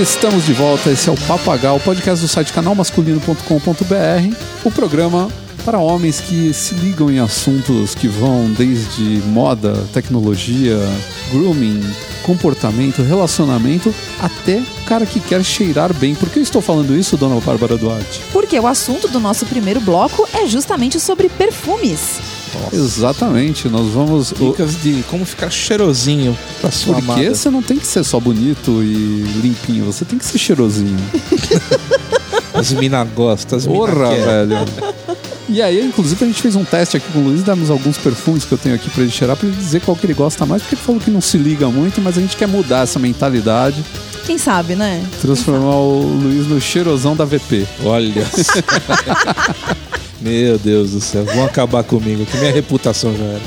Estamos 0.00 0.46
de 0.46 0.54
volta. 0.54 0.90
Esse 0.90 1.10
é 1.10 1.12
o 1.12 1.16
Papagal, 1.28 1.78
podcast 1.78 2.24
do 2.24 2.28
site 2.28 2.54
canalmasculino.com.br. 2.54 4.36
O 4.64 4.70
programa 4.70 5.28
para 5.60 5.78
homens 5.78 6.20
que 6.20 6.52
se 6.52 6.74
ligam 6.74 7.10
em 7.10 7.18
assuntos 7.18 7.94
que 7.94 8.08
vão 8.08 8.50
desde 8.56 9.02
moda, 9.26 9.72
tecnologia, 9.92 10.78
grooming, 11.30 11.80
comportamento, 12.22 13.02
relacionamento, 13.02 13.94
até 14.20 14.58
o 14.58 14.84
cara 14.84 15.04
que 15.06 15.20
quer 15.20 15.44
cheirar 15.44 15.92
bem. 15.94 16.14
Por 16.14 16.28
que 16.28 16.38
eu 16.38 16.42
estou 16.42 16.60
falando 16.62 16.96
isso, 16.96 17.16
dona 17.16 17.38
Bárbara 17.40 17.76
Duarte? 17.76 18.20
Porque 18.32 18.58
o 18.58 18.66
assunto 18.66 19.08
do 19.08 19.20
nosso 19.20 19.46
primeiro 19.46 19.80
bloco 19.80 20.28
é 20.32 20.46
justamente 20.46 20.98
sobre 21.00 21.28
perfumes. 21.28 22.18
Exatamente, 22.72 23.68
nós 23.68 23.86
vamos. 23.92 24.32
o- 24.32 24.50
Dicas 24.50 24.82
de 24.82 25.04
como 25.08 25.24
ficar 25.24 25.50
cheirosinho 25.50 26.36
pra 26.60 26.70
sua 26.70 26.94
Porque 26.96 27.10
amada. 27.12 27.34
você 27.34 27.48
não 27.48 27.62
tem 27.62 27.76
que 27.78 27.86
ser 27.86 28.02
só 28.04 28.18
bonito 28.18 28.82
e 28.82 29.38
limpinho, 29.40 29.84
você 29.84 30.04
tem 30.04 30.18
que 30.18 30.24
ser 30.24 30.38
cheirosinho. 30.38 30.98
As 32.52 32.72
mina 32.72 33.04
gostam, 33.04 33.56
as 33.58 33.66
mina 33.66 33.78
Porra, 33.78 34.10
velho. 34.10 34.56
E 35.52 35.60
aí, 35.60 35.84
inclusive, 35.84 36.24
a 36.24 36.28
gente 36.28 36.40
fez 36.40 36.54
um 36.54 36.64
teste 36.64 36.96
aqui 36.96 37.10
com 37.12 37.18
o 37.18 37.24
Luiz, 37.24 37.42
demos 37.42 37.70
alguns 37.70 37.98
perfumes 37.98 38.44
que 38.44 38.52
eu 38.52 38.58
tenho 38.58 38.76
aqui 38.76 38.88
pra 38.88 39.02
ele 39.02 39.10
cheirar, 39.10 39.36
pra 39.36 39.48
ele 39.48 39.56
dizer 39.56 39.80
qual 39.80 39.96
que 39.96 40.06
ele 40.06 40.14
gosta 40.14 40.46
mais, 40.46 40.62
porque 40.62 40.76
ele 40.76 40.82
falou 40.82 41.00
que 41.00 41.10
não 41.10 41.20
se 41.20 41.36
liga 41.38 41.68
muito, 41.68 42.00
mas 42.00 42.16
a 42.16 42.20
gente 42.20 42.36
quer 42.36 42.46
mudar 42.46 42.82
essa 42.84 43.00
mentalidade, 43.00 43.84
Quem 44.24 44.38
sabe, 44.38 44.76
né? 44.76 45.04
transformar 45.20 45.74
o 45.74 46.02
Luiz 46.02 46.46
no 46.46 46.60
cheirosão 46.60 47.16
da 47.16 47.24
VP. 47.24 47.66
Olha. 47.84 48.24
Meu 50.20 50.58
Deus 50.58 50.90
do 50.90 51.00
céu, 51.00 51.24
vão 51.24 51.44
acabar 51.44 51.82
comigo, 51.82 52.24
que 52.26 52.36
minha 52.36 52.52
reputação 52.52 53.12
já 53.16 53.24
era. 53.24 53.40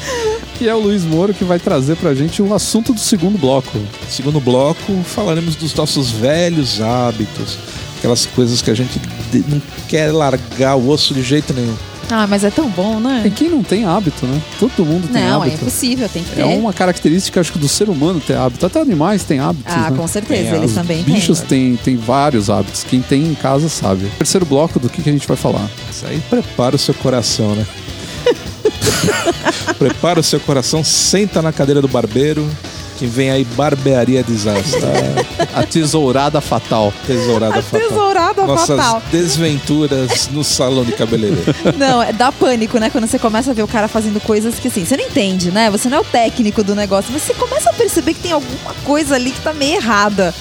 E 0.60 0.68
é 0.68 0.74
o 0.76 0.80
Luiz 0.80 1.04
Moro 1.04 1.34
que 1.34 1.44
vai 1.44 1.60
trazer 1.60 1.96
pra 1.98 2.14
gente 2.14 2.42
o 2.42 2.54
assunto 2.54 2.94
do 2.94 3.00
segundo 3.00 3.38
bloco. 3.38 3.80
Segundo 4.10 4.40
bloco, 4.40 4.94
falaremos 5.06 5.56
dos 5.56 5.74
nossos 5.74 6.10
velhos 6.12 6.82
hábitos, 6.82 7.58
aquelas 7.98 8.26
coisas 8.26 8.62
que 8.62 8.72
a 8.72 8.74
gente 8.74 9.00
não 9.48 9.62
quer 9.88 10.12
largar 10.12 10.76
o 10.76 10.90
osso 10.90 11.14
de 11.14 11.22
jeito 11.22 11.54
nenhum. 11.54 11.76
Ah, 12.10 12.28
mas 12.28 12.44
é 12.44 12.50
tão 12.52 12.70
bom, 12.70 12.98
E 13.00 13.02
né? 13.02 13.32
quem 13.36 13.50
não 13.50 13.64
tem 13.64 13.86
hábito, 13.86 14.26
né? 14.28 14.42
Todo 14.60 14.86
mundo 14.86 15.08
tem 15.12 15.22
Não, 15.24 15.44
é 15.44 15.48
hábito. 15.48 15.62
impossível, 15.64 16.08
tem 16.10 16.24
que 16.24 16.32
ter. 16.36 16.42
É 16.42 16.46
uma 16.46 16.72
característica, 16.74 17.40
acho 17.40 17.52
que, 17.52 17.58
do 17.60 17.68
ser 17.68 17.90
humano 17.90 18.20
ter 18.20 18.36
hábito. 18.38 18.66
Até 18.66 18.80
animais 18.82 19.24
têm 19.24 19.40
hábitos, 19.40 19.74
Ah, 19.74 19.90
né? 19.90 19.98
com 19.98 20.08
certeza, 20.08 20.50
Tem, 20.52 20.56
eles 20.60 20.72
os 20.72 20.76
também 20.76 21.02
Bichos 21.04 21.40
têm. 21.40 21.76
têm, 21.76 21.78
têm 21.78 21.96
vários 21.98 22.50
hábitos. 22.50 22.84
Quem 22.84 23.02
tem 23.02 23.24
em 23.26 23.36
casa 23.36 23.70
sabe. 23.70 24.06
Terceiro 24.18 24.46
bloco, 24.46 24.80
do 24.80 24.90
que, 24.90 25.02
que 25.02 25.10
a 25.10 25.14
gente 25.14 25.28
vai 25.28 25.38
falar? 25.38 25.68
Isso 25.90 26.06
aí 26.06 26.22
prepara 26.30 26.76
o 26.76 26.80
seu 26.80 26.94
coração, 26.94 27.56
né? 27.56 27.66
prepara 29.80 30.20
o 30.20 30.24
seu 30.24 30.40
coração, 30.40 30.84
senta 30.84 31.42
na 31.42 31.52
cadeira 31.52 31.82
do 31.82 31.88
barbeiro, 31.88 32.48
que 33.04 33.08
vem 33.08 33.30
aí 33.30 33.44
barbearia 33.44 34.24
desastre. 34.24 34.80
A 35.54 35.64
tesourada 35.64 36.40
fatal. 36.40 36.94
Tesourada 37.06 37.60
A 37.60 37.62
fatal. 37.62 37.90
tesourada 37.90 38.46
Nossas 38.46 38.78
fatal. 38.78 39.04
desventuras 39.12 40.30
no 40.32 40.42
salão 40.42 40.86
de 40.86 40.94
cabeleireiro. 40.94 41.54
Não, 41.78 42.02
é- 42.02 42.14
dá 42.14 42.32
pânico, 42.32 42.78
né? 42.78 42.90
Quando 42.90 43.06
você 43.06 43.20
começa 43.20 43.52
a 43.52 43.54
ver 43.54 43.62
o 43.64 43.68
cara 43.68 43.90
fazendo 43.90 44.22
coisas 44.22 44.56
que 44.58 44.70
assim, 44.70 44.86
você 44.86 44.96
não 44.96 45.04
entende, 45.04 45.52
né? 45.52 45.70
Você 45.70 45.90
não 45.90 45.98
é 45.98 46.00
o 46.02 46.06
técnico 46.06 46.64
do 46.64 46.74
negócio, 46.74 47.12
mas 47.12 47.24
você 47.24 47.34
começa 47.34 47.72
a 47.72 47.74
perceber 47.74 48.14
que 48.14 48.22
tem 48.22 48.32
alguma 48.32 48.74
coisa 48.86 49.16
ali 49.16 49.32
que 49.32 49.42
tá 49.42 49.52
meio 49.52 49.76
errada. 49.76 50.34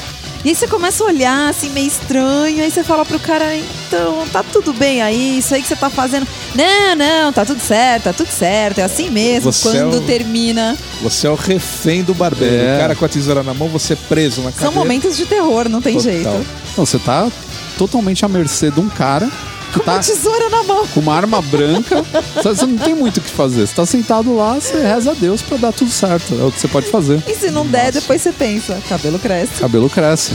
E 0.45 0.49
aí 0.49 0.55
você 0.57 0.67
começa 0.67 1.05
a 1.05 1.07
olhar 1.07 1.49
assim, 1.51 1.71
meio 1.71 1.87
estranho, 1.87 2.63
aí 2.65 2.71
você 2.71 2.83
fala 2.83 3.05
pro 3.05 3.19
cara, 3.21 3.55
então, 3.57 4.27
tá 4.33 4.43
tudo 4.43 4.73
bem 4.73 5.01
aí, 5.01 5.39
isso 5.39 5.55
aí 5.55 5.63
que 5.63 5.69
você 5.69 5.77
tá 5.77 5.89
fazendo. 5.89 6.27
Não, 6.53 6.97
não, 6.97 7.33
tá 7.33 7.45
tudo 7.45 7.61
certo, 7.61 8.05
tá 8.05 8.13
tudo 8.13 8.29
certo, 8.29 8.79
é 8.79 8.83
assim 8.83 9.09
mesmo. 9.09 9.53
Você 9.53 9.69
Quando 9.71 9.95
é 9.95 9.99
o- 9.99 10.01
termina. 10.01 10.77
Você 11.01 11.29
é 11.29 11.31
o 11.31 11.37
refém 11.37 12.03
do 12.03 12.13
barbeiro. 12.13 12.57
É. 12.57 12.75
O 12.77 12.81
cara 12.81 12.95
com 12.97 13.05
a 13.05 13.09
tesoura 13.09 13.43
na 13.45 13.55
mão, 13.55 13.69
você 13.69 13.95
preso 13.95 14.41
na 14.43 14.51
cadeira. 14.51 14.73
São 14.73 14.83
momentos 14.83 15.17
de 15.17 15.27
terror, 15.27 15.69
não 15.69 15.81
tem 15.81 15.97
Total. 15.97 16.13
jeito. 16.13 16.47
Não, 16.77 16.85
você 16.87 16.99
tá 16.99 17.31
totalmente 17.79 18.25
à 18.25 18.29
mercê 18.29 18.69
de 18.71 18.81
um 18.81 18.89
cara 18.89 19.31
Com 19.73 19.81
tá 19.81 19.93
uma 19.93 20.01
tesoura 20.01 20.51
na 20.51 20.63
mão. 20.65 20.87
com 20.87 21.01
uma 21.01 21.15
arma 21.15 21.41
branca. 21.41 22.05
Você 22.43 22.67
não 22.67 22.77
tem 22.77 22.95
muito 22.95 23.19
o 23.19 23.21
que 23.21 23.31
fazer. 23.31 23.67
Você 23.67 23.75
tá 23.75 23.87
sentado 23.87 24.35
lá, 24.37 24.55
você 24.55 24.81
reza 24.81 25.13
a 25.13 25.15
Deus 25.15 25.41
pra 25.41 25.57
dar 25.57 25.73
tudo 25.73 25.91
certo. 25.91 26.35
É 26.39 26.45
o 26.45 26.53
que 26.53 26.61
você 26.61 26.69
pode 26.69 26.91
fazer. 26.91 27.23
E 27.27 27.35
se 27.35 27.51
não 27.51 27.67
der, 27.67 27.93
depois 27.93 28.21
você 28.21 28.33
pensa, 28.33 28.79
cabelo 28.89 29.19
cresce. 29.19 29.55
Cabelo 29.61 29.89
cresce. 29.89 30.33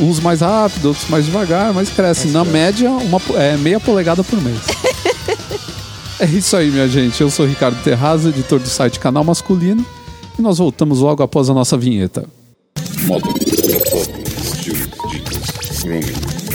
Uns 0.00 0.20
mais 0.20 0.40
rápido, 0.40 0.86
outros 0.86 1.08
mais 1.08 1.24
devagar, 1.24 1.72
mas 1.72 1.90
cresce. 1.90 2.28
Na 2.28 2.44
média, 2.44 2.90
uma, 2.90 3.20
é, 3.36 3.56
meia 3.56 3.80
polegada 3.80 4.22
por 4.24 4.40
mês. 4.40 4.60
é 6.18 6.26
isso 6.26 6.56
aí, 6.56 6.70
minha 6.70 6.88
gente. 6.88 7.20
Eu 7.20 7.30
sou 7.30 7.46
o 7.46 7.48
Ricardo 7.48 7.80
Terraza, 7.82 8.28
editor 8.28 8.58
do 8.58 8.68
site 8.68 8.98
Canal 8.98 9.24
Masculino. 9.24 9.84
E 10.38 10.42
nós 10.42 10.58
voltamos 10.58 11.00
logo 11.00 11.22
após 11.22 11.48
a 11.48 11.54
nossa 11.54 11.76
vinheta. 11.76 12.24
Moda, 13.02 13.28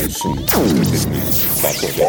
papo, 0.10 2.00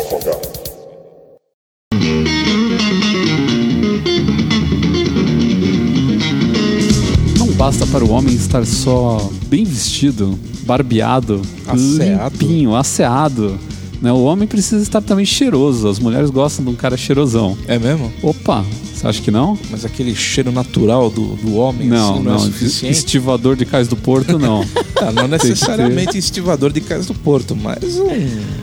Não 7.39 7.47
basta 7.53 7.87
para 7.87 8.05
o 8.05 8.11
homem 8.11 8.35
estar 8.35 8.65
só 8.67 9.31
bem 9.47 9.65
vestido, 9.65 10.39
barbeado, 10.65 11.43
Asseado. 11.67 12.33
limpinho, 12.33 12.75
asseado. 12.75 13.59
Né? 14.01 14.11
O 14.13 14.23
homem 14.25 14.49
precisa 14.49 14.83
estar 14.83 15.01
também 15.03 15.27
cheiroso. 15.27 15.87
As 15.89 15.99
mulheres 15.99 16.31
gostam 16.31 16.65
de 16.65 16.71
um 16.71 16.75
cara 16.75 16.97
cheirosão. 16.97 17.57
É 17.69 17.79
mesmo? 17.79 18.11
Opa, 18.23 18.65
você 18.95 19.07
acha 19.07 19.21
que 19.23 19.31
não? 19.31 19.59
Mas 19.71 19.85
aquele 19.85 20.15
cheiro 20.15 20.51
natural 20.51 21.11
do, 21.11 21.37
do 21.37 21.57
homem 21.57 21.89
Não, 21.89 22.15
assim, 22.15 22.23
não, 22.23 22.33
não. 22.33 22.37
é 22.37 22.39
suficiente? 22.47 22.97
Estivador 22.99 23.57
de 23.57 23.65
Cais 23.67 23.89
do 23.89 23.97
Porto, 23.97 24.39
não. 24.39 24.65
Ah, 25.03 25.11
não 25.13 25.27
necessariamente 25.27 26.19
estivador 26.19 26.71
de 26.73 26.81
Cais 26.83 27.07
do 27.07 27.15
Porto, 27.15 27.57
mas 27.57 27.97
um, 27.99 28.09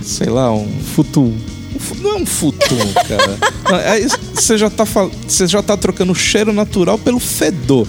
sei 0.03 0.27
lá, 0.29 0.53
um... 0.53 0.67
Futum. 0.93 1.33
um 1.75 1.79
fu- 1.79 1.95
Não 1.95 2.11
é 2.11 2.15
um 2.21 2.25
futum, 2.27 2.77
cara. 3.07 3.37
Não, 3.67 3.75
é 3.79 4.07
Você 4.35 4.55
já, 4.55 4.69
tá 4.69 4.85
fal- 4.85 5.09
você 5.27 5.47
já 5.47 5.63
tá 5.63 5.75
trocando 5.75 6.11
o 6.11 6.15
cheiro 6.15 6.53
natural 6.53 6.97
pelo 6.99 7.19
fedor. 7.19 7.87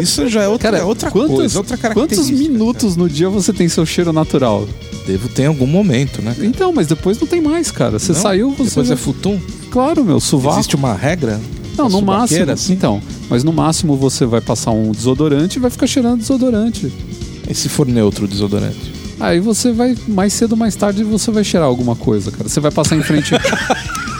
Isso 0.00 0.26
já 0.28 0.42
é 0.44 0.48
outra, 0.48 0.78
é 0.78 0.82
outra 0.82 1.10
quantos, 1.10 1.36
coisa, 1.36 1.58
outra 1.58 1.76
característica. 1.76 2.22
quantos 2.26 2.40
minutos 2.40 2.96
no 2.96 3.06
dia 3.08 3.28
você 3.28 3.52
tem 3.52 3.68
seu 3.68 3.84
cheiro 3.84 4.10
natural? 4.12 4.66
Devo 5.10 5.28
ter 5.28 5.42
em 5.42 5.46
algum 5.46 5.66
momento, 5.66 6.22
né? 6.22 6.32
cara? 6.34 6.46
Então, 6.46 6.72
mas 6.72 6.86
depois 6.86 7.18
não 7.18 7.26
tem 7.26 7.40
mais, 7.40 7.70
cara. 7.70 7.98
Você 7.98 8.12
Não? 8.12 8.20
saiu, 8.20 8.50
você. 8.52 8.70
Depois 8.70 8.88
já- 8.88 8.94
é 8.94 8.96
futum? 8.96 9.40
Claro, 9.70 10.04
meu, 10.04 10.20
sovaco. 10.20 10.56
Existe 10.58 10.76
uma 10.76 10.94
regra? 10.94 11.40
Não, 11.76 11.86
no 11.88 11.98
Subaqueira, 11.98 12.46
máximo. 12.46 12.52
assim? 12.52 12.72
Então, 12.74 13.02
mas 13.28 13.42
no 13.42 13.52
máximo 13.52 13.96
você 13.96 14.24
vai 14.26 14.40
passar 14.40 14.70
um 14.70 14.92
desodorante 14.92 15.58
e 15.58 15.60
vai 15.60 15.70
ficar 15.70 15.86
cheirando 15.86 16.18
desodorante. 16.20 16.92
E 17.48 17.54
se 17.54 17.68
for 17.68 17.86
neutro 17.86 18.24
o 18.26 18.28
desodorante? 18.28 18.92
Aí 19.18 19.40
você 19.40 19.72
vai, 19.72 19.96
mais 20.06 20.32
cedo 20.32 20.52
ou 20.52 20.58
mais 20.58 20.74
tarde, 20.76 21.02
você 21.04 21.30
vai 21.30 21.42
cheirar 21.44 21.68
alguma 21.68 21.96
coisa, 21.96 22.30
cara. 22.30 22.48
Você 22.48 22.60
vai 22.60 22.70
passar 22.70 22.96
em 22.96 23.02
frente. 23.02 23.32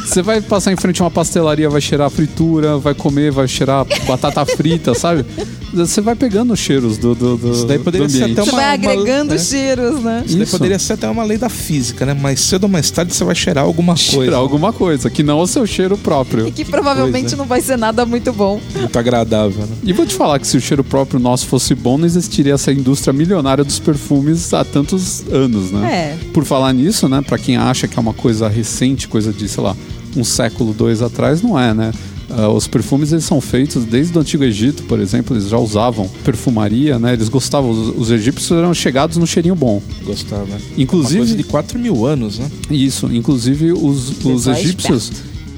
Você 0.04 0.22
vai 0.22 0.40
passar 0.40 0.72
em 0.72 0.76
frente 0.76 1.00
a 1.00 1.04
uma 1.04 1.10
pastelaria, 1.10 1.70
vai 1.70 1.80
cheirar 1.80 2.10
fritura, 2.10 2.76
vai 2.78 2.94
comer, 2.94 3.30
vai 3.30 3.46
cheirar 3.46 3.86
batata 4.08 4.44
frita, 4.44 4.92
sabe? 4.92 5.24
Você 5.72 6.00
vai 6.00 6.16
pegando 6.16 6.52
os 6.52 6.58
cheiros 6.58 6.98
do, 6.98 7.14
do, 7.14 7.36
do, 7.36 7.52
Isso 7.52 7.64
daí 7.64 7.78
poderia 7.78 8.06
do 8.08 8.12
ser 8.12 8.24
até 8.24 8.34
Você 8.34 8.50
uma- 8.50 8.60
vai 8.60 8.64
uma- 8.78 8.90
agregando 8.92 9.32
né? 9.34 9.38
cheiros, 9.38 10.02
né? 10.02 10.22
Isso 10.26 10.34
daí 10.34 10.42
Isso. 10.42 10.50
poderia 10.58 10.78
ser 10.78 10.92
até 10.94 11.08
uma 11.08 11.22
lei 11.22 11.38
da 11.38 11.48
física, 11.48 12.04
né? 12.04 12.12
Mas 12.12 12.40
cedo 12.40 12.64
ou 12.64 12.68
mais 12.70 12.90
tarde 12.90 13.14
você 13.14 13.22
vai 13.22 13.34
cheirar 13.34 13.64
alguma 13.64 13.94
coisa. 13.94 14.10
Cheirar 14.10 14.40
alguma 14.40 14.72
coisa, 14.72 15.08
que 15.08 15.22
não 15.22 15.38
o 15.40 15.46
seu 15.46 15.64
cheiro 15.66 15.96
próprio. 15.96 16.48
E 16.48 16.50
que 16.52 16.64
provavelmente 16.64 17.22
coisa. 17.22 17.36
não 17.36 17.44
vai 17.44 17.60
ser 17.60 17.76
nada 17.78 18.04
muito 18.04 18.32
bom. 18.32 18.60
Muito 18.74 18.98
agradável, 18.98 19.60
né? 19.64 19.76
E 19.84 19.92
vou 19.92 20.04
te 20.04 20.14
falar 20.14 20.38
que 20.40 20.46
se 20.46 20.56
o 20.56 20.60
cheiro 20.60 20.82
próprio 20.82 21.20
nosso 21.20 21.46
fosse 21.46 21.74
bom, 21.74 21.96
não 21.96 22.06
existiria 22.06 22.54
essa 22.54 22.72
indústria 22.72 23.12
milionária 23.12 23.62
dos 23.62 23.78
perfumes 23.78 24.52
há 24.52 24.64
tantos 24.64 25.22
anos, 25.30 25.70
né? 25.70 26.16
É. 26.20 26.24
Por 26.32 26.44
falar 26.44 26.72
nisso, 26.72 27.08
né, 27.08 27.22
Pra 27.26 27.38
quem 27.38 27.56
acha 27.56 27.86
que 27.86 27.96
é 27.96 28.00
uma 28.02 28.14
coisa 28.14 28.48
recente, 28.48 29.06
coisa 29.06 29.32
de, 29.32 29.48
sei 29.48 29.62
lá, 29.62 29.76
um 30.16 30.24
século, 30.24 30.72
dois 30.72 31.00
atrás, 31.02 31.40
não 31.42 31.56
é, 31.58 31.72
né? 31.72 31.92
Ah, 32.30 32.48
os 32.48 32.66
perfumes 32.66 33.12
eles 33.12 33.24
são 33.24 33.40
feitos 33.40 33.84
desde 33.84 34.16
o 34.16 34.20
Antigo 34.20 34.44
Egito, 34.44 34.84
por 34.84 35.00
exemplo, 35.00 35.36
eles 35.36 35.48
já 35.48 35.58
usavam 35.58 36.08
perfumaria, 36.24 36.98
né? 36.98 37.12
Eles 37.12 37.28
gostavam, 37.28 37.70
os, 37.70 37.96
os 37.96 38.10
egípcios 38.10 38.50
eram 38.56 38.72
chegados 38.72 39.16
no 39.16 39.26
cheirinho 39.26 39.54
bom. 39.54 39.82
Gostava. 40.04 40.44
Uma 40.44 40.58
Inclusive, 40.76 41.18
coisa 41.18 41.36
de 41.36 41.44
4 41.44 41.78
mil 41.78 42.06
anos, 42.06 42.38
né? 42.38 42.50
isso, 42.70 43.12
inclusive 43.12 43.72
os, 43.72 44.24
os 44.24 44.46
egípcios, 44.46 45.12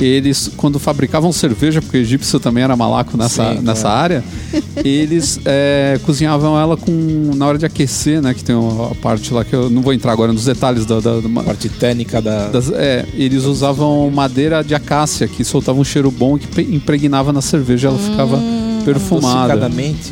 eles 0.04 0.50
quando 0.56 0.78
fabricavam 0.78 1.32
cerveja, 1.32 1.80
porque 1.82 1.98
o 1.98 2.00
egípcio 2.00 2.38
também 2.40 2.62
era 2.64 2.76
malaco 2.76 3.16
nessa, 3.16 3.54
Sim, 3.54 3.60
nessa 3.60 3.82
claro. 3.82 4.02
área, 4.02 4.24
eles 4.84 5.40
é, 5.44 5.98
cozinhavam 6.04 6.58
ela 6.58 6.76
com 6.76 7.30
na 7.34 7.46
hora 7.46 7.58
de 7.58 7.66
aquecer, 7.66 8.20
né? 8.22 8.34
Que 8.34 8.42
tem 8.44 8.54
a 8.56 8.94
parte 8.96 9.32
lá 9.32 9.44
que 9.44 9.54
eu 9.54 9.68
não 9.70 9.82
vou 9.82 9.92
entrar 9.92 10.12
agora 10.12 10.32
nos 10.32 10.44
detalhes 10.44 10.84
da, 10.86 11.00
da, 11.00 11.20
da- 11.20 11.42
parte 11.42 11.68
técnica 11.68 12.20
da. 12.22 12.48
das- 12.48 12.70
é, 12.72 13.04
eles 13.14 13.44
usavam 13.44 14.10
madeira 14.10 14.62
de 14.62 14.74
acácia 14.74 15.26
que 15.28 15.44
soltava 15.44 15.78
um 15.80 15.84
cheiro 15.84 16.10
bom 16.10 16.38
que 16.38 16.60
impregnava 16.62 17.32
na 17.32 17.40
cerveja, 17.42 17.88
ela 17.88 17.98
ficava 17.98 18.38
perfumada. 18.84 19.54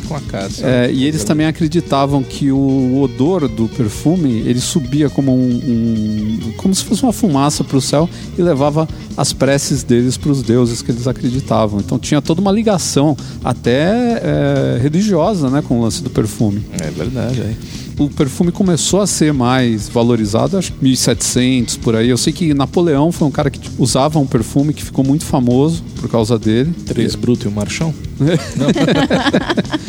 Com 0.09 0.15
a 0.17 0.21
casa. 0.21 0.67
É, 0.67 0.91
e 0.93 1.05
eles 1.05 1.25
também 1.25 1.47
acreditavam 1.47 2.23
que 2.23 2.51
o 2.53 3.01
odor 3.03 3.49
do 3.49 3.69
perfume 3.69 4.41
ele 4.47 4.61
subia 4.61 5.09
como 5.11 5.33
um, 5.35 5.41
um- 5.51 6.53
como 6.57 6.75
se 6.75 6.85
fosse 6.85 7.03
uma 7.03 7.13
fumaça 7.13 7.63
para 7.65 7.77
o 7.77 7.81
céu 7.81 8.09
e 8.39 8.43
levava 8.43 8.89
as 9.17 9.33
preces 9.33 9.83
deles 9.83 10.17
para 10.17 10.31
os 10.31 10.43
deuses 10.43 10.83
que 10.83 10.91
eles 10.91 11.07
acreditavam. 11.07 11.81
Então 11.81 11.99
tinha 11.99 12.21
toda 12.23 12.41
uma 12.41 12.53
ligação 12.53 13.17
até 13.45 14.21
é, 14.23 14.79
religiosa, 14.81 15.49
né, 15.51 15.63
com 15.67 15.79
o 15.79 15.83
lance 15.83 16.03
do 16.03 16.11
perfume. 16.11 16.63
É 16.79 16.91
verdade, 16.91 17.41
é. 17.41 17.55
O 17.99 18.09
perfume 18.09 18.51
começou 18.51 19.03
a 19.03 19.07
ser 19.07 19.31
mais 19.35 19.87
valorizado, 19.87 20.57
acho 20.57 20.73
que 20.73 20.83
1700 20.83 21.77
por 21.77 21.95
aí. 21.95 22.09
Eu 22.09 22.17
sei 22.17 22.33
que 22.33 22.55
Napoleão 22.55 23.13
foi 23.13 23.29
um 23.29 23.31
cara 23.31 23.51
que 23.51 23.61
usava 23.79 24.19
um 24.19 24.27
perfume 24.27 24.73
que 24.73 24.83
ficou 24.83 25.05
muito 25.05 25.25
famoso 25.27 25.83
por 26.01 26.09
causa 26.09 26.39
dele. 26.39 26.73
Três 26.87 27.15
bruto 27.15 27.47
e 27.47 27.51
um 27.51 27.55
marchão? 27.55 27.93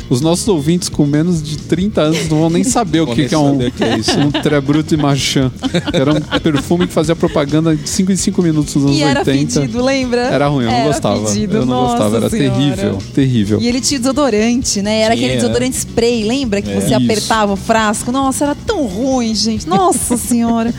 Os 0.10 0.22
nossos 0.22 0.48
ouvintes 0.48 0.90
com 0.90 1.06
menos 1.06 1.42
de 1.42 1.58
30 1.58 2.02
anos 2.02 2.30
não 2.30 2.40
vão 2.42 2.50
nem 2.50 2.64
saber 2.64 3.02
o 3.02 3.08
que, 3.08 3.28
que 3.28 3.36
é 3.36 3.38
um, 3.38 3.58
que 3.72 3.84
é 3.84 3.98
isso. 3.98 4.18
um 4.20 4.32
Trebruto 4.32 4.94
e 4.94 4.98
Marchand. 4.98 5.52
Era 5.94 6.12
um 6.14 6.20
perfume 6.40 6.88
que 6.88 6.94
fazia 6.94 7.16
propaganda 7.16 7.76
de 7.76 7.88
5 7.90 8.12
em 8.12 8.16
5 8.16 8.42
minutos 8.42 8.76
nos 8.76 8.86
anos 8.86 8.98
E 8.98 9.04
era 9.04 9.20
80. 9.20 9.62
fedido, 9.62 9.84
lembra? 9.84 10.22
Era 10.22 10.48
ruim, 10.48 10.66
eu 10.66 10.72
não 10.72 10.78
Era 10.78 10.88
gostava. 10.88 11.28
fedido, 11.28 11.58
eu 11.58 11.66
não 11.66 11.74
nossa 11.84 11.92
gostava, 11.94 12.18
era 12.18 12.30
senhora. 12.30 12.56
terrível, 12.60 12.98
terrível. 13.14 13.62
E 13.62 13.68
ele 13.68 13.80
tinha 13.82 14.00
desodorante, 14.00 14.82
né? 14.82 15.02
Era 15.02 15.16
Tinha, 15.16 15.28
aquele 15.28 15.42
desodorante 15.42 15.78
spray, 15.78 16.24
lembra? 16.24 16.62
Que 16.62 16.72
É. 16.72 16.76
você 16.76 16.88
Isso. 16.88 16.96
apertava 16.96 17.54
o 17.54 17.58
frasco. 17.58 18.12
Nossa, 18.12 18.46
era 18.46 18.56
tão 18.56 18.86
ruim, 18.86 19.34
gente. 19.34 19.68
Nossa 19.68 20.18
senhora. 20.18 20.74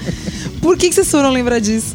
Por 0.60 0.76
que, 0.76 0.88
que 0.88 0.94
vocês 0.94 1.10
foram 1.10 1.31
lembrar 1.31 1.58
disso? 1.58 1.94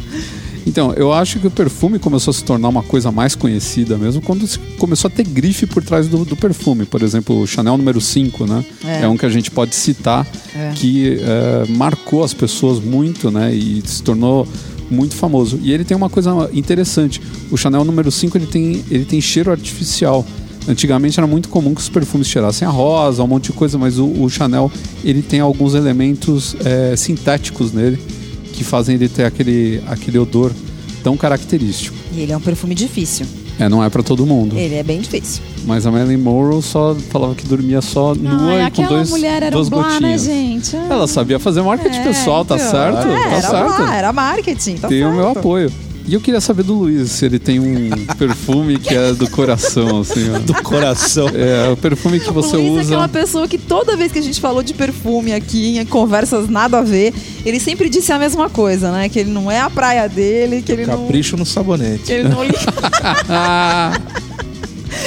Então, 0.67 0.91
eu 0.93 1.13
acho 1.13 1.39
que 1.39 1.47
o 1.47 1.51
perfume 1.51 1.97
começou 1.97 2.31
a 2.31 2.33
se 2.33 2.43
tornar 2.43 2.67
uma 2.67 2.83
coisa 2.83 3.09
mais 3.09 3.35
conhecida 3.35 3.97
mesmo 3.97 4.21
quando 4.21 4.45
começou 4.77 5.07
a 5.07 5.11
ter 5.11 5.23
grife 5.23 5.65
por 5.65 5.81
trás 5.81 6.09
do, 6.09 6.25
do 6.25 6.35
perfume. 6.35 6.85
Por 6.85 7.01
exemplo, 7.01 7.39
o 7.39 7.47
Chanel 7.47 7.77
número 7.77 8.01
5, 8.01 8.45
né? 8.45 8.65
É. 8.83 9.03
É, 9.03 9.07
um 9.07 9.15
que 9.15 9.25
a 9.25 9.29
gente 9.29 9.49
pode 9.49 9.73
citar 9.73 10.27
É. 10.53 10.73
que 10.75 11.19
é, 11.21 11.65
marcou 11.69 12.21
as 12.21 12.33
pessoas 12.33 12.83
muito, 12.83 13.31
né? 13.31 13.55
E 13.55 13.81
se 13.85 14.03
tornou 14.03 14.45
muito 14.91 15.15
famoso. 15.15 15.57
E 15.63 15.71
ele 15.71 15.85
tem 15.85 15.95
uma 15.95 16.09
coisa 16.09 16.49
interessante. 16.53 17.21
O 17.49 17.55
Chanel 17.55 17.85
número 17.85 18.11
5, 18.11 18.37
ele 18.37 18.47
tem, 18.47 18.83
ele 18.91 19.05
tem 19.05 19.21
cheiro 19.21 19.49
artificial. 19.49 20.25
Antigamente 20.67 21.17
era 21.17 21.25
muito 21.25 21.47
comum 21.47 21.73
que 21.73 21.79
os 21.79 21.87
perfumes 21.87 22.27
cheirassem 22.27 22.67
a 22.67 22.71
rosa, 22.71 23.23
um 23.23 23.27
monte 23.27 23.45
de 23.45 23.53
coisa, 23.53 23.77
mas 23.77 23.97
o, 23.97 24.05
o 24.05 24.29
Chanel 24.29 24.69
ele 25.01 25.21
tem 25.21 25.39
alguns 25.39 25.75
elementos 25.75 26.57
é, 26.65 26.93
sintéticos 26.97 27.71
nele 27.71 27.97
que 28.57 28.63
fazem 28.63 28.95
ele 28.95 29.07
ter 29.07 29.23
aquele, 29.23 29.81
aquele 29.87 30.17
odor 30.17 30.51
tão 31.03 31.15
característico. 31.15 31.95
E 32.11 32.21
ele 32.21 32.31
é 32.31 32.37
um 32.37 32.41
perfume 32.41 32.73
difícil. 32.73 33.25
É, 33.59 33.67
não 33.69 33.83
é 33.83 33.89
pra 33.89 34.03
todo 34.03 34.25
mundo. 34.25 34.55
Ele 34.57 34.75
é 34.75 34.83
bem 34.83 34.99
difícil. 35.01 35.41
Mas 35.65 35.85
a 35.85 35.91
Marilyn 35.91 36.17
Monroe 36.17 36.61
só 36.61 36.95
falava 37.09 37.33
que 37.33 37.45
dormia 37.47 37.81
só 37.81 38.13
nua 38.13 38.53
Ai, 38.53 38.67
e 38.67 38.71
com 38.71 38.85
dois, 38.85 39.09
mulher 39.09 39.41
era 39.43 39.51
duas 39.51 39.67
um 39.67 39.71
blá, 39.71 39.81
né, 39.87 39.93
gotinhas. 39.93 40.23
gente? 40.23 40.75
Ah. 40.75 40.87
Ela 40.91 41.07
sabia 41.07 41.39
fazer 41.39 41.61
marketing 41.63 41.97
É, 41.97 42.03
pessoal, 42.03 42.45
tá 42.45 42.55
então. 42.55 42.69
certo? 42.71 42.97
É, 42.99 43.01
tá 43.01 43.29
era 43.31 43.41
certo. 43.41 43.77
Blá, 43.77 43.95
era 43.95 44.13
marketing, 44.13 44.75
tá 44.75 44.87
Tem 44.87 44.99
certo. 44.99 45.11
o 45.11 45.15
meu 45.15 45.29
apoio. 45.29 45.71
E 46.07 46.13
eu 46.13 46.21
queria 46.21 46.39
saber 46.39 46.63
do 46.63 46.73
Luiz 46.73 47.11
se 47.11 47.25
ele 47.25 47.37
tem 47.37 47.59
um 47.59 47.89
perfume 48.17 48.79
que 48.79 48.95
é 48.95 49.11
do 49.13 49.29
coração, 49.29 49.99
assim, 49.99 50.31
ó. 50.33 50.39
Do 50.39 50.53
coração. 50.63 51.27
É, 51.33 51.69
o 51.69 51.75
perfume 51.75 52.19
que 52.19 52.31
você 52.31 52.55
o 52.55 52.61
Luiz 52.61 52.77
é 52.77 52.81
usa. 52.81 52.93
aquela 52.93 53.07
pessoa 53.09 53.47
que 53.47 53.57
toda 53.57 53.97
vez 53.97 54.11
que 54.11 54.19
a 54.19 54.21
gente 54.21 54.39
falou 54.39 54.63
de 54.63 54.73
perfume 54.73 55.33
aqui, 55.33 55.77
em 55.77 55.85
conversas 55.85 56.47
nada 56.47 56.79
a 56.79 56.81
ver, 56.81 57.13
ele 57.45 57.59
sempre 57.59 57.89
disse 57.89 58.11
a 58.13 58.17
mesma 58.19 58.49
coisa, 58.49 58.89
né? 58.91 59.09
Que 59.09 59.19
ele 59.19 59.31
não 59.31 59.51
é 59.51 59.59
a 59.59 59.69
praia 59.69 60.07
dele, 60.07 60.61
que 60.61 60.71
ele 60.71 60.85
não. 60.85 61.01
Capricho 61.03 61.35
no 61.35 61.45
sabonete. 61.45 62.03
Que 62.03 62.13
ele 62.13 62.29
não 62.29 62.41
liga. 62.45 62.57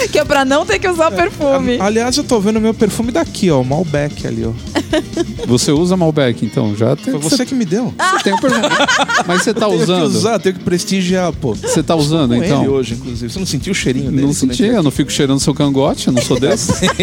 Ah, 0.02 0.08
que 0.08 0.18
é 0.18 0.24
pra 0.24 0.44
não 0.44 0.64
ter 0.66 0.78
que 0.78 0.88
usar 0.88 1.10
perfume. 1.10 1.78
A- 1.80 1.84
Aliás, 1.86 2.16
eu 2.16 2.24
tô 2.24 2.40
vendo 2.40 2.56
o 2.56 2.60
meu 2.60 2.72
perfume 2.74 3.10
daqui, 3.12 3.50
ó. 3.50 3.60
O 3.60 3.64
Malbec 3.64 4.26
ali, 4.26 4.44
ó. 4.44 4.52
você 5.46 5.70
usa 5.72 5.96
Malbec, 5.96 6.44
então 6.44 6.74
já 6.76 6.96
tem. 6.96 7.12
Foi 7.12 7.18
você 7.20 7.44
que 7.44 7.54
me 7.54 7.64
deu. 7.64 7.92
Você 8.16 8.24
tem 8.24 8.32
o 8.34 8.40
perfume. 8.40 8.62
Mas 9.26 9.42
você 9.42 9.52
tá 9.54 9.66
Tenho 9.66 9.78
que 9.78 9.82
usando? 9.84 10.04
usar, 10.06 10.38
tenho 10.38 10.54
que 10.56 10.64
prestigiar, 10.64 11.32
pô. 11.32 11.54
Você 11.54 11.82
tá 11.82 11.94
usando, 11.94 12.34
Com 12.36 12.42
então? 12.44 12.60
ele 12.62 12.68
hoje, 12.70 12.94
inclusive. 12.94 13.32
Você 13.32 13.38
não 13.38 13.46
sentiu 13.46 13.72
o 13.72 13.74
cheirinho 13.74 14.10
dele? 14.10 14.26
Não 14.26 14.32
senti, 14.32 14.64
eu 14.64 14.82
não 14.82 14.90
fico 14.90 15.10
cheirando 15.12 15.38
seu 15.40 15.54
cangote, 15.54 16.08
eu 16.08 16.12
não 16.12 16.22
sou 16.22 16.38
desse. 16.40 16.72
aqui? 16.86 17.02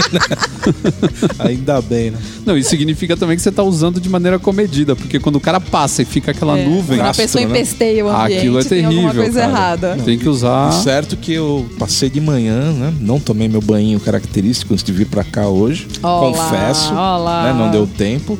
Ainda 1.39 1.81
bem, 1.81 2.11
né? 2.11 2.17
não, 2.45 2.57
isso 2.57 2.69
significa 2.69 3.15
também 3.15 3.35
que 3.35 3.41
você 3.41 3.51
tá 3.51 3.63
usando 3.63 3.99
de 3.99 4.09
maneira 4.09 4.37
comedida, 4.39 4.95
porque 4.95 5.19
quando 5.19 5.35
o 5.37 5.39
cara 5.39 5.59
passa 5.59 6.01
e 6.01 6.05
fica 6.05 6.31
aquela 6.31 6.57
É, 6.57 6.65
nuvem, 6.65 6.97
Quando 6.97 7.07
a 7.09 7.13
pessoa 7.13 7.43
né? 7.45 7.49
empesteia 7.49 8.05
o 8.05 8.09
ambiente, 8.09 8.37
aquilo 8.37 8.59
é 8.59 8.63
tem 8.63 8.69
terrível. 8.81 8.97
alguma 9.07 9.13
coisa 9.23 9.39
cara. 9.39 9.51
errada. 9.51 9.97
Tem 10.03 10.17
que 10.17 10.27
usar. 10.29 10.71
Certo 10.71 11.15
que 11.17 11.33
eu 11.33 11.65
passei 11.79 12.09
de 12.09 12.19
manhã, 12.21 12.71
né? 12.73 12.86
Não 12.99 13.19
tomei 13.19 13.47
meu 13.47 13.61
banho 13.61 13.99
característico 13.99 14.73
antes 14.73 14.83
de 14.83 14.91
vir 14.91 15.07
pra 15.07 15.23
cá 15.23 15.47
hoje. 15.47 15.87
Olá, 16.01 16.19
Confesso. 16.31 16.91
olá. 16.93 17.53
Né? 17.53 17.59
Não 17.59 17.71
deu 17.71 17.87
tempo. 17.87 18.37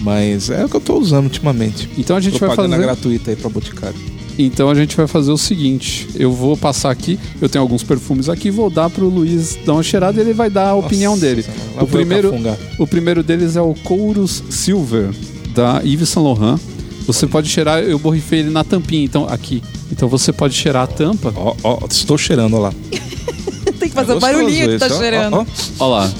Mas 0.00 0.48
é 0.48 0.64
o 0.64 0.68
que 0.68 0.76
eu 0.76 0.80
tô 0.80 0.96
usando 0.98 1.24
ultimamente. 1.24 1.88
Então 1.98 2.16
a 2.16 2.20
gente 2.20 2.38
vai 2.38 2.48
Propaganda 2.48 2.76
fazer. 2.76 2.86
gratuita 2.86 3.30
aí 3.30 3.36
pra 3.36 3.50
Boticário. 3.50 3.98
Então 4.38 4.70
a 4.70 4.74
gente 4.74 4.96
vai 4.96 5.08
fazer 5.08 5.32
o 5.32 5.36
seguinte: 5.36 6.08
eu 6.14 6.32
vou 6.32 6.56
passar 6.56 6.90
aqui, 6.92 7.18
eu 7.40 7.48
tenho 7.48 7.62
alguns 7.62 7.82
perfumes 7.82 8.28
aqui, 8.28 8.50
vou 8.50 8.70
dar 8.70 8.88
pro 8.88 9.08
Luiz 9.08 9.58
dar 9.66 9.72
uma 9.72 9.82
cheirada 9.82 10.16
e 10.18 10.20
ele 10.22 10.32
vai 10.32 10.48
dar 10.48 10.68
a 10.68 10.74
opinião 10.76 11.14
Nossa 11.14 11.26
dele. 11.26 11.42
Senhora, 11.42 11.62
lá 11.74 11.82
O 11.82 11.86
primeiro, 11.88 12.34
o 12.78 12.86
primeiro 12.86 13.22
deles 13.24 13.56
é 13.56 13.60
o 13.60 13.74
Courus 13.82 14.44
Silver 14.48 15.10
da 15.52 15.80
Yves 15.84 16.08
Saint 16.08 16.24
Laurent. 16.24 16.60
Você 17.04 17.26
pode 17.26 17.48
cheirar, 17.48 17.80
eu 17.82 17.98
borrifei 17.98 18.40
ele 18.40 18.50
na 18.50 18.62
tampinha, 18.62 19.02
então 19.04 19.26
aqui. 19.28 19.62
Então 19.90 20.08
você 20.08 20.32
pode 20.32 20.54
cheirar 20.54 20.84
a 20.84 20.86
tampa. 20.86 21.32
Ó, 21.34 21.56
ó, 21.64 21.78
estou 21.90 22.16
cheirando, 22.16 22.54
ó 22.54 22.60
lá. 22.60 22.72
Fazer 24.00 24.12
É 24.12 24.16
o 24.16 24.20
barulhinho 24.20 24.66
que 24.66 24.78
gostoso 24.78 24.90
tá 24.90 24.96
ó, 24.96 24.98
cheirando. 24.98 25.34
ó, 25.34 25.44
ó. 25.78 25.84
Olha 25.84 25.90
lá. 26.06 26.12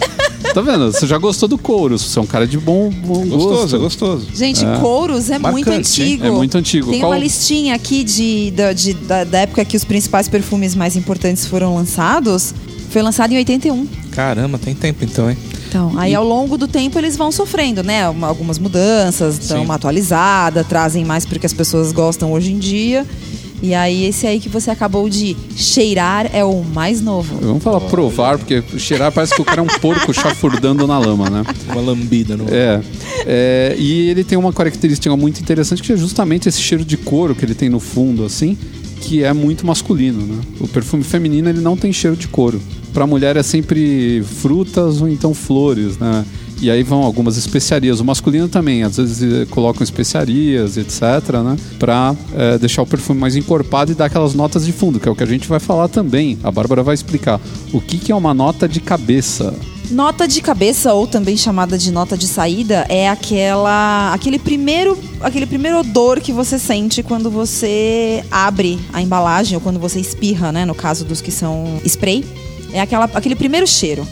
Tá 0.55 0.61
vendo? 0.63 0.93
Você 0.93 1.07
já 1.07 1.19
gostou 1.19 1.49
do 1.49 1.59
Courus. 1.59 2.01
Você 2.03 2.19
é 2.19 2.23
um 2.23 2.27
cara 2.27 2.47
de 2.47 2.57
bom, 2.59 2.91
bom 2.91 3.27
Gostoso, 3.27 3.49
gosto. 3.61 3.77
é 3.77 3.79
gostoso. 3.79 4.27
Gente, 4.35 4.65
É. 4.65 4.79
Couros 4.79 5.31
é 5.31 5.39
muito 5.39 5.67
Marcante, 5.69 6.01
hein? 6.03 6.09
antigo. 6.13 6.27
É 6.27 6.31
muito 6.31 6.59
antigo. 6.59 6.91
Tem 6.91 7.01
Qual- 7.01 7.11
uma 7.13 7.19
listinha 7.19 7.75
aqui 7.75 8.05
de, 8.05 8.51
da, 8.53 8.73
de- 8.73 8.95
da, 8.95 9.25
da 9.25 9.39
época 9.41 9.65
que 9.65 9.77
os 9.77 9.85
principais 9.85 10.29
perfumes 10.29 10.75
mais 10.75 10.97
importantes 10.97 11.45
foram 11.47 11.75
lançados. 11.75 12.55
Foi 12.91 13.03
lançado 13.03 13.33
em 13.33 13.37
81. 13.37 13.87
Caramba, 14.13 14.59
tem 14.59 14.75
tempo 14.75 15.05
então, 15.05 15.29
hein? 15.29 15.37
Então, 15.69 15.93
aí 15.99 16.15
ao 16.15 16.25
longo 16.27 16.57
do 16.57 16.67
tempo 16.67 16.99
eles 16.99 17.15
vão 17.17 17.31
sofrendo, 17.31 17.83
né? 17.83 18.09
Uma- 18.09 18.29
algumas 18.29 18.59
mudanças, 18.59 19.39
dão 19.39 19.59
Sim. 19.59 19.65
uma 19.65 19.75
atualizada, 19.75 20.65
trazem 20.65 21.05
mais 21.05 21.27
porque 21.27 21.45
as 21.45 21.53
pessoas 21.53 21.93
gostam 21.93 22.33
hoje 22.33 22.53
em 22.53 22.59
dia. 22.59 23.05
E 23.63 23.75
aí 23.75 24.05
esse 24.05 24.27
aí 24.27 24.39
que 24.39 24.49
você 24.49 24.71
acabou 24.71 25.09
de 25.09 25.37
cheirar 25.57 26.31
é 26.33 26.45
o 26.45 26.63
mais 26.63 27.01
novo. 27.01 27.39
Vamos 27.41 27.63
falar 27.63 27.81
provar, 27.81 28.39
porque 28.39 28.63
cheirar 28.79 29.11
parece 29.11 29.35
que 29.35 29.43
o 29.43 29.45
cara 29.45 29.61
é 29.61 29.65
um 29.65 29.81
porco 29.81 30.13
chafurdando 30.13 30.87
na 30.87 30.99
lama, 30.99 31.29
né? 31.29 31.45
Uma 31.71 31.81
lambida 31.81 32.37
no. 32.37 32.45
É, 32.49 32.81
é, 33.27 33.77
e 33.79 34.09
ele 34.11 34.23
tem 34.23 34.38
uma 34.38 34.53
característica 34.53 35.15
muito 35.17 35.41
interessante 35.41 35.83
que 35.83 35.93
é 35.93 35.97
justamente 35.97 36.49
esse 36.49 36.61
cheiro 36.61 36.85
de 36.85 36.97
couro 36.97 37.35
que 37.35 37.45
ele 37.45 37.55
tem 37.55 37.69
no 37.69 37.81
fundo, 37.81 38.25
assim, 38.25 38.57
que 39.00 39.25
é 39.25 39.33
muito 39.33 39.67
masculino, 39.67 40.25
né? 40.25 40.41
O 40.61 40.69
perfume 40.69 41.03
feminino 41.03 41.49
ele 41.49 41.61
não 41.61 41.77
tem 41.77 41.93
cheiro 41.93 42.17
de 42.17 42.29
couro. 42.29 42.61
Pra 42.93 43.07
mulher 43.07 43.37
é 43.37 43.43
sempre 43.43 44.23
frutas 44.23 45.00
ou 45.00 45.09
então 45.09 45.35
flores, 45.35 45.99
né? 45.99 46.25
E 46.61 46.71
aí 46.71 46.83
vão 46.83 47.03
algumas 47.03 47.37
especiarias. 47.37 48.00
O 48.00 48.05
masculino 48.05 48.49
também, 48.49 48.83
às 48.83 48.97
vezes 48.97 49.23
eh, 49.23 49.47
colocam 49.47 49.83
especiarias, 49.83 50.77
etc, 50.77 51.03
né? 51.45 51.57
Pra 51.79 52.17
eh, 52.35 52.59
deixar 52.59 52.83
o 52.83 52.87
perfume 52.87 53.21
mais 53.21 53.37
encorpado 53.37 53.93
e 53.93 53.95
dar 53.95 54.07
aquelas 54.07 54.35
notas 54.35 54.67
de 54.67 54.73
fundo, 54.73 54.99
que 54.99 55.09
é 55.09 55.12
o 55.12 55.15
que 55.15 55.23
a 55.23 55.27
gente 55.27 55.49
vai 55.49 55.61
falar 55.61 55.88
também. 55.88 56.37
A 56.43 56.50
Bárbara 56.50 56.83
vai 56.83 56.95
explicar. 56.95 57.41
O 57.73 57.81
que, 57.81 57.97
que 57.99 58.11
é 58.11 58.15
uma 58.15 58.35
nota 58.35 58.69
de 58.69 58.81
cabeça? 58.81 59.55
Nota 59.91 60.29
de 60.29 60.43
cabeça, 60.43 60.93
ou 60.93 61.07
também 61.07 61.37
chamada 61.37 61.79
de 61.79 61.91
nota 61.91 62.17
de 62.17 62.27
saída, 62.27 62.85
é 62.91 63.09
aquela 63.09 64.12
aquele 64.12 64.38
primeiro, 64.38 64.99
aquele 65.21 65.47
primeiro 65.47 65.79
odor 65.79 66.21
que 66.21 66.31
você 66.31 66.59
sente 66.59 67.03
quando 67.03 67.31
você 67.31 68.23
abre 68.31 68.79
a 68.93 69.00
embalagem 69.00 69.55
ou 69.55 69.61
quando 69.62 69.79
você 69.79 69.99
espirra, 69.99 70.53
né? 70.53 70.67
No 70.67 70.75
caso 70.75 71.05
dos 71.05 71.21
que 71.21 71.31
são 71.31 71.81
spray. 71.85 72.25
É 72.71 72.81
aquela, 72.81 73.07
aquele 73.15 73.35
primeiro 73.35 73.67
cheiro. 73.67 74.07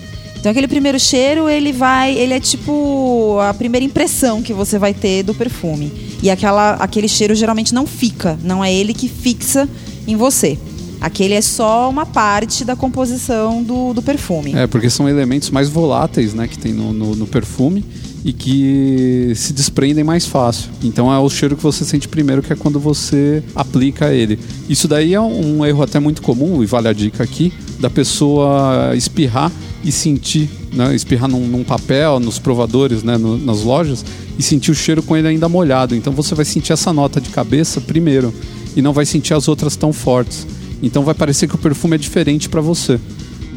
Então 0.46 0.52
aquele 0.52 0.68
primeiro 0.68 1.00
cheiro, 1.00 1.48
ele 1.48 1.72
vai, 1.72 2.16
ele 2.16 2.32
é 2.32 2.38
tipo 2.38 3.36
a 3.40 3.52
primeira 3.52 3.84
impressão 3.84 4.40
que 4.40 4.52
você 4.52 4.78
vai 4.78 4.94
ter 4.94 5.24
do 5.24 5.34
perfume. 5.34 5.92
E 6.22 6.30
aquela, 6.30 6.74
aquele 6.74 7.08
cheiro 7.08 7.34
geralmente 7.34 7.74
não 7.74 7.84
fica, 7.84 8.38
não 8.44 8.64
é 8.64 8.72
ele 8.72 8.94
que 8.94 9.08
fixa 9.08 9.68
em 10.06 10.14
você. 10.14 10.56
Aquele 11.00 11.34
é 11.34 11.40
só 11.40 11.90
uma 11.90 12.06
parte 12.06 12.64
da 12.64 12.76
composição 12.76 13.60
do, 13.60 13.92
do 13.92 14.00
perfume. 14.00 14.54
É, 14.54 14.68
porque 14.68 14.88
são 14.88 15.08
elementos 15.08 15.50
mais 15.50 15.68
voláteis, 15.68 16.32
né, 16.32 16.46
que 16.46 16.56
tem 16.56 16.72
no, 16.72 16.92
no, 16.92 17.16
no 17.16 17.26
perfume 17.26 17.84
e 18.24 18.32
que 18.32 19.32
se 19.34 19.52
desprendem 19.52 20.04
mais 20.04 20.26
fácil. 20.26 20.70
Então 20.80 21.12
é 21.12 21.18
o 21.18 21.28
cheiro 21.28 21.56
que 21.56 21.62
você 21.62 21.84
sente 21.84 22.06
primeiro, 22.06 22.40
que 22.40 22.52
é 22.52 22.56
quando 22.56 22.78
você 22.78 23.42
aplica 23.52 24.14
ele. 24.14 24.38
Isso 24.68 24.86
daí 24.86 25.12
é 25.12 25.20
um 25.20 25.66
erro 25.66 25.82
até 25.82 25.98
muito 25.98 26.22
comum, 26.22 26.62
e 26.62 26.66
vale 26.66 26.86
a 26.86 26.92
dica 26.92 27.24
aqui, 27.24 27.52
da 27.80 27.90
pessoa 27.90 28.94
espirrar 28.94 29.50
e 29.86 29.92
sentir, 29.92 30.50
né, 30.72 30.94
espirrar 30.94 31.30
num, 31.30 31.46
num 31.46 31.62
papel, 31.64 32.18
nos 32.18 32.38
provadores, 32.38 33.02
né, 33.02 33.16
no- 33.16 33.38
nas 33.38 33.62
lojas, 33.62 34.04
e 34.38 34.42
sentir 34.42 34.70
o 34.70 34.74
cheiro 34.74 35.02
com 35.02 35.16
ele 35.16 35.28
ainda 35.28 35.48
molhado. 35.48 35.94
Então 35.94 36.12
você 36.12 36.34
vai 36.34 36.44
sentir 36.44 36.72
essa 36.72 36.92
nota 36.92 37.20
de 37.20 37.30
cabeça 37.30 37.80
primeiro 37.80 38.34
e 38.74 38.82
não 38.82 38.92
vai 38.92 39.06
sentir 39.06 39.32
as 39.32 39.46
outras 39.48 39.76
tão 39.76 39.92
fortes. 39.92 40.46
Então 40.82 41.04
vai 41.04 41.14
parecer 41.14 41.48
que 41.48 41.54
o 41.54 41.58
perfume 41.58 41.94
é 41.94 41.98
diferente 41.98 42.48
para 42.48 42.60
você. 42.60 42.98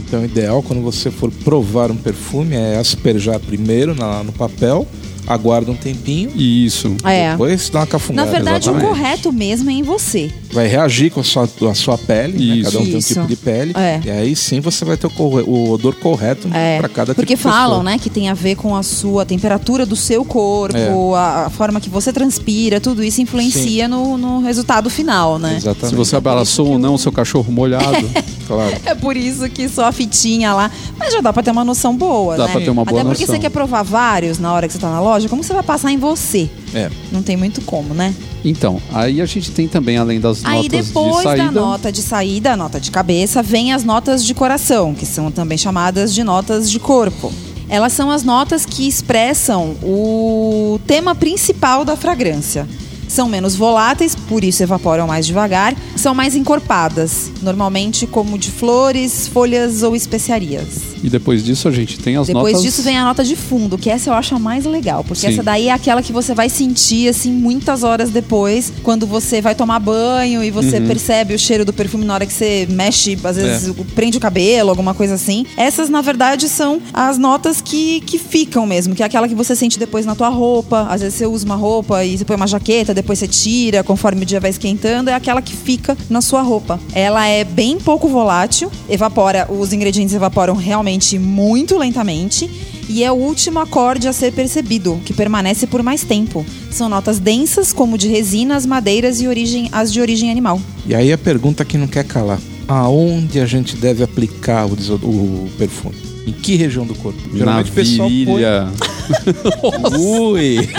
Então, 0.08 0.22
o 0.22 0.26
ideal 0.26 0.64
quando 0.64 0.82
você 0.82 1.12
for 1.12 1.30
provar 1.44 1.92
um 1.92 1.96
perfume 1.96 2.56
é 2.56 2.78
asperjar 2.78 3.40
primeiro 3.40 3.94
na- 3.94 4.24
no 4.24 4.32
papel, 4.32 4.88
aguarda 5.28 5.72
um 5.72 5.76
tempinho, 5.76 6.32
Isso. 6.36 6.96
É. 7.04 7.32
depois 7.32 7.70
dá 7.70 7.80
uma 7.80 7.86
Na 7.86 7.92
cafungada. 7.92 8.32
verdade, 8.32 8.70
o 8.70 8.72
exatamente. 8.74 8.88
correto 9.00 9.32
mesmo 9.32 9.70
é 9.70 9.74
em 9.74 9.84
você. 9.84 10.32
Vai 10.52 10.68
reagir 10.68 11.12
com 11.12 11.20
a 11.20 11.24
sua, 11.24 11.48
a 11.70 11.76
sua 11.76 11.98
pele, 11.98 12.34
né? 12.38 12.56
Isso. 12.58 12.72
cada 12.72 12.80
um 12.80 12.86
tem 12.86 12.96
um 12.96 12.98
Isso. 12.98 13.14
tipo 13.14 13.28
de 13.28 13.36
pele. 13.36 13.74
É. 13.76 14.02
E 14.04 14.10
aí 14.10 14.36
sim 14.36 14.60
você 14.60 14.84
vai 14.84 14.98
ter 14.98 15.08
o, 15.08 15.12
o 15.22 15.72
odor 15.72 15.94
correto 15.96 16.48
É, 16.54 16.80
para 16.80 16.90
cada 16.90 17.14
porque 17.14 17.36
tipo 17.36 17.48
de 17.48 17.54
falam, 17.56 17.84
né, 17.84 17.98
que 18.00 18.10
tem 18.10 18.30
a 18.30 18.34
ver 18.34 18.56
com 18.56 18.76
a 18.76 18.82
sua 18.84 19.26
temperatura 19.26 19.86
do 19.86 19.96
seu 19.96 20.26
corpo, 20.26 20.76
É. 20.78 20.90
a, 21.18 21.46
a 21.46 21.50
forma 21.50 21.80
que 21.80 21.90
você 21.90 22.12
transpira, 22.12 22.80
tudo 22.82 23.04
isso 23.04 23.22
influencia 23.22 23.88
no, 23.88 24.18
no 24.18 24.40
resultado 24.42 24.90
final, 24.90 25.38
né? 25.38 25.56
Exatamente. 25.58 25.90
Se 25.90 25.96
você 25.96 26.16
abraçou 26.16 26.68
ou 26.70 26.80
não 26.80 26.96
o 26.96 26.98
seu 26.98 27.12
cachorro 27.12 27.52
molhado, 27.52 28.10
Claro. 28.50 28.76
É 28.84 28.96
por 28.96 29.16
isso 29.16 29.48
que 29.48 29.70
só 29.70 29.86
a 29.86 29.92
fitinha 29.92 30.56
lá. 30.56 30.72
Mas 30.98 31.14
já 31.14 31.22
dá 31.22 31.32
pra 31.32 31.44
ter 31.44 31.52
uma 31.52 31.64
noção 31.64 31.96
boa, 31.96 32.36
Dá 32.36 32.46
né? 32.48 32.52
pra 32.52 32.62
ter 32.62 32.72
uma 32.72 32.84
boa 32.84 33.00
Até 33.02 33.08
porque 33.08 33.22
noção. 33.22 33.36
você 33.36 33.40
quer 33.40 33.50
provar 33.50 33.84
vários 33.84 34.40
na 34.40 34.52
hora 34.52 34.66
que 34.66 34.74
você 34.74 34.80
tá 34.80 34.90
na 34.90 35.00
loja, 35.00 35.09
como 35.30 35.44
você 35.44 35.54
vai 35.54 35.64
passar 35.64 35.92
em 35.92 35.98
você? 35.98 36.50
É. 36.74 36.90
Não 37.12 37.24
tem 37.24 37.36
muito 37.36 37.62
como, 37.62 37.94
né? 37.94 38.14
então, 38.44 38.82
aí 38.94 39.22
a 39.22 39.26
gente 39.26 39.52
tem 39.52 39.68
também, 39.68 39.98
além 39.98 40.20
das 40.20 40.46
Aí 40.46 40.64
notas 40.64 40.64
de 40.64 40.70
depois 40.70 41.16
da 41.16 41.22
saída, 41.24 41.52
nota 41.52 41.92
de 41.92 42.02
saída, 42.02 42.54
a 42.54 42.58
nota 42.58 42.80
de 42.80 42.90
cabeça, 42.90 43.44
vem 43.44 43.74
as 43.74 43.84
notas 43.84 44.24
de 44.24 44.34
coração, 44.34 44.94
que 44.94 45.06
são 45.06 45.30
também 45.30 45.58
chamadas 45.58 46.14
de 46.14 46.24
notas 46.24 46.70
de 46.70 46.80
corpo. 46.80 47.34
Elas 47.68 47.94
são 47.94 48.10
as 48.10 48.24
notas 48.24 48.66
que 48.66 48.88
expressam 48.88 49.76
o 49.84 50.80
tema 50.88 51.14
principal 51.14 51.86
da 51.86 51.96
fragrância. 51.96 52.68
São 53.10 53.28
menos 53.28 53.56
voláteis, 53.56 54.16
por 54.16 54.44
isso 54.44 54.64
evaporam 54.64 55.06
mais 55.08 55.26
devagar. 55.26 55.76
São 55.98 56.16
mais 56.16 56.36
encorpadas, 56.36 57.32
normalmente 57.42 58.08
como 58.08 58.38
de 58.38 58.52
flores, 58.52 59.28
folhas 59.28 59.84
ou 59.84 59.96
especiarias. 59.96 60.68
e 61.04 61.10
depois 61.10 61.44
disso 61.44 61.68
a 61.68 61.72
gente 61.72 61.98
tem 61.98 62.16
as 62.18 62.28
Depois 62.28 62.54
notas... 62.54 62.62
disso 62.62 62.84
vem 62.84 62.98
a 62.98 63.04
nota 63.06 63.24
de 63.24 63.36
fundo, 63.36 63.78
que 63.78 63.90
essa 63.90 64.10
eu 64.10 64.14
acho 64.14 64.36
a 64.36 64.40
mais 64.40 64.66
legal, 64.66 65.04
porque 65.04 65.22
Sim. 65.22 65.28
essa 65.34 65.42
daí 65.44 65.68
é 65.70 65.72
aquela 65.72 66.02
que 66.02 66.12
você 66.14 66.34
vai 66.36 66.50
sentir 66.50 67.08
assim 67.10 67.32
muitas 67.32 67.84
horas 67.84 68.10
depois, 68.10 68.72
quando 68.84 69.08
você 69.08 69.42
vai 69.42 69.56
tomar 69.56 69.80
banho 69.80 70.44
e 70.44 70.50
Uhum. 70.50 70.54
você 70.54 70.80
percebe 70.82 71.34
o 71.34 71.40
cheiro 71.40 71.64
do 71.64 71.72
perfume 71.74 72.04
na 72.06 72.14
hora 72.16 72.26
que 72.26 72.34
você 72.34 72.68
mexe, 72.70 73.18
às 73.24 73.36
vezes 73.38 73.74
prende 73.96 74.18
o 74.18 74.22
cabelo, 74.22 74.70
alguma 74.70 74.94
coisa 74.94 75.14
assim. 75.16 75.46
Essas 75.58 75.90
na 75.90 76.02
verdade 76.02 76.48
são 76.50 76.82
as 76.94 77.18
notas 77.18 77.62
que, 77.62 78.02
que 78.02 78.20
ficam 78.20 78.66
mesmo, 78.66 78.94
que 78.94 79.02
é 79.02 79.06
aquela 79.06 79.28
que 79.28 79.36
você 79.36 79.56
sente 79.56 79.80
depois 79.80 80.06
na 80.06 80.16
tua 80.16 80.30
roupa. 80.30 80.88
Às 80.90 81.02
vezes 81.02 81.18
você 81.18 81.26
usa 81.26 81.46
uma 81.46 81.56
roupa 81.56 82.04
e 82.04 82.18
você 82.18 82.26
põe 82.26 82.36
uma 82.36 82.48
jaqueta, 82.48 82.94
depois 83.02 83.20
você 83.20 83.28
tira, 83.28 83.84
conforme 83.84 84.24
o 84.24 84.26
dia 84.26 84.40
vai 84.40 84.50
esquentando, 84.50 85.10
é 85.10 85.14
aquela 85.14 85.42
que 85.42 85.56
fica 85.56 85.98
na 86.10 86.22
sua 86.22 86.42
roupa. 86.42 86.80
Ela 86.94 87.28
é 87.28 87.44
bem 87.44 87.78
pouco 87.78 88.08
volátil, 88.08 88.70
evapora, 88.90 89.48
os 89.50 89.72
ingredientes 89.72 90.14
evaporam 90.14 90.54
realmente 90.54 91.18
muito 91.18 91.78
lentamente 91.78 92.50
e 92.90 93.04
é 93.04 93.12
o 93.12 93.16
último 93.16 93.60
acorde 93.60 94.08
a 94.08 94.14
ser 94.14 94.34
percebido, 94.34 95.00
que 95.06 95.14
permanece 95.14 95.68
por 95.68 95.82
mais 95.82 96.04
tempo. 96.04 96.46
São 96.72 96.90
notas 96.90 97.20
densas, 97.20 97.72
como 97.72 97.98
de 97.98 98.08
resinas, 98.08 98.66
madeiras 98.66 99.22
e 99.22 99.28
origem, 99.28 99.70
as 99.72 99.94
de 99.94 100.02
origem 100.02 100.30
animal. 100.30 100.60
E 100.86 100.94
aí 100.94 101.14
a 101.14 101.18
pergunta 101.18 101.64
que 101.64 101.78
não 101.78 101.88
quer 101.88 102.04
calar. 102.04 102.40
Aonde 102.68 103.40
a 103.40 103.46
gente 103.46 103.76
deve 103.76 104.04
aplicar 104.04 104.66
o, 104.66 104.74
o 104.74 105.50
perfume? 105.58 106.09
Em 106.30 106.32
que 106.32 106.56
região 106.56 106.86
do 106.86 106.94
corpo? 106.94 107.20
Na 107.34 107.62
o 107.62 107.66
pessoal 107.66 108.08
virilha. 108.08 108.68
põe... 109.60 109.98
Ui! 109.98 110.70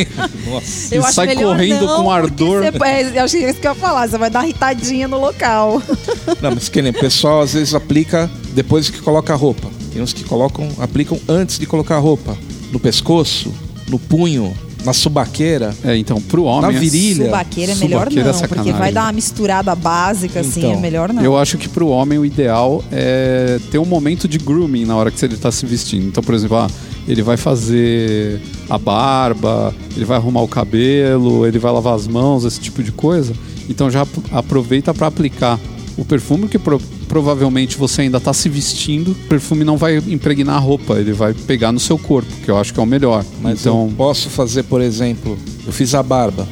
Nossa. 0.48 0.96
E 0.96 1.02
sai 1.12 1.34
correndo 1.34 1.86
com 1.88 2.08
ardor. 2.08 2.62
Você, 2.62 2.84
é, 2.84 3.18
eu 3.18 3.24
acho 3.24 3.36
que 3.36 3.44
é 3.44 3.50
isso 3.50 3.60
que 3.60 3.66
eu 3.66 3.72
ia 3.72 3.74
falar, 3.74 4.08
você 4.08 4.16
vai 4.16 4.30
dar 4.30 4.40
uma 4.40 4.48
irritadinha 4.48 5.08
no 5.08 5.20
local. 5.20 5.82
Não, 6.40 6.52
mas 6.52 6.68
que 6.68 6.80
nem 6.80 6.92
o 6.92 6.94
pessoal 6.94 7.40
às 7.40 7.54
vezes 7.54 7.74
aplica 7.74 8.30
depois 8.54 8.88
que 8.88 9.00
coloca 9.00 9.32
a 9.32 9.36
roupa. 9.36 9.68
Tem 9.92 10.00
uns 10.00 10.12
que 10.12 10.22
colocam, 10.22 10.68
aplicam 10.78 11.18
antes 11.28 11.58
de 11.58 11.66
colocar 11.66 11.96
a 11.96 11.98
roupa. 11.98 12.38
No 12.70 12.78
pescoço, 12.78 13.52
no 13.88 13.98
punho, 13.98 14.56
na 14.84 14.92
subaqueira. 14.92 15.74
É, 15.84 15.96
então, 15.96 16.20
pro 16.20 16.44
homem... 16.44 16.70
Na 16.72 16.76
é- 16.76 16.80
virilha. 16.80 17.26
Subaqueira 17.26 17.72
é 17.72 17.74
melhor 17.74 17.98
Subaqueira 18.04 18.28
é 18.28 18.32
não, 18.32 18.38
porque 18.40 18.48
sacanagem. 18.48 18.72
vai 18.78 18.92
dar 18.92 19.04
uma 19.06 19.12
misturada 19.12 19.74
básica, 19.74 20.40
assim, 20.40 20.60
Então, 20.60 20.72
é 20.72 20.76
melhor 20.76 21.12
não. 21.12 21.22
Eu 21.22 21.36
acho 21.36 21.58
que 21.58 21.68
pro 21.68 21.88
homem 21.88 22.18
o 22.18 22.24
ideal 22.24 22.82
é 22.90 23.58
ter 23.70 23.78
um 23.78 23.84
momento 23.84 24.26
de 24.28 24.38
grooming 24.38 24.84
na 24.84 24.96
hora 24.96 25.10
que 25.10 25.24
ele 25.24 25.36
tá 25.36 25.50
se 25.52 25.64
vestindo. 25.66 26.06
Então, 26.06 26.22
por 26.22 26.34
exemplo, 26.34 26.56
ah, 26.56 26.68
ele 27.08 27.22
vai 27.22 27.36
fazer 27.36 28.40
a 28.68 28.78
barba, 28.78 29.74
ele 29.96 30.04
vai 30.04 30.16
arrumar 30.16 30.42
o 30.42 30.48
cabelo, 30.48 31.46
ele 31.46 31.58
vai 31.58 31.72
lavar 31.72 31.94
as 31.94 32.06
mãos, 32.06 32.44
esse 32.44 32.60
tipo 32.60 32.82
de 32.82 32.92
coisa. 32.92 33.32
Então 33.68 33.90
já 33.90 34.02
ap- 34.02 34.08
aproveita 34.32 34.92
para 34.94 35.06
aplicar 35.06 35.58
o 35.96 36.04
perfume 36.04 36.48
que 36.48 36.58
pro- 36.58 36.80
provavelmente 37.08 37.76
você 37.76 38.02
ainda 38.02 38.20
tá 38.20 38.32
se 38.32 38.48
vestindo. 38.48 39.10
O 39.12 39.14
perfume 39.28 39.64
não 39.64 39.76
vai 39.76 39.96
impregnar 39.98 40.56
a 40.56 40.58
roupa, 40.58 40.94
ele 40.94 41.12
vai 41.12 41.34
pegar 41.34 41.72
no 41.72 41.80
seu 41.80 41.98
corpo, 41.98 42.30
que 42.44 42.50
eu 42.50 42.56
acho 42.58 42.72
que 42.72 42.80
é 42.80 42.82
o 42.82 42.86
melhor. 42.86 43.24
Mas 43.42 43.60
então, 43.60 43.86
eu 43.88 43.94
posso 43.96 44.28
fazer, 44.30 44.62
por 44.64 44.80
exemplo, 44.80 45.38
eu 45.66 45.72
fiz 45.72 45.94
a 45.94 46.02
barba. 46.02 46.46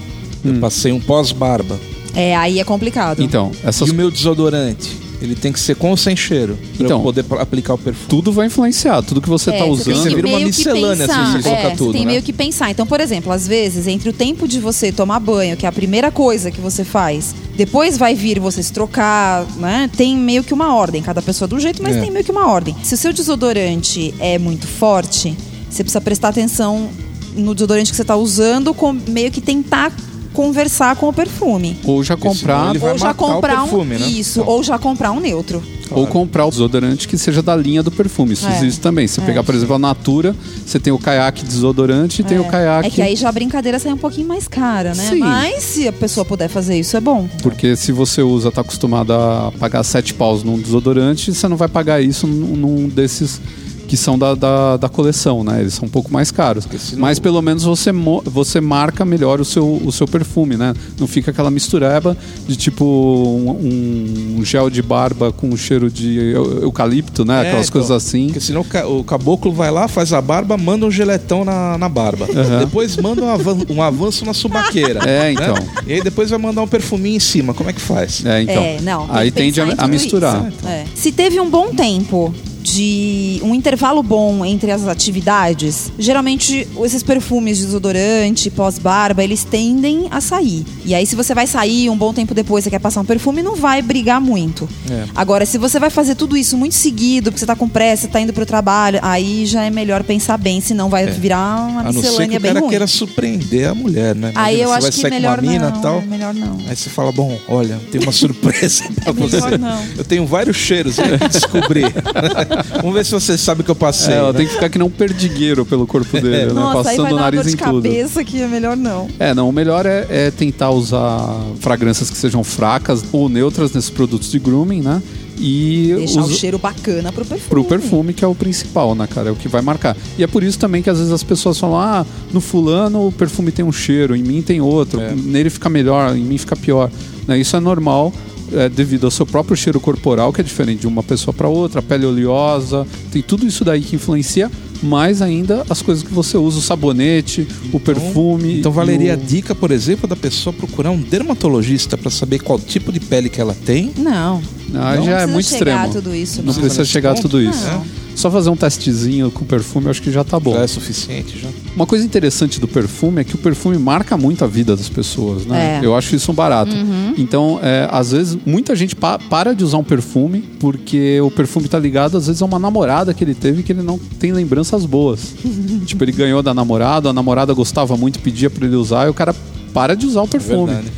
Hum. 0.45 0.55
Eu 0.55 0.61
passei 0.61 0.93
um 0.93 1.01
pós-barba. 1.01 1.79
É, 2.15 2.35
aí 2.37 2.59
é 2.59 2.65
complicado. 2.65 3.23
então 3.23 3.53
essas 3.63 3.89
E 3.89 3.93
o 3.93 3.95
meu 3.95 4.11
desodorante? 4.11 4.97
Ele 5.21 5.35
tem 5.35 5.53
que 5.53 5.59
ser 5.59 5.75
com 5.75 5.91
ou 5.91 5.97
sem 5.97 6.15
cheiro? 6.15 6.57
Pra 6.77 6.85
Então. 6.87 6.99
eu 6.99 7.03
poder 7.03 7.25
pl- 7.25 7.41
aplicar 7.41 7.75
o 7.75 7.79
perfume. 7.79 8.07
tudo 8.09 8.31
vai 8.33 8.47
influenciar, 8.47 9.03
tudo 9.03 9.21
que 9.21 9.29
você 9.29 9.51
É, 9.51 9.59
tá 9.59 9.65
tem 9.65 9.73
usando. 9.73 9.97
Você 9.97 10.15
vira 10.15 10.29
uma 10.29 10.39
miscelânea, 10.39 11.07
assim, 11.07 11.27
se 11.27 11.33
você 11.43 11.49
colocar 11.49 11.69
É, 11.69 11.75
tudo, 11.77 11.93
tem 11.93 12.03
né? 12.03 12.13
meio 12.13 12.23
que 12.23 12.33
pensar. 12.33 12.71
Então, 12.71 12.87
por 12.87 13.01
exemplo, 13.01 13.33
às 13.33 13.47
vezes, 13.47 13.89
entre 13.89 14.09
o 14.09 14.13
tempo 14.13 14.47
de 14.47 14.61
você 14.61 14.93
tomar 14.93 15.19
banho, 15.19 15.57
que 15.57 15.67
é 15.67 15.69
a 15.69 15.73
primeira 15.73 16.13
coisa 16.13 16.51
que 16.53 16.61
você 16.61 16.85
faz, 16.85 17.35
depois 17.57 17.99
vai 17.99 18.15
vir 18.15 18.39
você 18.39 18.63
se 18.63 18.73
trocar, 18.73 19.45
né? 19.57 19.91
Tem 19.97 20.17
meio 20.17 20.45
que 20.45 20.55
uma 20.55 20.73
ordem. 20.75 21.03
Cada 21.03 21.21
pessoa 21.21 21.49
de 21.49 21.55
um 21.57 21.61
jeito, 21.61 21.83
mas 21.83 21.97
É. 21.97 22.01
tem 22.01 22.11
meio 22.13 22.25
que 22.25 22.31
uma 22.31 22.47
ordem. 22.49 22.77
Se 22.85 22.95
o 22.95 22.97
seu 22.97 23.13
desodorante 23.13 24.15
é 24.21 24.39
muito 24.39 24.69
forte, 24.69 25.37
você 25.69 25.83
precisa 25.83 26.01
prestar 26.01 26.29
atenção 26.29 26.89
no 27.37 27.55
desodorante 27.55 27.91
que 27.91 27.97
você 27.97 28.03
está 28.03 28.15
usando, 28.17 28.73
com 28.73 28.93
meio 28.93 29.31
que 29.33 29.41
tentar 29.41 29.93
conversar 30.39 30.95
com 30.95 31.09
o 31.09 31.13
perfume. 31.13 31.77
Ou 31.83 32.01
já 32.05 32.17
comprar 32.17 32.73
ou 32.81 32.97
já 32.97 33.13
comprar 33.13 33.63
perfume, 33.63 33.97
um 33.97 33.99
né? 33.99 34.07
isso, 34.07 34.39
Então. 34.41 34.53
ou 34.55 34.63
já 34.63 34.79
comprar 34.79 35.11
um 35.11 35.19
neutro. 35.19 35.61
Ou 35.91 36.07
comprar 36.07 36.47
o 36.47 36.51
desodorante 36.51 37.09
que 37.09 37.19
seja 37.19 37.43
da 37.43 37.57
linha 37.57 37.83
do 37.83 37.91
perfume. 37.91 38.35
Isso 38.35 38.47
É. 38.47 38.57
existe 38.57 38.81
também. 38.81 39.09
Você 39.09 39.21
É. 39.21 39.25
pegar, 39.25 39.43
por 39.43 39.53
exemplo, 39.53 39.75
a 39.75 39.79
Natura, 39.81 40.37
você 40.65 40.79
tem 40.79 40.93
o 40.93 40.99
caiaque 40.99 41.45
desodorante 41.45 42.21
e 42.23 42.25
tem 42.25 42.39
o 42.39 42.45
caiaque. 42.45 42.87
É 42.87 42.91
que 42.91 43.03
aí 43.03 43.17
já 43.17 43.29
a 43.31 43.33
brincadeira 43.33 43.81
sai 43.81 43.93
um 43.93 43.97
pouquinho 43.99 44.29
mais 44.29 44.47
cara, 44.47 44.95
né? 44.95 45.09
Sim. 45.09 45.19
Mas 45.19 45.65
se 45.65 45.89
a 45.89 45.93
pessoa 45.93 46.25
puder 46.25 46.49
fazer 46.49 46.79
isso, 46.79 46.97
é 46.97 47.01
bom. 47.01 47.29
Porque 47.43 47.75
se 47.75 47.91
você 47.91 48.23
usa, 48.23 48.53
tá 48.53 48.61
acostumado 48.61 49.13
a 49.13 49.51
pagar 49.59 49.83
sete 49.83 50.15
paus 50.15 50.45
num 50.45 50.57
desodorante, 50.57 51.35
você 51.35 51.49
não 51.49 51.57
vai 51.57 51.67
pagar 51.69 52.01
isso 52.01 52.29
num 52.29 52.89
desses 52.89 53.41
que 53.89 53.97
são 53.97 54.17
da, 54.19 54.35
da, 54.35 54.77
da 54.77 54.89
coleção, 54.89 55.43
né? 55.43 55.61
Eles 55.61 55.75
são 55.75 55.87
um 55.87 55.91
pouco 55.91 56.13
mais 56.13 56.31
caros. 56.31 56.69
Mas 56.97 57.19
pelo 57.19 57.41
menos 57.43 57.65
você, 57.65 57.91
você 58.27 58.61
marca 58.61 59.05
melhor 59.05 59.41
o 59.41 59.45
seu, 59.45 59.81
o 59.85 59.91
seu 59.91 60.07
perfume, 60.07 60.57
né? 60.57 60.75
Não 61.01 61.07
fica 61.09 61.31
aquela 61.31 61.51
mistureba 61.51 62.17
de 62.47 62.55
tipo 62.55 62.85
um, 62.85 64.39
um 64.39 64.45
gel 64.45 64.71
de 64.71 64.83
barba 64.83 65.33
com 65.33 65.57
cheiro 65.57 65.91
de 65.91 66.17
eu- 66.19 66.63
eucalipto, 66.63 67.25
né? 67.25 67.37
É, 67.39 67.41
Aquelas 67.49 67.69
então, 67.69 67.81
coisas 67.81 67.91
assim. 67.91 68.27
Porque 68.27 68.41
senão 68.41 68.61
o 68.61 68.65
ca- 68.65 68.87
o 68.87 69.03
caboclo 69.03 69.53
vai 69.53 69.71
lá, 69.71 69.89
faz 69.89 70.13
a 70.13 70.21
barba, 70.21 70.57
manda 70.57 70.85
um 70.87 70.91
geletão 70.91 71.45
na, 71.45 71.79
na 71.79 71.89
barba. 71.89 72.27
Depois 72.61 72.97
manda 72.99 73.23
um, 73.23 73.29
avan- 73.29 73.65
um 73.71 73.83
avanço 73.83 74.25
na 74.25 74.35
subaqueira. 74.35 75.01
É, 75.09 75.33
então. 75.33 75.55
né? 75.55 75.67
E 75.87 75.93
aí 75.95 76.03
depois 76.03 76.29
vai 76.29 76.39
mandar 76.39 76.61
um 76.63 76.69
perfuminho 76.69 77.17
em 77.17 77.21
cima. 77.21 77.55
Como 77.55 77.71
é 77.71 77.73
que 77.73 77.81
faz? 77.81 78.25
É, 78.27 78.43
então. 78.43 78.63
é, 78.63 78.81
não. 78.83 79.07
tem 79.07 79.17
aí 79.17 79.31
tende 79.31 79.61
a, 79.61 79.75
a 79.79 79.89
misturar. 79.89 80.47
isso. 80.49 80.67
É. 80.69 80.85
Se 80.95 81.11
teve 81.13 81.41
um 81.41 81.49
bom 81.49 81.75
tempo 81.75 82.35
de 82.73 83.41
um 83.43 83.55
intervalo 83.55 84.03
bom 84.03 84.45
entre 84.45 84.71
as 84.71 84.87
atividades, 84.87 85.91
geralmente 85.99 86.67
esses 86.85 87.03
perfumes 87.03 87.59
de 87.59 87.65
desodorante, 87.67 88.51
pós-barba, 88.51 89.25
eles 89.25 89.43
tendem 89.45 90.07
a 90.11 90.21
sair. 90.21 90.65
E 90.85 90.95
aí, 90.95 91.07
se 91.07 91.17
você 91.17 91.35
vai 91.35 91.47
sair 91.47 91.89
um 91.89 91.97
bom 91.97 92.13
tempo 92.13 92.35
depois, 92.35 92.65
você 92.65 92.71
quer 92.71 92.79
passar 92.79 93.01
um 93.01 93.05
perfume, 93.05 93.43
não 93.43 93.57
vai 93.57 93.81
brigar 93.81 94.21
muito. 94.21 94.69
É. 94.91 95.05
Agora, 95.15 95.47
se 95.47 95.57
você 95.59 95.79
vai 95.79 95.91
fazer 95.91 96.15
tudo 96.15 96.37
isso 96.37 96.57
muito 96.57 96.75
seguido, 96.75 97.31
porque 97.31 97.41
você 97.41 97.47
tá 97.47 97.57
com 97.57 97.69
pressa, 97.69 98.07
tá 98.09 98.21
indo 98.21 98.33
pro 98.33 98.45
trabalho, 98.45 98.99
aí 99.03 99.47
já 99.47 99.65
é 99.65 99.71
melhor 99.71 100.03
pensar 100.03 100.37
bem, 100.37 100.61
senão 100.61 100.89
vai 100.89 101.07
virar 101.07 101.57
uma 101.69 101.83
É. 101.83 101.89
A 101.89 101.93
não 101.93 101.93
ser 101.93 102.01
que 102.01 102.07
miscelânea 102.09 102.39
o 102.39 102.41
bem 102.41 102.51
cara 102.53 102.61
ruim. 102.61 102.71
queira 102.71 102.87
surpreender 102.87 103.69
a 103.69 103.75
mulher, 103.75 104.15
né? 104.15 104.33
Aí 104.35 104.61
Imagina, 104.61 104.63
eu 104.77 104.81
você 104.83 104.89
acho 104.89 105.01
que 105.01 105.11
melhor 105.11 105.41
mina 105.43 105.71
não, 105.71 105.81
tal. 105.81 105.99
é 106.01 106.03
melhor 106.07 106.35
não. 106.35 106.59
Aí 106.69 106.77
você 106.77 106.91
fala, 106.91 107.11
bom, 107.13 107.39
olha, 107.49 107.79
tem 107.91 108.01
uma 108.01 108.13
surpresa 108.13 108.85
pra 109.03 109.13
você. 109.13 109.37
melhor 109.41 109.59
não. 109.59 109.85
Eu 109.97 110.05
tenho 110.05 110.27
vários 110.27 110.57
cheiros 110.57 110.99
aí 110.99 111.17
que 111.19 111.29
descobrir. 111.29 111.87
Vamos 112.77 112.95
ver 112.95 113.05
se 113.05 113.13
você 113.13 113.37
sabe 113.39 113.61
o 113.61 113.65
que 113.65 113.71
eu 113.71 113.75
passei. 113.77 114.15
É, 114.15 114.19
ela 114.19 114.33
né? 114.33 114.39
tem 114.39 114.47
que 114.47 114.53
ficar 114.55 114.69
que 114.69 114.79
nem 114.79 114.87
um 114.87 114.91
perdigueiro 114.91 115.65
pelo 115.67 115.87
corpo 115.87 116.13
dele, 116.21 116.47
né? 116.47 116.53
Nossa, 116.53 116.91
aí 116.91 116.97
Passando 116.97 117.03
vai 117.05 117.13
o 117.13 117.17
nariz 117.17 117.41
dor 117.43 117.49
em 117.49 117.51
de 117.53 117.57
tudo. 117.57 117.83
cabeça 117.83 118.25
que 118.25 118.41
é 118.41 118.47
melhor 118.49 118.77
não. 118.77 119.09
É, 119.19 119.35
não, 119.35 119.49
o 119.49 119.53
melhor 119.53 119.87
é, 119.87 120.07
é 120.09 120.31
tentar 120.31 120.71
usar 120.71 121.35
fragrâncias 121.61 122.11
que 122.11 122.17
sejam 122.17 122.43
fracas 122.45 123.05
ou 123.13 123.29
neutras 123.29 123.73
nesses 123.73 123.91
produtos 123.91 124.31
de 124.31 124.39
grooming, 124.39 124.81
né? 124.83 125.03
E 125.41 125.93
Deixar 125.97 126.21
usa- 126.23 126.33
o 126.33 126.35
cheiro 126.37 126.59
bacana 126.59 127.13
pro 127.13 127.25
perfume. 127.25 127.49
pro 127.49 127.65
perfume, 127.65 128.13
que 128.13 128.25
é 128.25 128.29
o 128.29 128.35
principal, 128.35 128.95
né, 128.97 129.07
cara? 129.07 129.29
É 129.29 129.33
o 129.33 129.37
que 129.37 129.47
vai 129.47 129.63
marcar. 129.63 129.97
E 130.19 130.25
é 130.25 130.27
por 130.27 130.43
isso 130.43 130.59
também 130.59 130.83
que 130.83 130.91
às 130.91 130.99
vezes 130.99 131.13
as 131.13 131.23
pessoas 131.23 131.57
falam: 131.59 131.79
ah, 131.79 132.05
no 132.33 132.41
fulano 132.41 133.07
o 133.07 133.13
perfume 133.13 133.53
tem 133.53 133.65
um 133.65 133.71
cheiro, 133.71 134.17
em 134.17 134.23
mim 134.23 134.43
tem 134.43 134.61
outro, 134.61 135.01
É. 135.01 135.13
nele 135.15 135.49
fica 135.49 135.69
melhor, 135.69 136.17
em 136.17 136.25
mim 136.25 136.37
fica 136.39 136.57
pior. 136.57 136.91
Né? 137.27 137.39
Isso 137.39 137.57
é 137.57 137.61
normal, 137.61 138.13
é, 138.53 138.69
devido 138.69 139.05
ao 139.05 139.11
seu 139.11 139.27
próprio 139.27 139.57
cheiro 139.57 139.81
corporal, 139.81 140.33
que 140.33 140.41
é 140.41 140.45
diferente 140.45 140.81
de 140.81 140.87
uma 140.87 141.03
pessoa 141.03 141.33
para 141.35 141.49
outra, 141.49 141.81
a 141.81 141.83
pele 141.83 142.07
oleosa, 142.07 142.87
tem 143.11 143.23
tudo 143.23 143.47
isso 143.47 143.65
daí 143.65 143.81
que 143.83 143.97
influencia, 143.97 144.51
mais 144.83 145.21
ainda 145.21 145.65
as 145.69 145.83
coisas 145.83 146.05
que 146.05 146.13
você 146.15 146.37
usa, 146.39 146.59
o 146.59 146.63
sabonete, 146.63 147.47
o 147.73 147.81
perfume. 147.81 148.59
Então 148.61 148.71
valeria 148.71 149.15
a 149.15 149.17
o- 149.17 149.21
dica, 149.21 149.55
por 149.55 149.71
exemplo, 149.73 150.07
da 150.09 150.15
pessoa 150.17 150.53
procurar 150.53 150.91
um 150.91 151.01
dermatologista 151.01 151.97
para 151.99 152.11
saber 152.11 152.39
qual 152.41 152.59
tipo 152.59 152.93
de 152.93 153.01
pele 153.01 153.29
que 153.29 153.41
ela 153.41 153.57
tem. 153.67 153.93
Não. 153.99 154.41
Ah, 154.75 154.97
não 154.97 155.05
já 155.05 155.11
é 155.13 155.15
precisa 155.15 155.27
muito 155.33 155.47
chegar 155.49 155.59
extremo. 155.59 155.81
a 155.85 155.89
tudo 155.89 156.15
isso. 156.15 156.43
Não 156.43 156.53
Não. 156.53 156.61
precisa 156.61 156.85
chegar 156.85 157.13
a 157.13 157.15
tudo 157.15 157.43
isso. 157.43 157.65
Não. 157.67 157.85
Só 158.15 158.31
fazer 158.31 158.51
um 158.51 158.57
testezinho 158.57 159.31
com 159.31 159.45
perfume, 159.45 159.87
eu 159.87 159.91
acho 159.91 160.03
que 160.03 160.11
já 160.11 160.23
tá 160.25 160.39
bom. 160.41 160.53
Já 160.53 160.63
é 160.63 160.67
suficiente 160.67 161.39
já. 161.41 161.49
Uma 161.79 161.87
coisa 161.87 162.05
interessante 162.05 162.59
do 162.59 162.67
perfume 162.67 163.21
é 163.21 163.25
que 163.25 163.37
o 163.37 163.39
perfume 163.39 163.79
marca 163.79 164.17
muito 164.17 164.43
a 164.45 164.49
vida 164.49 164.75
das 164.75 164.89
pessoas, 164.89 165.47
né? 165.47 165.79
É. 165.81 165.87
Eu 165.87 165.95
acho 165.95 166.17
isso 166.17 166.33
um 166.33 166.35
barato. 166.35 166.73
Então, 167.17 167.61
é, 167.63 167.89
às 167.91 168.11
vezes, 168.11 168.37
muita 168.45 168.75
gente 168.75 168.97
pa- 168.97 169.17
para 169.17 169.55
de 169.55 169.63
usar 169.63 169.79
um 169.79 169.85
perfume 169.85 170.41
porque 170.59 171.21
o 171.21 171.31
perfume 171.31 171.69
tá 171.69 171.79
ligado, 171.79 172.17
às 172.19 172.27
vezes, 172.27 172.43
a 172.43 172.45
uma 172.47 172.59
namorada 172.59 173.15
que 173.15 173.23
ele 173.23 173.35
teve 173.35 173.63
que 173.63 173.71
ele 173.71 173.83
não 173.83 173.97
tem 173.97 174.33
lembranças 174.33 174.85
boas. 174.85 175.35
tipo, 175.87 176.03
ele 176.03 176.11
ganhou 176.11 176.43
da 176.43 176.53
namorada, 176.53 177.11
a 177.11 177.13
namorada 177.13 177.55
gostava 177.55 177.97
muito, 177.97 178.19
pedia 178.19 178.51
pra 178.51 178.67
ele 178.67 178.75
usar, 178.75 179.07
e 179.07 179.11
o 179.11 179.15
cara 179.15 179.33
para 179.73 179.95
de 179.95 180.05
usar 180.05 180.23
o 180.23 180.27
perfume. 180.29 180.73
Verdade. 180.73 180.93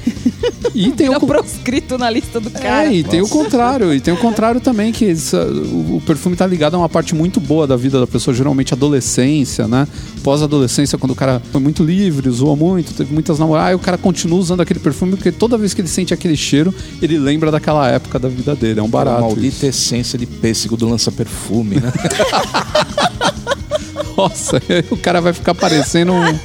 E 0.74 0.90
tem 0.90 1.08
o, 1.08 1.20
proscrito 1.20 1.98
na 1.98 2.10
lista 2.10 2.40
do 2.40 2.50
cara. 2.50 2.86
é, 2.86 2.94
e 2.94 3.04
tem 3.04 3.20
o 3.20 3.28
contrário, 3.28 3.94
e 3.94 4.00
tem 4.00 4.12
o 4.12 4.16
contrário 4.16 4.60
também, 4.60 4.92
que 4.92 5.04
esse, 5.04 5.36
o, 5.36 5.96
o 5.96 6.02
perfume 6.06 6.36
tá 6.36 6.46
ligado 6.46 6.74
a 6.74 6.78
uma 6.78 6.88
parte 6.88 7.14
muito 7.14 7.40
boa 7.40 7.66
da 7.66 7.76
vida 7.76 7.98
da 7.98 8.06
pessoa, 8.06 8.34
geralmente 8.34 8.72
adolescência, 8.72 9.66
né? 9.66 9.86
Pós-adolescência, 10.22 10.98
quando 10.98 11.12
o 11.12 11.16
cara 11.16 11.40
foi 11.50 11.60
muito 11.60 11.82
livre, 11.82 12.28
usou 12.28 12.56
muito, 12.56 12.94
teve 12.94 13.12
muitas 13.12 13.38
namoradas, 13.38 13.70
aí 13.70 13.74
o 13.74 13.78
cara 13.78 13.98
continua 13.98 14.38
usando 14.38 14.60
aquele 14.60 14.80
perfume, 14.80 15.12
porque 15.12 15.32
toda 15.32 15.58
vez 15.58 15.74
que 15.74 15.80
ele 15.80 15.88
sente 15.88 16.14
aquele 16.14 16.36
cheiro, 16.36 16.74
ele 17.00 17.18
lembra 17.18 17.50
daquela 17.50 17.88
época 17.88 18.18
da 18.18 18.28
vida 18.28 18.54
dele. 18.54 18.80
É 18.80 18.82
um 18.82 18.88
barato. 18.88 19.22
maldita 19.22 19.46
isso. 19.46 19.66
essência 19.66 20.18
de 20.18 20.26
pêssego 20.26 20.76
do 20.76 20.88
lança-perfume, 20.88 21.76
né? 21.76 21.92
Nossa, 24.16 24.60
o 24.90 24.96
cara 24.96 25.20
vai 25.20 25.32
ficar 25.32 25.54
parecendo 25.54 26.12
um. 26.12 26.38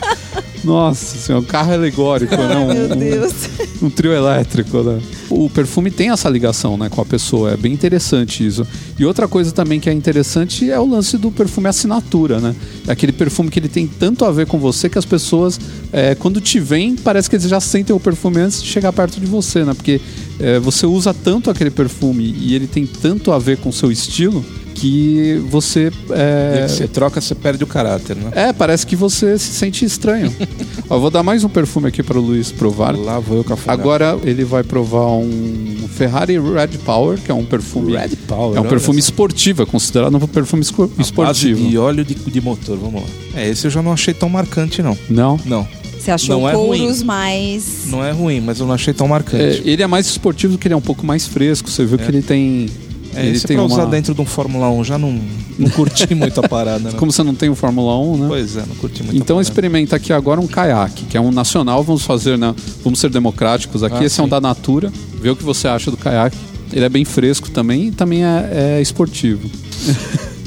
Nossa 0.66 1.18
senhora, 1.18 1.44
um 1.44 1.48
carro 1.48 1.74
alegórico, 1.74 2.36
né? 2.36 2.58
Um, 2.58 2.68
Meu 2.74 2.96
um- 2.96 3.00
Deus. 3.00 3.34
um 3.82 3.90
trio 3.90 4.12
elétrico, 4.12 4.82
né? 4.82 5.00
O 5.30 5.50
perfume 5.50 5.92
tem 5.92 6.10
essa 6.10 6.28
ligação, 6.28 6.76
né, 6.78 6.90
com 6.90 7.02
a 7.02 7.06
pessoa. 7.06 7.52
É 7.52 7.58
bem 7.58 7.72
interessante 7.72 8.46
isso. 8.46 8.66
E 8.98 9.06
outra 9.06 9.28
coisa 9.28 9.52
também 9.52 9.80
que 9.80 9.90
é 9.90 9.94
interessante 9.94 10.70
é 10.70 10.80
o 10.80 10.86
lance 10.86 11.18
do 11.18 11.30
perfume 11.32 11.68
assinatura, 11.68 12.40
né? 12.40 12.56
É 12.88 12.92
aquele 12.92 13.12
perfume 13.12 13.50
que 13.52 13.60
ele 13.60 13.70
tem 13.70 13.86
tanto 13.86 14.26
a 14.26 14.32
ver 14.32 14.48
com 14.48 14.58
você 14.58 14.90
que 14.90 14.98
as 14.98 15.06
pessoas, 15.06 15.60
é, 15.94 16.16
quando 16.16 16.42
te 16.42 16.60
veem, 16.60 16.96
parece 16.96 17.30
que 17.30 17.36
eles 17.36 17.48
já 17.48 17.60
sentem 17.60 17.96
o 17.96 18.00
perfume 18.00 18.40
antes 18.42 18.62
de 18.64 18.68
chegar 18.70 18.92
perto 18.92 19.20
de 19.20 19.26
você, 19.28 19.64
né? 19.64 19.74
Porque 19.74 20.02
é, 20.40 20.60
você 20.60 20.86
usa 20.88 21.14
tanto 21.14 21.50
aquele 21.50 21.70
perfume 21.70 22.36
e 22.40 22.56
ele 22.56 22.66
tem 22.68 22.86
tanto 22.88 23.32
a 23.32 23.38
ver 23.40 23.58
com 23.58 23.70
o 23.70 23.74
seu 23.74 23.92
estilo 23.92 24.44
que 24.76 25.42
você. 25.50 25.92
E 26.10 26.14
É, 26.14 26.66
que 26.68 26.72
você 26.72 26.88
troca, 26.88 27.20
você 27.20 27.34
perde 27.34 27.64
o 27.64 27.68
caráter, 27.68 28.16
né? 28.16 28.30
é, 28.34 28.54
parece 28.54 28.86
que 28.86 28.96
você 28.96 29.38
se 29.40 29.52
sente 29.54 29.84
estranho. 29.86 30.32
Ó, 30.90 30.96
eu 30.98 31.02
vou 31.02 31.10
dar 31.10 31.24
mais 31.24 31.44
um 31.44 31.50
perfume 31.50 31.88
aqui 31.88 32.04
para 32.04 32.20
o 32.20 32.22
Luiz 32.22 32.52
provar. 32.52 32.96
Lá 32.96 33.20
vou 33.20 33.38
eu 33.38 33.44
com. 33.44 33.56
Agora 33.68 34.18
ele 34.24 34.44
vai 34.44 34.62
provar 34.64 35.08
um 35.08 35.88
Ferrari 35.96 36.38
Red 36.38 36.78
Power, 36.86 37.18
que 37.18 37.32
é 37.32 37.34
um 37.34 37.46
perfume. 37.46 37.96
Red 37.96 38.16
Power. 38.28 38.58
É 38.58 38.62
um 38.62 38.66
perfume 38.66 39.02
só. 39.02 39.08
esportivo, 39.10 39.64
é 39.64 39.66
considerado 39.66 40.16
um 40.16 40.20
perfume 40.28 40.62
esco- 40.62 40.92
esportivo. 41.00 41.68
de 41.68 41.78
óleo 41.78 42.04
de, 42.04 42.14
de 42.14 42.42
motor, 42.42 42.78
vamos 42.78 43.02
lá. 43.02 43.08
É, 43.36 43.50
esse 43.50 43.66
eu 43.66 43.72
já 43.72 43.82
não 43.82 43.92
achei 43.94 44.14
tão 44.14 44.30
marcante, 44.30 44.82
não. 44.84 44.98
Não? 45.10 45.40
Não, 45.46 45.68
Você 45.98 46.12
achou 46.12 46.40
Não 46.40 46.50
é 46.50 46.54
couros 46.54 47.02
mais. 47.02 47.86
não 47.88 48.04
é 48.04 48.12
ruim, 48.12 48.42
mas 48.42 48.60
eu 48.60 48.68
não 48.68 48.74
achei 48.74 48.94
tão 48.94 49.08
É, 49.08 49.10
marcante. 49.10 49.62
ele 49.66 49.82
é 49.82 49.88
mais 49.88 50.06
esportivo 50.08 50.54
porque 50.54 50.68
ele 50.68 50.74
é 50.74 50.78
um 50.78 50.82
pouco 50.82 51.06
mais 51.06 51.26
fresco. 51.26 51.70
Você 51.70 51.86
viu 51.86 51.98
que 51.98 52.06
ele 52.06 52.22
tem. 52.22 52.68
É, 53.16 53.26
ele 53.26 53.38
esse 53.38 53.48
tem 53.48 53.58
pra 53.58 53.66
uma... 53.66 53.74
usar 53.74 53.86
dentro 53.86 54.14
de 54.14 54.22
um 54.22 54.26
Fórmula 54.26 54.70
1 54.70 54.84
já 54.84 54.98
não, 54.98 55.20
não 55.58 55.70
curti 55.70 56.14
muito 56.14 56.40
a 56.40 56.44
parada, 56.50 56.92
né? 56.92 56.98
Como 56.98 57.12
você 57.12 57.24
não 57.24 57.34
tem 57.34 57.50
o 57.50 57.56
Fórmula 57.56 57.98
1, 58.00 58.18
né? 58.18 58.26
Pois 58.28 58.56
é, 58.58 58.64
não 58.68 58.76
curti 58.76 59.04
muito 59.04 59.16
Então 59.18 59.40
experimenta 59.40 59.96
aqui 59.96 60.12
agora 60.12 60.40
um 60.40 60.48
caiaque, 60.48 61.06
que 61.06 61.18
é 61.18 61.22
um 61.22 61.32
nacional. 61.32 61.84
Vamos 61.84 62.04
fazer, 62.04 62.38
né? 62.38 62.54
Vamos 62.84 63.00
ser 63.00 63.10
democráticos 63.10 63.84
aqui. 63.84 63.98
Ah, 63.98 64.04
Esse 64.04 64.20
é 64.20 64.24
um 64.24 64.26
sim. 64.26 64.32
da 64.32 64.42
Natura. 64.42 64.92
Vê 65.22 65.30
o 65.30 65.36
que 65.36 65.44
você 65.44 65.68
acha 65.68 65.90
do 65.90 65.98
caiaque. 65.98 66.38
Ele 66.74 66.84
é 66.84 66.90
bem 66.90 67.06
fresco 67.06 67.50
também 67.50 67.88
e 67.88 67.92
também 67.92 68.26
é, 68.26 68.78
é 68.78 68.82
esportivo. 68.82 69.50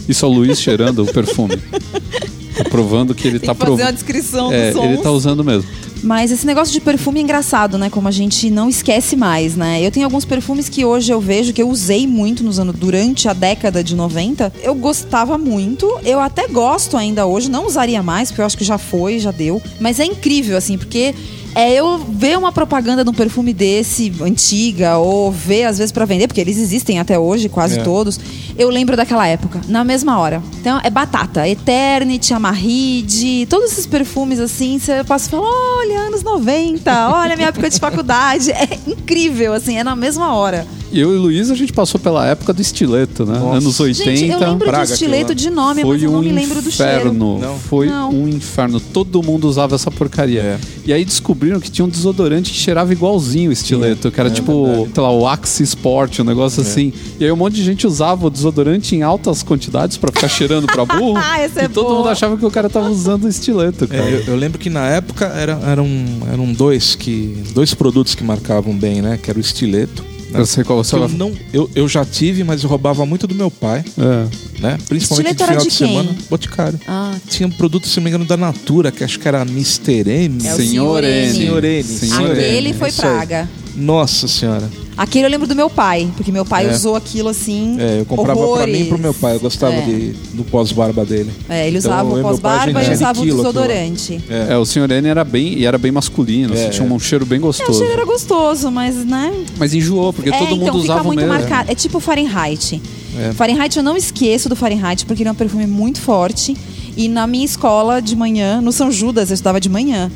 Isso 0.08 0.24
é 0.24 0.28
o 0.28 0.32
Luiz 0.32 0.60
cheirando 0.60 1.02
o 1.02 1.06
perfume. 1.06 1.58
Tá 2.58 2.70
provando 2.70 3.14
que 3.14 3.26
ele 3.26 3.38
Tem 3.38 3.46
tá 3.48 3.54
que 3.54 3.60
fazer 3.60 3.76
provando. 3.76 3.94
descrição 3.94 4.52
É, 4.52 4.70
dos 4.72 4.80
sons. 4.80 4.90
ele 4.92 5.02
tá 5.02 5.10
usando 5.10 5.44
mesmo. 5.44 5.68
Mas 6.02 6.30
esse 6.30 6.46
negócio 6.46 6.72
de 6.72 6.80
perfume 6.80 7.18
é 7.18 7.22
engraçado, 7.24 7.76
né? 7.76 7.90
Como 7.90 8.06
a 8.06 8.10
gente 8.12 8.50
não 8.50 8.68
esquece 8.68 9.16
mais, 9.16 9.56
né? 9.56 9.84
Eu 9.84 9.90
tenho 9.90 10.06
alguns 10.06 10.24
perfumes 10.24 10.68
que 10.68 10.84
hoje 10.84 11.12
eu 11.12 11.20
vejo 11.20 11.52
que 11.52 11.60
eu 11.60 11.68
usei 11.68 12.06
muito 12.06 12.44
nos 12.44 12.58
anos 12.60 12.76
durante 12.76 13.28
a 13.28 13.32
década 13.32 13.82
de 13.82 13.96
90. 13.96 14.52
Eu 14.62 14.74
gostava 14.76 15.36
muito. 15.36 15.88
Eu 16.04 16.20
até 16.20 16.46
gosto 16.46 16.96
ainda 16.96 17.26
hoje, 17.26 17.50
não 17.50 17.66
usaria 17.66 18.00
mais, 18.02 18.28
porque 18.30 18.40
eu 18.40 18.46
acho 18.46 18.56
que 18.56 18.64
já 18.64 18.78
foi, 18.78 19.18
já 19.18 19.32
deu. 19.32 19.60
Mas 19.80 19.98
é 19.98 20.04
incrível, 20.04 20.56
assim, 20.56 20.78
porque 20.78 21.12
é 21.54 21.72
eu 21.74 21.98
ver 21.98 22.38
uma 22.38 22.52
propaganda 22.52 23.02
de 23.02 23.10
um 23.10 23.14
perfume 23.14 23.52
desse, 23.52 24.12
antiga, 24.20 24.98
ou 24.98 25.32
ver 25.32 25.64
às 25.64 25.78
vezes 25.78 25.90
pra 25.90 26.04
vender, 26.04 26.28
porque 26.28 26.40
eles 26.40 26.58
existem 26.58 27.00
até 27.00 27.18
hoje, 27.18 27.48
quase 27.48 27.80
É. 27.80 27.82
todos. 27.82 28.20
Eu 28.58 28.68
lembro 28.70 28.96
daquela 28.96 29.26
época, 29.26 29.60
na 29.68 29.84
mesma 29.84 30.18
hora. 30.18 30.42
Então 30.60 30.80
é 30.82 30.90
batata, 30.90 31.48
Eternity, 31.48 32.34
Amarride, 32.34 33.46
todos 33.48 33.70
esses 33.72 33.86
perfumes 33.86 34.40
assim, 34.40 34.78
você 34.78 35.04
passa 35.04 35.28
e 35.28 35.30
fala: 35.30 35.46
olha, 35.46 36.00
anos 36.00 36.22
90, 36.24 37.10
olha 37.14 37.36
minha 37.36 37.48
época 37.48 37.70
de 37.70 37.78
faculdade. 37.78 38.50
É 38.50 38.78
incrível, 38.90 39.52
assim, 39.52 39.76
é 39.78 39.84
na 39.84 39.94
mesma 39.94 40.34
hora. 40.34 40.66
Eu 40.90 41.12
e 41.12 41.16
o 41.18 41.20
Luiz, 41.20 41.50
a 41.50 41.54
gente 41.54 41.70
passou 41.72 42.00
pela 42.00 42.26
época 42.26 42.50
do 42.52 42.62
estileto, 42.62 43.26
né? 43.26 43.38
Nossa. 43.38 43.58
Anos 43.58 43.78
80. 43.78 44.16
Gente, 44.16 44.30
eu 44.32 44.38
lembro 44.40 44.66
praga 44.66 44.86
de 44.86 44.92
estileto 44.94 45.32
aquilo 45.32 45.34
de 45.34 45.50
nome, 45.50 45.82
Foi 45.82 45.90
mas 45.96 46.02
eu 46.02 46.10
não 46.10 46.18
um 46.18 46.22
me 46.22 46.32
lembro 46.32 46.62
do 46.62 46.70
cheiro. 46.70 46.92
inferno. 47.10 47.38
Não? 47.38 47.58
Foi 47.58 47.86
Não. 47.88 48.10
um 48.10 48.26
inferno. 48.26 48.80
Todo 48.80 49.22
mundo 49.22 49.46
usava 49.46 49.74
essa 49.74 49.90
porcaria. 49.90 50.40
É. 50.40 50.58
E 50.86 50.92
aí 50.92 51.04
descobriram 51.04 51.60
que 51.60 51.70
tinha 51.70 51.84
um 51.84 51.88
desodorante 51.90 52.50
que 52.50 52.56
cheirava 52.58 52.90
igualzinho 52.90 53.50
o 53.50 53.52
estileto, 53.52 54.10
que 54.10 54.18
era 54.18 54.30
É 54.30 54.32
tipo, 54.32 54.64
verdade. 54.64 54.90
sei 54.94 55.02
lá, 55.02 55.10
o 55.12 55.28
Axe 55.28 55.62
Sport, 55.62 56.20
um 56.20 56.24
negócio 56.24 56.62
assim. 56.62 56.90
E 57.20 57.24
aí 57.24 57.30
um 57.30 57.36
monte 57.36 57.56
de 57.56 57.64
gente 57.64 57.86
usava 57.86 58.26
o 58.26 58.30
desodorante 58.30 58.47
em 58.94 59.02
altas 59.02 59.42
quantidades 59.42 59.96
pra 59.96 60.10
ficar 60.12 60.28
cheirando 60.28 60.66
pra 60.66 60.84
burro. 60.84 61.14
Ah, 61.28 61.40
essa 61.40 61.60
é 61.60 61.64
e 61.64 61.68
todo 61.68 61.86
boa. 61.86 61.96
mundo 61.98 62.08
achava 62.08 62.36
que 62.36 62.44
o 62.46 62.50
cara 62.50 62.68
tava 62.70 62.88
usando 62.90 63.24
o 63.24 63.28
estileto, 63.28 63.84
É, 63.84 63.86
cara. 63.88 64.10
eu, 64.10 64.20
eu 64.28 64.36
lembro 64.36 64.58
que 64.58 64.70
na 64.70 64.88
época 64.88 65.26
era, 65.26 65.58
eram, 65.66 65.86
eram 66.32 66.52
dois 66.52 66.94
que 66.94 67.42
dois 67.52 67.74
produtos 67.74 68.14
que 68.14 68.22
marcavam 68.24 68.74
bem, 68.76 69.02
né? 69.02 69.18
Que 69.22 69.30
era 69.30 69.38
o 69.38 69.40
estileto. 69.40 70.04
Né? 70.30 70.40
Eu 70.40 70.46
sei 70.46 70.62
qual 70.62 70.82
você 70.84 70.94
eu, 70.94 71.08
não, 71.08 71.32
eu, 71.54 71.70
eu 71.74 71.88
já 71.88 72.04
tive, 72.04 72.44
mas 72.44 72.62
eu 72.62 72.68
roubava 72.68 73.06
muito 73.06 73.26
do 73.26 73.34
meu 73.34 73.50
pai, 73.50 73.82
É. 73.96 74.60
né? 74.60 74.78
Principalmente 74.86 75.36
no 75.38 75.42
era 75.42 75.46
final 75.52 75.62
de 75.64 75.68
de, 75.70 75.74
semana. 75.74 76.10
Boticário. 76.28 76.78
Ah, 76.86 77.14
Tinha 77.30 77.46
um 77.46 77.50
produto, 77.50 77.88
se 77.88 77.96
não 77.96 78.04
me 78.04 78.10
engano, 78.10 78.26
da 78.26 78.36
Natura, 78.36 78.92
que 78.92 79.02
acho 79.02 79.18
que 79.18 79.26
era 79.26 79.40
Mr. 79.42 80.04
M. 80.06 80.46
É 80.46 80.54
Senhor 80.54 81.02
N. 81.02 81.32
Senhor 81.32 81.64
N. 81.64 81.82
Senhor 81.82 82.30
N. 82.36 82.44
aquele 82.44 82.74
foi 82.74 82.88
isso 82.90 83.02
aí. 83.06 83.08
praga. 83.10 83.48
Nossa 83.74 84.28
senhora. 84.28 84.68
Aquele 84.98 85.26
eu 85.26 85.30
lembro 85.30 85.46
do 85.46 85.54
meu 85.54 85.70
pai, 85.70 86.10
porque 86.16 86.32
meu 86.32 86.44
pai 86.44 86.66
É. 86.68 86.72
usou 86.74 86.96
aquilo 86.96 87.28
assim. 87.28 87.76
É, 87.78 88.00
eu 88.00 88.04
comprava 88.04 88.36
pra 88.36 88.48
horrores. 88.48 88.76
mim 88.76 88.82
e 88.84 88.88
pro 88.88 88.98
meu 88.98 89.14
pai. 89.14 89.36
Eu 89.36 89.40
gostava 89.40 89.72
É. 89.74 89.80
de, 89.82 90.10
do 90.34 90.42
pós-barba 90.42 91.04
dele. 91.04 91.30
É, 91.48 91.68
ele 91.68 91.78
Então, 91.78 91.90
usava 91.92 92.08
o 92.18 92.20
pós-barba 92.20 92.80
gente 92.82 92.90
e 92.90 92.94
usava 92.94 93.20
o 93.20 93.24
desodorante. 93.24 94.20
É. 94.28 94.54
É, 94.54 94.56
o 94.58 94.64
senhor 94.66 94.90
N 94.90 95.06
era 95.08 95.22
bem, 95.22 95.54
e 95.56 95.64
era 95.64 95.78
bem 95.78 95.92
masculino, 95.92 96.52
assim, 96.52 96.64
É, 96.64 96.68
tinha 96.70 96.92
um 96.92 96.98
cheiro 96.98 97.24
bem 97.24 97.36
É, 97.36 97.42
o 97.42 97.44
gostoso. 97.44 97.78
cheiro 97.78 97.92
era 97.92 98.04
gostoso, 98.04 98.70
mas, 98.72 98.96
né? 99.04 99.32
Mas 99.56 99.72
enjoou, 99.72 100.12
porque 100.12 100.30
é, 100.30 100.32
todo 100.32 100.46
então 100.46 100.56
mundo 100.58 100.66
fica 100.72 100.78
usava 100.92 101.02
o 101.02 101.06
muito 101.06 101.20
mesmo. 101.20 101.32
marcado. 101.32 101.70
É 101.70 101.74
tipo 101.76 101.98
o 101.98 102.00
Fahrenheit. 102.00 102.82
É. 103.16 103.32
Fahrenheit 103.34 103.76
eu 103.76 103.82
não 103.84 103.96
esqueço 103.96 104.48
do 104.48 104.56
Fahrenheit, 104.56 105.06
porque 105.06 105.22
ele 105.22 105.28
é 105.28 105.32
um 105.32 105.36
perfume 105.36 105.66
muito 105.68 106.00
forte. 106.00 106.56
E 106.96 107.06
na 107.08 107.26
minha 107.28 107.44
escola 107.44 108.02
de 108.02 108.16
manhã, 108.16 108.60
no 108.60 108.72
São 108.72 108.90
Judas, 108.90 109.30
eu 109.30 109.34
estudava 109.34 109.60
de 109.60 109.68
manhã, 109.68 110.10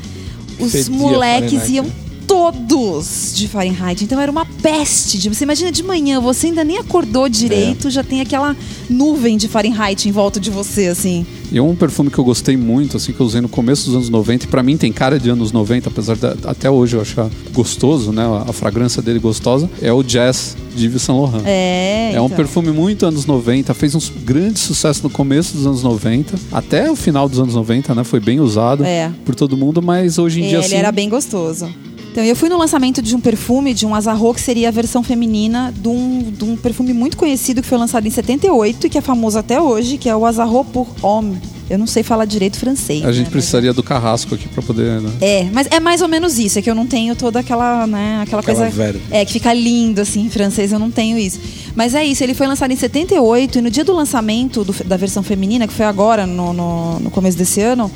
os 0.59 0.73
Fedia 0.73 0.92
moleques 0.92 1.53
Fahrenheit, 1.53 1.73
iam 1.75 1.85
né? 1.85 1.90
Todos 2.33 3.33
de 3.35 3.47
Fahrenheit. 3.47 4.03
Então 4.03 4.18
era 4.18 4.33
uma 4.33 4.47
peste. 4.47 5.18
De, 5.18 5.29
você 5.29 5.45
imagina 5.45 5.71
de 5.71 5.83
manhã, 5.83 6.18
você 6.18 6.47
ainda 6.47 6.64
nem 6.64 6.79
acordou 6.79 7.29
direito, 7.29 7.90
já 7.90 8.03
tem 8.03 8.23
aquela 8.23 8.57
nuvem 8.88 9.37
de 9.37 9.49
Fahrenheit 9.49 10.09
em 10.09 10.12
volta 10.12 10.40
de 10.40 10.51
você, 10.51 10.87
assim. 10.87 11.27
E 11.53 11.61
um 11.61 11.77
perfume 11.77 12.11
que 12.11 12.16
eu 12.18 12.25
gostei 12.25 12.57
muito, 12.57 12.97
assim, 12.97 13.12
que 13.12 13.21
eu 13.21 13.27
usei 13.27 13.42
no 13.42 13.49
começo 13.51 13.85
dos 13.85 13.97
anos 13.97 14.09
90, 14.09 14.47
e 14.47 14.49
pra 14.49 14.62
mim 14.62 14.79
tem 14.79 14.90
cara 14.90 15.21
de 15.21 15.29
anos 15.29 15.53
90, 15.53 15.90
apesar 15.90 16.16
de 16.16 16.25
até 16.47 16.71
hoje 16.71 16.97
eu 16.97 17.03
achar 17.03 17.29
gostoso, 17.53 18.11
né? 18.11 18.23
A 18.49 18.53
fragrância 18.55 19.03
dele 19.03 19.18
gostosa, 19.18 19.68
é 19.83 19.92
o 19.92 20.03
Jazz 20.03 20.57
de 20.75 20.87
Yves 20.87 21.03
Saint 21.03 21.21
Laurent. 21.21 21.42
É. 21.45 22.12
É 22.14 22.21
um 22.21 22.25
então. 22.25 22.37
perfume 22.37 22.71
muito 22.71 23.05
anos 23.05 23.27
90, 23.27 23.75
fez 23.75 23.95
um 23.95 24.01
grande 24.25 24.59
sucesso 24.59 25.03
no 25.03 25.11
começo 25.11 25.55
dos 25.55 25.66
anos 25.66 25.83
90, 25.83 26.38
até 26.51 26.90
o 26.90 26.97
final 26.97 27.29
dos 27.29 27.38
anos 27.38 27.55
90, 27.55 27.95
né? 27.95 28.05
Foi 28.05 28.21
bem 28.21 28.40
usado 28.40 28.83
É. 28.85 29.11
por 29.23 29.35
todo 29.35 29.55
mundo, 29.55 29.83
mas 29.83 30.18
hoje 30.18 30.40
em 30.40 30.45
É, 30.45 30.49
dia 30.49 30.57
ele 30.59 30.64
assim, 30.64 30.77
era 30.77 30.90
bem 30.90 31.11
gostoso. 31.11 31.68
Então, 32.12 32.22
eu 32.22 32.37
fui 32.37 32.51
no 32.51 32.59
lançamento 32.59 33.01
de 33.01 33.16
um 33.16 33.20
perfume, 33.20 33.72
de 33.72 33.87
um 33.87 33.94
Azarro, 33.94 34.35
que 34.35 34.40
seria 34.40 34.68
a 34.68 34.70
versão 34.70 35.03
feminina 35.03 35.72
de 35.75 35.88
um, 35.88 36.31
de 36.31 36.44
um 36.44 36.57
perfume 36.57 36.92
muito 36.92 37.16
conhecido 37.16 37.62
que 37.62 37.66
foi 37.68 37.79
lançado 37.79 38.07
em 38.07 38.11
78 38.11 38.87
e 38.87 38.90
que 38.90 38.98
é 38.98 39.01
famoso 39.01 39.38
até 39.38 39.59
hoje, 39.59 39.96
que 39.96 40.11
é 40.11 40.14
o 40.14 40.27
Azarro 40.27 40.62
pour 40.62 40.87
Homme. 41.03 41.38
Eu 41.70 41.79
não 41.79 41.87
sei 41.87 42.03
falar 42.03 42.27
direito 42.27 42.59
francês. 42.59 43.03
A 43.03 43.07
né, 43.07 43.12
gente 43.14 43.25
mas- 43.27 43.33
precisaria 43.33 43.72
do 43.72 43.83
carrasco 43.83 44.35
aqui 44.35 44.46
pra 44.46 44.62
poder. 44.62 45.01
Né? 45.01 45.11
É, 45.22 45.44
mas 45.55 45.66
é 45.70 45.81
mais 45.81 46.03
ou 46.03 46.09
menos 46.09 46.38
isso. 46.38 46.59
É 46.59 46.62
que 46.62 46.68
eu 46.68 46.75
não 46.75 46.87
tenho 46.87 47.16
toda 47.16 47.38
aquela, 47.38 47.87
né, 47.87 48.20
aquela, 48.22 48.42
Aquela 48.42 48.59
coisa. 48.70 48.94
É, 49.11 49.25
que 49.25 49.33
fica 49.33 49.55
lindo, 49.55 50.03
assim, 50.03 50.27
em 50.27 50.29
francês, 50.29 50.70
eu 50.70 50.79
não 50.79 50.90
tenho 50.90 51.16
isso. 51.16 51.40
Mas 51.75 51.94
é 51.94 52.05
isso, 52.05 52.22
ele 52.22 52.35
foi 52.35 52.46
lançado 52.46 52.70
em 52.72 52.77
78 52.77 53.59
e 53.59 53.62
no 53.62 53.70
dia 53.70 53.85
do 53.85 53.94
lançamento 53.94 54.62
do- 54.64 54.85
da 54.85 54.98
versão 54.98 55.22
feminina, 55.22 55.66
que 55.66 55.72
foi 55.72 55.87
agora, 55.87 56.27
no, 56.27 56.53
no, 56.53 57.01
no 57.01 57.11
começo 57.11 57.38
desse 57.38 57.62
ano, 57.62 57.90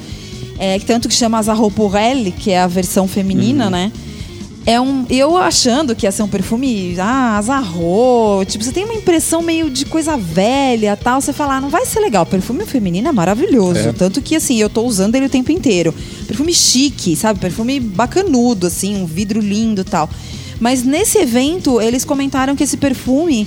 é, 0.59 0.79
que 0.79 0.87
tanto 0.87 1.07
que 1.07 1.15
chama 1.15 1.37
Azarro 1.37 1.71
pour 1.71 1.95
elle, 1.97 2.33
que 2.33 2.51
é 2.51 2.61
a 2.61 2.67
versão 2.67 3.07
feminina, 3.07 3.69
né? 3.69 3.93
É 4.67 4.81
um. 4.81 5.07
Eu 5.09 5.37
achando 5.37 5.95
que 5.95 6.07
ia 6.07 6.13
ser 6.13 6.25
um 6.25 6.29
perfume. 6.29 6.97
Ah, 6.99 7.39
azarro. 7.39 8.45
Tipo, 8.45 8.65
você 8.65 8.73
tem 8.73 8.85
uma 8.85 8.95
impressão 8.95 9.41
meio 9.41 9.71
de 9.71 9.87
coisa 9.87 10.17
velha 10.17 10.97
tal. 10.97 11.21
Você 11.21 11.33
fala, 11.33 11.57
ah, 11.57 11.61
não 11.61 11.71
vai 11.71 11.87
ser 11.87 12.01
legal. 12.01 12.25
O 12.25 12.27
perfume 12.27 12.67
feminino 12.67 13.07
é 13.07 13.13
maravilhoso. 13.13 13.79
É. 13.79 13.93
Tanto 13.93 14.21
que, 14.21 14.35
assim, 14.35 14.57
eu 14.57 14.69
tô 14.69 14.83
usando 14.83 15.15
ele 15.15 15.27
o 15.27 15.31
tempo 15.31 15.53
inteiro. 15.53 15.95
Perfume 16.27 16.53
chique, 16.53 17.15
sabe? 17.15 17.39
Perfume 17.39 17.79
bacanudo, 17.79 18.67
assim, 18.67 18.97
um 18.97 19.07
vidro 19.07 19.41
lindo 19.41 19.85
tal. 19.85 20.11
Mas 20.59 20.83
nesse 20.83 21.19
evento, 21.19 21.81
eles 21.81 22.05
comentaram 22.05 22.57
que 22.57 22.65
esse 22.65 22.77
perfume. 22.77 23.47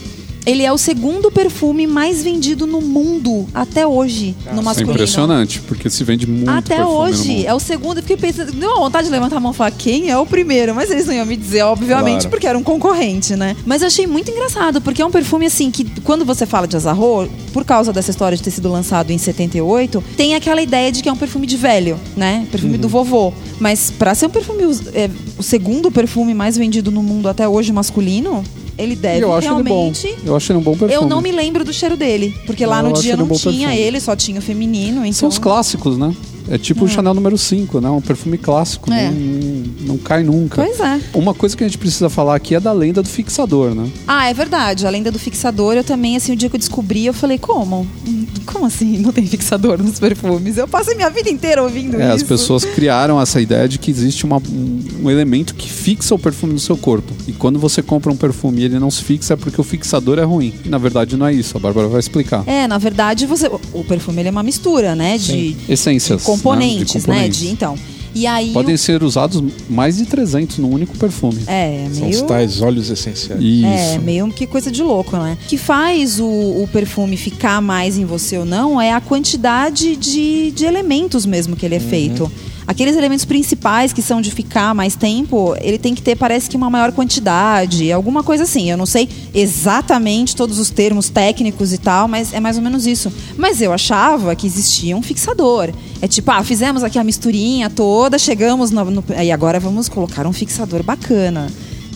Ele 0.49 0.63
é 0.63 0.71
o 0.73 0.77
segundo 0.79 1.29
perfume 1.29 1.85
mais 1.85 2.23
vendido 2.23 2.65
no 2.65 2.81
mundo 2.81 3.47
até 3.53 3.85
hoje, 3.85 4.35
no 4.45 4.51
Isso 4.53 4.59
é 4.59 4.63
masculino. 4.63 4.93
impressionante, 4.93 5.61
porque 5.61 5.89
se 5.91 6.03
vende 6.03 6.25
muito 6.25 6.49
Até 6.49 6.83
hoje. 6.83 7.45
É 7.45 7.53
o 7.53 7.59
segundo. 7.59 7.97
Eu 7.97 8.01
fiquei 8.03 8.17
pensando. 8.17 8.51
Deu 8.53 8.69
uma 8.71 8.79
vontade 8.79 9.05
de 9.05 9.11
levantar 9.11 9.37
a 9.37 9.39
mão 9.39 9.51
e 9.51 9.55
falar 9.55 9.69
quem 9.71 10.09
é 10.09 10.17
o 10.17 10.25
primeiro. 10.25 10.73
Mas 10.73 10.89
eles 10.89 11.05
não 11.05 11.13
iam 11.13 11.25
me 11.25 11.37
dizer, 11.37 11.61
obviamente, 11.61 12.21
Claro. 12.21 12.29
porque 12.31 12.47
era 12.47 12.57
um 12.57 12.63
concorrente, 12.63 13.35
né? 13.35 13.55
Mas 13.63 13.81
eu 13.83 13.87
achei 13.87 14.07
muito 14.07 14.31
engraçado, 14.31 14.81
porque 14.81 15.01
é 15.01 15.05
um 15.05 15.11
perfume 15.11 15.45
assim 15.45 15.69
que, 15.69 15.83
quando 16.01 16.25
você 16.25 16.47
fala 16.47 16.67
de 16.67 16.75
Azarro, 16.75 17.29
por 17.53 17.63
causa 17.63 17.93
dessa 17.93 18.09
história 18.09 18.35
de 18.35 18.41
ter 18.41 18.49
sido 18.51 18.71
lançado 18.71 19.11
em 19.11 19.17
78, 19.19 20.03
tem 20.17 20.33
aquela 20.33 20.61
ideia 20.63 20.91
de 20.91 21.03
que 21.03 21.09
é 21.09 21.11
um 21.11 21.17
perfume 21.17 21.45
de 21.45 21.57
velho, 21.57 21.99
né? 22.17 22.47
Perfume 22.49 22.73
Uhum. 22.73 22.81
do 22.81 22.89
vovô. 22.89 23.31
Mas 23.59 23.91
pra 23.91 24.15
ser 24.15 24.25
um 24.25 24.29
perfume, 24.29 24.63
é, 24.93 25.09
o 25.37 25.43
segundo 25.43 25.91
perfume 25.91 26.33
mais 26.33 26.57
vendido 26.57 26.89
no 26.89 27.03
mundo 27.03 27.29
até 27.29 27.47
hoje 27.47 27.71
masculino, 27.71 28.43
ele 28.79 28.95
deve 28.95 29.23
eu 29.23 29.33
acho 29.33 29.47
realmente. 29.47 30.07
ele 30.07 30.15
bom. 30.15 30.21
Eu 30.29 30.35
acho 30.35 30.51
ele 30.51 30.59
um 30.59 30.61
bom 30.61 30.71
perfume. 30.71 30.93
Eu 30.93 31.05
não 31.05 31.21
me 31.21 31.31
lembro 31.31 31.63
do 31.63 31.73
cheiro 31.73 31.97
dele, 31.97 32.35
porque 32.45 32.65
lá 32.65 32.79
Eu 32.79 32.89
no 32.89 32.93
dia 32.93 33.15
um 33.15 33.17
não 33.17 33.27
tinha 33.29 33.67
perfume. 33.67 33.77
ele, 33.77 33.99
só 33.99 34.15
tinha 34.15 34.39
o 34.39 34.41
feminino. 34.41 35.01
Então... 35.01 35.13
São 35.13 35.29
os 35.29 35.37
clássicos, 35.37 35.97
né? 35.97 36.15
É 36.49 36.57
tipo 36.57 36.85
o 36.85 36.87
Chanel 36.87 37.13
número 37.13 37.37
5, 37.37 37.79
né? 37.79 37.89
Um 37.89 38.01
perfume 38.01 38.37
clássico. 38.37 38.91
É. 38.91 39.09
Não, 39.11 39.87
não, 39.89 39.97
cai 39.97 40.23
nunca. 40.23 40.63
Pois 40.63 40.79
é. 40.79 40.99
Uma 41.13 41.33
coisa 41.33 41.55
que 41.55 41.63
a 41.63 41.67
gente 41.67 41.77
precisa 41.77 42.09
falar 42.09 42.35
aqui 42.35 42.55
é 42.55 42.59
da 42.59 42.71
lenda 42.71 43.01
do 43.03 43.07
fixador, 43.09 43.75
né? 43.75 43.87
Ah, 44.07 44.29
é 44.29 44.33
verdade. 44.33 44.85
A 44.87 44.89
lenda 44.89 45.11
do 45.11 45.19
fixador, 45.19 45.75
eu 45.75 45.83
também, 45.83 46.15
assim, 46.15 46.33
o 46.33 46.35
dia 46.35 46.49
que 46.49 46.55
eu 46.55 46.59
descobri, 46.59 47.05
eu 47.05 47.13
falei, 47.13 47.37
como? 47.37 47.87
Hum, 48.07 48.25
Como 48.45 48.65
assim 48.65 48.97
não 48.97 49.11
tem 49.11 49.27
fixador 49.27 49.77
nos 49.81 49.99
perfumes? 49.99 50.57
Eu 50.57 50.67
passei 50.67 50.95
minha 50.95 51.09
vida 51.11 51.29
inteira 51.29 51.61
ouvindo 51.61 52.01
É, 52.01 52.05
isso. 52.07 52.15
as 52.15 52.23
pessoas 52.23 52.65
criaram 52.65 53.21
essa 53.21 53.39
ideia 53.39 53.67
de 53.67 53.77
que 53.77 53.91
existe 53.91 54.25
uma- 54.25 54.37
um, 54.37 54.79
um 55.03 55.09
elemento 55.11 55.53
que 55.53 55.69
fixa 55.69 56.15
o 56.15 56.19
perfume 56.19 56.53
no 56.53 56.59
seu 56.59 56.75
corpo. 56.75 57.13
E 57.27 57.31
quando 57.31 57.59
você 57.59 57.83
compra 57.83 58.11
um 58.11 58.15
perfume 58.17 58.61
e 58.61 58.65
ele 58.65 58.79
não 58.79 58.89
se 58.89 59.03
fixa, 59.03 59.33
é 59.35 59.37
porque 59.37 59.61
o 59.61 59.63
fixador 59.63 60.17
é 60.17 60.23
ruim. 60.23 60.51
E 60.65 60.69
na 60.69 60.79
verdade 60.79 61.15
não 61.15 61.27
é 61.27 61.33
isso. 61.33 61.55
A 61.57 61.59
Bárbara 61.59 61.87
vai 61.87 61.99
explicar. 61.99 62.43
É, 62.47 62.67
na 62.67 62.79
verdade, 62.79 63.27
você, 63.27 63.47
o 63.71 63.83
perfume 63.83 64.21
ele 64.21 64.29
é 64.29 64.31
uma 64.31 64.41
mistura, 64.43 64.95
né? 64.95 65.17
De, 65.19 65.55
Essências. 65.69 66.23
De 66.39 66.43
componentes, 66.43 66.93
né? 66.95 66.99
De 67.01 67.07
né? 67.07 67.13
componentes. 67.15 67.39
De, 67.39 67.47
então. 67.49 67.75
E 68.15 68.25
aí. 68.25 68.51
Podem 68.53 68.73
o- 68.73 68.77
ser 68.77 69.03
usados 69.03 69.43
mais 69.69 69.97
de 69.97 70.05
300 70.05 70.57
num 70.57 70.71
único 70.73 70.97
perfume. 70.97 71.43
É, 71.45 71.87
São 71.93 72.07
meio. 72.07 72.15
os 72.15 72.21
tais 72.23 72.61
óleos 72.61 72.89
essenciais. 72.89 73.39
Isso. 73.41 73.65
É, 73.67 73.99
meio 73.99 74.27
que 74.31 74.47
coisa 74.47 74.71
de 74.71 74.81
louco, 74.81 75.15
né? 75.15 75.37
O 75.43 75.47
que 75.47 75.57
faz 75.57 76.19
o, 76.19 76.25
o 76.25 76.67
perfume 76.73 77.15
ficar 77.17 77.61
mais 77.61 77.97
em 77.97 78.05
você 78.05 78.37
ou 78.37 78.45
não 78.45 78.81
é 78.81 78.91
a 78.93 78.99
quantidade 79.01 79.95
de, 79.95 80.51
de 80.51 80.65
elementos 80.65 81.25
mesmo 81.25 81.55
que 81.55 81.65
ele 81.65 81.75
é 81.75 81.79
feito. 81.79 82.31
Aqueles 82.69 82.95
elementos 82.95 83.25
principais 83.25 83.91
que 83.91 83.99
são 83.99 84.21
de 84.21 84.29
ficar 84.29 84.75
mais 84.75 84.95
tempo, 84.95 85.55
ele 85.59 85.79
tem 85.79 85.95
que 85.95 86.03
ter, 86.03 86.15
parece 86.15 86.47
que, 86.47 86.55
uma 86.55 86.69
maior 86.69 86.91
quantidade, 86.91 87.91
alguma 87.91 88.21
coisa 88.21 88.43
assim. 88.43 88.69
Eu 88.69 88.77
não 88.77 88.85
sei 88.85 89.09
exatamente 89.33 90.35
todos 90.35 90.59
os 90.59 90.69
termos 90.69 91.09
técnicos 91.09 91.73
e 91.73 91.79
tal, 91.79 92.07
mas 92.07 92.31
é 92.31 92.39
mais 92.39 92.57
ou 92.57 92.61
menos 92.61 92.85
isso. 92.85 93.11
Mas 93.35 93.59
eu 93.59 93.73
achava 93.73 94.35
que 94.35 94.45
existia 94.45 94.95
um 94.95 95.01
fixador. 95.01 95.71
É 95.99 96.07
tipo, 96.07 96.29
ah, 96.29 96.43
fizemos 96.43 96.83
aqui 96.83 96.99
a 96.99 97.03
misturinha 97.03 97.71
toda, 97.71 98.19
chegamos 98.19 98.69
no. 98.69 98.85
no 98.85 99.03
e 99.19 99.31
agora 99.31 99.59
vamos 99.59 99.89
colocar 99.89 100.27
um 100.27 100.31
fixador 100.31 100.83
bacana. 100.83 101.47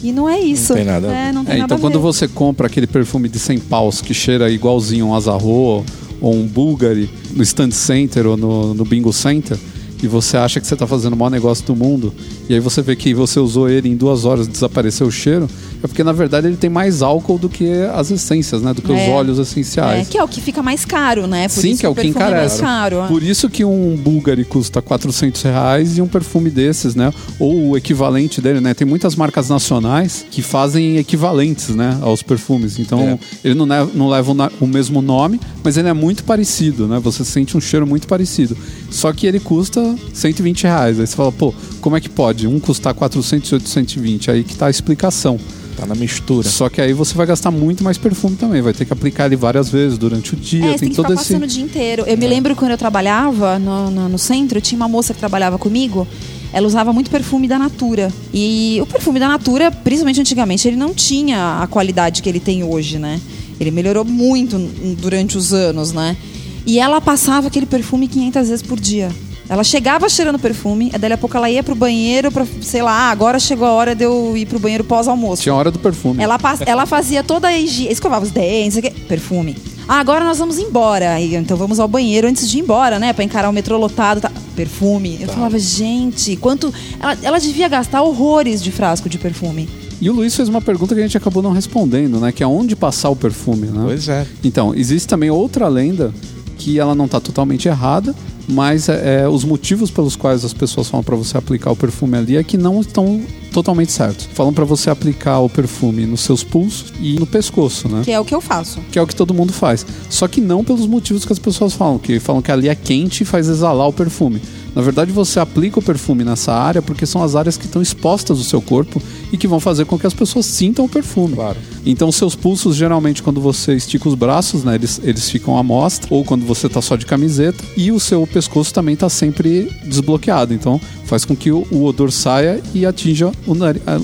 E 0.01 0.11
não 0.11 0.27
é 0.27 0.39
isso. 0.39 0.73
tem 0.73 0.85
nada 0.85 1.07
É, 1.07 1.31
não 1.31 1.45
tem 1.45 1.53
É, 1.53 1.57
nada 1.59 1.65
então 1.75 1.77
quando 1.79 1.99
ver. 1.99 1.99
você 1.99 2.27
compra 2.27 2.65
aquele 2.65 2.87
perfume 2.87 3.29
de 3.29 3.37
100 3.37 3.59
paus 3.59 4.01
que 4.01 4.11
cheira 4.11 4.49
igualzinho 4.49 5.05
um 5.05 5.13
Azarro 5.13 5.85
ou 6.19 6.33
um 6.33 6.47
Bulgari 6.47 7.07
no 7.31 7.43
Stand 7.43 7.69
Center 7.71 8.25
ou 8.25 8.35
no, 8.35 8.73
no 8.73 8.83
Bingo 8.83 9.13
Center 9.13 9.55
e 10.03 10.07
você 10.07 10.35
acha 10.37 10.59
que 10.59 10.67
você 10.67 10.73
está 10.75 10.85
fazendo 10.85 11.13
o 11.13 11.17
maior 11.17 11.29
negócio 11.31 11.65
do 11.65 11.75
mundo 11.75 12.13
e 12.49 12.53
aí 12.53 12.59
você 12.59 12.81
vê 12.81 12.95
que 12.95 13.13
você 13.13 13.39
usou 13.39 13.69
ele 13.69 13.87
em 13.89 13.95
duas 13.95 14.25
horas 14.25 14.45
e 14.47 14.49
desapareceu 14.49 15.07
o 15.07 15.11
cheiro, 15.11 15.49
é 15.81 15.87
porque 15.87 16.03
na 16.03 16.11
verdade 16.11 16.45
ele 16.47 16.57
tem 16.57 16.69
mais 16.69 17.01
álcool 17.01 17.37
do 17.37 17.47
que 17.49 17.67
as 17.93 18.11
essências, 18.11 18.61
né? 18.61 18.73
Do 18.73 18.81
que 18.81 18.91
os 18.91 18.97
É. 18.99 19.09
óleos 19.09 19.39
É, 19.39 19.41
essenciais. 19.41 20.07
que 20.09 20.17
é 20.17 20.23
o 20.23 20.27
que 20.27 20.41
fica 20.41 20.61
mais 20.61 20.83
caro, 20.85 21.25
né? 21.25 21.47
Por 21.47 21.61
Sim, 21.61 21.71
isso 21.71 21.79
que 21.79 21.85
é 21.85 21.89
o 21.89 21.95
que 21.95 22.01
perfume 22.03 22.25
encarece. 22.25 22.59
É 22.59 22.61
mais 22.63 22.73
caro. 22.73 22.99
é. 23.03 23.07
Por 23.07 23.23
isso 23.23 23.49
que 23.49 23.63
um 23.65 23.95
Bulgari 23.95 24.43
custa 24.45 24.81
400 24.81 25.41
reais 25.43 25.97
e 25.97 26.01
um 26.01 26.07
perfume 26.07 26.49
desses, 26.49 26.95
né? 26.95 27.13
Ou 27.39 27.69
o 27.69 27.77
equivalente 27.77 28.41
dele, 28.41 28.59
né? 28.59 28.73
Tem 28.73 28.85
muitas 28.85 29.15
marcas 29.15 29.49
nacionais 29.49 30.25
que 30.29 30.41
fazem 30.41 30.97
equivalentes, 30.97 31.69
né? 31.69 31.97
Aos 32.01 32.21
perfumes. 32.21 32.77
Então, 32.79 32.99
É. 32.99 33.19
ele 33.43 33.55
não 33.55 33.65
leva, 33.65 33.91
não 33.95 34.09
leva 34.09 34.51
o 34.59 34.67
mesmo 34.67 35.01
nome, 35.01 35.39
mas 35.63 35.77
ele 35.77 35.87
é 35.87 35.93
muito 35.93 36.23
parecido, 36.23 36.87
né? 36.87 36.99
Você 36.99 37.23
sente 37.23 37.55
um 37.57 37.61
cheiro 37.61 37.87
muito 37.87 38.07
parecido. 38.07 38.57
Só 38.93 39.11
que 39.11 39.25
ele 39.25 39.39
custa 39.39 39.95
120 40.13 40.63
reais. 40.63 40.99
Aí 40.99 41.07
você 41.07 41.15
fala, 41.15 41.31
pô, 41.31 41.51
como 41.81 41.97
é 41.97 41.99
que 41.99 42.07
pode? 42.07 42.47
Um 42.47 42.59
custar 42.59 42.93
400 42.93 43.49
e 43.49 43.53
outro 43.55 43.67
120? 43.67 44.29
Aí 44.29 44.43
que 44.43 44.55
tá 44.55 44.67
a 44.67 44.69
explicação. 44.69 45.39
Tá 45.75 45.87
na 45.87 45.95
mistura. 45.95 46.47
Só 46.47 46.69
que 46.69 46.79
aí 46.79 46.93
você 46.93 47.15
vai 47.15 47.25
gastar 47.25 47.49
muito 47.49 47.83
mais 47.83 47.97
perfume 47.97 48.35
também. 48.35 48.61
Vai 48.61 48.71
ter 48.71 48.85
que 48.85 48.93
aplicar 48.93 49.25
ele 49.25 49.35
várias 49.35 49.69
vezes 49.69 49.97
durante 49.97 50.35
o 50.35 50.37
dia. 50.37 50.65
É, 50.65 50.69
tem 50.69 50.77
tem 50.77 50.89
que 50.89 50.95
todo 50.95 51.07
ficar 51.07 51.21
esse. 51.21 51.33
passando 51.33 51.43
o 51.43 51.47
dia 51.47 51.63
inteiro. 51.63 52.03
Eu 52.05 52.15
me 52.15 52.27
lembro 52.27 52.55
quando 52.55 52.69
eu 52.69 52.77
trabalhava 52.77 53.57
no, 53.57 53.89
no, 53.89 54.09
no 54.09 54.17
centro, 54.19 54.61
tinha 54.61 54.77
uma 54.77 54.87
moça 54.87 55.11
que 55.11 55.19
trabalhava 55.19 55.57
comigo. 55.57 56.07
Ela 56.53 56.67
usava 56.67 56.93
muito 56.93 57.09
perfume 57.09 57.47
da 57.47 57.57
Natura. 57.57 58.13
E 58.31 58.77
o 58.79 58.85
perfume 58.85 59.19
da 59.19 59.27
Natura, 59.27 59.71
principalmente 59.71 60.21
antigamente, 60.21 60.67
ele 60.67 60.77
não 60.77 60.93
tinha 60.93 61.63
a 61.63 61.65
qualidade 61.65 62.21
que 62.21 62.29
ele 62.29 62.39
tem 62.39 62.63
hoje, 62.63 62.99
né? 62.99 63.19
Ele 63.59 63.71
melhorou 63.71 64.05
muito 64.05 64.59
durante 64.99 65.35
os 65.35 65.51
anos, 65.51 65.91
né? 65.91 66.15
E 66.65 66.79
ela 66.79 67.01
passava 67.01 67.47
aquele 67.47 67.65
perfume 67.65 68.07
500 68.07 68.49
vezes 68.49 68.61
por 68.61 68.79
dia. 68.79 69.09
Ela 69.49 69.63
chegava 69.63 70.07
cheirando 70.07 70.39
perfume, 70.39 70.89
e 70.93 70.97
daí 70.97 71.11
a 71.11 71.17
pouco 71.17 71.35
ela 71.35 71.49
ia 71.49 71.61
pro 71.61 71.75
banheiro 71.75 72.31
pra, 72.31 72.45
sei 72.61 72.81
lá, 72.81 72.91
ah, 72.91 73.11
agora 73.11 73.39
chegou 73.39 73.67
a 73.67 73.71
hora 73.71 73.93
de 73.93 74.05
eu 74.05 74.35
ir 74.37 74.45
pro 74.45 74.57
banheiro 74.57 74.83
pós-almoço. 74.83 75.41
Tinha 75.41 75.53
hora 75.53 75.69
do 75.69 75.77
perfume. 75.79 76.23
Ela, 76.23 76.39
ela 76.65 76.85
fazia 76.85 77.23
toda 77.23 77.49
a 77.49 77.57
higiene, 77.57 77.91
escovava 77.91 78.23
os 78.23 78.31
dentes, 78.31 78.75
não 78.75 78.81
sei 78.81 78.89
o 78.89 78.93
quê, 78.93 78.99
perfume. 79.01 79.57
Ah, 79.87 79.99
agora 79.99 80.23
nós 80.23 80.39
vamos 80.39 80.57
embora. 80.57 81.19
Então 81.19 81.57
vamos 81.57 81.79
ao 81.79 81.89
banheiro 81.89 82.27
antes 82.27 82.49
de 82.49 82.57
ir 82.57 82.61
embora, 82.61 82.97
né? 82.99 83.11
Pra 83.11 83.23
encarar 83.23 83.49
o 83.49 83.53
metrô 83.53 83.77
lotado. 83.77 84.21
Tá. 84.21 84.31
Perfume. 84.55 85.17
Eu 85.19 85.27
falava, 85.27 85.59
gente, 85.59 86.37
quanto. 86.37 86.73
Ela, 86.99 87.17
ela 87.21 87.39
devia 87.39 87.67
gastar 87.67 88.01
horrores 88.01 88.63
de 88.63 88.71
frasco 88.71 89.09
de 89.09 89.17
perfume. 89.17 89.67
E 89.99 90.09
o 90.09 90.13
Luiz 90.13 90.35
fez 90.35 90.47
uma 90.47 90.61
pergunta 90.61 90.93
que 90.95 91.01
a 91.01 91.03
gente 91.03 91.17
acabou 91.17 91.43
não 91.43 91.51
respondendo, 91.51 92.19
né? 92.19 92.31
Que 92.31 92.43
é 92.43 92.47
onde 92.47 92.75
passar 92.75 93.09
o 93.09 93.15
perfume, 93.15 93.67
né? 93.67 93.83
Pois 93.85 94.07
é. 94.07 94.25
Então, 94.43 94.73
existe 94.73 95.07
também 95.07 95.29
outra 95.29 95.67
lenda 95.67 96.13
que 96.57 96.79
ela 96.79 96.95
não 96.95 97.05
está 97.05 97.19
totalmente 97.19 97.67
errada, 97.67 98.15
mas 98.47 98.89
é, 98.89 99.21
é, 99.21 99.27
os 99.27 99.43
motivos 99.43 99.89
pelos 99.89 100.15
quais 100.15 100.43
as 100.43 100.53
pessoas 100.53 100.89
falam 100.89 101.03
para 101.03 101.15
você 101.15 101.37
aplicar 101.37 101.71
o 101.71 101.75
perfume 101.75 102.17
ali 102.17 102.37
é 102.37 102.43
que 102.43 102.57
não 102.57 102.81
estão 102.81 103.21
totalmente 103.51 103.91
certos. 103.91 104.27
Falam 104.33 104.53
para 104.53 104.65
você 104.65 104.89
aplicar 104.89 105.39
o 105.39 105.49
perfume 105.49 106.05
nos 106.05 106.21
seus 106.21 106.43
pulsos 106.43 106.91
e 106.99 107.13
no 107.19 107.25
pescoço, 107.25 107.87
né? 107.87 108.01
Que 108.03 108.11
é 108.11 108.19
o 108.19 108.25
que 108.25 108.33
eu 108.33 108.41
faço. 108.41 108.79
Que 108.91 108.99
é 108.99 109.01
o 109.01 109.07
que 109.07 109.15
todo 109.15 109.33
mundo 109.33 109.53
faz. 109.53 109.85
Só 110.09 110.27
que 110.27 110.41
não 110.41 110.63
pelos 110.63 110.87
motivos 110.87 111.23
que 111.23 111.31
as 111.31 111.39
pessoas 111.39 111.73
falam, 111.73 111.99
que 111.99 112.19
falam 112.19 112.41
que 112.41 112.51
ali 112.51 112.67
é 112.67 112.75
quente 112.75 113.21
e 113.21 113.25
faz 113.25 113.47
exalar 113.47 113.87
o 113.87 113.93
perfume. 113.93 114.41
Na 114.75 114.81
verdade, 114.81 115.11
você 115.11 115.39
aplica 115.39 115.79
o 115.79 115.81
perfume 115.81 116.23
nessa 116.23 116.51
área 116.51 116.81
porque 116.81 117.05
são 117.05 117.21
as 117.21 117.35
áreas 117.35 117.57
que 117.57 117.65
estão 117.65 117.81
expostas 117.81 118.39
do 118.39 118.43
seu 118.43 118.61
corpo 118.61 119.01
e 119.31 119.37
que 119.37 119.47
vão 119.47 119.59
fazer 119.59 119.85
com 119.85 119.99
que 119.99 120.07
as 120.07 120.13
pessoas 120.13 120.45
sintam 120.45 120.85
o 120.85 120.89
perfume. 120.89 121.35
Claro. 121.35 121.57
Então, 121.85 122.11
seus 122.11 122.35
pulsos, 122.35 122.75
geralmente, 122.75 123.21
quando 123.21 123.39
você 123.39 123.75
estica 123.75 124.07
os 124.09 124.15
braços, 124.15 124.63
né, 124.63 124.75
eles, 124.75 124.99
eles 125.03 125.29
ficam 125.29 125.57
à 125.57 125.63
mostra, 125.63 126.07
ou 126.09 126.23
quando 126.23 126.45
você 126.45 126.67
tá 126.67 126.81
só 126.81 126.95
de 126.95 127.05
camiseta, 127.05 127.63
e 127.77 127.91
o 127.91 127.99
seu 127.99 128.25
pescoço 128.25 128.73
também 128.73 128.95
tá 128.95 129.09
sempre 129.09 129.69
desbloqueado. 129.85 130.53
Então, 130.53 130.81
faz 131.05 131.23
com 131.23 131.35
que 131.35 131.51
o, 131.51 131.67
o 131.69 131.85
odor 131.85 132.11
saia 132.11 132.61
e 132.73 132.85
atinja 132.85 133.31
o, 133.45 133.53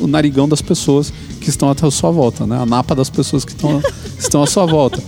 o 0.03 0.07
narigão 0.07 0.47
das 0.47 0.61
pessoas 0.61 1.11
que 1.41 1.49
estão 1.49 1.69
até 1.69 1.87
a 1.87 1.91
sua 1.91 2.11
volta, 2.11 2.45
né? 2.45 2.57
A 2.57 2.65
napa 2.65 2.93
das 2.93 3.09
pessoas 3.09 3.43
que 3.43 3.51
estão, 3.51 3.81
estão 4.19 4.43
à 4.43 4.47
sua 4.47 4.65
volta. 4.65 5.01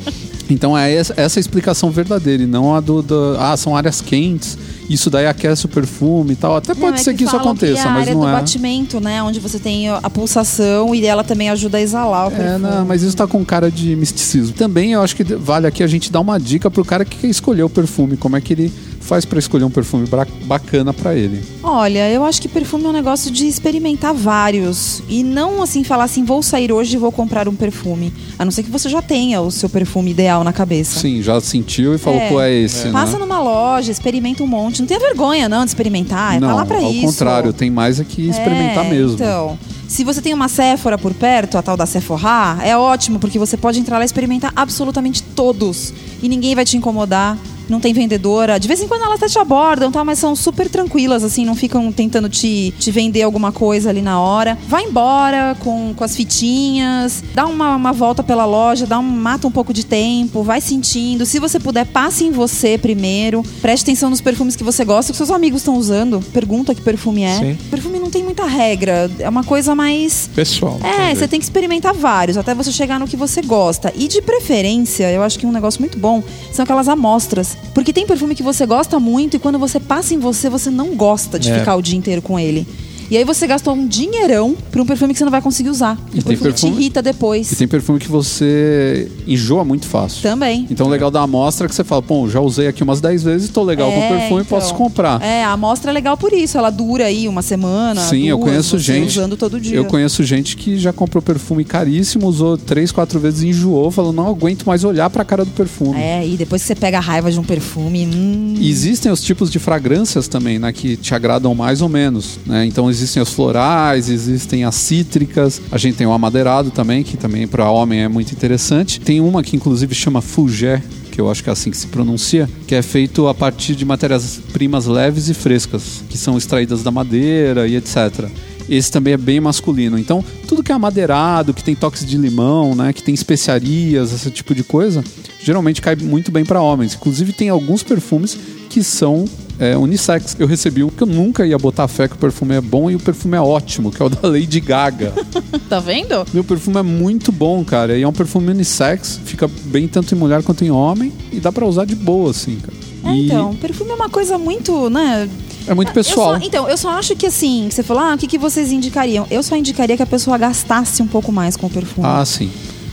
Então, 0.50 0.78
é 0.78 0.94
essa, 0.94 1.14
essa 1.18 1.40
a 1.40 1.42
explicação 1.42 1.92
verdadeira, 1.92 2.44
e 2.44 2.48
não 2.48 2.74
a 2.74 2.80
do, 2.80 3.02
do. 3.02 3.36
Ah, 3.38 3.56
são 3.56 3.76
áreas 3.76 4.02
quentes 4.02 4.58
isso 4.94 5.10
daí 5.10 5.26
aquece 5.28 5.66
o 5.66 5.70
perfume 5.70 6.34
e 6.34 6.36
tal. 6.36 6.56
Até 6.56 6.74
pode 6.74 6.82
Não, 6.82 6.94
é 6.96 6.98
ser 6.98 7.14
que, 7.14 7.24
isso 7.24 7.32
falam 7.32 7.48
aconteça, 7.48 7.82
que 7.82 7.88
a 7.88 7.92
mas 7.92 8.02
área 8.02 8.14
não 8.14 8.22
do 8.22 8.28
é. 8.28 8.32
batimento, 8.32 9.00
né? 9.00 9.22
Onde 9.24 9.40
você 9.40 9.60
tem 9.60 9.90
a 9.90 10.10
pulsação 10.10 10.94
e 10.96 11.06
ela 11.06 11.24
também 11.24 11.50
ajuda 11.50 11.78
a 11.78 11.82
exalar 11.82 12.28
o 12.28 12.32
É, 12.32 12.36
perfume. 12.36 12.60
não, 12.60 12.86
mas 12.86 13.02
isso 13.04 13.16
tá 13.16 13.28
com 13.28 13.44
cara 13.46 13.70
de 13.72 13.96
misticismo. 13.96 14.54
Também 14.54 14.94
eu 14.94 15.02
acho 15.02 15.16
que 15.16 15.24
vale 15.24 15.68
aqui 15.68 15.84
a 15.84 15.88
gente 15.88 16.12
dar 16.12 16.20
uma 16.20 16.40
dica 16.40 16.70
pro 16.72 16.84
cara 16.86 17.04
que 17.06 17.18
quer 17.18 17.28
escolher 17.28 17.64
o 17.64 17.70
perfume, 17.70 18.18
como 18.18 18.36
é 18.38 18.42
que 18.42 18.54
ele 18.54 18.72
faz 19.00 19.26
pra 19.26 19.40
escolher 19.40 19.64
um 19.66 19.70
perfume 19.70 20.08
bacana 20.46 20.94
pra 20.94 21.16
ele. 21.16 21.42
Olha, 21.64 22.10
eu 22.10 22.24
acho 22.24 22.40
que 22.42 22.48
perfume 22.48 22.86
é 22.86 22.88
um 22.90 22.94
negócio 22.94 23.32
de 23.32 23.48
experimentar 23.48 24.14
vários. 24.14 25.02
E 25.10 25.24
não 25.24 25.62
assim 25.62 25.84
falar 25.84 26.04
assim, 26.06 26.24
vou 26.24 26.42
sair 26.44 26.72
hoje 26.72 26.96
e 26.96 27.00
vou 27.00 27.12
comprar 27.12 27.48
um 27.48 27.56
perfume. 27.56 28.14
A 28.38 28.46
não 28.46 28.52
ser 28.52 28.64
que 28.64 28.70
você 28.70 28.88
já 28.90 29.02
tenha 29.02 29.42
o 29.42 29.50
seu 29.52 29.68
perfume 29.70 30.12
ideal 30.12 30.44
na 30.44 30.54
cabeça. 30.54 31.00
Sim, 31.00 31.22
já 31.22 31.40
sentiu 31.42 31.96
e 31.96 31.98
falou, 31.98 32.20
É. 32.20 32.30
pô, 32.30 32.40
é 32.42 32.54
esse, 32.54 32.86
né? 32.86 32.92
Passa 32.92 33.18
numa 33.18 33.40
loja, 33.42 33.92
experimenta 33.92 34.44
um 34.44 34.48
monte. 34.48 34.81
Não 34.82 34.88
tenha 34.88 35.00
vergonha, 35.00 35.48
não, 35.48 35.64
de 35.64 35.70
experimentar. 35.70 36.36
É 36.36 36.40
não, 36.40 36.56
lá 36.56 36.66
pra 36.66 36.78
ao 36.78 36.92
isso. 36.92 37.06
contrário, 37.06 37.54
tem 37.54 37.70
mais 37.70 38.00
é 38.00 38.04
que 38.04 38.28
experimentar 38.28 38.86
É, 38.86 38.90
mesmo. 38.90 39.14
Então, 39.14 39.58
se 39.92 40.06
você 40.06 40.22
tem 40.22 40.34
uma 40.34 40.48
Sephora 40.48 40.98
por 40.98 41.14
perto, 41.14 41.58
a 41.58 41.62
tal 41.62 41.76
da 41.76 41.86
Sephora, 41.86 42.58
é 42.64 42.78
ótimo, 42.78 43.20
porque 43.20 43.38
você 43.38 43.58
pode 43.58 43.78
entrar 43.78 43.98
lá 43.98 44.04
e 44.04 44.06
experimentar 44.06 44.54
absolutamente 44.56 45.22
todos. 45.22 45.94
E 46.24 46.30
ninguém 46.30 46.56
vai 46.56 46.64
te 46.64 46.78
incomodar. 46.78 47.38
Não 47.72 47.80
tem 47.80 47.94
vendedora. 47.94 48.60
De 48.60 48.68
vez 48.68 48.82
em 48.82 48.88
quando 48.88 49.04
elas 49.04 49.16
até 49.16 49.28
te 49.28 49.40
abordam, 49.40 49.90
tá? 49.90 50.04
mas 50.04 50.20
são 50.20 50.36
super 50.36 50.70
tranquilas, 50.70 51.24
assim, 51.24 51.46
não 51.46 51.56
ficam 51.56 51.90
tentando 51.90 52.28
te, 52.28 52.74
te 52.78 52.92
vender 52.92 53.22
alguma 53.22 53.54
coisa 53.54 53.90
ali 53.90 54.02
na 54.02 54.20
hora. 54.20 54.58
Vai 54.68 54.84
embora 54.84 55.56
com, 55.60 55.94
com 55.96 56.04
as 56.04 56.14
fitinhas, 56.14 57.24
dá 57.34 57.46
uma, 57.46 57.78
uma 57.78 57.94
volta 57.94 58.22
pela 58.22 58.44
loja, 58.44 58.86
dá 58.86 59.00
um, 59.00 59.04
mata 59.04 59.48
um 59.48 59.52
pouco 59.52 59.74
de 59.74 59.86
tempo, 59.86 60.44
vai 60.44 60.60
sentindo. 60.60 61.26
Se 61.26 61.40
você 61.40 61.62
puder, 61.62 61.86
passe 61.86 62.26
em 62.26 62.32
você 62.32 62.78
primeiro. 62.78 63.42
Preste 63.62 63.84
atenção 63.84 64.10
nos 64.10 64.20
perfumes 64.20 64.58
que 64.58 64.66
você 64.66 64.84
gosta, 64.84 65.14
que 65.14 65.18
seus 65.18 65.32
amigos 65.32 65.62
estão 65.62 65.78
usando. 65.78 66.22
Pergunta 66.34 66.76
que 66.76 66.82
perfume 66.82 67.24
é. 67.24 67.38
Sim. 67.38 67.58
Perfume 67.70 68.00
não 68.00 68.10
tem 68.10 68.22
muita 68.22 68.46
regra, 68.46 69.10
é 69.18 69.30
uma 69.30 69.46
coisa 69.46 69.74
mais. 69.82 70.30
Pessoal. 70.36 70.80
É, 70.84 71.14
você 71.16 71.28
tem 71.28 71.40
que 71.40 71.46
experimentar 71.46 71.94
vários, 71.94 72.38
até 72.38 72.54
você 72.54 72.72
chegar 72.72 73.00
no 73.00 73.08
que 73.08 73.18
você 73.18 73.42
gosta. 73.42 73.92
E 73.96 74.08
de 74.08 74.22
preferência, 74.22 75.12
eu 75.12 75.24
acho 75.24 75.40
que 75.40 75.46
um 75.46 75.52
negócio 75.52 75.82
muito 75.82 75.98
bom 75.98 76.24
são 76.52 76.64
aquelas 76.64 76.88
amostras. 76.88 77.58
Porque 77.74 77.92
tem 77.92 78.06
perfume 78.06 78.36
que 78.36 78.44
você 78.44 78.66
gosta 78.66 79.00
muito 79.00 79.36
e 79.36 79.40
quando 79.40 79.58
você 79.58 79.80
passa 79.80 80.14
em 80.14 80.20
você, 80.20 80.50
você 80.50 80.70
não 80.70 80.96
gosta 80.96 81.40
de 81.40 81.50
É. 81.52 81.60
ficar 81.60 81.76
o 81.76 81.82
dia 81.82 81.98
inteiro 81.98 82.22
com 82.22 82.40
ele. 82.40 82.68
E 83.12 83.18
aí 83.18 83.26
você 83.26 83.46
gastou 83.46 83.74
um 83.74 83.86
dinheirão 83.86 84.56
pra 84.72 84.82
um 84.82 84.86
perfume 84.86 85.12
que 85.12 85.18
você 85.20 85.26
não 85.26 85.32
vai 85.32 85.42
conseguir 85.42 85.70
usar. 85.70 86.00
E 86.14 86.20
o 86.20 86.24
perfume 86.24 86.54
te 86.54 86.66
irrita 86.66 87.02
depois. 87.02 87.52
E 87.52 87.56
tem 87.58 87.68
perfume 87.68 88.00
que 88.00 88.08
você 88.08 89.12
enjoa 89.28 89.66
muito 89.66 89.86
fácil. 89.86 90.22
Também. 90.22 90.66
Então 90.72 90.88
o 90.88 90.90
legal 90.90 91.12
da 91.12 91.22
amostra 91.22 91.68
é 91.68 91.70
que 91.70 91.76
você 91.76 91.84
fala, 91.84 92.02
pô, 92.02 92.30
já 92.30 92.40
usei 92.40 92.68
aqui 92.68 92.82
umas 92.84 93.02
10 93.02 93.24
vezes, 93.24 93.50
tô 93.50 93.64
legal 93.64 93.92
com 93.92 94.00
o 94.00 94.02
É, 94.02 94.08
perfume, 94.18 94.42
então. 94.44 94.58
posso 94.58 94.74
comprar. 94.76 95.22
É, 95.22 95.44
a 95.44 95.52
amostra 95.52 95.92
é 95.92 95.94
legal 95.94 96.16
por 96.16 96.32
isso. 96.32 96.58
Ela 96.58 96.70
dura 96.70 97.06
aí 97.08 97.28
uma 97.28 97.42
semana. 97.42 98.00
Sim, 98.00 98.30
eu 98.30 98.38
duas, 98.38 98.50
conheço 98.50 98.80
você 98.80 98.94
gente. 98.94 99.10
usando 99.20 99.36
todo 99.36 99.60
dia. 99.60 99.76
Eu 99.76 99.84
conheço 99.84 100.24
gente 100.24 100.56
que 100.56 100.78
já 100.78 100.94
comprou 100.94 101.22
perfume 101.22 101.66
caríssimo, 101.66 102.28
usou 102.28 102.58
três, 102.58 102.94
quatro 102.94 103.20
vezes 103.20 103.42
e 103.44 103.50
enjoou, 103.50 103.92
falou, 103.92 104.14
não 104.14 104.28
aguento 104.30 104.64
mais 104.66 104.86
olhar 104.86 105.10
pra 105.10 105.26
cara 105.26 105.44
do 105.44 105.52
perfume. 105.52 106.00
É, 106.00 106.26
e 106.26 106.38
depois 106.38 106.62
que 106.62 106.68
você 106.70 106.76
pega 106.76 106.98
a 106.98 107.02
raiva 107.02 107.30
de 107.30 107.38
um 107.38 107.44
perfume. 107.44 108.06
Hum, 108.08 108.54
E 108.58 108.70
Existem 108.70 109.12
os 109.12 109.22
tipos 109.22 109.52
de 109.52 109.60
fragrâncias 109.60 110.30
também, 110.30 110.58
né, 110.58 110.72
que 110.72 110.96
te 110.96 111.14
agradam 111.14 111.54
mais 111.54 111.82
ou 111.82 111.90
menos, 111.90 112.40
né? 112.46 112.66
Então 112.66 112.90
existem 113.02 113.22
as 113.22 113.34
florais, 113.34 114.10
existem 114.10 114.64
as 114.64 114.76
cítricas, 114.76 115.62
a 115.72 115.78
gente 115.78 115.98
tem 115.98 116.08
o 116.08 116.12
amadeirado 116.12 116.72
também, 116.72 117.04
que 117.04 117.18
também 117.18 117.48
para 117.48 117.70
homem 117.70 118.02
é 118.02 118.08
muito 118.08 118.32
interessante. 118.32 119.00
Tem 119.00 119.20
uma 119.20 119.42
que 119.44 119.56
inclusive 119.56 119.94
chama 119.96 120.22
Fougère, 120.22 120.84
que 121.12 121.20
eu 121.20 121.30
acho 121.30 121.44
que 121.44 121.50
é 121.50 121.54
assim 121.54 121.72
que 121.72 121.78
se 121.78 121.88
pronuncia, 121.88 122.50
que 122.68 122.76
é 122.76 122.82
feito 122.82 123.28
a 123.28 123.34
partir 123.34 123.76
de 123.76 123.84
matérias-primas 123.84 124.86
leves 124.86 125.28
e 125.30 125.34
frescas, 125.34 126.04
que 126.10 126.18
são 126.18 126.38
extraídas 126.38 126.84
da 126.84 126.92
madeira 126.92 127.68
e 127.68 127.76
etc. 127.76 128.30
Esse 128.70 128.92
também 128.92 129.14
é 129.14 129.18
bem 129.18 129.40
masculino. 129.40 129.98
Então, 129.98 130.24
tudo 130.48 130.64
que 130.64 130.72
é 130.72 130.76
amadeirado, 130.76 131.54
que 131.54 131.64
tem 131.64 131.76
toques 131.76 132.06
de 132.06 132.18
limão, 132.18 132.76
né, 132.76 132.94
que 132.94 133.04
tem 133.04 133.14
especiarias, 133.14 134.14
esse 134.14 134.32
tipo 134.32 134.56
de 134.56 134.64
coisa, 134.64 135.04
geralmente 135.44 135.82
cai 135.82 135.96
muito 135.96 136.32
bem 136.32 136.46
para 136.46 136.62
homens. 136.62 136.94
Inclusive, 136.94 137.34
tem 137.34 137.50
alguns 137.50 137.84
perfumes 137.84 138.38
que 138.70 138.84
são 138.84 139.26
é, 139.62 139.78
unissex. 139.78 140.36
Eu 140.40 140.48
recebi 140.48 140.84
um 140.84 140.90
que 140.90 141.04
eu 141.04 141.08
nunca 141.08 141.46
ia 141.46 141.58
botar 141.58 141.88
fé 141.88 142.08
que 142.08 142.16
o 142.16 142.18
perfume 142.18 142.56
é 142.56 142.62
bom 142.62 142.90
e 142.90 142.96
o 142.96 143.00
perfume 143.00 143.38
é 143.38 143.42
ótimo, 143.42 143.92
que 143.92 144.02
é 144.02 144.06
o 144.06 144.10
da 144.10 144.28
Lady 144.28 144.60
Gaga. 144.60 145.14
Tá 145.70 145.80
vendo? 145.80 146.26
Meu 146.34 146.44
perfume 146.44 146.78
é 146.80 146.82
muito 146.82 147.32
bom, 147.32 147.64
cara. 147.64 147.98
E 147.98 148.02
é 148.02 148.08
um 148.08 148.12
perfume 148.12 148.50
unissex, 148.52 149.18
fica 149.24 149.48
bem 149.66 149.88
tanto 149.88 150.14
em 150.14 150.18
mulher 150.18 150.44
quanto 150.44 150.66
em 150.66 150.70
homem 150.72 151.14
e 151.32 151.40
dá 151.40 151.50
pra 151.50 151.66
usar 151.66 151.86
de 151.86 151.96
boa, 151.96 152.32
assim, 152.32 152.58
cara. 152.60 152.74
É, 153.06 153.16
E 153.18 153.26
então, 153.28 153.56
perfume 153.56 153.92
é 153.92 153.94
uma 153.94 154.10
coisa 154.10 154.38
muito, 154.38 154.90
né? 154.90 155.30
é 155.66 155.74
muito 155.74 155.94
pessoal. 155.94 156.34
Eu 156.34 156.40
só- 156.42 156.46
então, 156.46 156.68
eu 156.70 156.78
só 156.78 156.90
acho 156.90 157.16
que 157.16 157.26
assim, 157.28 157.70
você 157.72 157.84
falou, 157.84 158.04
ah, 158.04 158.16
o 158.16 158.18
que, 158.18 158.28
que 158.28 158.38
vocês 158.38 158.72
indicariam? 158.74 159.26
Eu 159.32 159.42
só 159.44 159.56
indicaria 159.56 159.96
que 159.96 160.04
a 160.04 160.06
pessoa 160.08 160.38
gastasse 160.38 161.02
um 161.02 161.08
pouco 161.08 161.32
mais 161.32 161.56
com 161.56 161.68
o 161.68 161.70
perfume. 161.70 162.06
Ah, 162.06 162.26
sim. 162.26 162.50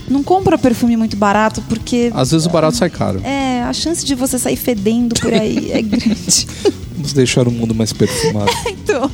Não 0.08 0.22
compra 0.22 0.56
perfume 0.58 0.96
muito 0.96 1.16
barato, 1.16 1.62
porque 1.68 2.10
Às 2.14 2.30
vezes 2.30 2.46
o 2.46 2.50
barato 2.50 2.76
sai 2.76 2.90
caro. 2.90 3.20
é, 3.24 3.62
a 3.62 3.72
chance 3.72 4.04
de 4.04 4.14
você 4.14 4.38
sair 4.38 4.56
fedendo 4.56 5.14
por 5.20 5.32
aí 5.32 5.70
é 5.72 5.82
grande. 5.82 6.46
Vamos 6.94 7.12
deixar 7.12 7.46
o 7.46 7.50
mundo 7.50 7.74
mais 7.74 7.92
perfumado. 7.92 8.50
Então, 8.88 9.10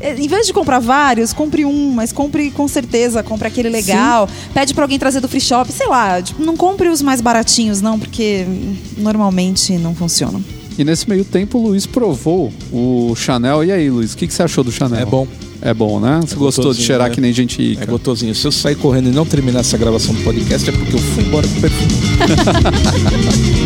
é, 0.00 0.14
em 0.14 0.28
vez 0.28 0.46
de 0.46 0.52
comprar 0.52 0.78
vários, 0.78 1.32
compre 1.32 1.64
um, 1.64 1.90
mas 1.90 2.12
compre 2.12 2.50
com 2.52 2.68
certeza, 2.68 3.22
compre 3.24 3.48
aquele 3.48 3.68
legal. 3.68 4.28
Pede 4.54 4.72
pra 4.72 4.84
alguém 4.84 4.98
trazer 5.00 5.20
do 5.20 5.26
free 5.28 5.40
shop, 5.40 5.70
sei 5.72 5.88
lá. 5.88 6.22
tipo, 6.22 6.40
não 6.42 6.56
compre 6.56 6.88
os 6.88 7.02
mais 7.02 7.20
baratinhos, 7.20 7.80
não, 7.80 7.98
porque 7.98 8.46
hum, 8.48 8.76
normalmente 8.98 9.72
não 9.78 9.94
funcionam. 9.96 10.42
E 10.78 10.84
nesse 10.84 11.08
meio 11.08 11.24
tempo 11.24 11.58
o 11.58 11.68
Luiz 11.68 11.86
provou 11.86 12.52
o 12.72 13.14
Chanel. 13.16 13.64
E 13.64 13.72
aí, 13.72 13.88
Luiz, 13.90 14.12
o 14.12 14.16
que, 14.16 14.26
que 14.26 14.34
você 14.34 14.42
achou 14.42 14.62
do 14.62 14.70
Chanel? 14.70 15.00
É 15.00 15.04
bom. 15.06 15.26
É 15.62 15.72
bom, 15.72 15.98
né? 15.98 16.20
Você 16.24 16.34
É 16.34 16.38
gostou 16.38 16.74
de 16.74 16.82
cheirar 16.82 17.08
né? 17.08 17.14
que 17.14 17.20
nem 17.20 17.32
gente 17.32 17.56
rica. 17.60 17.84
É 17.84 17.86
gostosinho. 17.86 18.34
Se 18.34 18.46
eu 18.46 18.52
sair 18.52 18.74
correndo 18.76 19.08
e 19.08 19.12
não 19.12 19.24
terminar 19.24 19.60
essa 19.60 19.78
gravação 19.78 20.14
do 20.14 20.22
podcast 20.22 20.68
é 20.68 20.72
porque 20.72 20.94
eu 20.94 20.98
fui 20.98 21.24
embora 21.24 21.48
com 21.48 21.60
perfume. 21.60 21.92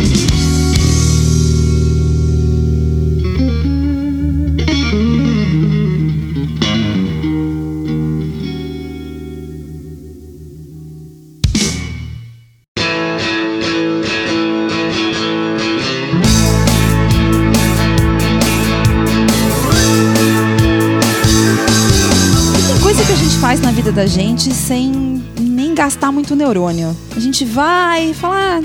gente 24.41 24.55
sem 24.55 25.23
nem 25.39 25.75
gastar 25.75 26.11
muito 26.11 26.35
neurônio. 26.35 26.97
A 27.15 27.19
gente 27.19 27.45
vai 27.45 28.09
e 28.09 28.13
fala, 28.13 28.57
ah, 28.57 28.61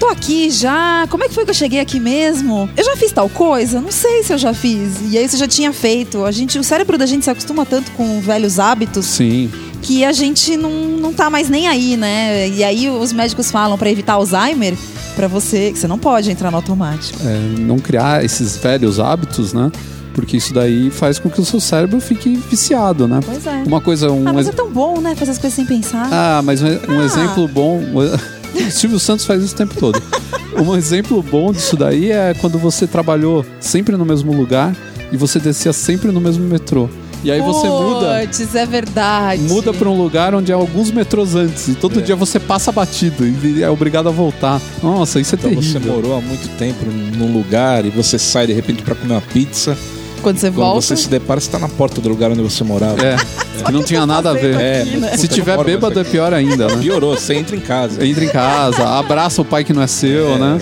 tô 0.00 0.08
aqui 0.08 0.50
já, 0.50 1.06
como 1.08 1.22
é 1.22 1.28
que 1.28 1.34
foi 1.34 1.44
que 1.44 1.50
eu 1.50 1.54
cheguei 1.54 1.78
aqui 1.78 2.00
mesmo? 2.00 2.68
Eu 2.76 2.84
já 2.84 2.96
fiz 2.96 3.12
tal 3.12 3.28
coisa? 3.28 3.80
Não 3.80 3.92
sei 3.92 4.24
se 4.24 4.32
eu 4.32 4.38
já 4.38 4.52
fiz. 4.52 4.96
E 5.08 5.16
aí 5.16 5.28
você 5.28 5.36
já 5.36 5.46
tinha 5.46 5.72
feito. 5.72 6.24
A 6.24 6.32
gente, 6.32 6.58
o 6.58 6.64
cérebro 6.64 6.98
da 6.98 7.06
gente 7.06 7.24
se 7.24 7.30
acostuma 7.30 7.64
tanto 7.64 7.92
com 7.92 8.20
velhos 8.20 8.58
hábitos 8.58 9.06
Sim. 9.06 9.48
que 9.82 10.04
a 10.04 10.10
gente 10.10 10.56
não, 10.56 10.72
não 10.72 11.12
tá 11.12 11.30
mais 11.30 11.48
nem 11.48 11.68
aí, 11.68 11.96
né? 11.96 12.48
E 12.48 12.64
aí 12.64 12.90
os 12.90 13.12
médicos 13.12 13.52
falam 13.52 13.78
pra 13.78 13.88
evitar 13.88 14.14
Alzheimer, 14.14 14.74
pra 15.14 15.28
você, 15.28 15.70
que 15.70 15.78
você 15.78 15.86
não 15.86 15.98
pode 15.98 16.28
entrar 16.28 16.50
no 16.50 16.56
automático. 16.56 17.20
É, 17.24 17.60
não 17.60 17.78
criar 17.78 18.24
esses 18.24 18.56
velhos 18.56 18.98
hábitos, 18.98 19.52
né? 19.52 19.70
Porque 20.14 20.36
isso 20.36 20.52
daí 20.52 20.90
faz 20.90 21.18
com 21.18 21.30
que 21.30 21.40
o 21.40 21.44
seu 21.44 21.60
cérebro 21.60 22.00
fique 22.00 22.36
viciado, 22.50 23.06
né? 23.06 23.20
Pois 23.24 23.46
é. 23.46 23.62
Uma 23.66 23.80
coisa, 23.80 24.10
um 24.10 24.26
Ah, 24.28 24.32
mas 24.32 24.48
é 24.48 24.52
tão 24.52 24.70
bom, 24.70 25.00
né? 25.00 25.14
Fazer 25.14 25.30
as 25.32 25.38
coisas 25.38 25.54
sem 25.54 25.64
pensar. 25.64 26.08
Ah, 26.12 26.42
mas 26.44 26.60
um, 26.62 26.66
um 26.66 27.00
Ah. 27.00 27.04
exemplo 27.04 27.46
bom. 27.48 27.80
O 28.52 28.70
Silvio 28.72 28.98
Santos 28.98 29.24
faz 29.24 29.44
isso 29.44 29.54
o 29.54 29.56
tempo 29.56 29.74
todo. 29.78 30.02
Um 30.58 30.76
exemplo 30.76 31.22
bom 31.22 31.52
disso 31.52 31.76
daí 31.76 32.10
é 32.10 32.34
quando 32.34 32.58
você 32.58 32.84
trabalhou 32.84 33.46
sempre 33.60 33.96
no 33.96 34.04
mesmo 34.04 34.32
lugar 34.32 34.74
e 35.12 35.16
você 35.16 35.38
descia 35.38 35.72
sempre 35.72 36.10
no 36.10 36.20
mesmo 36.20 36.44
metrô. 36.44 36.88
E 37.22 37.30
aí 37.30 37.40
você 37.40 37.68
muda. 37.68 38.20
Puts, 38.26 38.54
é 38.56 38.66
verdade. 38.66 39.42
Muda 39.42 39.72
pra 39.72 39.88
um 39.88 39.96
lugar 39.96 40.34
onde 40.34 40.52
há 40.52 40.56
alguns 40.56 40.90
metrôs 40.90 41.36
antes. 41.36 41.68
E 41.68 41.74
todo 41.74 42.00
É. 42.00 42.02
dia 42.02 42.16
você 42.16 42.40
passa 42.40 42.72
batido 42.72 43.24
e 43.24 43.62
é 43.62 43.70
obrigado 43.70 44.08
a 44.08 44.10
voltar. 44.12 44.60
Nossa, 44.82 45.20
isso 45.20 45.36
é 45.36 45.38
Então 45.38 45.54
você 45.54 45.74
terrível. 45.74 45.94
morou 45.94 46.18
há 46.18 46.20
muito 46.20 46.48
tempo 46.58 46.84
num 47.16 47.32
lugar 47.32 47.86
e 47.86 47.90
você 47.90 48.18
sai 48.18 48.48
de 48.48 48.52
repente 48.52 48.82
pra 48.82 48.94
comer 48.96 49.12
uma 49.14 49.20
pizza. 49.20 49.78
Quando 50.20 50.38
você 50.38 50.48
Quando 50.50 50.56
volta. 50.56 50.80
você 50.82 50.96
se 50.96 51.08
depara, 51.08 51.40
você 51.40 51.50
tá 51.50 51.58
na 51.58 51.68
porta 51.68 52.00
do 52.00 52.08
lugar 52.08 52.30
onde 52.30 52.42
você 52.42 52.62
morava. 52.64 53.00
É, 53.04 53.16
que 53.64 53.72
não 53.72 53.82
tinha 53.82 54.04
nada 54.06 54.30
a 54.30 54.32
ver. 54.34 54.58
É, 54.60 54.82
aqui, 54.82 54.96
né? 54.96 55.16
Se 55.16 55.22
puta, 55.22 55.34
tiver 55.34 55.50
não 55.52 55.56
moro 55.58 55.68
mais 55.68 55.80
bêbado 55.80 55.98
é 55.98 56.02
aqui. 56.02 56.10
pior 56.10 56.32
ainda, 56.34 56.66
né? 56.68 56.76
Piorou, 56.82 57.14
você 57.18 57.34
entra 57.34 57.56
em 57.56 57.60
casa. 57.60 58.04
Entra 58.06 58.24
em 58.24 58.28
casa, 58.28 58.86
abraça 58.88 59.40
o 59.42 59.44
pai 59.44 59.64
que 59.64 59.72
não 59.72 59.82
é 59.82 59.86
seu, 59.86 60.34
É. 60.34 60.38
né? 60.38 60.58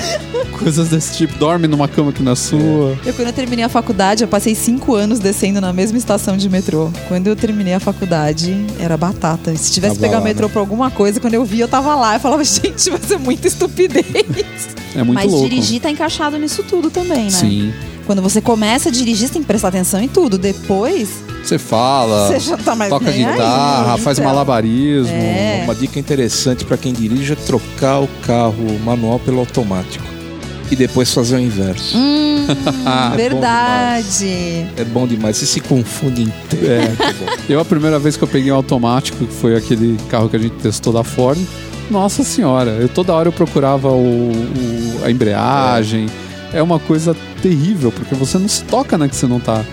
Coisas 0.58 0.88
desse 0.88 1.16
tipo. 1.16 1.38
Dorme 1.38 1.68
numa 1.68 1.86
cama 1.86 2.12
que 2.12 2.22
não 2.22 2.32
é 2.32 2.34
sua. 2.34 2.98
Eu, 3.06 3.14
quando 3.14 3.28
eu 3.28 3.32
terminei 3.32 3.64
a 3.64 3.68
faculdade, 3.68 4.24
eu 4.24 4.28
passei 4.28 4.54
cinco 4.56 4.94
anos 4.94 5.20
descendo 5.20 5.60
na 5.60 5.72
mesma 5.72 5.96
estação 5.98 6.36
de 6.36 6.48
metrô. 6.48 6.90
Quando 7.06 7.28
eu 7.28 7.36
terminei 7.36 7.74
a 7.74 7.80
faculdade, 7.80 8.66
era 8.80 8.96
batata. 8.96 9.54
Se 9.56 9.70
tivesse 9.70 9.94
Tava 9.94 9.94
que 9.94 10.00
pegar 10.00 10.16
lá, 10.16 10.20
o 10.20 10.24
metrô 10.24 10.46
né? 10.46 10.52
pra 10.52 10.60
alguma 10.60 10.90
coisa, 10.90 11.20
quando 11.20 11.34
eu 11.34 11.44
vi, 11.44 11.60
eu 11.60 11.68
tava 11.68 11.94
lá. 11.94 12.14
Eu 12.14 12.20
falava, 12.20 12.42
gente, 12.44 12.90
vai 12.90 13.00
ser 13.00 13.18
muita 13.18 13.46
estupidez. 13.46 14.04
É 14.96 15.02
muito 15.04 15.14
Mas 15.14 15.30
louco. 15.30 15.48
dirigir 15.48 15.80
tá 15.80 15.90
encaixado 15.90 16.36
nisso 16.38 16.64
tudo 16.64 16.90
também, 16.90 17.24
né? 17.24 17.30
Sim. 17.30 17.72
Quando 18.08 18.22
você 18.22 18.40
começa 18.40 18.88
a 18.88 18.92
dirigir, 18.92 19.26
você 19.28 19.34
tem 19.34 19.42
que 19.42 19.46
prestar 19.46 19.68
atenção 19.68 20.00
em 20.00 20.08
tudo. 20.08 20.38
Depois, 20.38 21.10
Você 21.44 21.58
fala, 21.58 22.28
você 22.28 22.40
já 22.40 22.56
tá 22.56 22.74
mais 22.74 22.88
toca 22.88 23.10
nem 23.10 23.22
aí. 23.22 23.32
guitarra, 23.32 23.98
faz 23.98 24.18
Então, 24.18 24.30
malabarismo. 24.30 25.12
É. 25.14 25.60
Uma 25.64 25.74
dica 25.74 25.98
interessante 26.00 26.64
para 26.64 26.78
quem 26.78 26.90
dirige 26.94 27.34
é 27.34 27.36
trocar 27.36 28.00
o 28.00 28.08
carro 28.26 28.78
manual 28.82 29.18
pelo 29.18 29.40
automático. 29.40 30.02
E 30.70 30.74
depois 30.76 31.12
fazer 31.12 31.36
o 31.36 31.38
inverso. 31.38 31.98
Hum, 31.98 32.46
bom 33.10 33.16
verdade. 33.16 34.66
É 34.76 34.84
bom 34.90 35.06
demais. 35.06 35.36
Você 35.36 35.44
se 35.44 35.60
confunde 35.60 36.22
inteiro. 36.22 36.66
É. 36.66 36.88
Bom. 37.12 37.26
Eu, 37.46 37.60
a 37.60 37.64
primeira 37.64 37.98
vez 37.98 38.16
que 38.16 38.24
eu 38.24 38.28
peguei 38.28 38.50
um 38.50 38.56
automático, 38.56 39.26
que 39.26 39.32
foi 39.34 39.54
aquele 39.54 39.98
carro 40.08 40.28
que 40.30 40.36
a 40.36 40.38
gente 40.38 40.54
testou 40.56 40.92
da 40.94 41.04
Ford, 41.04 41.38
nossa 41.90 42.22
senhora, 42.24 42.70
eu 42.72 42.88
toda 42.88 43.12
hora 43.14 43.28
eu 43.28 43.32
procurava 43.32 43.88
o, 43.90 44.30
o- 44.32 45.00
a 45.04 45.10
embreagem. 45.10 46.06
É. 46.24 46.27
uma 46.62 46.78
coisa 46.78 47.14
terrível, 47.42 47.92
porque 47.92 48.14
você 48.14 48.38
não 48.38 48.48
se 48.48 48.62
toca, 48.64 48.96
né, 48.98 49.08
que 49.08 49.14
você 49.16 49.26
não 49.26 49.38
tá, 49.40 49.64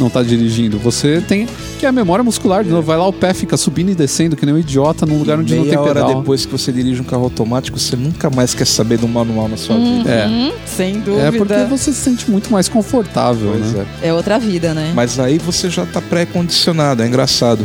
não 0.00 0.10
tá 0.10 0.22
dirigindo. 0.22 0.78
Você 0.80 1.22
tem 1.26 1.46
que 1.78 1.86
é 1.86 1.88
a 1.88 1.92
memória 1.92 2.22
muscular, 2.24 2.64
de 2.64 2.70
novo, 2.70 2.82
vai 2.82 2.96
lá 2.96 3.06
o 3.06 3.12
pé 3.12 3.34
fica 3.34 3.56
subindo 3.56 3.90
e 3.90 3.94
descendo 3.94 4.34
que 4.36 4.44
nem 4.46 4.54
um 4.54 4.58
idiota 4.58 5.04
num 5.06 5.18
lugar 5.18 5.38
onde 5.38 5.54
não 5.54 5.62
Meia 5.64 5.70
tem 5.76 5.78
hora 5.78 6.02
pedal. 6.02 6.20
depois 6.20 6.44
que 6.46 6.52
você 6.52 6.72
dirige 6.72 7.00
um 7.00 7.04
carro 7.04 7.24
automático, 7.24 7.78
você 7.78 7.94
nunca 7.94 8.30
mais 8.30 8.54
quer 8.54 8.66
saber 8.66 8.98
do 8.98 9.06
manual 9.06 9.48
na 9.48 9.56
sua 9.56 9.76
vida. 9.76 10.10
É. 10.10 10.26
Hum, 10.26 10.52
sem 10.66 10.96
É 10.96 10.98
dúvida. 10.98 11.32
porque 11.32 11.64
você 11.64 11.92
se 11.92 12.00
sente 12.00 12.30
muito 12.30 12.50
mais 12.50 12.68
confortável, 12.68 13.52
Pois 13.52 13.72
né? 13.72 13.86
é. 14.02 14.08
É 14.08 14.12
outra 14.14 14.38
vida, 14.38 14.72
né? 14.74 14.92
Mas 14.94 15.18
aí 15.20 15.38
você 15.38 15.68
já 15.70 15.84
tá 15.86 16.00
pré-condicionado, 16.00 17.02
é 17.02 17.06
engraçado. 17.06 17.64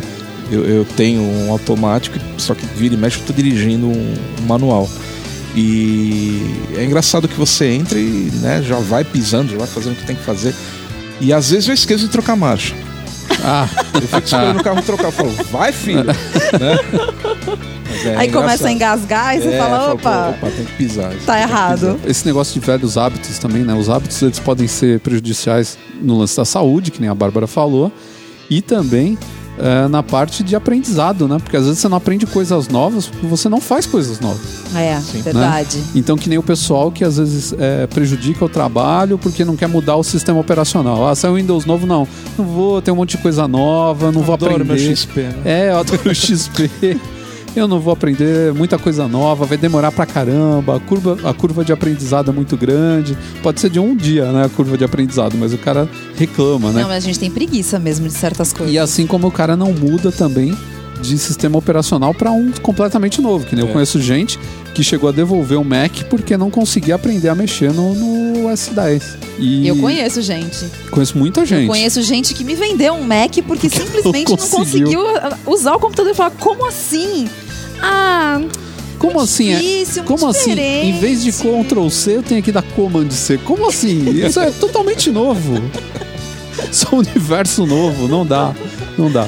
Eu, 0.51 0.65
eu 0.65 0.85
tenho 0.97 1.21
um 1.21 1.51
automático, 1.51 2.17
só 2.37 2.55
que 2.55 2.65
vira 2.75 2.95
e 2.95 2.97
mexe 2.97 3.19
eu 3.19 3.25
tô 3.25 3.33
dirigindo 3.33 3.85
um, 3.87 4.13
um 4.41 4.45
manual. 4.47 4.89
E 5.55 6.55
é 6.77 6.83
engraçado 6.83 7.27
que 7.27 7.35
você 7.35 7.65
entra 7.71 7.97
e 7.99 8.29
né, 8.35 8.61
já 8.61 8.77
vai 8.77 9.03
pisando, 9.03 9.51
já 9.51 9.57
vai 9.57 9.67
fazendo 9.67 9.93
o 9.93 9.95
que 9.95 10.05
tem 10.05 10.15
que 10.15 10.23
fazer. 10.23 10.53
E 11.19 11.33
às 11.33 11.49
vezes 11.49 11.67
eu 11.67 11.73
esqueço 11.73 12.05
de 12.05 12.09
trocar 12.09 12.35
marcha. 12.35 12.75
Ah, 13.43 13.67
Eu 13.93 14.01
fico 14.01 14.17
esperando 14.25 14.59
o 14.59 14.63
carro 14.63 14.81
trocar. 14.81 15.05
Eu 15.05 15.11
falo, 15.11 15.31
vai 15.51 15.71
filho! 15.71 16.03
né? 16.59 16.79
É 18.05 18.15
Aí 18.17 18.31
começa 18.31 18.67
a 18.67 18.71
engasgar 18.71 19.37
e 19.37 19.41
você 19.41 19.49
É, 19.49 19.57
fala, 19.57 19.93
opa, 19.93 20.29
opa, 20.29 20.49
tem 20.51 20.65
que 20.65 20.73
pisar. 20.73 21.11
tá 21.25 21.39
errado. 21.39 21.95
pisar. 21.95 22.09
esse 22.09 22.25
negócio 22.25 22.53
de 22.59 22.65
velhos 22.65 22.97
hábitos 22.97 23.39
também, 23.39 23.63
né? 23.63 23.73
Os 23.73 23.89
hábitos 23.89 24.21
eles 24.21 24.39
podem 24.39 24.67
ser 24.67 24.99
prejudiciais 24.99 25.77
no 26.01 26.17
lance 26.19 26.35
da 26.37 26.45
saúde, 26.45 26.91
que 26.91 27.01
nem 27.01 27.09
a 27.09 27.15
Bárbara 27.15 27.47
falou, 27.47 27.91
e 28.49 28.61
também 28.61 29.17
eh, 29.59 29.87
na 29.89 30.01
parte 30.01 30.43
de 30.43 30.55
aprendizado, 30.55 31.27
né? 31.27 31.37
Porque 31.37 31.57
às 31.57 31.65
vezes 31.65 31.79
você 31.79 31.87
não 31.89 31.97
aprende 31.97 32.25
coisas 32.25 32.67
novas 32.67 33.07
porque 33.07 33.27
você 33.27 33.49
não 33.49 33.59
faz 33.59 33.85
coisas 33.85 34.19
novas. 34.19 34.39
É, 34.75 34.99
Sim. 34.99 35.21
verdade. 35.21 35.81
Então, 35.93 36.17
que 36.17 36.29
nem 36.29 36.37
o 36.37 36.43
pessoal 36.43 36.91
que 36.91 37.03
às 37.03 37.17
vezes 37.17 37.53
eh, 37.57 37.87
prejudica 37.87 38.45
o 38.45 38.49
trabalho 38.49 39.17
porque 39.17 39.43
não 39.43 39.55
quer 39.55 39.67
mudar 39.67 39.95
o 39.97 40.03
sistema 40.03 40.39
operacional. 40.39 41.07
Ah, 41.07 41.15
saiu 41.15 41.33
o 41.33 41.35
Windows 41.35 41.65
novo, 41.65 41.85
não. 41.85 42.07
Não 42.37 42.45
vou, 42.45 42.81
tem 42.81 42.93
um 42.93 42.97
monte 42.97 43.17
de 43.17 43.23
coisa 43.23 43.47
nova, 43.47 44.11
não 44.11 44.21
vou 44.21 44.35
Adoro 44.35 44.53
meu 44.53 44.61
aprender. 44.75 44.95
XP, 44.95 45.21
né? 45.21 45.35
É, 45.43 45.69
eu 45.71 45.79
adoro 45.79 46.09
o 46.09 46.15
XP. 46.15 46.69
Eu 47.55 47.67
não 47.67 47.79
vou 47.79 47.91
aprender 47.91 48.53
muita 48.53 48.77
coisa 48.77 49.07
nova, 49.07 49.45
vai 49.45 49.57
demorar 49.57 49.91
pra 49.91 50.05
caramba. 50.05 50.77
A 50.77 50.79
curva, 50.79 51.17
a 51.23 51.33
curva 51.33 51.65
de 51.65 51.73
aprendizado 51.73 52.31
é 52.31 52.33
muito 52.33 52.55
grande. 52.55 53.17
Pode 53.41 53.59
ser 53.59 53.69
de 53.69 53.79
um 53.79 53.95
dia, 53.95 54.31
né? 54.31 54.45
A 54.45 54.49
curva 54.49 54.77
de 54.77 54.83
aprendizado, 54.83 55.35
mas 55.37 55.53
o 55.53 55.57
cara 55.57 55.89
reclama, 56.15 56.71
né? 56.71 56.81
Não, 56.81 56.87
mas 56.87 57.03
a 57.03 57.07
gente 57.07 57.19
tem 57.19 57.29
preguiça 57.29 57.79
mesmo 57.79 58.07
de 58.07 58.13
certas 58.13 58.53
coisas. 58.53 58.73
E 58.73 58.77
assim 58.77 59.07
como 59.07 59.27
o 59.27 59.31
cara 59.31 59.57
não 59.57 59.73
muda 59.73 60.11
também 60.11 60.55
de 61.01 61.17
sistema 61.17 61.57
operacional 61.57 62.13
para 62.13 62.31
um 62.31 62.51
completamente 62.61 63.21
novo. 63.21 63.45
Que 63.45 63.55
nem 63.55 63.63
eu 63.65 63.69
É. 63.69 63.73
conheço 63.73 63.99
gente 64.01 64.39
que 64.73 64.83
chegou 64.83 65.09
a 65.09 65.11
devolver 65.11 65.57
o 65.59 65.63
Mac 65.63 66.03
porque 66.09 66.37
não 66.37 66.49
conseguia 66.49 66.95
aprender 66.95 67.29
a 67.29 67.35
mexer 67.35 67.71
no, 67.73 67.93
no 67.95 68.49
S10. 68.49 69.01
E 69.37 69.67
Eu 69.67 69.77
conheço 69.77 70.21
gente. 70.21 70.65
Conheço 70.91 71.17
muita 71.17 71.45
gente. 71.45 71.67
Conheço 71.67 72.01
gente 72.01 72.33
que 72.33 72.43
me 72.43 72.55
vendeu 72.55 72.93
um 72.93 73.03
Mac 73.03 73.35
porque 73.47 73.69
simplesmente 73.69 74.29
não 74.29 74.37
conseguiu. 74.37 74.57
conseguiu 74.99 75.07
ah, 75.17 75.37
usar 75.47 75.75
o 75.75 75.79
computador 75.79 76.11
e 76.11 76.15
falar, 76.15 76.31
como 76.31 76.65
assim? 76.67 77.27
Ah, 77.81 78.41
Como 78.97 79.19
assim? 79.19 79.51
É? 79.53 79.57
difícil, 79.57 80.03
Como 80.03 80.25
muito 80.25 80.37
assim? 80.37 80.51
Em 80.51 80.99
vez 80.99 81.23
de 81.23 81.31
diferente. 81.31 81.67
Ctrl 81.69 81.87
C, 81.89 82.17
eu 82.17 82.23
tenho 82.23 82.43
que 82.43 82.51
dar 82.51 82.61
Command 82.61 83.09
C. 83.11 83.37
Como 83.37 83.67
assim? 83.69 84.09
Isso 84.25 84.39
é 84.39 84.51
totalmente 84.51 85.09
novo. 85.11 85.55
É 86.59 86.93
um 86.95 86.99
universo 86.99 87.65
novo. 87.65 88.09
Não 88.09 88.25
dá. 88.25 88.53
Não 88.97 89.09
dá. 89.09 89.25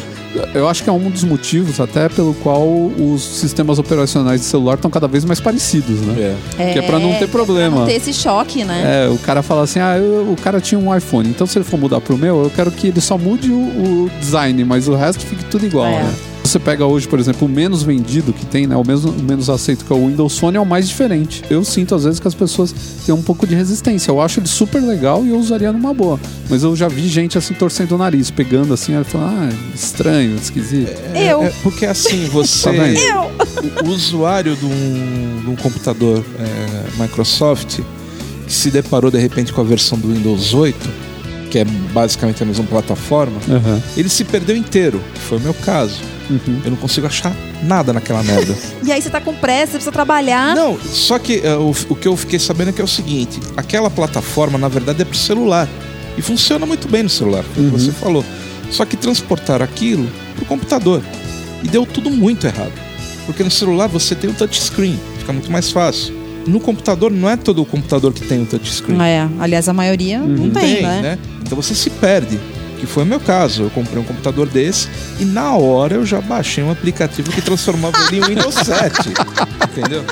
Eu 0.54 0.67
acho 0.67 0.84
que 0.84 0.89
é 0.89 0.94
um 0.94 1.10
dos 1.10 1.24
motivos 1.24 1.80
até 1.80 2.08
pelo 2.10 2.34
qual 2.36 2.65
os 2.67 3.22
sistemas 3.22 3.80
operacionais 3.80 4.41
de 4.41 4.48
celular 4.48 4.76
estão 4.76 4.89
cada 4.91 5.08
vez 5.08 5.26
mais 5.26 5.39
parecidos, 5.39 6.00
né? 6.02 6.36
É. 6.58 6.74
Que 6.74 6.80
é 6.80 6.82
pra 6.82 7.00
não 7.00 7.13
ter 7.15 7.28
problema. 7.28 7.72
Pra 7.72 7.80
não 7.82 7.86
ter 7.88 7.96
esse 7.96 8.13
choque, 8.13 8.63
né? 8.63 9.06
É, 9.06 9.10
o 9.10 9.17
cara 9.17 9.41
fala 9.41 9.63
assim, 9.63 9.80
ah, 9.80 9.98
eu- 9.98 10.32
o 10.32 10.36
cara 10.41 10.60
tinha 10.62 10.80
um 10.80 10.96
iPhone, 10.96 11.30
então 11.30 11.46
se 11.48 11.58
ele 11.58 11.65
for 11.65 11.78
mudar 11.80 12.00
pro 12.02 12.17
meu, 12.17 12.44
eu 12.44 12.50
quero 12.50 12.72
que 12.72 12.88
ele 12.88 13.02
só 13.02 13.17
mude 13.17 13.52
o, 13.52 13.56
o 13.56 14.12
design, 14.20 14.63
mas 14.63 14.88
o 14.88 14.96
resto 14.96 15.26
fique 15.26 15.44
tudo 15.46 15.65
igual, 15.65 15.86
É. 15.88 16.04
né? 16.04 16.13
Você 16.43 16.60
pega 16.60 16.86
hoje, 16.86 17.08
por 17.08 17.19
exemplo, 17.19 17.47
o 17.47 17.49
menos 17.49 17.84
vendido 17.84 18.34
que 18.34 18.45
tem, 18.45 18.67
né? 18.67 18.75
O, 18.75 18.86
mesmo, 18.86 19.12
o 19.12 19.23
menos 19.23 19.49
aceito 19.49 19.86
que 19.86 19.93
é 19.93 19.95
o 19.95 20.08
Windows 20.08 20.38
Phone 20.38 20.58
é 20.58 20.60
o 20.60 20.65
mais 20.65 20.88
diferente. 20.88 21.43
Eu 21.49 21.63
sinto 21.63 21.95
às 21.95 22.04
vezes 22.04 22.19
que 22.19 22.27
as 22.27 22.36
pessoas 22.36 22.73
têm 23.06 23.13
um 23.13 23.21
pouco 23.21 23.47
de 23.47 23.56
resistência. 23.56 24.12
Eu 24.12 24.19
acho 24.19 24.39
ele 24.39 24.47
super 24.47 24.82
legal 24.82 25.23
e 25.25 25.30
eu 25.30 25.38
usaria 25.38 25.71
numa 25.71 25.93
boa. 25.93 26.19
Mas 26.49 26.63
eu 26.63 26.75
já 26.75 26.88
vi 26.88 27.08
gente 27.08 27.38
assim 27.38 27.54
torcendo 27.54 27.93
o 27.93 27.97
nariz, 27.97 28.30
pegando 28.32 28.73
assim, 28.73 28.91
falando, 29.04 29.30
ah, 29.30 29.49
estranho, 29.73 30.36
esquisito. 30.36 30.91
Eu. 31.15 31.43
É, 31.43 31.54
porque 31.63 31.86
assim, 31.86 32.25
você. 32.32 32.63
Tá 32.63 32.71
vendo? 32.71 33.86
o, 33.86 33.89
usuário 33.89 34.56
de 34.56 34.65
um, 34.65 35.41
de 35.43 35.49
um 35.49 35.56
computador 35.56 36.23
é, 36.39 37.01
Microsoft 37.01 37.80
que 38.45 38.54
se 38.54 38.69
deparou 38.69 39.10
de 39.10 39.17
repente 39.17 39.54
com 39.54 39.62
a 39.62 39.63
versão 39.63 39.97
do 39.97 40.13
Windows 40.13 40.54
8, 40.54 40.77
que 41.49 41.60
é 41.60 41.65
basicamente 41.65 42.43
a 42.43 42.45
mesma 42.45 42.65
plataforma, 42.65 43.39
Aham. 43.49 43.82
ele 43.95 44.10
se 44.10 44.23
perdeu 44.25 44.56
inteiro, 44.56 45.01
que 45.13 45.21
foi 45.21 45.38
o 45.38 45.41
meu 45.41 45.54
caso. 45.54 46.01
Uhum. 46.29 46.62
Eu 46.63 46.71
não 46.71 46.77
consigo 46.77 47.07
achar 47.07 47.36
nada 47.63 47.91
naquela 47.93 48.23
merda. 48.23 48.55
E 48.84 48.91
aí 48.91 49.01
você 49.01 49.10
tá 49.10 49.21
com 49.21 49.34
pressa, 49.34 49.67
você 49.67 49.71
precisa 49.73 49.91
trabalhar. 49.91 50.55
Não, 50.55 50.77
só 50.79 51.19
que 51.19 51.41
é, 51.43 51.55
o, 51.55 51.71
o 51.89 51.95
que 51.95 52.07
eu 52.07 52.17
fiquei 52.17 52.39
sabendo 52.39 52.69
é 52.69 52.71
que 52.73 52.81
é 52.81 52.84
o 52.84 52.88
seguinte: 52.88 53.39
aquela 53.55 53.89
plataforma, 53.89 54.57
na 54.57 54.67
verdade, 54.67 55.01
é 55.01 55.05
pro 55.05 55.17
celular. 55.17 55.67
E 56.17 56.21
funciona 56.21 56.65
muito 56.65 56.88
bem 56.89 57.03
no 57.03 57.10
celular, 57.10 57.43
foi 57.43 57.63
o 57.63 57.67
que 57.69 57.73
Uhum. 57.75 57.79
você 57.79 57.91
falou. 57.91 58.25
Só 58.69 58.86
que 58.86 58.97
transportaram 58.97 59.63
aquilo 59.63 60.07
pro 60.36 60.45
computador. 60.45 61.01
E 61.63 61.67
deu 61.67 61.86
tudo 61.86 62.10
muito 62.10 62.47
errado. 62.47 62.71
Porque 63.25 63.43
no 63.43 63.51
celular 63.51 63.88
você 63.88 64.15
tem 64.15 64.29
o 64.29 64.34
touchscreen, 64.34 64.99
fica 65.19 65.31
muito 65.31 65.51
mais 65.51 65.69
fácil. 65.71 66.13
No 66.47 66.60
computador 66.60 67.12
não 67.12 67.29
é 67.29 67.38
todo 67.38 67.62
o 67.62 67.65
computador 67.65 68.12
que 68.13 68.21
tem 68.21 68.41
o 68.41 68.45
touchscreen. 68.47 68.99
É, 69.01 69.29
aliás, 69.39 69.69
a 69.69 69.73
maioria 69.73 70.17
não 70.19 70.49
tem, 70.49 70.81
né? 70.81 71.19
Então 71.45 71.55
você 71.55 71.75
se 71.75 71.89
perde. 71.91 72.39
Que 72.82 72.88
foi 72.88 73.04
o 73.04 73.06
meu 73.06 73.20
caso. 73.20 73.62
Eu 73.62 73.70
comprei 73.70 74.02
um 74.02 74.04
computador 74.04 74.50
desse 74.50 74.89
e 75.20 75.24
na 75.24 75.56
hora 75.56 75.94
eu 75.94 76.06
já 76.06 76.20
baixei 76.20 76.63
um 76.63 76.72
aplicativo 76.72 77.32
que 77.32 77.39
transformava 77.39 77.96
ele 78.08 78.17
em 78.17 78.22
Windows 78.22 78.56
7. 78.56 79.10
entendeu? 79.70 80.04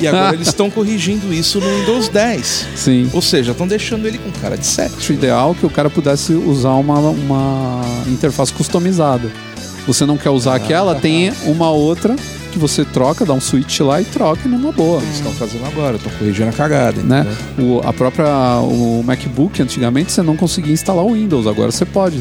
E 0.00 0.08
agora 0.08 0.34
eles 0.34 0.48
estão 0.48 0.70
corrigindo 0.70 1.30
isso 1.30 1.60
no 1.60 1.68
Windows 1.80 2.08
10. 2.08 2.66
Sim. 2.74 3.10
Ou 3.12 3.20
seja, 3.20 3.52
estão 3.52 3.68
deixando 3.68 4.08
ele 4.08 4.16
com 4.16 4.30
cara 4.40 4.56
de 4.56 4.64
7. 4.64 4.94
acho 4.96 5.12
ideal 5.12 5.54
que 5.54 5.66
o 5.66 5.68
cara 5.68 5.90
pudesse 5.90 6.32
usar 6.32 6.70
uma, 6.70 6.98
uma 6.98 7.82
interface 8.06 8.50
customizada. 8.50 9.30
Você 9.86 10.06
não 10.06 10.16
quer 10.16 10.30
usar 10.30 10.54
aquela, 10.54 10.94
tem 10.94 11.30
uma 11.44 11.70
outra 11.70 12.16
que 12.50 12.58
você 12.58 12.84
troca, 12.84 13.24
dá 13.24 13.32
um 13.32 13.40
switch 13.40 13.80
lá 13.80 14.00
e 14.00 14.04
troca 14.04 14.48
numa 14.48 14.72
boa. 14.72 15.00
Eles 15.02 15.16
estão 15.16 15.32
fazendo 15.32 15.64
agora, 15.66 15.96
estão 15.96 16.12
corrigindo 16.18 16.48
a 16.50 16.52
cagada. 16.52 17.00
Né? 17.02 17.26
O, 17.58 17.80
a 17.86 17.92
própria 17.92 18.26
o 18.60 19.02
MacBook 19.04 19.62
antigamente 19.62 20.12
você 20.12 20.22
não 20.22 20.36
conseguia 20.36 20.72
instalar 20.72 21.04
o 21.04 21.12
Windows, 21.14 21.46
agora 21.46 21.70
você 21.70 21.84
pode. 21.84 22.20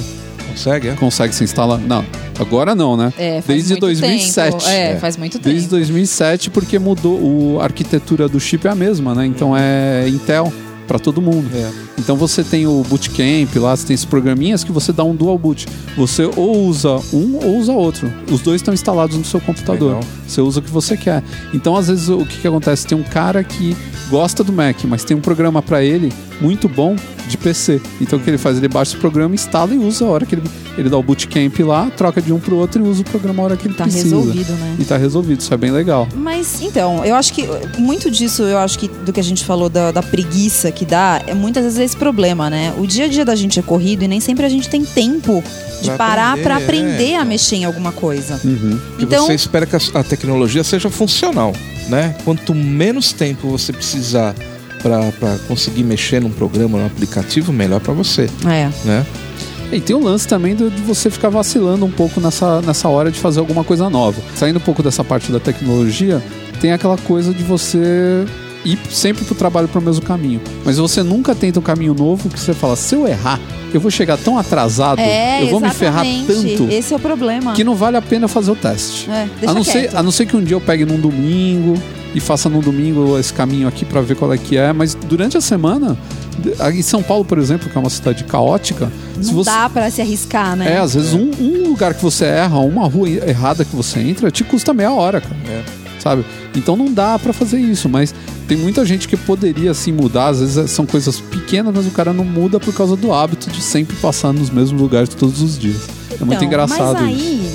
Consegue, 0.50 0.90
é? 0.90 0.94
Consegue 0.96 1.34
se 1.36 1.44
instalar? 1.44 1.80
Não, 1.80 2.04
agora 2.40 2.74
não, 2.76 2.98
né? 2.98 3.14
É, 3.18 3.34
faz 3.34 3.46
Desde 3.46 3.70
muito 3.74 3.82
2007. 3.82 4.52
tempo. 4.58 4.68
É, 4.70 4.92
É. 4.92 4.96
faz 4.98 5.16
muito 5.16 5.40
Desde 5.40 5.62
tempo. 5.64 5.76
2007 5.76 6.50
porque 6.50 6.80
mudou 6.80 7.18
o, 7.20 7.58
a 7.62 7.66
arquitetura 7.66 8.28
do 8.28 8.40
chip 8.40 8.68
é 8.68 8.72
a 8.72 8.76
mesma, 8.76 9.14
né? 9.16 9.26
Então 9.26 9.56
é 9.56 10.08
Intel 10.10 10.52
para 10.88 10.98
todo 11.00 11.22
mundo. 11.22 11.48
É. 11.56 11.89
Então 12.00 12.16
você 12.16 12.44
tem 12.44 12.66
o 12.66 12.82
Bootcamp 12.84 13.56
lá, 13.58 13.76
você 13.76 13.86
tem 13.86 13.94
esses 13.94 14.06
programinhas 14.06 14.64
que 14.64 14.72
você 14.72 14.92
dá 14.94 15.04
um 15.04 15.16
dual 15.16 15.38
boot. 15.38 15.68
Você 15.98 16.24
ou 16.36 16.66
usa 16.66 17.00
um 17.14 17.36
ou 17.44 17.58
usa 17.60 17.74
outro. 17.74 18.12
Os 18.32 18.42
dois 18.42 18.62
estão 18.62 18.74
instalados 18.74 19.18
no 19.18 19.26
seu 19.26 19.40
computador. 19.42 19.96
Legal. 19.96 20.04
Você 20.28 20.42
usa 20.42 20.60
o 20.60 20.64
que 20.64 20.72
você 20.72 20.96
quer. 20.98 21.24
Então 21.54 21.76
às 21.76 21.88
vezes 21.88 22.08
o 22.10 22.26
que, 22.26 22.40
que 22.40 22.48
acontece? 22.48 22.88
Tem 22.88 22.98
um 22.98 23.04
cara 23.04 23.44
que 23.44 23.76
gosta 24.10 24.44
do 24.44 24.52
Mac, 24.52 24.84
mas 24.86 25.04
tem 25.04 25.16
um 25.16 25.22
programa 25.22 25.62
para 25.62 25.84
ele 25.84 26.12
muito 26.42 26.68
bom 26.70 26.96
de 27.28 27.38
PC. 27.38 27.82
Então 28.02 28.18
o 28.18 28.22
que 28.22 28.30
ele 28.30 28.38
faz? 28.38 28.58
Ele 28.58 28.68
baixa 28.68 28.92
esse 28.94 29.00
programa, 29.00 29.36
instala 29.36 29.74
e 29.74 29.78
usa 29.78 30.06
a 30.06 30.08
hora 30.08 30.26
que 30.26 30.34
ele, 30.36 30.44
ele 30.78 30.90
dá 30.90 30.98
o 30.98 31.04
Bootcamp 31.04 31.60
lá, 31.60 31.92
troca 31.96 32.22
de 32.22 32.32
um 32.34 32.40
pro 32.40 32.56
outro 32.56 32.84
e 32.84 32.90
usa 32.90 33.02
o 33.02 33.06
programa 33.06 33.44
a 33.44 33.46
hora 33.46 33.58
que 33.58 33.68
ele 33.68 33.76
Tá 33.76 33.84
precisa. 33.84 34.16
resolvido, 34.16 34.54
né? 34.54 34.76
E 34.80 34.86
tá 34.86 34.98
resolvido, 34.98 35.42
isso 35.42 35.54
é 35.54 35.58
bem 35.58 35.70
legal. 35.70 36.08
Mas 36.16 36.62
então, 36.62 37.04
eu 37.06 37.14
acho 37.16 37.34
que 37.34 37.46
muito 37.78 38.10
disso, 38.10 38.42
eu 38.44 38.58
acho 38.58 38.80
que 38.80 38.88
do 38.88 39.14
que 39.14 39.20
a 39.20 39.24
gente 39.24 39.44
falou 39.46 39.70
da, 39.70 39.92
da 39.92 40.02
preguiça 40.02 40.72
que 40.72 40.86
dá, 40.86 41.22
é 41.28 41.34
muitas 41.36 41.76
vezes 41.78 41.89
esse 41.90 41.98
problema, 41.98 42.50
né? 42.50 42.74
O 42.78 42.86
dia 42.88 43.06
a 43.06 43.08
dia 43.08 43.26
da 43.26 43.36
gente 43.36 43.60
é 43.60 43.62
corrido 43.62 44.04
e 44.04 44.08
nem 44.08 44.20
sempre 44.20 44.46
a 44.46 44.50
gente 44.50 44.70
tem 44.70 44.84
tempo 44.86 45.44
de 45.82 45.88
Pra 45.90 45.98
parar 45.98 46.28
aprender, 46.34 46.44
pra 46.44 46.60
é, 46.60 46.64
aprender 46.64 47.04
a 47.06 47.16
então. 47.18 47.26
mexer 47.26 47.56
em 47.58 47.66
alguma 47.66 47.92
coisa. 47.92 48.40
Uhum. 48.44 48.80
E 49.00 49.04
Então, 49.04 49.26
você 49.26 49.34
espera 49.34 49.66
que 49.66 49.76
a, 49.76 50.04
tecnologia 50.04 50.64
seja 50.64 50.90
funcional, 50.90 51.54
né? 51.88 52.16
Quanto 52.24 52.54
menos 52.54 53.12
tempo 53.14 53.48
você 53.50 53.72
precisar 53.74 54.36
para 54.82 55.38
conseguir 55.48 55.84
mexer 55.84 56.22
num 56.22 56.30
programa, 56.32 56.78
num 56.78 56.86
aplicativo, 56.86 57.52
melhor 57.52 57.80
para 57.82 57.94
você, 57.94 58.30
É. 58.46 58.70
né? 58.86 59.06
E 59.72 59.80
tem 59.80 59.96
o 59.96 60.00
lance 60.00 60.28
também 60.28 60.56
do- 60.56 60.70
de 60.72 60.82
você 60.82 61.10
ficar 61.10 61.30
vacilando 61.30 61.86
um 61.86 61.92
pouco 61.92 62.20
nessa, 62.20 62.62
nessa 62.62 62.88
hora 62.90 63.12
de 63.12 63.20
fazer 63.20 63.40
alguma 63.40 63.64
coisa 63.64 63.90
nova. 63.90 64.20
Saindo 64.36 64.58
um 64.58 64.62
pouco 64.62 64.82
dessa 64.82 65.04
parte 65.04 65.32
da 65.32 65.40
tecnologia, 65.40 66.22
tem 66.60 66.72
aquela 66.72 66.98
coisa 66.98 67.34
de 67.34 67.44
você 67.44 68.26
ir 68.66 68.78
sempre 68.92 69.24
pro 69.26 69.36
trabalho 69.36 69.68
pro 69.68 69.82
mesmo 69.82 70.04
caminho. 70.06 70.42
Mas 70.66 70.78
você 70.78 71.02
nunca 71.04 71.34
tenta 71.34 71.60
um 71.60 71.64
caminho 71.64 71.94
novo 71.94 72.30
que 72.30 72.40
você 72.40 72.54
fala, 72.54 72.76
se 72.76 72.96
eu 72.96 73.08
errar, 73.08 73.40
eu 73.74 73.80
vou 73.80 73.92
chegar 73.92 74.18
tão 74.18 74.38
atrasado, 74.38 75.00
É, 75.00 75.44
eu 75.44 75.50
vou 75.50 75.60
me 75.60 75.70
ferrar 75.70 76.04
tanto 76.28 76.68
Esse 76.72 76.94
é 76.94 76.98
o 76.98 77.00
problema. 77.00 77.54
que 77.54 77.64
não 77.64 77.76
vale 77.76 77.98
a 77.98 78.02
pena 78.02 78.28
fazer 78.28 78.52
o 78.52 78.56
teste. 78.56 79.10
É, 79.10 79.28
deixa 79.40 79.52
a, 79.52 79.54
não 79.54 79.64
quieto. 79.64 79.92
ser, 79.92 79.98
a 79.98 80.04
não 80.04 80.12
ser 80.12 80.26
que 80.26 80.36
um 80.36 80.44
dia 80.44 80.56
eu 80.56 80.62
pegue 80.62 80.86
num 80.86 81.00
domingo 81.00 81.76
e 82.16 82.20
faça 82.20 82.50
num 82.50 82.60
domingo 82.60 83.18
esse 83.20 83.32
caminho 83.32 83.68
aqui 83.68 83.86
pra 83.86 84.02
ver 84.02 84.16
qual 84.16 84.34
é 84.34 84.38
que 84.38 84.58
é, 84.58 84.74
mas 84.74 84.96
durante 84.96 85.38
a 85.38 85.42
semana, 85.42 85.96
em 86.74 86.82
São 86.82 87.04
Paulo, 87.04 87.24
por 87.24 87.38
exemplo, 87.38 87.70
que 87.70 87.78
é 87.78 87.80
uma 87.80 87.90
cidade 87.90 88.24
caótica, 88.24 88.92
se 89.22 89.28
Não 89.28 89.36
você 89.36 89.52
dá 89.52 89.70
pra 89.70 89.92
se 89.92 90.02
arriscar, 90.02 90.56
né? 90.56 90.74
é, 90.74 90.78
às 90.80 90.96
vezes 90.96 91.14
um, 91.14 91.30
um 91.40 91.68
lugar 91.70 91.94
que 91.94 92.02
você 92.02 92.26
erra, 92.26 92.58
uma 92.60 92.88
rua 92.88 93.08
errada 93.08 93.64
que 93.64 93.76
você 93.76 94.00
entra, 94.00 94.32
te 94.32 94.44
custa 94.44 94.74
meia 94.74 94.92
hora, 94.92 95.22
cara. 95.22 95.36
É. 95.48 95.64
Sabe? 96.00 96.24
Então 96.56 96.76
não 96.76 96.92
dá 96.92 97.20
pra 97.20 97.34
fazer 97.34 97.60
isso, 97.60 97.90
mas 97.90 98.14
tem 98.48 98.58
muita 98.58 98.86
gente 98.86 99.08
que 99.08 99.18
poderia 99.18 99.72
assim 99.72 99.92
mudar, 99.92 100.30
às 100.30 100.40
vezes 100.40 100.58
é- 100.58 100.68
são 100.68 100.86
coisas 100.86 101.20
pequenas, 101.20 101.74
mas 101.76 101.86
o 101.86 101.92
cara 101.92 102.14
não 102.14 102.24
muda 102.26 102.60
por 102.60 102.74
causa 102.74 102.96
do 102.96 103.12
hábito 103.14 103.50
de 103.52 103.62
sempre 103.62 103.96
passar 103.98 104.32
nos 104.34 104.50
mesmos 104.50 104.82
lugares 104.82 105.10
todos 105.10 105.42
os 105.42 105.58
dias. 105.60 105.82
é 106.12 106.24
muito 106.26 106.34
Então, 106.36 106.44
engraçado 106.48 107.02
Mas 107.02 107.18
isso. 107.18 107.49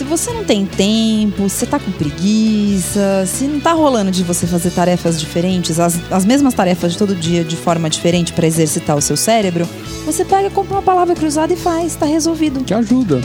Se 0.00 0.04
você 0.04 0.32
não 0.32 0.42
tem 0.44 0.64
tempo, 0.64 1.46
se 1.50 1.56
você 1.58 1.66
tá 1.66 1.78
com 1.78 1.90
preguiça, 1.92 3.24
se 3.26 3.44
não 3.44 3.60
tá 3.60 3.72
rolando 3.74 4.10
de 4.10 4.24
você 4.24 4.46
fazer 4.46 4.70
tarefas 4.70 5.20
diferentes, 5.20 5.78
as, 5.78 6.00
as 6.10 6.24
mesmas 6.24 6.54
tarefas 6.54 6.92
de 6.92 6.98
todo 6.98 7.14
dia 7.14 7.44
de 7.44 7.54
forma 7.54 7.90
diferente 7.90 8.32
pra 8.32 8.46
exercitar 8.46 8.96
o 8.96 9.02
seu 9.02 9.14
cérebro, 9.14 9.68
você 10.06 10.24
pega, 10.24 10.48
compra 10.48 10.76
uma 10.76 10.82
palavra 10.82 11.14
cruzada 11.14 11.52
e 11.52 11.56
faz, 11.56 11.96
tá 11.96 12.06
resolvido. 12.06 12.64
Que 12.64 12.72
ajuda. 12.72 13.20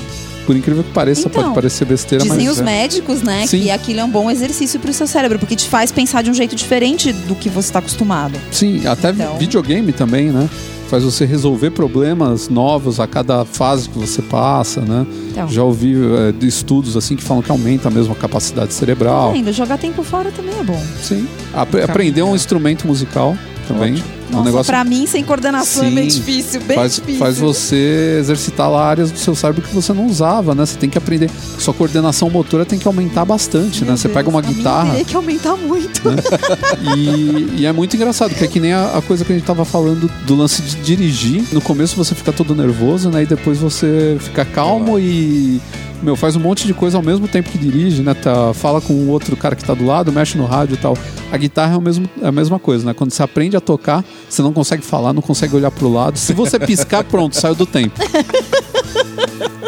Por 0.45 0.53
incrível 0.53 0.83
que 0.83 0.91
pareça, 0.91 1.29
Então, 1.29 1.43
pode 1.43 1.55
parecer 1.55 1.85
besteira, 1.85 2.25
Dizem 2.25 2.45
mas 2.45 2.55
os 2.55 2.59
é. 2.59 2.63
médicos, 2.63 3.21
né, 3.21 3.47
Sim. 3.47 3.61
que 3.61 3.71
aquilo 3.71 4.01
é 4.01 4.03
um 4.03 4.09
bom 4.09 4.29
exercício 4.29 4.77
pro 4.77 4.91
seu 4.91 5.07
cérebro, 5.07 5.39
porque 5.39 5.55
te 5.55 5.69
faz 5.69 5.93
pensar 5.93 6.23
de 6.23 6.29
um 6.29 6.33
jeito 6.33 6.57
diferente 6.57 7.13
do 7.13 7.35
que 7.35 7.47
você 7.47 7.71
tá 7.71 7.79
acostumado. 7.79 8.37
Sim, 8.51 8.85
até 8.85 9.11
Então. 9.11 9.37
videogame 9.37 9.93
também, 9.93 10.29
né? 10.29 10.49
Faz 10.89 11.03
você 11.03 11.25
resolver 11.25 11.71
problemas 11.71 12.47
novos 12.47 12.99
a 12.99 13.07
cada 13.07 13.43
fase 13.43 13.89
que 13.89 13.97
você 13.97 14.21
passa, 14.21 14.81
né? 14.81 15.05
Então. 15.31 15.47
Já 15.49 15.63
ouvi 15.63 15.95
é, 15.95 16.31
de 16.31 16.47
estudos 16.47 16.95
assim 16.95 17.15
que 17.15 17.23
falam 17.23 17.41
que 17.41 17.49
aumenta 17.51 17.89
mesmo 17.89 18.13
a 18.13 18.15
capacidade 18.15 18.73
cerebral. 18.73 19.31
Ainda, 19.31 19.51
jogar 19.51 19.77
tempo 19.79 20.03
fora 20.03 20.31
também 20.31 20.53
é 20.59 20.63
bom. 20.63 20.81
Sim. 21.01 21.27
Apre- 21.53 21.81
aprender 21.81 22.21
um 22.21 22.35
instrumento 22.35 22.85
musical 22.87 23.35
também. 23.67 23.93
Ótimo. 23.93 24.07
É 24.35 24.37
um 24.37 24.39
Nossa, 24.39 24.49
negócio 24.51 24.71
pra 24.71 24.83
mim, 24.83 25.07
sem 25.07 25.23
coordenação 25.23 25.83
é 25.83 25.89
Sim. 25.89 25.95
bem 25.95 26.07
difícil, 26.07 26.61
bem 26.61 26.75
faz, 26.77 26.95
difícil. 26.95 27.19
faz 27.19 27.37
você 27.37 28.17
exercitar 28.19 28.69
lá 28.69 28.85
áreas 28.85 29.11
do 29.11 29.17
seu 29.17 29.33
cérebro 29.33 29.61
que 29.61 29.73
você 29.73 29.93
não 29.93 30.05
usava, 30.07 30.53
né? 30.53 30.65
Você 30.65 30.77
tem 30.77 30.89
que 30.89 30.97
aprender. 30.97 31.29
Sua 31.57 31.73
coordenação 31.73 32.29
motora 32.29 32.65
tem 32.65 32.77
que 32.77 32.87
aumentar 32.87 33.23
bastante, 33.23 33.81
Meu 33.81 33.91
né? 33.91 33.97
Você 33.97 34.07
Deus, 34.07 34.13
pega 34.17 34.29
uma 34.29 34.41
guitarra 34.41 34.89
teria 34.91 35.05
que 35.05 35.15
aumentar 35.15 35.55
muito. 35.55 36.01
e, 36.97 37.61
e 37.61 37.65
é 37.65 37.71
muito 37.71 37.95
engraçado, 37.95 38.31
porque 38.31 38.45
é 38.45 38.47
que 38.47 38.59
nem 38.59 38.73
a, 38.73 38.97
a 38.97 39.01
coisa 39.01 39.23
que 39.23 39.31
a 39.31 39.35
gente 39.35 39.45
tava 39.45 39.63
falando 39.63 40.09
do 40.25 40.35
lance 40.35 40.61
de 40.61 40.75
dirigir. 40.77 41.43
No 41.51 41.61
começo 41.61 41.95
você 41.95 42.13
fica 42.13 42.33
todo 42.33 42.53
nervoso, 42.53 43.09
né? 43.09 43.23
E 43.23 43.25
depois 43.25 43.57
você 43.57 44.17
fica 44.19 44.43
calmo 44.43 44.99
e. 44.99 45.61
Meu, 46.01 46.15
faz 46.15 46.35
um 46.35 46.39
monte 46.39 46.67
de 46.67 46.73
coisa 46.73 46.97
ao 46.97 47.03
mesmo 47.03 47.27
tempo 47.27 47.49
que 47.49 47.57
dirige, 47.57 48.01
né? 48.01 48.13
Tá, 48.13 48.53
fala 48.53 48.79
com 48.79 48.93
o 48.93 49.09
outro 49.09 49.35
cara 49.35 49.55
que 49.55 49.63
tá 49.63 49.73
do 49.73 49.85
lado, 49.85 50.11
mexe 50.11 50.37
no 50.37 50.45
rádio 50.45 50.75
e 50.75 50.77
tal. 50.77 50.97
A 51.31 51.37
guitarra 51.37 51.73
é, 51.73 51.77
o 51.77 51.81
mesmo, 51.81 52.09
é 52.21 52.27
a 52.27 52.31
mesma 52.31 52.59
coisa, 52.59 52.85
né? 52.85 52.93
Quando 52.93 53.11
você 53.11 53.23
aprende 53.23 53.57
a 53.57 53.61
tocar, 53.61 54.03
você 54.29 54.41
não 54.41 54.53
consegue 54.53 54.83
falar, 54.83 55.13
não 55.13 55.21
consegue 55.21 55.55
olhar 55.55 55.71
pro 55.71 55.91
lado. 55.91 56.17
Se 56.17 56.33
você 56.33 56.59
piscar, 56.59 57.03
pronto, 57.09 57.35
saiu 57.35 57.55
do 57.55 57.65
tempo. 57.65 57.99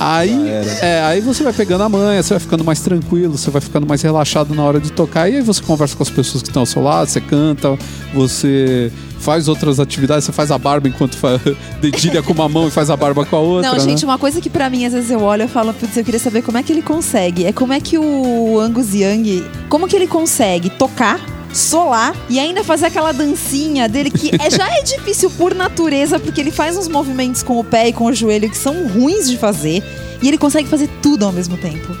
Aí, 0.00 0.48
é, 0.80 1.02
aí 1.02 1.20
você 1.20 1.42
vai 1.42 1.52
pegando 1.52 1.82
a 1.82 1.88
manha, 1.88 2.22
você 2.22 2.34
vai 2.34 2.40
ficando 2.40 2.64
mais 2.64 2.80
tranquilo, 2.80 3.36
você 3.36 3.50
vai 3.50 3.60
ficando 3.60 3.86
mais 3.86 4.02
relaxado 4.02 4.54
na 4.54 4.62
hora 4.62 4.80
de 4.80 4.92
tocar. 4.92 5.28
E 5.28 5.36
aí 5.36 5.42
você 5.42 5.62
conversa 5.62 5.96
com 5.96 6.02
as 6.02 6.10
pessoas 6.10 6.42
que 6.42 6.48
estão 6.48 6.62
ao 6.62 6.66
seu 6.66 6.82
lado, 6.82 7.08
você 7.08 7.20
canta, 7.20 7.76
você 8.14 8.92
faz 9.18 9.48
outras 9.48 9.80
atividades, 9.80 10.24
você 10.24 10.32
faz 10.32 10.50
a 10.50 10.58
barba 10.58 10.88
enquanto 10.88 11.16
fa... 11.16 11.40
dedilha 11.80 12.22
com 12.22 12.32
uma 12.32 12.48
mão 12.48 12.68
e 12.68 12.70
faz 12.70 12.90
a 12.90 12.96
barba 12.96 13.24
com 13.24 13.36
a 13.36 13.40
outra. 13.40 13.70
Não, 13.70 13.76
né? 13.76 13.84
gente, 13.84 14.04
uma 14.04 14.18
coisa 14.18 14.40
que 14.40 14.48
pra 14.48 14.70
mim, 14.70 14.84
às 14.86 14.92
vezes 14.92 15.10
eu 15.10 15.20
olho 15.22 15.44
e 15.44 15.48
falo, 15.48 15.74
putz, 15.74 15.96
eu 15.96 16.04
queria 16.04 16.20
saber 16.20 16.42
como 16.42 16.58
é 16.58 16.62
que 16.62 16.72
ele 16.72 16.82
consegue. 16.82 17.44
É 17.44 17.52
como 17.52 17.72
é 17.72 17.80
que 17.80 17.98
o 17.98 18.60
Angus 18.60 18.94
Young, 18.94 19.44
como 19.68 19.88
que 19.88 19.96
ele 19.96 20.06
consegue 20.06 20.70
tocar, 20.70 21.20
solar 21.52 22.14
e 22.28 22.38
ainda 22.38 22.62
fazer 22.62 22.86
aquela 22.86 23.12
dancinha 23.12 23.88
dele 23.88 24.10
que 24.10 24.30
é, 24.40 24.50
já 24.50 24.68
é 24.70 24.82
difícil 24.82 25.30
por 25.30 25.54
natureza, 25.54 26.18
porque 26.18 26.40
ele 26.40 26.50
faz 26.50 26.76
uns 26.76 26.88
movimentos 26.88 27.42
com 27.42 27.58
o 27.58 27.64
pé 27.64 27.88
e 27.88 27.92
com 27.92 28.04
o 28.06 28.14
joelho 28.14 28.48
que 28.50 28.58
são 28.58 28.86
ruins 28.88 29.28
de 29.28 29.36
fazer. 29.36 29.82
E 30.20 30.28
ele 30.28 30.38
consegue 30.38 30.68
fazer 30.68 30.88
tudo 31.00 31.24
ao 31.24 31.32
mesmo 31.32 31.56
tempo. 31.56 31.96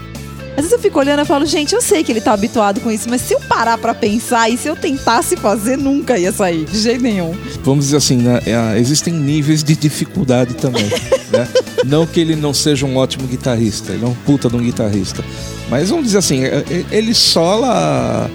Às 0.58 0.64
vezes 0.64 0.72
eu 0.72 0.80
fico 0.80 0.98
olhando 0.98 1.22
e 1.22 1.24
falo, 1.24 1.46
gente, 1.46 1.72
eu 1.72 1.80
sei 1.80 2.02
que 2.02 2.10
ele 2.10 2.20
tá 2.20 2.32
habituado 2.32 2.80
com 2.80 2.90
isso, 2.90 3.08
mas 3.08 3.20
se 3.22 3.32
eu 3.32 3.38
parar 3.38 3.78
pra 3.78 3.94
pensar 3.94 4.50
e 4.50 4.58
se 4.58 4.66
eu 4.66 4.74
tentasse 4.74 5.36
fazer, 5.36 5.78
nunca 5.78 6.18
ia 6.18 6.32
sair, 6.32 6.64
de 6.64 6.80
jeito 6.80 7.00
nenhum. 7.00 7.32
Vamos 7.62 7.84
dizer 7.84 7.98
assim, 7.98 8.16
né, 8.16 8.40
é, 8.44 8.76
existem 8.76 9.14
níveis 9.14 9.62
de 9.62 9.76
dificuldade 9.76 10.54
também, 10.54 10.82
né? 11.30 11.48
Não 11.86 12.04
que 12.04 12.18
ele 12.18 12.34
não 12.34 12.52
seja 12.52 12.84
um 12.84 12.96
ótimo 12.96 13.28
guitarrista, 13.28 13.92
ele 13.92 14.04
é 14.04 14.08
um 14.08 14.14
puta 14.26 14.48
de 14.48 14.56
um 14.56 14.60
guitarrista. 14.60 15.24
Mas 15.70 15.90
vamos 15.90 16.06
dizer 16.06 16.18
assim, 16.18 16.42
é, 16.42 16.64
é, 16.68 16.84
ele 16.90 17.14
sola... 17.14 18.28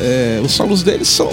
é, 0.00 0.40
os 0.44 0.52
solos 0.52 0.82
dele 0.82 1.04
são, 1.04 1.28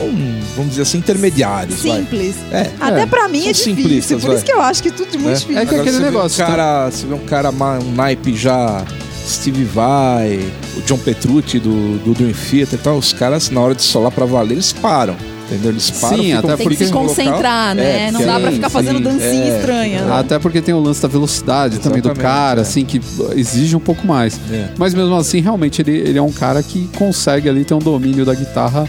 vamos 0.56 0.72
dizer 0.72 0.84
assim, 0.84 0.98
intermediários, 1.00 1.84
vai. 1.84 2.00
Simples. 2.00 2.36
É, 2.52 2.70
Até 2.80 3.02
É, 3.02 3.06
pra 3.06 3.28
mim 3.28 3.48
é 3.48 3.52
difícil, 3.54 4.20
por 4.20 4.28
vai. 4.28 4.36
isso 4.38 4.46
que 4.46 4.52
eu 4.52 4.62
acho 4.62 4.84
que 4.84 4.92
tudo 4.92 5.10
é 5.16 5.18
muito 5.18 5.26
né? 5.28 5.34
difícil. 5.34 5.58
É 5.58 5.66
que 5.66 5.76
Agora 5.76 5.82
aquele 5.90 6.04
negócio, 6.04 6.44
Um 6.44 6.48
cara, 6.48 6.92
Você 6.92 7.06
vê 7.08 7.14
um 7.14 7.20
cara, 7.26 7.50
um 7.52 7.92
naipe 7.94 8.36
já 8.36 8.86
Steve 9.28 9.64
Vai, 9.64 10.40
o 10.78 10.82
John 10.82 10.98
Petrucci 10.98 11.60
do, 11.60 11.98
do 12.00 12.14
Dream 12.14 12.34
Theater 12.34 12.80
e 12.80 12.82
tal, 12.82 12.98
os 12.98 13.14
caras, 13.14 13.50
na 13.50 13.62
hora 13.62 13.76
de 13.76 13.84
solar 13.84 14.12
pra 14.12 14.26
valer, 14.26 14.54
eles 14.54 14.74
param. 14.74 15.16
Entendeu? 15.52 15.72
Eles 15.72 15.92
param, 15.92 16.18
Sim, 16.18 16.32
até 16.32 16.56
Tem 16.56 16.70
que 16.70 16.86
se 16.86 16.92
concentrar, 16.92 17.76
né? 17.76 18.08
É, 18.08 18.12
não 18.12 18.22
porque 18.22 18.26
dá 18.34 18.40
pra 18.40 18.52
ficar 18.52 18.70
fazendo 18.70 18.98
sim, 18.98 19.04
dancinha 19.04 19.44
é, 19.44 19.58
estranha. 19.60 20.02
né? 20.04 20.20
Até 20.20 20.40
porque 20.40 20.62
tem 20.62 20.74
o 20.74 20.80
lance 20.80 21.02
da 21.02 21.10
velocidade 21.10 21.80
também 21.80 22.02
do 22.02 22.08
Exatamente, 22.08 22.22
cara, 22.22 22.60
é. 22.60 22.64
assim, 22.64 22.86
que 22.86 23.02
exige 23.36 23.76
um 23.76 23.80
pouco 23.82 24.08
mais. 24.08 24.40
É. 24.50 24.70
Mas 24.78 24.94
mesmo 24.94 25.14
assim, 25.16 25.42
realmente, 25.42 25.82
ele, 25.82 25.92
ele 25.98 26.18
é 26.18 26.22
um 26.22 26.32
cara 26.32 26.64
que 26.64 26.88
consegue 26.98 27.50
ali 27.50 27.66
ter 27.66 27.74
um 27.74 27.80
domínio 27.80 28.24
da 28.26 28.34
guitarra 28.34 28.88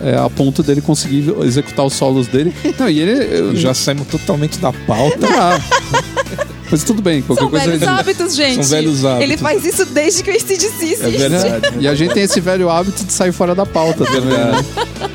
é, 0.00 0.16
a 0.16 0.30
ponto 0.30 0.62
dele 0.62 0.80
conseguir 0.80 1.34
executar 1.42 1.84
os 1.84 1.94
solos 1.94 2.28
dele. 2.28 2.54
Não, 2.78 2.88
e 2.88 3.00
ele. 3.00 3.36
eu- 3.36 3.56
Já 3.56 3.74
saímos 3.74 4.06
totalmente 4.06 4.58
da 4.58 4.72
pauta. 4.72 5.26
Tá. 5.26 5.60
Mas 6.70 6.82
tudo 6.82 7.02
bem, 7.02 7.22
qualquer 7.22 7.42
São 7.42 7.50
coisa. 7.50 7.66
velhos 7.66 7.82
ele- 7.82 7.90
hábitos, 7.90 8.34
gente. 8.34 8.54
São 8.66 8.76
velhos 8.76 9.04
hábitos. 9.04 9.22
Ele 9.22 9.36
faz 9.36 9.64
isso 9.64 9.84
desde 9.86 10.22
que 10.22 10.30
o 10.30 10.34
ACDC 10.34 10.84
existe. 10.84 11.04
É 11.04 11.28
verdade. 11.28 11.76
E 11.78 11.86
a 11.86 11.94
gente 11.94 12.14
tem 12.14 12.22
esse 12.22 12.40
velho 12.40 12.68
hábito 12.70 13.04
de 13.04 13.12
sair 13.12 13.32
fora 13.32 13.54
da 13.54 13.66
pauta 13.66 14.04
também, 14.04 14.22
né? 14.22 14.64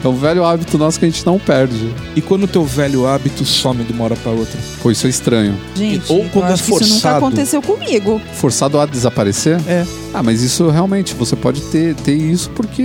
É 0.04 0.08
um 0.08 0.16
velho 0.16 0.46
hábito 0.46 0.78
nosso 0.78 1.00
que 1.00 1.06
a 1.06 1.10
gente 1.10 1.26
não 1.26 1.38
perde. 1.40 1.94
E 2.16 2.22
quando 2.22 2.44
o 2.44 2.48
teu 2.48 2.64
velho 2.64 3.06
hábito 3.08 3.44
some 3.46 3.84
de 3.84 3.92
uma 3.92 4.06
hora 4.06 4.16
pra 4.16 4.32
outra? 4.32 4.58
Pô, 4.82 4.92
isso 4.92 5.08
é 5.08 5.10
estranho. 5.10 5.58
Gente, 5.76 6.12
Ou 6.12 6.24
quando 6.30 6.46
eu 6.50 6.54
é 6.54 6.58
que 6.58 6.62
isso 6.62 6.72
nunca 6.72 6.86
forçado. 6.86 7.18
aconteceu 7.18 7.62
comigo. 7.62 8.22
Forçado 8.36 8.80
a 8.80 8.86
desaparecer? 8.86 9.60
É. 9.68 9.86
Ah, 10.14 10.24
mas 10.24 10.42
isso 10.42 10.70
realmente, 10.70 11.14
você 11.16 11.36
pode 11.36 11.62
ter, 11.64 11.96
ter 11.96 12.14
isso 12.16 12.50
porque 12.52 12.84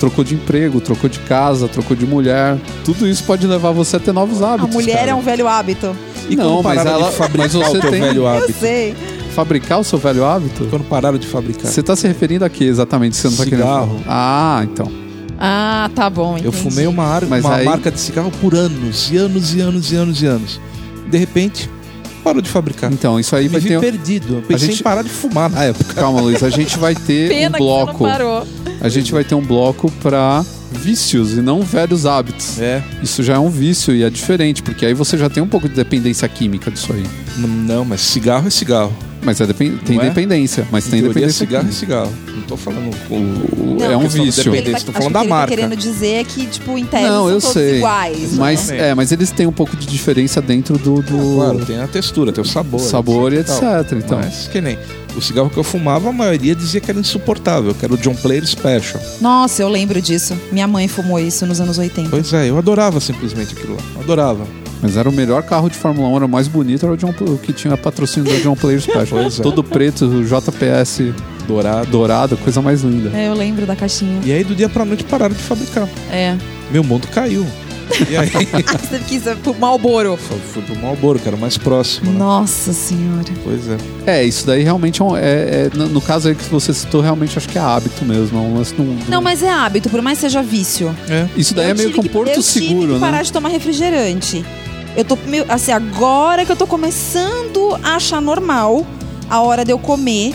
trocou 0.00 0.24
de 0.24 0.34
emprego, 0.34 0.80
trocou 0.80 1.08
de 1.08 1.18
casa, 1.20 1.68
trocou 1.68 1.96
de 1.96 2.04
mulher. 2.06 2.56
Tudo 2.84 3.06
isso 3.06 3.22
pode 3.24 3.46
levar 3.46 3.70
você 3.70 3.96
a 3.96 4.00
ter 4.00 4.12
novos 4.12 4.42
A 4.42 4.54
hábitos. 4.54 4.74
mulher 4.74 4.98
cara. 4.98 5.10
é 5.12 5.14
um 5.14 5.20
velho 5.22 5.46
hábito. 5.46 5.96
E 6.28 6.36
Não, 6.36 6.62
mas 6.62 6.84
ela- 6.84 7.10
fabricar 7.10 7.38
mas 7.46 7.52
você 7.52 7.76
o 7.78 7.80
teu 7.80 7.90
tem- 7.90 8.00
velho 8.00 8.22
Eu 8.22 8.28
hábito? 8.28 8.58
sei. 8.58 8.94
Fabricar 9.34 9.80
o 9.80 9.84
seu 9.84 9.98
velho 9.98 10.24
hábito? 10.24 10.66
Quando 10.70 10.84
pararam 10.84 11.18
de 11.18 11.26
fabricar? 11.26 11.70
Você 11.70 11.82
tá 11.82 11.94
se 11.96 12.06
referindo 12.06 12.44
a 12.44 12.48
quê 12.48 12.64
exatamente? 12.64 13.16
Você 13.16 13.28
não 13.28 13.36
tá 13.36 13.44
Cigarro. 13.44 13.88
querendo? 13.88 14.04
Ah, 14.08 14.60
então. 14.64 14.90
Ah, 15.38 15.90
tá 15.94 16.08
bom. 16.08 16.34
Eu 16.38 16.48
entendi. 16.48 16.56
fumei 16.56 16.86
uma, 16.86 17.04
ar- 17.04 17.26
Mas 17.26 17.44
uma 17.44 17.56
aí- 17.56 17.64
marca 17.64 17.90
de 17.90 17.98
cigarro 18.00 18.30
por 18.40 18.54
anos, 18.54 19.10
e 19.12 19.16
anos, 19.16 19.54
e 19.54 19.60
anos, 19.60 19.90
e 19.92 19.96
anos, 19.96 20.22
e 20.22 20.26
anos. 20.26 20.60
De 21.10 21.18
repente, 21.18 21.68
parou 22.22 22.40
de 22.40 22.48
fabricar. 22.48 22.92
Então, 22.92 23.18
isso 23.18 23.34
aí 23.34 23.44
Me 23.44 23.48
vai 23.50 23.60
ter. 23.60 23.80
perdido. 23.80 24.36
Eu 24.36 24.42
pensei 24.42 24.68
gente- 24.68 24.80
em 24.80 24.84
parar 24.84 25.02
de 25.02 25.10
fumar 25.10 25.50
na 25.50 25.64
época. 25.64 25.92
Calma, 25.94 26.20
Luiz, 26.20 26.42
a 26.42 26.48
gente 26.50 26.78
vai 26.78 26.94
ter 26.96 27.28
Pena 27.28 27.48
um 27.48 27.52
que 27.52 27.58
você 27.58 27.64
bloco. 27.64 27.92
não 28.04 28.10
parou. 28.10 28.46
A 28.80 28.88
gente 28.88 29.12
vai 29.12 29.24
ter 29.24 29.34
um 29.34 29.42
bloco 29.42 29.90
pra 30.02 30.44
vícios 30.74 31.32
e 31.32 31.40
não 31.40 31.62
velhos 31.62 32.04
hábitos. 32.06 32.58
É. 32.60 32.82
Isso 33.02 33.22
já 33.22 33.34
é 33.34 33.38
um 33.38 33.50
vício 33.50 33.94
e 33.94 34.02
é 34.02 34.10
diferente, 34.10 34.62
porque 34.62 34.84
aí 34.84 34.94
você 34.94 35.16
já 35.16 35.28
tem 35.30 35.42
um 35.42 35.48
pouco 35.48 35.68
de 35.68 35.74
dependência 35.74 36.28
química 36.28 36.70
disso 36.70 36.92
aí. 36.92 37.04
N- 37.38 37.46
Não, 37.66 37.84
mas 37.84 38.00
cigarro 38.00 38.46
é 38.46 38.50
cigarro. 38.50 38.92
Mas 39.22 39.40
é 39.40 39.46
depen- 39.46 39.78
tem 39.78 39.96
Não 39.96 40.04
é? 40.04 40.08
dependência. 40.10 40.68
Mas 40.70 40.86
Em 40.86 40.90
tem 40.90 41.00
teoria, 41.00 41.14
dependência. 41.14 41.46
cigarro 41.46 41.66
é 41.68 41.72
cigarro. 41.72 42.12
Não 42.34 42.42
tô 42.42 42.58
falando 42.58 42.90
o... 43.10 43.82
é 43.82 43.96
um 43.96 44.00
questão 44.02 44.20
do 44.20 44.24
vício. 44.26 44.44
dependente. 44.44 44.68
Ele 44.70 44.80
tô 44.80 44.92
tá- 44.92 44.98
falando 44.98 45.12
da 45.14 45.22
o 45.22 45.28
marca. 45.28 45.50
tá 45.50 45.56
querendo 45.56 45.76
dizer 45.76 46.08
é 46.20 46.24
que, 46.24 46.44
tipo, 46.46 46.76
em 46.76 46.84
tese, 46.84 47.04
Não, 47.04 47.24
são 47.24 47.30
eu 47.30 47.40
todos 47.40 47.52
sei. 47.54 47.76
iguais. 47.78 48.34
Mas, 48.34 48.60
Exatamente. 48.64 48.84
é, 48.84 48.94
mas 48.94 49.12
eles 49.12 49.30
têm 49.30 49.46
um 49.46 49.52
pouco 49.52 49.74
de 49.78 49.86
diferença 49.86 50.42
dentro 50.42 50.76
do, 50.76 51.00
do 51.00 51.36
Claro, 51.36 51.64
tem 51.64 51.80
a 51.80 51.86
textura, 51.88 52.32
tem 52.32 52.42
o 52.42 52.46
sabor. 52.46 52.80
sabor 52.80 53.32
e 53.32 53.38
etc. 53.38 53.58
tal. 53.60 53.98
Então, 53.98 54.18
Mas 54.18 54.46
que 54.48 54.60
nem 54.60 54.78
o 55.16 55.20
cigarro 55.20 55.50
que 55.50 55.56
eu 55.56 55.64
fumava, 55.64 56.08
a 56.08 56.12
maioria 56.12 56.54
dizia 56.54 56.80
que 56.80 56.90
era 56.90 56.98
insuportável, 56.98 57.74
que 57.74 57.84
era 57.84 57.94
o 57.94 57.96
John 57.96 58.14
Player 58.14 58.46
Special. 58.46 59.00
Nossa, 59.20 59.62
eu 59.62 59.68
lembro 59.68 60.00
disso. 60.00 60.36
Minha 60.52 60.66
mãe 60.66 60.88
fumou 60.88 61.18
isso 61.18 61.46
nos 61.46 61.60
anos 61.60 61.78
80. 61.78 62.10
Pois 62.10 62.32
é, 62.32 62.48
eu 62.50 62.58
adorava 62.58 63.00
simplesmente 63.00 63.54
aquilo 63.54 63.76
lá. 63.76 64.00
Adorava. 64.00 64.46
mas 64.82 64.96
era 64.96 65.08
o 65.08 65.12
melhor 65.12 65.42
carro 65.42 65.68
de 65.70 65.76
Fórmula 65.76 66.08
1, 66.08 66.16
era 66.16 66.26
o 66.26 66.28
mais 66.28 66.48
bonito, 66.48 66.84
era 66.84 66.92
o, 66.92 66.96
John, 66.96 67.14
o 67.20 67.38
que 67.38 67.52
tinha 67.52 67.76
patrocínio 67.76 68.32
do 68.32 68.40
John 68.42 68.54
Player 68.56 68.80
Special. 68.82 69.06
Pois 69.22 69.38
é. 69.40 69.42
Todo 69.42 69.62
preto, 69.64 70.04
o 70.06 70.24
JPS 70.24 71.12
Dourado. 71.46 71.90
dourado, 71.90 72.36
coisa 72.38 72.60
mais 72.62 72.82
linda. 72.82 73.10
É, 73.16 73.28
eu 73.28 73.34
lembro 73.34 73.66
da 73.66 73.76
caixinha. 73.76 74.20
E 74.24 74.32
aí 74.32 74.42
do 74.44 74.54
dia 74.54 74.68
pra 74.68 74.84
noite 74.84 75.04
pararam 75.04 75.34
de 75.34 75.42
fabricar. 75.42 75.88
É. 76.10 76.36
Meu 76.70 76.82
mundo 76.82 77.06
caiu. 77.08 77.46
E 78.10 78.16
aí 78.16 78.28
Você 78.88 78.98
quis 79.06 79.22
pro 79.42 79.54
Malboro. 79.54 80.18
só 80.28 80.34
fui 80.52 80.62
pro 80.62 80.76
Marlboro, 80.76 81.18
que 81.18 81.26
era 81.28 81.36
o 81.36 81.40
mais 81.40 81.56
próximo. 81.58 82.10
Né? 82.12 82.18
Nossa 82.18 82.72
senhora. 82.72 83.24
Pois 83.44 83.68
é. 83.68 83.76
É, 84.06 84.24
isso 84.24 84.46
daí 84.46 84.62
realmente 84.62 85.00
é, 85.02 85.04
um- 85.04 85.16
é- 85.16 85.20
é- 85.22 85.70
no, 85.74 85.88
no 85.88 86.00
caso 86.00 86.28
aí 86.28 86.34
que 86.34 86.44
você 86.44 86.72
citou, 86.72 87.00
realmente 87.00 87.36
acho 87.38 87.48
que 87.48 87.58
é 87.58 87.60
hábito 87.60 88.04
mesmo. 88.04 88.38
é 88.38 88.40
um 88.40 88.56
lance 88.56 88.74
não- 88.78 88.96
Não, 89.08 89.22
mas 89.22 89.42
é 89.42 89.50
hábito, 89.50 89.88
por 89.88 90.00
mais 90.02 90.18
que 90.18 90.22
seja 90.22 90.42
vício. 90.42 90.94
É. 91.08 91.26
Isso 91.36 91.54
daí 91.54 91.66
Eu 91.66 91.70
é 91.70 91.74
meio 91.74 91.92
que 91.92 92.00
um 92.00 92.04
porto 92.04 92.30
eu 92.30 92.42
seguro, 92.42 92.80
tive 92.80 92.94
que 92.94 93.00
parar 93.00 93.18
né? 93.18 93.22
de 93.22 93.32
tomar 93.32 93.48
refrigerante. 93.50 94.44
Eu 94.96 95.04
tô 95.04 95.16
meio, 95.26 95.44
assim, 95.48 95.72
agora 95.72 96.44
que 96.44 96.52
eu 96.52 96.56
tô 96.56 96.66
começando 96.66 97.76
a 97.82 97.96
achar 97.96 98.20
normal 98.20 98.86
a 99.28 99.40
hora 99.40 99.64
de 99.64 99.70
eu 99.72 99.78
comer 99.78 100.32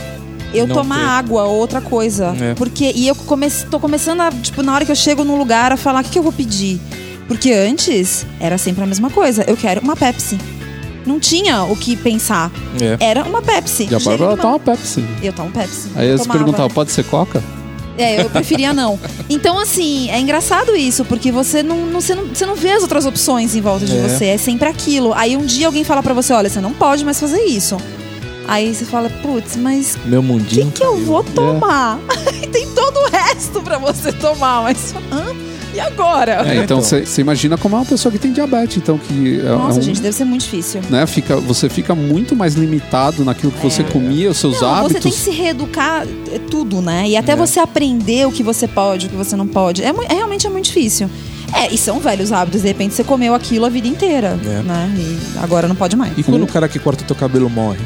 eu 0.53 0.65
Não 0.65 0.75
tomar 0.77 0.97
ter. 0.97 1.05
água 1.05 1.43
ou 1.43 1.57
outra 1.59 1.79
coisa. 1.79 2.35
É. 2.41 2.53
Porque 2.55 2.91
e 2.95 3.07
eu 3.07 3.13
comece, 3.15 3.67
tô 3.67 3.79
começando 3.79 4.21
a, 4.21 4.31
tipo, 4.31 4.63
na 4.63 4.73
hora 4.73 4.83
que 4.83 4.91
eu 4.91 4.95
chego 4.95 5.23
num 5.23 5.37
lugar 5.37 5.71
a 5.71 5.77
falar 5.77 6.01
o 6.01 6.03
que, 6.03 6.09
que 6.09 6.17
eu 6.19 6.23
vou 6.23 6.31
pedir. 6.31 6.81
Porque 7.29 7.53
antes 7.53 8.25
era 8.41 8.57
sempre 8.57 8.83
a 8.83 8.87
mesma 8.87 9.09
coisa. 9.09 9.45
Eu 9.47 9.55
quero 9.55 9.79
uma 9.81 9.95
Pepsi. 9.95 10.37
Não 11.05 11.17
tinha 11.19 11.63
o 11.63 11.75
que 11.77 11.95
pensar. 11.95 12.51
É. 12.81 12.97
Era 13.11 13.23
uma 13.23 13.41
Pepsi. 13.41 13.87
E 13.89 13.95
a 13.95 13.99
Bárbara 13.99 14.35
toma 14.35 14.59
Pepsi. 14.59 15.05
Eu 15.23 15.31
tomo 15.31 15.49
Pepsi. 15.51 15.87
Aí 15.95 16.09
eles 16.09 16.27
perguntavam, 16.27 16.69
pode 16.69 16.91
ser 16.91 17.05
Coca? 17.05 17.41
É, 17.97 18.21
eu 18.21 18.29
preferia 18.29 18.73
não. 18.73 18.99
Então, 19.29 19.59
assim, 19.59 20.09
é 20.09 20.19
engraçado 20.19 20.75
isso, 20.75 21.03
porque 21.05 21.31
você 21.31 21.61
não, 21.63 21.85
não- 21.85 22.01
você 22.01 22.15
não, 22.15 22.25
você 22.27 22.45
não 22.45 22.55
vê 22.55 22.71
as 22.71 22.81
outras 22.81 23.05
opções 23.05 23.55
em 23.55 23.61
volta 23.61 23.85
de 23.85 23.95
É. 23.97 24.01
você. 24.07 24.25
É 24.25 24.37
sempre 24.37 24.67
aquilo. 24.67 25.13
Aí 25.13 25.35
um 25.37 25.45
dia 25.45 25.67
alguém 25.67 25.83
fala 25.83 26.01
pra 26.03 26.13
você, 26.13 26.33
olha, 26.33 26.49
você 26.49 26.59
não 26.61 26.73
pode 26.73 27.03
mais 27.05 27.19
fazer 27.19 27.41
isso. 27.45 27.77
Aí 28.47 28.73
você 28.73 28.85
fala, 28.85 29.09
putz, 29.21 29.55
mas 29.55 29.97
Meu 30.05 30.21
o 30.21 30.23
mundinho. 30.23 30.67
que, 30.71 30.79
que 30.79 30.83
eu 30.83 30.97
vou 31.05 31.23
tomar? 31.23 31.99
Aí 32.27 32.47
tem 32.49 32.67
todo 32.73 32.97
o 32.97 33.09
resto 33.09 33.61
pra 33.61 33.77
você 33.77 34.11
tomar, 34.13 34.63
mas 34.63 34.93
hã? 35.11 35.35
E 35.79 35.81
agora? 35.81 36.43
É, 36.47 36.57
então 36.63 36.81
você 36.81 37.03
imagina 37.21 37.57
como 37.57 37.75
é 37.75 37.79
uma 37.79 37.85
pessoa 37.85 38.11
que 38.11 38.19
tem 38.19 38.31
diabetes, 38.33 38.77
então 38.77 38.97
que 38.97 39.39
é, 39.39 39.43
Nossa, 39.43 39.77
é 39.77 39.79
um- 39.79 39.83
gente, 39.83 40.01
deve 40.01 40.15
ser 40.15 40.25
muito 40.25 40.41
difícil. 40.43 40.81
né, 40.89 41.05
fica, 41.07 41.37
você 41.37 41.69
fica 41.69 41.95
muito 41.95 42.35
mais 42.35 42.53
limitado 42.55 43.23
naquilo 43.25 43.51
que 43.51 43.61
você 43.63 43.83
comia, 43.83 44.29
os 44.31 44.37
seus 44.37 44.61
Não, 44.61 44.69
hábitos. 44.73 44.93
você 44.93 44.99
tem 44.99 45.11
que 45.11 45.17
se 45.17 45.31
reeducar 45.31 46.05
é, 46.33 46.39
tudo, 46.51 46.81
né? 46.81 47.07
E 47.07 47.15
até 47.17 47.31
É. 47.31 47.35
você 47.35 47.59
aprender 47.59 48.27
o 48.27 48.31
que 48.31 48.43
você 48.43 48.67
pode, 48.67 49.07
o 49.07 49.09
que 49.09 49.15
você 49.15 49.35
não 49.35 49.47
pode. 49.47 49.83
É, 49.83 49.89
é 50.09 50.13
realmente 50.13 50.45
é 50.45 50.49
muito 50.49 50.65
difícil. 50.65 51.09
É, 51.53 51.73
e 51.73 51.77
são 51.77 51.99
velhos 51.99 52.31
hábitos. 52.31 52.61
De 52.61 52.67
repente 52.67 52.93
você 52.93 53.03
comeu 53.03 53.33
aquilo 53.33 53.65
a 53.65 53.69
vida 53.69 53.87
inteira, 53.87 54.39
É. 54.45 54.61
né? 54.61 54.93
E 54.97 55.17
agora 55.39 55.67
não 55.67 55.75
pode 55.75 55.95
mais. 55.95 56.15
E 56.17 56.21
quando 56.23 56.43
o 56.43 56.47
cara 56.47 56.67
que 56.67 56.77
corta 56.77 57.03
teu 57.03 57.15
cabelo 57.15 57.49
morre? 57.49 57.79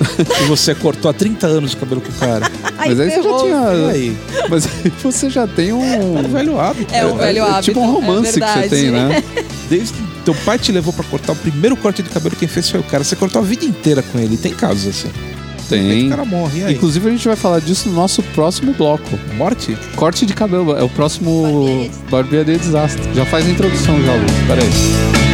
e 0.42 0.44
você 0.46 0.74
cortou 0.74 1.10
há 1.10 1.14
30 1.14 1.46
anos 1.46 1.72
o 1.72 1.76
cabelo 1.76 2.00
com 2.00 2.10
o 2.10 2.14
cara. 2.14 2.50
Mas 2.76 2.98
aí 2.98 3.10
você 3.10 3.22
já 3.22 3.38
tinha. 3.38 3.88
aí? 3.88 4.16
Mas 4.48 4.66
aí 4.66 4.92
você 5.02 5.30
já 5.30 5.46
tem 5.46 5.72
um. 5.72 5.84
É 5.84 5.98
um 5.98 6.28
velho 6.28 6.58
hábito. 6.58 6.94
É 6.94 7.06
um 7.06 7.16
velho 7.16 7.44
hábito. 7.44 7.62
tipo 7.64 7.80
um 7.80 7.92
romance 7.92 8.42
é 8.42 8.46
que 8.46 8.60
você 8.60 8.68
tem, 8.68 8.90
né? 8.90 9.22
Desde 9.68 9.92
que 9.92 10.02
teu 10.24 10.34
pai 10.34 10.58
te 10.58 10.72
levou 10.72 10.92
pra 10.92 11.04
cortar 11.04 11.32
o 11.32 11.36
primeiro 11.36 11.76
corte 11.76 12.02
de 12.02 12.08
cabelo, 12.08 12.34
quem 12.36 12.48
fez 12.48 12.68
foi 12.68 12.80
o 12.80 12.84
cara. 12.84 13.04
Você 13.04 13.14
cortou 13.14 13.40
a 13.40 13.44
vida 13.44 13.64
inteira 13.64 14.02
com 14.02 14.18
ele. 14.18 14.36
Tem 14.36 14.52
casos 14.52 14.88
assim. 14.88 15.10
Aí 15.72 15.88
Tem. 15.88 16.06
o 16.06 16.10
cara 16.10 16.24
morre. 16.24 16.64
Aí? 16.64 16.74
Inclusive 16.74 17.08
a 17.08 17.12
gente 17.12 17.28
vai 17.28 17.36
falar 17.36 17.60
disso 17.60 17.88
no 17.88 17.94
nosso 17.94 18.22
próximo 18.22 18.72
bloco. 18.72 19.18
Morte? 19.36 19.76
Corte 19.94 20.26
de 20.26 20.32
cabelo. 20.32 20.76
É 20.76 20.82
o 20.82 20.88
próximo 20.88 21.88
Barbearia 22.10 22.58
Desastre. 22.58 23.02
Já 23.14 23.24
faz 23.24 23.46
a 23.46 23.50
introdução 23.50 24.02
já, 24.02 24.14
Lu. 24.14 24.26
Pera 24.48 25.29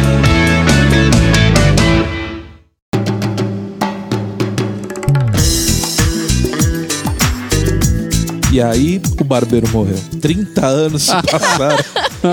E 8.57 8.61
aí 8.61 8.99
o 9.19 9.23
barbeiro 9.23 9.69
morreu. 9.69 9.99
30 10.19 10.65
anos 10.65 11.03
se 11.03 11.11
passaram 11.29 11.77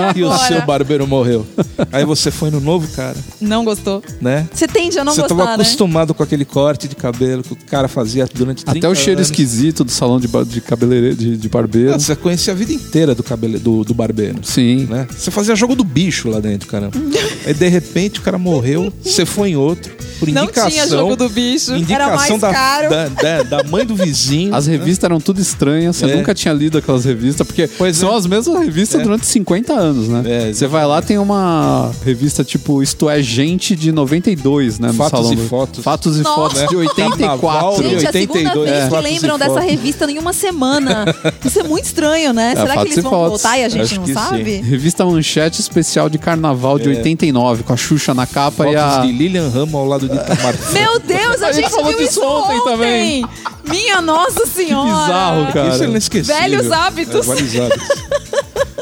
e 0.15 0.23
o 0.23 0.37
seu 0.37 0.61
barbeiro 0.65 1.07
morreu. 1.07 1.45
Aí 1.91 2.03
você 2.05 2.31
foi 2.31 2.49
no 2.49 2.59
novo 2.59 2.87
cara, 2.95 3.15
Não 3.39 3.63
gostou? 3.63 4.03
né? 4.21 4.47
Você 4.53 4.67
tende 4.67 4.97
a 4.99 5.03
não 5.03 5.13
você 5.13 5.21
gostar, 5.21 5.35
tava 5.35 5.49
né? 5.49 5.55
acostumado 5.55 6.13
com 6.13 6.23
aquele 6.23 6.45
corte 6.45 6.87
de 6.87 6.95
cabelo 6.95 7.43
que 7.43 7.53
o 7.53 7.57
cara 7.69 7.87
fazia 7.87 8.27
durante 8.33 8.63
30 8.65 8.77
Até 8.79 8.89
o 8.89 8.95
cheiro 8.95 9.19
anos. 9.19 9.29
esquisito 9.29 9.83
do 9.83 9.91
salão 9.91 10.19
de, 10.19 10.27
de 10.45 10.61
cabeleireiro, 10.61 11.15
de, 11.15 11.37
de 11.37 11.49
barbeiro. 11.49 11.93
Ah, 11.93 11.99
Você 11.99 12.15
conhecia 12.15 12.53
a 12.53 12.55
vida 12.55 12.73
inteira 12.73 13.13
do, 13.15 13.23
cabele... 13.23 13.57
do, 13.59 13.83
do 13.83 13.93
barbeiro. 13.93 14.39
Sim. 14.43 14.85
Né? 14.89 15.07
Você 15.15 15.31
fazia 15.31 15.55
jogo 15.55 15.75
do 15.75 15.83
bicho 15.83 16.29
lá 16.29 16.39
dentro, 16.39 16.67
caramba. 16.67 16.97
Aí 17.45 17.53
de 17.53 17.67
repente 17.67 18.19
o 18.19 18.23
cara 18.23 18.37
morreu, 18.37 18.91
você 19.03 19.25
foi 19.25 19.49
em 19.49 19.55
outro, 19.55 19.93
por 20.19 20.27
Não 20.29 20.43
indicação. 20.43 20.69
tinha 20.71 20.87
jogo 20.87 21.15
do 21.15 21.29
bicho, 21.29 21.73
indicação 21.75 21.95
era 21.95 22.15
mais 22.15 22.39
da, 22.41 22.51
caro. 22.51 22.89
Da, 22.89 23.07
da, 23.07 23.43
da 23.43 23.63
mãe 23.63 23.85
do 23.85 23.95
vizinho. 23.95 24.53
As 24.55 24.65
revistas 24.65 25.03
eram 25.03 25.19
tudo 25.19 25.39
estranhas, 25.39 25.95
você 25.95 26.05
É. 26.05 26.15
nunca 26.15 26.33
tinha 26.33 26.53
lido 26.53 26.77
aquelas 26.77 27.05
revistas, 27.05 27.45
porque 27.45 27.67
Pois 27.67 27.97
são 27.97 28.13
é. 28.13 28.17
as 28.17 28.25
mesmas 28.25 28.57
revistas 28.65 29.01
É. 29.01 29.03
durante 29.03 29.25
50 29.25 29.73
anos, 29.73 29.84
né? 29.93 30.49
É, 30.49 30.53
você 30.53 30.67
vai 30.67 30.85
lá, 30.85 31.01
tem 31.01 31.17
uma 31.17 31.91
revista 32.03 32.43
tipo 32.43 32.81
Isto 32.83 33.09
é 33.09 33.21
Gente 33.21 33.75
de 33.75 33.91
92, 33.91 34.79
né? 34.79 34.87
No 34.89 34.93
Fatos 34.95 35.11
salão 35.19 35.33
e 35.33 35.35
do- 35.35 35.47
Fotos. 35.47 35.83
Fatos 35.83 36.17
e 36.17 36.21
Nossa. 36.21 36.35
Fotos 36.35 36.59
de 36.69 36.87
Carnaval 36.95 37.73
84. 37.73 37.83
de 37.83 37.89
Gente, 37.89 38.05
é 38.05 38.09
a 38.09 38.11
segunda 38.11 38.39
82, 38.39 38.69
vez 38.69 38.83
é. 38.83 38.89
que 38.89 38.95
e 38.95 39.01
lembram 39.01 39.37
dessa 39.39 39.51
fotos. 39.53 39.69
revista 39.69 40.11
em 40.11 40.17
uma 40.17 40.33
semana. 40.33 41.05
Isso 41.43 41.59
é 41.59 41.63
muito 41.63 41.85
estranho, 41.85 42.33
né? 42.33 42.53
Será 42.55 42.77
que 42.77 42.87
eles 42.87 43.01
vão 43.03 43.11
fotos. 43.11 43.29
voltar 43.41 43.57
e 43.57 43.63
a 43.63 43.69
gente 43.69 43.81
Acho 43.83 43.95
não 43.95 44.03
que 44.03 44.07
sim. 44.09 44.13
sabe? 44.13 44.61
Revista 44.61 45.05
Manchete 45.05 45.61
Especial 45.61 46.09
de 46.09 46.17
Carnaval 46.17 46.77
de 46.79 46.85
É. 46.91 46.97
89, 46.97 47.63
com 47.63 47.73
a 47.73 47.77
Xuxa 47.77 48.13
na 48.13 48.25
capa 48.25 48.63
Fotos 48.63 48.73
e 48.73 48.75
a. 48.77 48.99
de 48.99 49.11
Lilian 49.11 49.49
Ramos 49.49 49.73
ao 49.75 49.85
lado 49.85 50.07
de 50.07 50.15
Itamar. 50.15 50.55
Meu 50.73 50.99
Deus, 50.99 51.41
a, 51.41 51.47
A 51.47 51.51
gente 51.51 51.63
gente 51.65 51.71
falou 51.75 51.89
viu 51.89 51.97
disso 51.99 52.19
isso 52.19 52.23
ontem 52.23 52.63
também. 52.63 53.25
Minha 53.67 54.01
Nossa 54.01 54.45
Senhora. 54.45 54.89
bizarro, 55.05 55.53
cara. 55.53 55.69
Isso 55.73 55.83
é 55.83 55.87
inesquecível. 55.87 56.35
Velhos 56.41 56.71
hábitos. 56.71 57.27
É, 57.29 57.35
velhos 57.35 57.55
hábitos. 57.59 58.24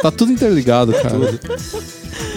Tá 0.03 0.11
tudo 0.11 0.31
interligado, 0.33 0.91
cara. 0.93 1.39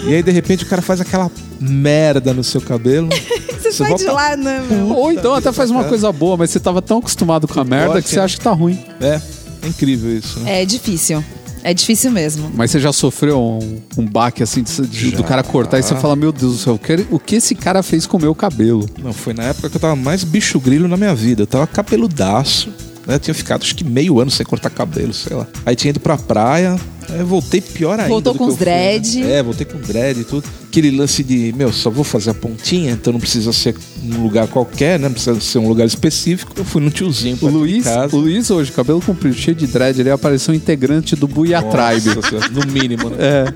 E 0.05 0.13
aí, 0.15 0.23
de 0.23 0.31
repente, 0.31 0.63
o 0.63 0.67
cara 0.67 0.81
faz 0.81 1.01
aquela 1.01 1.29
merda 1.59 2.33
no 2.33 2.43
seu 2.43 2.61
cabelo. 2.61 3.09
Você 3.59 3.71
sai 3.73 3.89
volta- 3.89 4.03
de 4.05 4.09
lá, 4.09 4.37
né, 4.37 4.63
meu? 4.69 4.95
Ou 4.95 5.11
então 5.11 5.33
até 5.35 5.51
faz 5.51 5.69
uma 5.69 5.83
coisa 5.83 6.09
boa, 6.13 6.37
mas 6.37 6.49
você 6.51 6.59
tava 6.59 6.81
tão 6.81 6.99
acostumado 6.99 7.45
com 7.47 7.59
a 7.59 7.63
merda 7.65 8.01
que 8.01 8.07
você 8.07 8.19
acha 8.19 8.37
que 8.37 8.43
tá 8.43 8.51
ruim. 8.51 8.79
É, 9.01 9.19
é 9.63 9.67
incrível 9.67 10.15
isso, 10.17 10.39
né? 10.39 10.61
É 10.61 10.65
difícil. 10.65 11.21
É 11.63 11.73
difícil 11.73 12.09
mesmo. 12.11 12.49
Mas 12.55 12.71
você 12.71 12.79
já 12.79 12.93
sofreu 12.93 13.37
um, 13.41 13.81
um 13.97 14.05
baque 14.05 14.41
assim 14.41 14.63
de- 14.63 14.87
de- 14.87 15.11
do 15.11 15.23
cara 15.23 15.43
cortar 15.43 15.79
e 15.79 15.83
você 15.83 15.95
fala, 15.95 16.15
meu 16.15 16.31
Deus 16.31 16.53
do 16.53 16.59
céu, 16.59 16.75
o 16.75 16.79
que, 16.79 17.05
o 17.11 17.19
que 17.19 17.35
esse 17.35 17.53
cara 17.55 17.83
fez 17.83 18.05
com 18.07 18.15
o 18.15 18.21
meu 18.21 18.33
cabelo? 18.33 18.87
Não, 19.03 19.11
foi 19.11 19.33
na 19.33 19.43
época 19.43 19.69
que 19.69 19.75
eu 19.75 19.81
tava 19.81 19.95
mais 19.97 20.23
bicho 20.23 20.57
grilo 20.61 20.87
na 20.87 20.95
minha 20.95 21.13
vida. 21.13 21.41
Eu 21.41 21.47
tava 21.47 21.67
cabeludaço. 21.67 22.69
Né? 23.05 23.15
Eu 23.15 23.19
tinha 23.19 23.33
ficado 23.33 23.63
acho 23.63 23.75
que 23.75 23.83
meio 23.83 24.19
ano 24.21 24.31
sem 24.31 24.45
cortar 24.45 24.69
cabelo, 24.69 25.13
sei 25.13 25.35
lá. 25.35 25.45
Aí 25.65 25.75
tinha 25.75 25.89
ido 25.89 25.99
pra 25.99 26.15
praia. 26.17 26.79
Aí 27.09 27.19
eu 27.19 27.25
voltei 27.25 27.61
pior 27.61 27.93
ainda. 27.99 28.09
Voltou 28.09 28.33
do 28.33 28.39
com 28.39 28.45
que 28.47 28.51
os 28.53 28.59
eu 28.59 28.65
fui, 28.65 28.73
né? 28.73 28.99
dread. 28.99 29.23
É, 29.23 29.43
voltei 29.43 29.65
com 29.65 29.77
dread 29.79 30.19
e 30.19 30.23
tudo. 30.23 30.43
Aquele 30.67 30.91
lance 30.91 31.23
de, 31.23 31.53
meu, 31.57 31.71
só 31.71 31.89
vou 31.89 32.03
fazer 32.03 32.31
a 32.31 32.33
pontinha, 32.33 32.91
então 32.91 33.11
não 33.13 33.19
precisa 33.19 33.51
ser 33.53 33.73
num 34.03 34.21
lugar 34.21 34.47
qualquer, 34.47 34.99
né? 34.99 35.07
Não 35.07 35.13
precisa 35.13 35.39
ser 35.39 35.57
um 35.59 35.67
lugar 35.67 35.85
específico. 35.87 36.51
Eu 36.55 36.65
fui 36.65 36.81
no 36.81 36.89
tiozinho 36.91 37.35
O 37.35 37.39
perto 37.39 37.51
de 37.53 37.57
Luiz, 37.57 37.83
casa. 37.85 38.15
o 38.15 38.19
Luiz 38.19 38.51
hoje, 38.51 38.71
cabelo 38.71 39.01
comprido, 39.01 39.35
cheio 39.35 39.55
de 39.55 39.65
dread, 39.65 39.99
ele 39.99 40.11
apareceu 40.11 40.53
um 40.53 40.57
integrante 40.57 41.15
do 41.15 41.27
Buia 41.27 41.61
Tribe. 41.63 42.15
No 42.51 42.71
mínimo, 42.71 43.09
né? 43.09 43.15
É. 43.19 43.53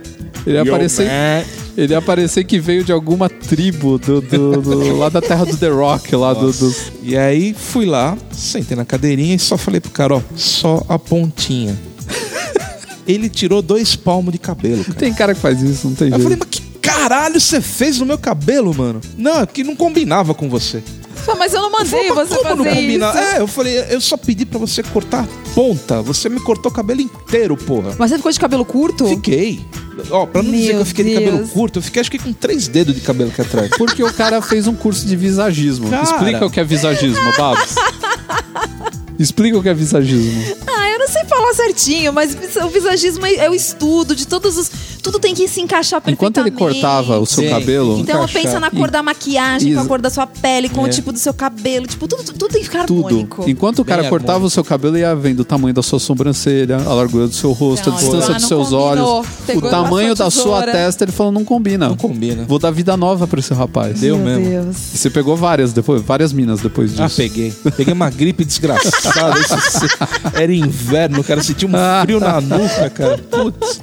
Ele 0.47 0.55
ia 0.55 0.63
Yo, 0.63 0.71
aparecer, 0.73 1.05
man. 1.05 1.43
ele 1.77 1.93
ia 1.93 1.99
aparecer 1.99 2.43
que 2.45 2.59
veio 2.59 2.83
de 2.83 2.91
alguma 2.91 3.29
tribo 3.29 3.99
do, 3.99 4.21
do- 4.21 4.61
do- 4.61 4.97
lá 4.97 5.07
da 5.09 5.21
terra 5.21 5.45
do 5.45 5.55
The 5.55 5.67
Rock, 5.69 6.15
lá 6.15 6.33
do, 6.33 6.51
do- 6.51 6.75
E 7.03 7.15
aí 7.15 7.53
fui 7.55 7.85
lá, 7.85 8.17
sentei 8.31 8.75
na 8.75 8.83
cadeirinha 8.83 9.35
e 9.35 9.39
só 9.39 9.55
falei 9.55 9.79
pro 9.79 9.91
cara, 9.91 10.15
ó, 10.15 10.21
só 10.35 10.83
a 10.89 10.97
pontinha. 10.97 11.77
Ele 13.07 13.29
tirou 13.29 13.61
dois 13.61 13.95
palmos 13.95 14.31
de 14.31 14.37
cabelo, 14.39 14.83
cara. 14.83 14.97
Tem 14.99 15.13
cara 15.13 15.33
que 15.33 15.39
faz 15.41 15.61
isso, 15.61 15.87
não 15.87 15.95
tem 15.95 16.07
Aí 16.07 16.13
eu 16.13 16.17
jeito. 16.19 16.23
falei, 16.23 16.37
mas 16.39 16.47
que 16.49 16.61
caralho 16.79 17.39
você 17.39 17.59
fez 17.61 17.99
no 17.99 18.05
meu 18.05 18.17
cabelo, 18.17 18.73
mano? 18.73 19.01
Não, 19.17 19.41
é 19.41 19.45
que 19.45 19.63
não 19.63 19.75
combinava 19.75 20.33
com 20.33 20.49
você. 20.49 20.83
Só, 21.25 21.35
Mas 21.35 21.53
eu 21.53 21.61
não 21.61 21.71
mandei 21.71 22.09
Mas 22.11 22.29
você 22.29 22.35
como 22.35 22.49
não 22.55 22.65
fazer 22.65 22.75
combina? 22.75 23.09
isso. 23.09 23.17
É, 23.17 23.39
eu 23.41 23.47
falei, 23.47 23.85
eu 23.91 24.01
só 24.01 24.17
pedi 24.17 24.43
pra 24.43 24.57
você 24.57 24.81
cortar 24.81 25.23
a 25.23 25.27
ponta. 25.53 26.01
Você 26.01 26.27
me 26.29 26.39
cortou 26.39 26.71
o 26.71 26.73
cabelo 26.73 26.99
inteiro, 27.01 27.55
porra. 27.55 27.93
Mas 27.99 28.09
você 28.09 28.17
ficou 28.17 28.31
de 28.31 28.39
cabelo 28.39 28.65
curto? 28.65 29.05
Fiquei. 29.07 29.61
Ó, 30.09 30.25
pra 30.25 30.41
não 30.41 30.49
dizer 30.49 30.63
que 30.67 30.71
Meu 30.71 30.79
eu 30.79 30.85
fiquei 30.85 31.05
de 31.05 31.11
Deus. 31.11 31.23
cabelo 31.25 31.47
curto, 31.49 31.77
eu 31.77 31.83
fiquei 31.83 31.99
acho 31.99 32.09
que 32.09 32.17
com 32.17 32.33
três 32.33 32.67
dedos 32.67 32.95
de 32.95 33.01
cabelo 33.01 33.29
aqui 33.29 33.41
atrás. 33.41 33.69
Porque 33.77 34.03
o 34.03 34.11
cara 34.11 34.41
fez 34.41 34.65
um 34.65 34.73
curso 34.73 35.05
de 35.05 35.15
visagismo. 35.15 35.89
Cara. 35.91 36.01
Explica 36.03 36.45
o 36.45 36.49
que 36.49 36.59
é 36.59 36.63
visagismo, 36.63 37.21
Babs. 37.37 37.75
Explica 39.21 39.57
o 39.57 39.61
que 39.61 39.69
é 39.69 39.73
visagismo. 39.73 40.55
Ah, 40.67 40.89
eu 40.89 40.99
não 40.99 41.07
sei 41.07 41.23
falar 41.25 41.53
certinho, 41.53 42.11
mas 42.11 42.35
o 42.55 42.69
visagismo 42.69 43.25
é 43.25 43.35
é 43.35 43.49
o 43.49 43.53
estudo 43.53 44.15
de 44.15 44.27
todos 44.27 44.57
os. 44.57 44.71
Tudo 45.01 45.19
tem 45.19 45.33
que 45.33 45.47
se 45.47 45.59
encaixar 45.61 46.01
Enquanto 46.07 46.35
perfeitamente. 46.35 46.63
ele 46.63 46.81
cortava 46.81 47.19
o 47.19 47.25
seu 47.25 47.43
Sim. 47.43 47.49
cabelo, 47.49 47.99
Então 47.99 48.17
encaixar. 48.23 48.41
pensa 48.41 48.59
na 48.59 48.69
cor 48.69 48.89
da 48.91 49.01
maquiagem, 49.01 49.73
com 49.73 49.79
a 49.79 49.81
Isso. 49.81 49.89
cor 49.89 50.01
da 50.01 50.09
sua 50.09 50.27
pele, 50.27 50.69
com 50.69 50.85
É. 50.85 50.89
o 50.89 50.91
tipo 50.91 51.11
do 51.11 51.19
seu 51.19 51.33
cabelo. 51.33 51.87
Tipo, 51.87 52.07
tudo, 52.07 52.23
tudo 52.23 52.47
tem 52.49 52.59
que 52.61 52.65
ficar 52.67 52.85
tudo. 52.85 53.07
harmônico. 53.07 53.49
Enquanto 53.49 53.79
o 53.79 53.85
cara 53.85 54.01
Bem 54.03 54.09
cortava 54.09 54.33
harmônico. 54.33 54.47
o 54.47 54.51
seu 54.51 54.63
cabelo, 54.63 54.97
ia 54.97 55.15
vendo 55.15 55.39
o 55.41 55.45
tamanho 55.45 55.73
da 55.73 55.81
sua 55.81 55.99
sobrancelha, 55.99 56.77
a 56.77 56.93
largura 56.93 57.27
do 57.27 57.33
seu 57.33 57.51
rosto, 57.51 57.89
Não, 57.89 57.97
a 57.97 57.99
distância 57.99 58.31
ah, 58.31 58.37
dos 58.37 58.47
seus 58.47 58.69
combinou. 58.69 59.15
olhos, 59.17 59.27
Pegou 59.45 59.63
o 59.67 59.69
tamanho 59.71 60.11
a 60.11 60.15
da 60.15 60.29
sua 60.29 60.43
tesoura. 60.59 60.71
testa. 60.71 61.03
Ele 61.03 61.11
falou: 61.11 61.31
não 61.31 61.43
combina. 61.43 61.89
Não 61.89 61.97
combina. 61.97 62.45
Vou 62.47 62.59
dar 62.59 62.71
vida 62.71 62.95
nova 62.95 63.27
pra 63.27 63.39
esse 63.39 63.53
rapaz. 63.53 63.99
Deu 63.99 64.17
Meu 64.17 64.39
mesmo. 64.39 64.49
Deus. 64.65 64.77
E 64.93 64.97
você 64.97 65.09
pegou 65.09 65.35
várias 65.35 65.73
depois, 65.73 66.01
várias 66.01 66.31
minas 66.31 66.59
depois 66.61 66.91
disso. 66.91 67.01
Ah, 67.03 67.09
peguei. 67.09 67.51
Peguei 67.75 67.93
uma 67.93 68.09
gripe 68.09 68.45
desgraçada. 68.45 69.39
Isso 69.39 69.87
Era 70.33 70.53
inverno, 70.53 71.23
cara. 71.23 71.41
Sentia 71.41 71.67
um 71.67 71.71
frio 72.03 72.19
na 72.19 72.39
nuca, 72.41 72.89
cara. 72.89 73.17
Putz. 73.17 73.81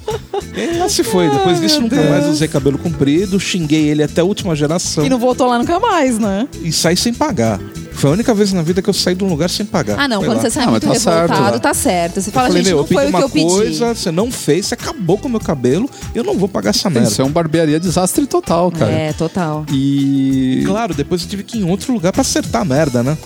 Se 0.88 1.02
foi. 1.10 1.28
Depois 1.30 1.60
disso, 1.60 1.80
nunca 1.80 1.96
mais 2.02 2.26
usei 2.26 2.48
cabelo 2.48 2.78
comprido. 2.78 3.38
Xinguei 3.38 3.88
ele 3.88 4.02
até 4.02 4.20
a 4.20 4.24
última 4.24 4.54
geração. 4.56 5.04
E 5.04 5.08
não 5.08 5.18
voltou 5.18 5.46
lá 5.48 5.58
nunca 5.58 5.78
mais, 5.80 6.18
né? 6.18 6.46
E 6.62 6.72
saí 6.72 6.96
sem 6.96 7.12
pagar. 7.14 7.60
Foi 7.92 8.10
a 8.10 8.12
única 8.12 8.32
vez 8.32 8.52
na 8.52 8.62
vida 8.62 8.80
que 8.80 8.88
eu 8.88 8.94
saí 8.94 9.14
de 9.16 9.24
um 9.24 9.28
lugar 9.28 9.50
sem 9.50 9.66
pagar. 9.66 9.96
Ah, 9.98 10.06
não. 10.06 10.18
Foi 10.18 10.28
Quando 10.28 10.36
lá. 10.36 10.42
você 10.44 10.50
sai 10.50 10.62
Ah, 10.64 10.70
mas 10.70 10.82
muito 10.84 10.94
tá 10.94 11.00
certo, 11.00 11.20
revoltado, 11.30 11.54
lá. 11.54 11.58
tá 11.60 11.74
certo. 11.74 12.20
Você 12.20 12.30
fala, 12.30 12.46
falei, 12.48 12.62
gente, 12.62 12.72
meu, 12.72 12.76
não 12.76 12.84
eu 12.84 12.88
pedi 12.88 13.00
foi 13.00 13.06
o 13.06 13.08
uma 13.10 13.18
que 13.18 13.24
eu 13.24 13.28
pedi. 13.30 13.46
coisa, 13.46 13.94
você 13.94 14.10
não 14.12 14.30
fez, 14.30 14.66
você 14.66 14.74
acabou 14.74 15.18
com 15.18 15.26
o 15.26 15.30
meu 15.30 15.40
cabelo, 15.40 15.90
eu 16.14 16.22
não 16.22 16.38
vou 16.38 16.48
pagar 16.48 16.70
essa 16.70 16.88
merda. 16.88 17.08
Isso 17.08 17.20
é 17.20 17.24
um 17.24 17.30
barbearia 17.30 17.80
desastre 17.80 18.24
total, 18.26 18.70
cara. 18.70 18.92
É, 18.92 19.12
total. 19.12 19.66
E. 19.72 20.62
Claro, 20.64 20.94
depois 20.94 21.22
eu 21.22 21.28
tive 21.28 21.42
que 21.42 21.58
ir 21.58 21.62
em 21.62 21.68
outro 21.68 21.92
lugar 21.92 22.12
pra 22.12 22.20
acertar 22.20 22.62
a 22.62 22.64
merda, 22.64 23.02
né? 23.02 23.18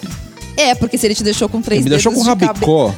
É, 0.57 0.75
porque 0.75 0.97
se 0.99 1.07
ele 1.07 1.15
te 1.15 1.23
deixou 1.25 1.49
com 1.49 1.61
três 1.63 1.79
Ele 1.81 1.85
me 1.85 1.91
deixou 1.91 2.13
com 2.13 2.23
dedos 2.23 2.39
de 2.39 2.47
cabelo- 2.47 2.87
rabicó. 2.87 2.95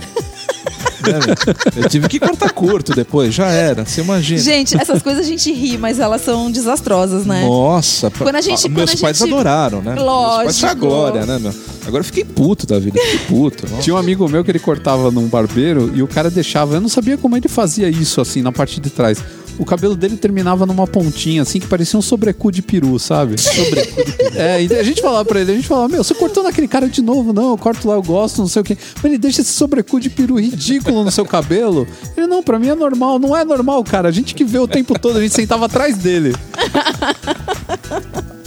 Né, 1.04 1.34
eu 1.76 1.88
tive 1.88 2.08
que 2.08 2.18
cortar 2.18 2.50
curto 2.50 2.94
depois, 2.94 3.34
já 3.34 3.48
era, 3.48 3.84
você 3.84 4.00
imagina. 4.00 4.40
Gente, 4.40 4.76
essas 4.80 5.02
coisas 5.02 5.24
a 5.24 5.28
gente 5.28 5.52
ri, 5.52 5.76
mas 5.78 5.98
elas 5.98 6.22
são 6.22 6.50
desastrosas, 6.50 7.24
né? 7.26 7.42
Nossa, 7.44 8.10
pra- 8.10 8.24
Quando 8.26 8.36
a 8.36 8.40
gente- 8.40 8.66
ah, 8.66 8.70
meus 8.70 8.90
quando 8.90 9.00
pais 9.00 9.18
gente- 9.18 9.32
adoraram, 9.32 9.82
né? 9.82 9.94
Meus 9.94 10.06
pais 10.06 10.64
a 10.64 10.66
Lógico. 10.68 10.86
glória, 10.86 11.26
né, 11.26 11.38
meu? 11.38 11.54
Agora 11.86 12.00
eu 12.00 12.04
fiquei 12.04 12.24
puto 12.24 12.66
da 12.66 12.78
vida, 12.78 12.98
fiquei 12.98 13.18
puto. 13.26 13.66
Nossa. 13.68 13.82
Tinha 13.82 13.94
um 13.94 13.98
amigo 13.98 14.26
meu 14.28 14.42
que 14.42 14.50
ele 14.50 14.58
cortava 14.58 15.10
num 15.10 15.26
barbeiro 15.26 15.92
e 15.94 16.02
o 16.02 16.08
cara 16.08 16.30
deixava. 16.30 16.76
Eu 16.76 16.80
não 16.80 16.88
sabia 16.88 17.18
como 17.18 17.36
ele 17.36 17.48
fazia 17.48 17.88
isso, 17.90 18.20
assim, 18.20 18.40
na 18.40 18.50
parte 18.50 18.80
de 18.80 18.88
trás. 18.88 19.18
O 19.58 19.64
cabelo 19.64 19.94
dele 19.94 20.16
terminava 20.16 20.66
numa 20.66 20.86
pontinha, 20.86 21.42
assim, 21.42 21.60
que 21.60 21.66
parecia 21.66 21.98
um 21.98 22.02
sobrecu 22.02 22.50
de 22.50 22.60
peru, 22.60 22.98
sabe? 22.98 23.38
Sobrecu 23.40 24.04
de 24.04 24.12
peru. 24.12 24.36
É, 24.36 24.62
e 24.64 24.74
a 24.74 24.82
gente 24.82 25.00
falava 25.00 25.24
pra 25.24 25.40
ele, 25.40 25.52
a 25.52 25.54
gente 25.54 25.68
falava, 25.68 25.88
meu, 25.88 26.02
você 26.02 26.14
cortou 26.14 26.42
naquele 26.42 26.66
cara 26.66 26.88
de 26.88 27.00
novo? 27.00 27.32
Não, 27.32 27.50
eu 27.50 27.58
corto 27.58 27.86
lá, 27.86 27.94
eu 27.94 28.02
gosto, 28.02 28.38
não 28.38 28.48
sei 28.48 28.62
o 28.62 28.64
quê. 28.64 28.76
Mas 28.96 29.04
ele 29.04 29.18
deixa 29.18 29.42
esse 29.42 29.52
sobrecu 29.52 30.00
de 30.00 30.10
peru 30.10 30.40
ridículo 30.40 31.04
no 31.04 31.10
seu 31.10 31.24
cabelo. 31.24 31.86
Ele, 32.16 32.26
não, 32.26 32.42
pra 32.42 32.58
mim 32.58 32.68
é 32.68 32.74
normal. 32.74 33.18
Não 33.18 33.36
é 33.36 33.44
normal, 33.44 33.82
cara. 33.84 34.08
A 34.08 34.12
gente 34.12 34.34
que 34.34 34.44
vê 34.44 34.58
o 34.58 34.66
tempo 34.66 34.98
todo, 34.98 35.18
a 35.18 35.22
gente 35.22 35.34
sentava 35.34 35.66
atrás 35.66 35.96
dele. 35.96 36.34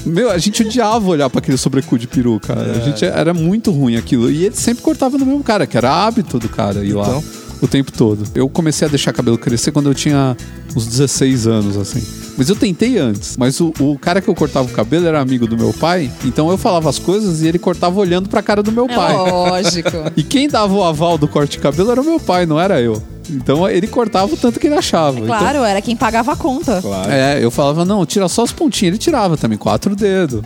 Meu, 0.05 0.29
a 0.31 0.37
gente 0.37 0.63
odiava 0.63 1.05
olhar 1.09 1.29
pra 1.29 1.39
aquele 1.39 1.57
sobrecu 1.57 1.97
de 1.97 2.07
peru, 2.07 2.39
cara. 2.39 2.71
A 2.71 2.79
gente 2.79 3.03
era 3.03 3.33
muito 3.33 3.71
ruim 3.71 3.97
aquilo. 3.97 4.31
E 4.31 4.45
ele 4.45 4.55
sempre 4.55 4.81
cortava 4.83 5.17
no 5.17 5.25
mesmo 5.25 5.43
cara, 5.43 5.67
que 5.67 5.77
era 5.77 5.91
hábito 5.91 6.39
do 6.39 6.47
cara 6.47 6.83
ir 6.83 6.93
lá 6.93 7.07
Então? 7.07 7.23
o 7.61 7.67
tempo 7.67 7.91
todo. 7.91 8.23
Eu 8.33 8.47
comecei 8.47 8.87
a 8.87 8.89
deixar 8.89 9.11
cabelo 9.11 9.37
crescer 9.37 9.71
quando 9.71 9.89
eu 9.89 9.93
tinha 9.95 10.37
uns 10.77 10.85
16 10.87 11.47
anos, 11.47 11.75
assim. 11.77 12.01
Mas 12.37 12.49
eu 12.49 12.55
tentei 12.55 12.97
antes. 12.99 13.35
Mas 13.35 13.59
o, 13.59 13.73
o 13.79 13.97
cara 13.97 14.21
que 14.21 14.27
eu 14.29 14.35
cortava 14.35 14.67
o 14.67 14.71
cabelo 14.71 15.07
era 15.07 15.19
amigo 15.19 15.47
do 15.47 15.57
meu 15.57 15.73
pai, 15.73 16.11
então 16.23 16.49
eu 16.51 16.57
falava 16.57 16.87
as 16.89 16.99
coisas 16.99 17.41
e 17.41 17.47
ele 17.47 17.57
cortava 17.57 17.99
olhando 17.99 18.29
pra 18.29 18.43
cara 18.43 18.61
do 18.61 18.71
meu 18.71 18.85
É 18.85 18.95
pai. 18.95 19.13
lógico. 19.15 19.89
E 20.15 20.23
quem 20.23 20.47
dava 20.47 20.73
o 20.73 20.83
aval 20.83 21.17
do 21.17 21.27
corte 21.27 21.53
de 21.53 21.59
cabelo 21.59 21.91
era 21.91 21.99
o 22.01 22.03
meu 22.03 22.19
pai, 22.19 22.45
não 22.45 22.59
era 22.59 22.79
eu. 22.81 23.01
Então 23.29 23.67
ele 23.67 23.87
cortava 23.87 24.33
o 24.33 24.37
tanto 24.37 24.59
que 24.59 24.67
ele 24.67 24.75
achava. 24.75 25.17
Então, 25.19 25.27
Claro, 25.37 25.63
era 25.63 25.81
quem 25.81 25.95
pagava 25.97 26.31
a 26.31 26.35
conta. 26.35 26.79
Claro. 26.81 27.11
é, 27.11 27.43
eu 27.43 27.51
falava, 27.51 27.83
não, 27.83 28.05
tira 28.05 28.27
só 28.29 28.43
os 28.43 28.51
pontinhos. 28.53 28.91
Ele 28.93 28.97
tirava 28.97 29.35
também, 29.35 29.57
quatro 29.57 29.95
dedos. 29.95 30.41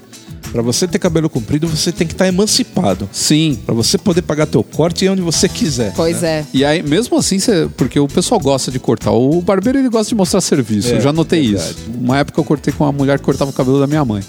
Pra 0.52 0.62
você 0.62 0.88
ter 0.88 1.00
cabelo 1.00 1.30
comprido, 1.30 1.68
você 1.68 1.92
tem 1.92 2.06
que 2.06 2.14
estar 2.14 2.28
emancipado. 2.28 3.08
Sim. 3.12 3.58
Pra 3.66 3.74
você 3.74 3.98
poder 3.98 4.22
pagar 4.22 4.46
teu 4.46 4.64
corte 4.64 5.06
e 5.06 5.10
onde 5.10 5.22
você 5.22 5.48
quiser. 5.48 5.94
Pois 5.96 6.24
é. 6.24 6.46
E 6.54 6.66
aí, 6.66 6.84
mesmo 6.84 7.18
assim, 7.18 7.40
cê- 7.40 7.70
porque 7.78 8.00
o 8.00 8.08
pessoal 8.08 8.40
gosta 8.40 8.70
de 8.72 8.80
cortar. 8.80 9.12
O 9.12 9.42
barbeiro, 9.42 9.80
ele 9.80 9.90
gosta 9.90 10.10
de 10.10 10.16
mostrar 10.16 10.42
serviço. 10.42 10.90
É, 10.90 10.98
eu 10.98 11.02
já 11.02 11.14
notei 11.14 11.48
verdade. 11.50 11.70
isso. 11.72 11.78
Uma 12.00 12.20
época 12.20 12.40
eu 12.40 12.44
cortei 12.46 12.74
com 12.74 12.84
uma 12.84 12.92
mulher 12.92 13.18
que 13.20 13.26
cortava 13.26 13.50
o 13.50 13.54
cabelo 13.54 13.80
da 13.80 13.88
minha 13.88 14.04
mãe. 14.04 14.22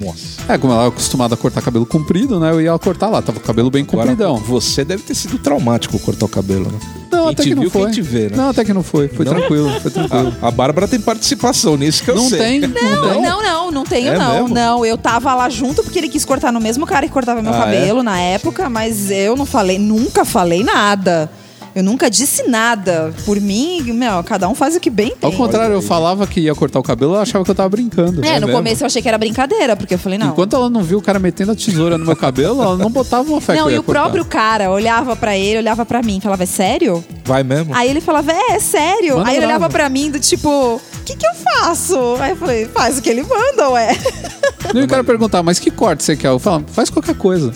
Nossa. 0.00 0.52
É, 0.52 0.58
como 0.58 0.72
ela 0.72 0.84
é 0.84 0.88
acostumada 0.88 1.34
a 1.34 1.36
cortar 1.36 1.62
cabelo 1.62 1.86
comprido, 1.86 2.38
né? 2.40 2.50
Eu 2.50 2.60
ia 2.60 2.78
cortar 2.78 3.08
lá. 3.08 3.20
Tava 3.22 3.38
com 3.38 3.44
o 3.44 3.46
cabelo 3.46 3.70
bem 3.70 3.82
Agora, 3.88 4.08
compridão. 4.10 4.36
você 4.36 4.84
deve 4.84 5.02
ter 5.02 5.14
sido 5.14 5.38
traumático 5.38 5.98
cortar 5.98 6.26
o 6.26 6.28
cabelo, 6.28 6.70
né? 6.70 6.78
Não, 7.10 7.24
quem 7.24 7.32
até 7.32 7.42
que 7.44 7.54
não 7.54 7.62
viu, 7.62 7.70
foi. 7.70 7.82
quem 7.84 7.90
te 7.92 8.02
vê, 8.02 8.28
né? 8.28 8.36
Não, 8.36 8.48
até 8.50 8.64
que 8.64 8.72
não 8.72 8.82
foi. 8.82 9.08
Foi 9.08 9.24
Não? 9.24 9.32
tranquilo, 9.34 9.70
foi 9.80 9.90
tranquilo. 9.92 10.34
A, 10.42 10.48
a 10.48 10.50
Bárbara 10.50 10.86
tem 10.88 11.00
participação 11.00 11.76
nisso 11.76 12.02
que 12.02 12.10
eu 12.10 12.16
não 12.16 12.28
sei. 12.28 12.38
tem, 12.38 12.60
não, 12.68 12.68
Não, 12.68 13.12
tem. 13.12 13.22
não, 13.22 13.42
não, 13.42 13.70
não 13.70 13.84
tenho 13.84 14.12
É 14.12 14.18
não. 14.18 14.32
mesmo? 14.42 14.48
Não, 14.54 14.84
eu 14.84 14.98
tava 14.98 15.34
lá 15.34 15.48
junto 15.48 15.82
porque 15.82 15.98
ele 15.98 16.08
quis 16.08 16.24
cortar 16.24 16.52
no 16.52 16.60
mesmo 16.60 16.84
cara 16.86 17.06
que 17.06 17.12
cortava 17.12 17.40
meu 17.42 17.52
Ah, 17.54 17.58
cabelo 17.58 18.02
na 18.02 18.20
época, 18.20 18.68
mas 18.68 19.10
eu 19.10 19.36
não 19.36 19.46
falei, 19.46 19.78
nunca 19.78 20.24
falei 20.24 20.62
nada. 20.64 21.30
Eu 21.76 21.82
nunca 21.82 22.10
disse 22.10 22.48
nada. 22.48 23.12
Por 23.26 23.38
mim, 23.38 23.82
meu, 23.92 24.24
cada 24.24 24.48
um 24.48 24.54
faz 24.54 24.74
o 24.74 24.80
que 24.80 24.88
bem 24.88 25.10
tem. 25.10 25.30
Ao 25.30 25.32
contrário, 25.36 25.74
eu 25.74 25.82
falava 25.82 26.26
que 26.26 26.40
ia 26.40 26.54
cortar 26.54 26.78
o 26.78 26.82
cabelo, 26.82 27.12
ela 27.12 27.22
achava 27.22 27.44
que 27.44 27.50
eu 27.50 27.54
tava 27.54 27.68
brincando. 27.68 28.24
É, 28.24 28.40
no 28.40 28.46
mesmo? 28.46 28.52
começo 28.52 28.82
eu 28.82 28.86
achei 28.86 29.02
que 29.02 29.08
era 29.08 29.18
brincadeira, 29.18 29.76
porque 29.76 29.92
eu 29.92 29.98
falei, 29.98 30.18
não. 30.18 30.28
Enquanto 30.28 30.56
ela 30.56 30.70
não 30.70 30.82
viu 30.82 30.96
o 30.96 31.02
cara 31.02 31.18
metendo 31.18 31.52
a 31.52 31.54
tesoura 31.54 31.98
no 31.98 32.06
meu 32.06 32.16
cabelo, 32.16 32.62
ela 32.62 32.78
não 32.78 32.90
botava 32.90 33.28
uma 33.28 33.42
fé 33.42 33.56
Não, 33.56 33.68
eu 33.68 33.76
e 33.76 33.78
o 33.78 33.82
cortar. 33.82 34.00
próprio 34.04 34.24
cara 34.24 34.70
olhava 34.70 35.14
pra 35.14 35.36
ele, 35.36 35.58
olhava 35.58 35.84
pra 35.84 36.00
mim, 36.00 36.18
falava, 36.18 36.44
é 36.44 36.46
sério? 36.46 37.04
Vai 37.26 37.42
mesmo? 37.42 37.74
Aí 37.74 37.90
ele 37.90 38.00
falava, 38.00 38.32
é, 38.32 38.52
é 38.52 38.58
sério. 38.58 39.18
Manda 39.18 39.28
Aí 39.28 39.36
ele 39.36 39.44
brava. 39.44 39.58
olhava 39.58 39.70
pra 39.70 39.90
mim 39.90 40.10
do 40.10 40.18
tipo, 40.18 40.48
o 40.48 40.80
que 41.04 41.14
que 41.14 41.26
eu 41.26 41.34
faço? 41.34 41.98
Aí 42.20 42.30
eu 42.30 42.36
falei, 42.36 42.64
faz 42.64 42.96
o 42.96 43.02
que 43.02 43.10
ele 43.10 43.22
manda, 43.22 43.68
ué. 43.68 43.94
E 44.74 44.80
o 44.80 44.88
cara 44.88 45.04
perguntar, 45.04 45.42
mas 45.44 45.60
que 45.60 45.70
corte 45.70 46.02
você 46.02 46.16
quer? 46.16 46.28
Eu 46.28 46.40
falo, 46.40 46.64
faz 46.72 46.90
qualquer 46.90 47.14
coisa. 47.14 47.52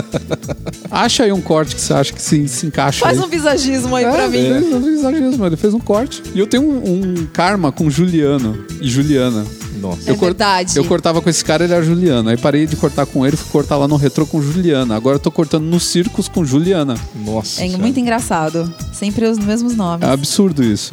acha 0.90 1.24
aí 1.24 1.32
um 1.32 1.40
corte 1.40 1.74
que 1.74 1.80
você 1.80 1.94
acha 1.94 2.12
que 2.12 2.20
se, 2.20 2.46
se 2.48 2.66
encaixa 2.66 3.00
Faz 3.00 3.18
aí. 3.18 3.19
Um 3.20 3.28
visagismo 3.28 3.94
aí 3.94 4.04
pra 4.04 4.24
É, 4.24 4.28
mim. 4.28 4.38
Ele 4.38 4.60
fez 4.60 4.74
um 4.74 4.80
visagismo, 4.80 5.46
ele 5.46 5.56
fez 5.56 5.74
um 5.74 5.78
corte. 5.80 6.22
E 6.34 6.38
eu 6.38 6.46
tenho 6.46 6.62
um, 6.62 7.10
um 7.20 7.26
karma 7.32 7.70
com 7.70 7.88
Juliano 7.90 8.64
e 8.80 8.88
Juliana. 8.88 9.44
Nossa. 9.80 10.10
É 10.10 10.12
eu 10.12 10.16
verdade. 10.16 10.76
Eu 10.76 10.84
cortava 10.84 11.22
com 11.22 11.30
esse 11.30 11.42
cara, 11.44 11.64
ele 11.64 11.72
era 11.72 11.82
Juliano. 11.82 12.28
Aí 12.28 12.36
parei 12.36 12.66
de 12.66 12.76
cortar 12.76 13.06
com 13.06 13.26
ele, 13.26 13.36
fui 13.36 13.50
cortar 13.50 13.76
lá 13.78 13.88
no 13.88 13.96
retrô 13.96 14.26
com 14.26 14.42
Juliana. 14.42 14.94
Agora 14.94 15.16
eu 15.16 15.20
tô 15.20 15.30
cortando 15.30 15.64
nos 15.64 15.84
circos 15.84 16.28
com 16.28 16.44
Juliana. 16.44 16.94
Nossa. 17.24 17.62
É 17.64 17.66
cara. 17.68 17.78
muito 17.78 17.98
engraçado. 17.98 18.72
Sempre 18.92 19.24
os 19.26 19.38
mesmos 19.38 19.74
nomes. 19.74 20.06
É 20.06 20.12
absurdo 20.12 20.62
isso. 20.62 20.90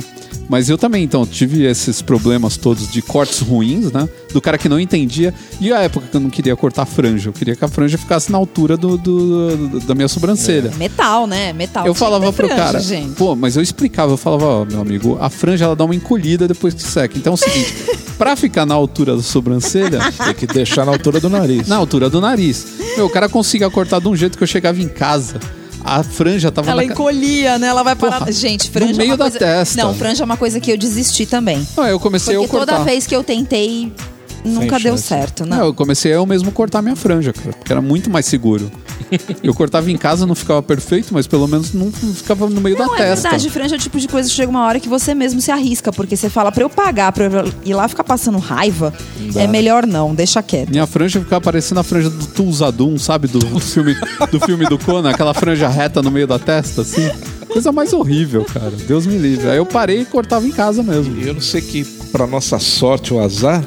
Mas 0.49 0.69
eu 0.69 0.77
também, 0.77 1.03
então, 1.03 1.25
tive 1.25 1.65
esses 1.65 2.01
problemas 2.01 2.55
todos 2.55 2.89
de 2.89 3.01
cortes 3.01 3.39
ruins, 3.39 3.91
né? 3.91 4.07
Do 4.31 4.39
cara 4.41 4.57
que 4.57 4.69
não 4.69 4.79
entendia. 4.79 5.33
E 5.59 5.73
a 5.73 5.79
época 5.81 6.07
que 6.09 6.15
eu 6.15 6.21
não 6.21 6.29
queria 6.29 6.55
cortar 6.55 6.83
a 6.83 6.85
franja. 6.85 7.29
Eu 7.29 7.33
queria 7.33 7.55
que 7.55 7.65
a 7.65 7.67
franja 7.67 7.97
ficasse 7.97 8.31
na 8.31 8.37
altura 8.37 8.77
do, 8.77 8.97
do- 8.97 9.57
do- 9.67 9.79
da 9.81 9.93
minha 9.93 10.07
sobrancelha. 10.07 10.71
Metal, 10.77 11.27
né? 11.27 11.51
Metal. 11.51 11.85
Eu 11.85 11.93
falava 11.93 12.25
ter 12.27 12.31
pro 12.33 12.47
franja, 12.47 12.63
cara, 12.63 12.79
gente. 12.79 13.11
pô, 13.15 13.35
mas 13.35 13.55
eu 13.57 13.61
explicava, 13.61 14.13
eu 14.13 14.17
falava, 14.17 14.45
ó, 14.45 14.65
meu 14.65 14.79
amigo, 14.81 15.17
a 15.19 15.29
franja 15.29 15.65
ela 15.65 15.75
dá 15.75 15.83
uma 15.83 15.95
encolhida 15.95 16.47
depois 16.47 16.73
que 16.73 16.81
seca. 16.83 17.17
Então 17.17 17.33
é 17.33 17.35
o 17.35 17.37
seguinte, 17.37 17.73
pra 18.17 18.35
ficar 18.37 18.65
na 18.65 18.73
altura 18.73 19.15
da 19.17 19.21
sobrancelha, 19.21 19.99
Tem 20.23 20.33
que 20.33 20.47
deixar 20.47 20.85
na 20.85 20.91
altura 20.93 21.19
do 21.19 21.29
nariz. 21.29 21.67
na 21.67 21.75
altura 21.75 22.09
do 22.09 22.21
nariz. 22.21 22.65
Meu, 22.95 23.05
o 23.07 23.09
cara 23.09 23.27
conseguia 23.27 23.69
cortar 23.69 23.99
de 23.99 24.07
um 24.07 24.15
jeito 24.15 24.37
que 24.37 24.43
eu 24.43 24.47
chegava 24.47 24.81
em 24.81 24.87
casa, 24.87 25.39
a 25.87 26.03
franja 26.03 26.51
tava 26.51 26.69
Ela 26.69 26.83
na 26.83 26.91
encolhia, 26.91 27.57
né? 27.57 27.67
Ela 27.67 27.81
vai 27.81 27.95
parar. 27.95 28.19
Porra, 28.19 28.31
Gente, 28.31 28.69
franja 28.69 28.91
no 28.91 28.97
meio 28.97 29.09
é 29.09 29.11
uma 29.11 29.17
da 29.17 29.23
coisa... 29.25 29.39
testa. 29.39 29.81
Não, 29.81 29.93
franja 29.93 30.23
é 30.23 30.25
uma 30.25 30.35
coisa 30.37 30.59
que 30.59 30.69
eu 30.71 30.77
desisti 30.77 31.25
também. 31.25 31.65
Não, 31.77 31.87
eu 31.87 31.99
comecei 31.99 32.35
Porque 32.35 32.45
eu 32.45 32.49
cortar. 32.49 32.73
toda 32.73 32.83
vez 32.83 33.07
que 33.07 33.15
eu 33.15 33.23
tentei, 33.23 33.91
nunca 34.47 34.79
deu 34.79 34.97
certo, 34.97 35.45
não. 35.45 35.65
eu 35.65 35.73
comecei 35.73 36.13
eu 36.13 36.25
mesmo 36.25 36.51
cortar 36.51 36.81
minha 36.81 36.95
franja, 36.95 37.33
cara, 37.33 37.53
porque 37.53 37.71
era 37.71 37.81
muito 37.81 38.09
mais 38.09 38.25
seguro. 38.25 38.71
eu 39.43 39.53
cortava 39.53 39.89
em 39.91 39.97
casa, 39.97 40.25
não 40.25 40.35
ficava 40.35 40.61
perfeito, 40.61 41.13
mas 41.13 41.27
pelo 41.27 41.47
menos 41.47 41.73
não 41.73 41.91
ficava 41.91 42.49
no 42.49 42.59
meio 42.59 42.77
Não, 42.77 42.87
da 42.89 42.93
é 42.95 42.97
testa. 43.09 43.29
verdade. 43.29 43.49
Franja 43.49 43.75
é 43.75 43.77
o 43.77 43.81
tipo 43.81 43.99
de 43.99 44.07
coisa 44.07 44.27
que 44.29 44.35
chega 44.35 44.49
uma 44.49 44.65
hora 44.65 44.79
que 44.79 44.89
você 44.89 45.13
mesmo 45.13 45.39
se 45.39 45.51
arrisca. 45.51 45.91
Porque 45.91 46.15
você 46.17 46.29
fala, 46.29 46.51
pra 46.51 46.63
eu 46.63 46.69
pagar, 46.69 47.11
pra 47.11 47.25
eu 47.25 47.53
ir 47.63 47.73
lá 47.73 47.87
ficar 47.87 48.03
passando 48.03 48.37
raiva, 48.37 48.93
dá. 49.33 49.41
é 49.43 49.47
melhor 49.47 49.85
não, 49.85 50.13
deixa 50.13 50.41
quieto. 50.43 50.69
Minha 50.69 50.85
franja 50.87 51.19
ficava 51.19 51.41
parecendo 51.41 51.79
a 51.79 51.83
franja 51.83 52.09
do 52.09 52.25
Tulsadum, 52.27 52.97
sabe? 52.97 53.27
Do, 53.27 53.39
do 53.39 53.59
filme, 53.59 53.95
do 54.31 54.39
filme 54.39 54.65
do 54.65 54.77
Conan, 54.77 55.09
aquela 55.09 55.33
franja 55.33 55.67
reta 55.69 56.01
no 56.01 56.11
meio 56.11 56.27
da 56.27 56.37
testa, 56.39 56.81
assim. 56.81 57.09
Coisa 57.47 57.71
mais 57.71 57.93
horrível, 57.93 58.43
cara. 58.45 58.71
Deus 58.87 59.05
me 59.05 59.17
livre. 59.17 59.49
Aí 59.49 59.57
eu 59.57 59.65
parei 59.65 60.01
e 60.01 60.05
cortava 60.05 60.45
em 60.45 60.51
casa 60.51 60.83
mesmo. 60.83 61.17
E 61.17 61.27
eu 61.27 61.33
não 61.33 61.41
sei 61.41 61.61
que, 61.61 61.85
pra 62.11 62.27
nossa 62.27 62.59
sorte 62.59 63.13
ou 63.13 63.23
azar, 63.23 63.63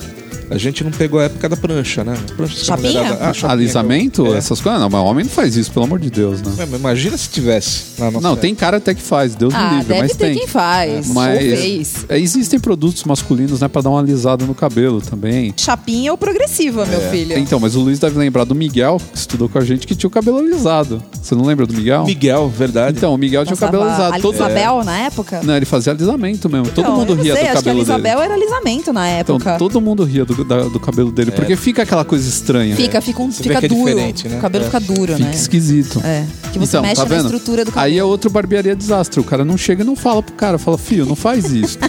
A 0.51 0.59
gente 0.59 0.83
não 0.83 0.91
pegou 0.91 1.21
a 1.21 1.25
época 1.25 1.49
da 1.49 1.57
prancha, 1.57 2.03
né? 2.03 2.17
Prancha 2.37 2.55
que 2.57 2.65
Chapinha? 2.67 2.89
mulherada- 3.03 3.25
Ah, 3.25 3.33
chapinha, 3.33 3.53
Alisamento, 3.53 4.27
É. 4.35 4.39
essas 4.39 4.61
coisas? 4.61 4.81
Não, 4.81 4.91
mas 4.91 5.01
homem 5.01 5.25
não 5.25 5.31
faz 5.31 5.57
isso, 5.57 5.71
pelo 5.71 5.85
amor 5.85 5.99
de 6.01 6.11
Deus, 6.11 6.43
né? 6.43 6.53
É, 6.59 6.67
mas 6.67 6.81
imagina 6.81 7.17
se 7.17 7.29
tivesse 7.29 7.85
na 8.01 8.07
nossa 8.11 8.21
Não, 8.23 8.31
época. 8.33 8.43
tem 8.43 8.55
cara 8.55 8.77
até 8.79 8.93
que 8.95 9.01
faz, 9.03 9.35
Deus 9.37 9.53
me 9.55 9.61
Ah, 9.61 9.71
livre, 9.75 9.85
deve 9.85 10.01
mas 10.01 10.11
ter 10.17 10.27
tem. 10.27 10.39
quem 10.39 10.47
faz. 10.49 11.07
Mas 11.09 11.35
Ou 11.35 11.57
fez. 11.57 12.07
é, 12.09 12.19
existem 12.19 12.59
produtos 12.59 13.05
masculinos, 13.05 13.61
né, 13.61 13.69
pra 13.69 13.81
dar 13.81 13.91
uma 13.91 14.01
alisada 14.01 14.45
no 14.45 14.55
cabelo 14.55 15.01
também. 15.01 15.55
Chapinha 15.57 16.11
ou 16.11 16.19
progressiva, 16.19 16.85
meu 16.85 17.01
filho. 17.11 17.39
Então, 17.39 17.61
mas 17.61 17.77
o 17.77 17.81
Luiz 17.81 17.99
deve 18.01 18.19
lembrar 18.19 18.45
do 18.45 18.55
Miguel, 18.55 19.01
que 19.13 19.19
estudou 19.19 19.49
com 19.49 19.59
a 19.59 19.65
gente, 19.65 19.87
que 19.87 19.95
tinha 19.95 20.09
o 20.09 20.11
cabelo 20.11 20.39
alisado. 20.39 21.03
Você 21.23 21.35
não 21.35 21.45
lembra 21.45 21.65
do 21.67 21.75
Miguel? 21.75 22.05
Miguel, 22.05 22.49
verdade. 22.49 22.97
Então, 22.99 23.15
o 23.15 23.19
Miguel 23.19 23.45
tinha 23.45 23.55
o 23.55 23.59
cabelo 23.59 23.85
alisado. 23.85 24.21
Todo... 24.21 24.35
Isabel 24.35 24.83
na 24.85 24.99
época? 25.01 25.41
Não, 25.45 25.57
ele 25.57 25.67
fazia 25.67 25.93
alisamento 25.93 26.49
mesmo. 26.49 26.69
Todo 26.75 26.87
Não, 26.87 26.97
mundo 26.97 27.15
ria 27.15 27.35
sei, 27.35 27.45
do 27.45 27.51
acho 27.51 27.51
que 27.51 27.51
a 27.51 27.55
cabelo 27.73 27.85
dele. 27.85 27.99
Isabel 27.99 28.21
era 28.21 28.35
alisamento 28.35 28.93
na 28.93 29.21
Então, 29.21 29.37
época. 29.37 29.57
todo 29.59 29.81
mundo 29.81 30.03
ria 30.05 30.25
do, 30.25 30.40
da- 30.45 30.65
do 30.65 30.79
cabelo 30.81 31.11
dele, 31.11 31.31
porque 31.31 31.57
fica 31.57 31.83
aquela 31.83 32.05
coisa 32.05 32.29
estranha. 32.29 32.75
Fica, 32.77 33.01
fica, 33.01 33.23
um, 33.23 33.31
Você 33.31 33.43
vê 33.43 33.49
fica 33.51 33.61
que 33.61 33.67
é 33.67 33.69
duro. 33.69 33.85
diferente, 33.91 34.29
né? 34.29 34.39
O 34.39 34.41
cabelo 34.41 34.65
É. 34.65 34.67
fica 34.67 34.81
duro, 34.81 35.13
Fica 35.17 35.29
né? 35.29 35.35
esquisito. 35.35 36.01
É. 36.05 36.25
Que 36.53 36.59
você 36.59 36.77
Então, 36.77 36.83
mexe 36.83 36.97
tá 36.97 37.03
na 37.03 37.09
vendo? 37.09 37.25
estrutura 37.27 37.65
do 37.65 37.73
cabelo. 37.73 37.93
Aí 37.93 37.99
é 37.99 38.05
outro 38.05 38.31
barbearia 38.31 38.75
desastre. 38.77 39.21
O 39.21 39.25
cara 39.25 39.45
não 39.45 39.57
chega 39.57 39.83
e 39.83 39.87
não 39.87 39.95
fala 39.97 40.23
pro 40.23 40.35
cara. 40.35 40.59
Fala, 40.59 40.77
filho, 40.79 41.07
não 41.07 41.17
faz 41.17 41.51
isso. 41.51 41.79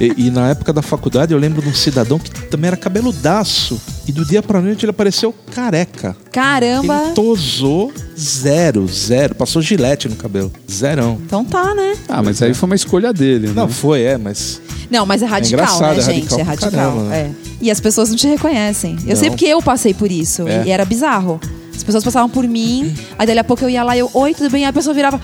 E, 0.00 0.26
e 0.26 0.30
na 0.30 0.48
época 0.48 0.72
da 0.72 0.82
faculdade 0.82 1.32
eu 1.32 1.38
lembro 1.38 1.62
de 1.62 1.68
um 1.68 1.74
cidadão 1.74 2.18
que 2.18 2.28
também 2.48 2.66
era 2.66 2.76
cabeludaço. 2.76 3.80
E 4.06 4.12
do 4.12 4.24
dia 4.24 4.42
pra 4.42 4.60
noite 4.60 4.84
ele 4.84 4.90
apareceu 4.90 5.34
careca. 5.54 6.16
Caramba! 6.30 7.04
Ele 7.06 7.14
tosou 7.14 7.92
zero, 8.18 8.86
zero. 8.86 9.34
Passou 9.34 9.62
gilete 9.62 10.08
no 10.08 10.16
cabelo. 10.16 10.52
Zerão. 10.70 11.18
Então 11.24 11.44
tá, 11.44 11.74
né? 11.74 11.94
ah, 12.08 12.22
mas 12.22 12.42
aí 12.42 12.52
foi 12.52 12.66
uma 12.66 12.76
escolha 12.76 13.12
dele, 13.12 13.48
né? 13.48 13.52
Não, 13.54 13.68
foi, 13.68 14.02
é, 14.02 14.18
mas. 14.18 14.60
Não, 14.90 15.06
mas 15.06 15.22
é 15.22 15.26
radical, 15.26 15.64
engraçado, 15.64 15.96
né, 15.96 15.98
é 15.98 16.02
gente? 16.02 16.22
radical 16.22 16.38
é 16.38 16.42
radical. 16.42 16.70
caramba, 16.70 17.02
né? 17.04 17.18
é. 17.18 17.30
E 17.62 17.70
as 17.70 17.80
pessoas 17.80 18.10
não 18.10 18.16
te 18.16 18.26
reconhecem. 18.26 18.96
Eu 19.02 19.08
Não. 19.10 19.16
sei 19.16 19.30
porque 19.30 19.46
eu 19.46 19.62
passei 19.62 19.94
por 19.94 20.10
isso. 20.10 20.46
É. 20.46 20.64
E 20.66 20.70
era 20.70 20.84
bizarro. 20.84 21.40
As 21.74 21.82
pessoas 21.82 22.04
passavam 22.04 22.28
por 22.28 22.46
mim, 22.46 22.94
aí 23.18 23.26
dali 23.26 23.38
a 23.38 23.44
pouco 23.44 23.64
eu 23.64 23.70
ia 23.70 23.82
lá 23.82 23.96
e 23.96 24.00
eu, 24.00 24.10
oi, 24.12 24.34
tudo 24.34 24.50
bem? 24.50 24.64
Aí 24.64 24.70
a 24.70 24.72
pessoa 24.72 24.94
virava! 24.94 25.20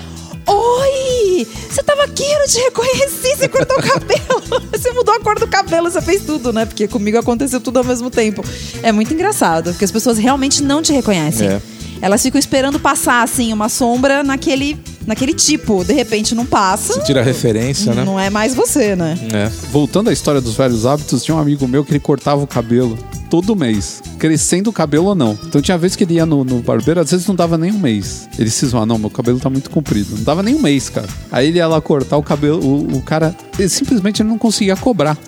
Você 1.71 1.85
tava 1.85 2.03
aqui, 2.03 2.25
eu 2.25 2.39
não 2.41 2.47
te 2.47 2.59
reconheci, 2.59 3.37
você 3.37 3.49
cortou 3.49 3.79
o 3.79 3.83
cabelo. 3.83 4.62
você 4.73 4.91
mudou 4.91 5.14
a 5.14 5.21
cor 5.21 5.39
do 5.39 5.47
cabelo, 5.47 5.89
você 5.89 6.03
fez 6.03 6.23
tudo, 6.25 6.53
né? 6.53 6.66
Porque 6.66 6.89
comigo 6.89 7.16
aconteceu 7.16 7.61
tudo 7.61 7.79
ao 7.79 7.85
mesmo 7.85 8.11
tempo. 8.11 8.43
É 8.83 8.91
muito 8.91 9.14
engraçado, 9.14 9.71
porque 9.71 9.85
as 9.85 9.93
pessoas 9.93 10.18
realmente 10.18 10.64
não 10.64 10.83
te 10.83 10.93
reconhecem. 10.93 11.49
É. 11.49 11.62
Elas 12.03 12.23
ficam 12.23 12.39
esperando 12.39 12.81
passar, 12.81 13.23
assim, 13.23 13.53
uma 13.53 13.68
sombra 13.68 14.25
naquele, 14.25 14.79
naquele 15.11 15.34
tipo. 15.34 15.84
De 15.84 15.92
repente 15.92 16.34
não 16.34 16.46
passa. 16.46 16.94
Você 16.94 17.02
tira 17.02 17.20
a 17.20 17.24
referência, 17.24 17.92
né? 17.92 18.04
Não 18.04 18.18
é 18.18 18.30
mais 18.30 18.54
você, 18.54 18.94
né? 18.94 19.18
É. 19.32 19.50
Voltando 19.70 20.08
à 20.08 20.12
história 20.12 20.40
dos 20.40 20.54
velhos 20.54 20.86
hábitos, 20.86 21.24
tinha 21.24 21.36
um 21.36 21.40
amigo 21.40 21.66
meu 21.66 21.84
que 21.84 21.90
ele 21.90 21.98
cortava 21.98 22.40
o 22.40 22.46
cabelo 22.46 22.96
todo 23.28 23.54
mês, 23.54 24.02
crescendo 24.18 24.70
o 24.70 24.72
cabelo 24.72 25.06
ou 25.06 25.14
não. 25.14 25.38
Então 25.44 25.61
tinha 25.61 25.76
vez 25.76 25.96
que 25.96 26.04
ele 26.04 26.14
ia 26.14 26.26
no, 26.26 26.44
no 26.44 26.61
barbeiro, 26.61 27.00
às 27.00 27.11
vezes 27.11 27.26
não 27.26 27.34
dava 27.34 27.58
nem 27.58 27.72
um 27.72 27.78
mês. 27.78 28.28
Ele 28.38 28.50
cismava, 28.50 28.86
não, 28.86 28.98
meu 28.98 29.11
cabelo 29.11 29.40
tá 29.40 29.50
muito 29.50 29.68
comprido. 29.70 30.16
Não 30.16 30.24
dava 30.24 30.42
nem 30.42 30.54
um 30.54 30.61
mês, 30.61 30.88
cara. 30.88 31.08
Aí 31.30 31.48
ele 31.48 31.58
ia 31.58 31.66
lá 31.66 31.80
cortar 31.80 32.16
o 32.16 32.22
cabelo, 32.22 32.64
o, 32.64 32.98
o 32.98 33.02
cara, 33.02 33.34
ele 33.58 33.68
simplesmente 33.68 34.22
ele 34.22 34.28
não 34.28 34.38
conseguia 34.38 34.76
cobrar. 34.76 35.18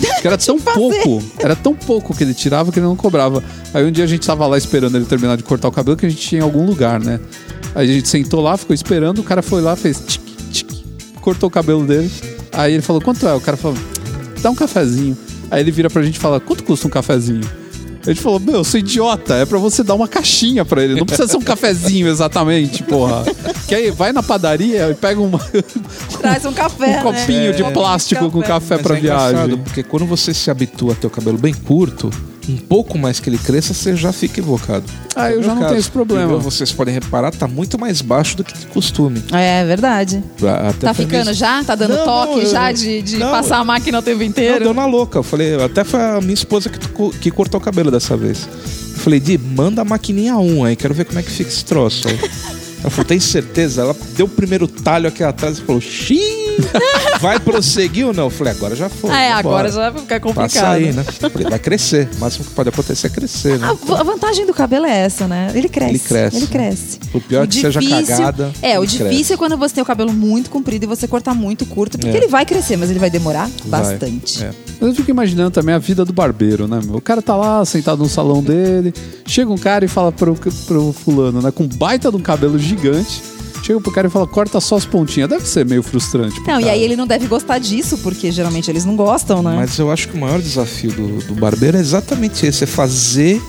Porque 0.00 0.26
era 0.26 0.36
tão 0.38 0.58
pouco, 0.58 1.22
era 1.38 1.56
tão 1.56 1.74
pouco 1.74 2.14
que 2.14 2.24
ele 2.24 2.34
tirava 2.34 2.72
que 2.72 2.78
ele 2.78 2.86
não 2.86 2.96
cobrava. 2.96 3.42
Aí 3.72 3.84
um 3.84 3.90
dia 3.90 4.04
a 4.04 4.06
gente 4.06 4.26
tava 4.26 4.46
lá 4.46 4.56
esperando 4.56 4.96
ele 4.96 5.04
terminar 5.04 5.36
de 5.36 5.42
cortar 5.42 5.68
o 5.68 5.72
cabelo, 5.72 5.96
que 5.96 6.06
a 6.06 6.08
gente 6.08 6.20
tinha 6.20 6.40
em 6.40 6.44
algum 6.44 6.64
lugar, 6.64 7.00
né? 7.00 7.20
Aí 7.74 7.88
a 7.88 7.92
gente 7.92 8.08
sentou 8.08 8.40
lá, 8.40 8.56
ficou 8.56 8.74
esperando, 8.74 9.20
o 9.20 9.24
cara 9.24 9.42
foi 9.42 9.60
lá, 9.60 9.76
fez 9.76 10.02
tic, 10.06 10.22
tic, 10.50 10.70
cortou 11.20 11.48
o 11.48 11.50
cabelo 11.50 11.86
dele. 11.86 12.10
Aí 12.52 12.74
ele 12.74 12.82
falou, 12.82 13.00
quanto 13.00 13.26
é? 13.26 13.34
O 13.34 13.40
cara 13.40 13.56
falou, 13.56 13.78
dá 14.42 14.50
um 14.50 14.54
cafezinho. 14.54 15.16
Aí 15.50 15.60
ele 15.60 15.70
vira 15.70 15.88
pra 15.88 16.02
gente 16.02 16.16
e 16.16 16.18
fala, 16.18 16.40
quanto 16.40 16.64
custa 16.64 16.86
um 16.86 16.90
cafezinho? 16.90 17.59
A 18.02 18.06
gente 18.10 18.20
falou, 18.22 18.40
meu, 18.40 18.54
eu 18.56 18.64
sou 18.64 18.80
idiota, 18.80 19.34
é 19.34 19.44
pra 19.44 19.58
você 19.58 19.82
dar 19.82 19.94
uma 19.94 20.08
caixinha 20.08 20.64
pra 20.64 20.82
ele, 20.82 20.94
não 20.94 21.04
precisa 21.04 21.28
ser 21.28 21.36
um 21.36 21.42
cafezinho 21.42 22.08
exatamente, 22.08 22.82
porra. 22.82 23.24
Que 23.68 23.74
aí 23.74 23.90
vai 23.90 24.12
na 24.12 24.22
padaria 24.22 24.88
e 24.90 24.94
pega 24.94 25.20
uma, 25.20 25.38
Traz 26.20 26.44
um 26.44 26.52
café, 26.52 26.98
um 26.98 27.02
copinho 27.02 27.50
né? 27.50 27.52
de 27.52 27.64
plástico 27.72 28.30
com 28.30 28.42
café 28.42 28.76
Mas 28.76 28.82
pra 28.82 28.96
é 28.96 29.00
viagem. 29.00 29.58
porque 29.58 29.82
quando 29.82 30.06
você 30.06 30.32
se 30.32 30.50
habitua 30.50 30.92
a 30.92 30.96
ter 30.96 31.06
o 31.06 31.10
cabelo 31.10 31.38
bem 31.38 31.52
curto, 31.54 32.10
um 32.48 32.56
pouco 32.56 32.98
mais 32.98 33.20
que 33.20 33.28
ele 33.28 33.38
cresça, 33.38 33.72
você 33.74 33.94
já 33.94 34.12
fica 34.12 34.40
evocado. 34.40 34.84
Ah, 35.14 35.30
É 35.30 35.34
eu 35.34 35.42
já 35.42 35.48
não 35.54 35.56
caso. 35.62 35.68
tenho 35.68 35.78
esse 35.80 35.90
problema. 35.90 36.26
Meu, 36.26 36.40
vocês 36.40 36.72
podem 36.72 36.94
reparar, 36.94 37.30
tá 37.32 37.46
muito 37.46 37.78
mais 37.78 38.00
baixo 38.00 38.36
do 38.36 38.42
que 38.44 38.56
de 38.56 38.66
costume. 38.66 39.22
É 39.32 39.64
verdade. 39.64 40.22
Até 40.68 40.86
Tá 40.86 40.94
ficando 40.94 41.26
mesmo- 41.26 41.34
já? 41.34 41.62
Tá 41.62 41.74
dando 41.74 41.94
Não, 41.96 42.04
toque 42.04 42.32
não, 42.36 42.42
eu- 42.42 42.50
já 42.50 42.72
de, 42.72 43.02
de 43.02 43.16
não, 43.18 43.30
passar 43.30 43.58
a 43.58 43.64
máquina 43.64 43.98
o 43.98 44.02
tempo 44.02 44.18
Não, 44.20 44.24
inteiro? 44.26 44.64
deu 44.64 44.74
na 44.74 44.86
louca. 44.86 45.18
Eu 45.18 45.22
falei, 45.22 45.62
até 45.62 45.84
foi 45.84 46.00
a 46.00 46.20
minha 46.20 46.34
esposa 46.34 46.68
que, 46.70 46.78
que 47.18 47.30
cortou 47.30 47.60
o 47.60 47.62
cabelo 47.62 47.90
dessa 47.90 48.16
vez. 48.16 48.48
Eu 48.94 48.98
falei, 49.00 49.20
Di, 49.20 49.38
manda 49.38 49.82
a 49.82 49.84
maquininha 49.84 50.36
1 50.36 50.64
aí, 50.64 50.76
quero 50.76 50.92
ver 50.94 51.04
como 51.04 51.18
é 51.18 51.22
que 51.22 51.30
fica 51.30 51.50
esse 51.50 51.64
troço. 51.64 52.08
Aí. 52.08 52.18
Ela 52.80 52.90
falou, 52.90 53.04
tem 53.04 53.20
certeza? 53.20 53.82
Ela 53.82 53.96
deu 54.16 54.26
o 54.26 54.28
primeiro 54.28 54.66
talho 54.66 55.06
aqui 55.08 55.22
atrás 55.22 55.58
e 55.58 55.60
falou, 55.62 55.80
xiii, 55.80 56.56
vai 57.20 57.38
prosseguir 57.38 58.06
ou 58.06 58.12
não? 58.14 58.24
Eu 58.24 58.30
falei, 58.30 58.52
agora 58.52 58.74
já 58.74 58.88
foi. 58.88 59.10
É, 59.10 59.32
agora 59.32 59.70
já 59.70 59.90
vai 59.90 60.00
ficar 60.00 60.20
complicado. 60.20 60.50
Passa 60.50 60.68
aí, 60.70 60.92
né? 60.92 61.04
Eu 61.22 61.30
falei, 61.30 61.48
vai 61.48 61.58
crescer. 61.58 62.08
O 62.16 62.20
máximo 62.20 62.44
que 62.46 62.50
pode 62.52 62.68
acontecer 62.70 63.06
é 63.06 63.10
crescer, 63.10 63.58
né? 63.58 63.66
A, 63.68 64.00
a 64.00 64.02
vantagem 64.02 64.46
do 64.46 64.54
cabelo 64.54 64.86
é 64.86 64.96
essa, 65.00 65.26
né? 65.28 65.52
Ele 65.54 65.68
cresce. 65.68 65.90
Ele 65.90 65.98
cresce. 65.98 66.36
Ele 66.38 66.46
cresce. 66.46 66.98
O 67.12 67.20
pior 67.20 67.44
é 67.44 67.46
que 67.46 67.54
seja 67.60 67.80
cagada, 67.80 68.50
É, 68.62 68.78
o 68.78 68.86
difícil 68.86 69.06
cresce. 69.08 69.32
é 69.34 69.36
quando 69.36 69.56
você 69.58 69.74
tem 69.74 69.82
o 69.82 69.86
cabelo 69.86 70.12
muito 70.12 70.48
comprido 70.48 70.84
e 70.84 70.86
você 70.86 71.06
cortar 71.06 71.34
muito 71.34 71.66
curto, 71.66 71.98
porque 71.98 72.16
É. 72.16 72.20
ele 72.20 72.28
vai 72.28 72.46
crescer, 72.46 72.76
mas 72.76 72.88
ele 72.90 72.98
vai 72.98 73.10
demorar 73.10 73.48
Vai. 73.66 73.80
bastante. 73.82 74.42
É. 74.42 74.50
Mas 74.80 74.88
eu 74.90 74.94
fico 74.94 75.10
imaginando 75.10 75.50
também 75.50 75.74
a 75.74 75.78
vida 75.78 76.04
do 76.04 76.12
barbeiro, 76.12 76.66
né? 76.66 76.80
O 76.92 77.00
cara 77.00 77.20
tá 77.20 77.36
lá 77.36 77.62
sentado 77.64 77.98
no 78.02 78.08
salão 78.08 78.42
dele, 78.42 78.94
chega 79.26 79.50
um 79.52 79.58
cara 79.58 79.84
e 79.84 79.88
fala 79.88 80.10
pro, 80.10 80.34
pro 80.66 80.92
fulano, 80.94 81.42
né? 81.42 81.50
Com 81.50 81.66
baita 81.66 82.10
de 82.10 82.16
um 82.16 82.20
cabelo 82.20 82.58
gigante. 82.58 82.69
Chega 83.62 83.80
pro 83.80 83.92
cara 83.92 84.06
e 84.06 84.10
fala, 84.10 84.26
corta 84.26 84.60
só 84.60 84.76
as 84.76 84.84
pontinhas. 84.84 85.28
Deve 85.28 85.46
ser 85.46 85.66
meio 85.66 85.82
frustrante. 85.82 86.40
Não, 86.40 86.58
e 86.58 86.64
cara. 86.64 86.72
aí 86.72 86.82
ele 86.82 86.96
não 86.96 87.06
deve 87.06 87.26
gostar 87.26 87.58
disso, 87.58 87.98
porque 87.98 88.32
geralmente 88.32 88.70
eles 88.70 88.84
não 88.84 88.96
gostam, 88.96 89.42
né? 89.42 89.54
Mas 89.56 89.78
eu 89.78 89.90
acho 89.90 90.08
que 90.08 90.16
o 90.16 90.20
maior 90.20 90.40
desafio 90.40 90.92
do, 90.92 91.18
do 91.26 91.34
barbeiro 91.34 91.76
é 91.76 91.80
exatamente 91.80 92.46
esse, 92.46 92.64
é 92.64 92.66
fazer 92.66 93.40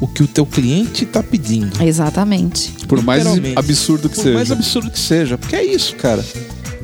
o 0.00 0.06
que 0.06 0.22
o 0.22 0.26
teu 0.26 0.44
cliente 0.44 1.06
tá 1.06 1.22
pedindo. 1.22 1.82
Exatamente. 1.82 2.72
Por 2.86 3.02
mais 3.02 3.24
absurdo 3.56 4.08
que 4.08 4.16
Por 4.16 4.22
seja. 4.22 4.34
mais 4.34 4.52
absurdo 4.52 4.90
que 4.90 4.98
seja. 4.98 5.38
Porque 5.38 5.56
é 5.56 5.64
isso, 5.64 5.96
cara. 5.96 6.24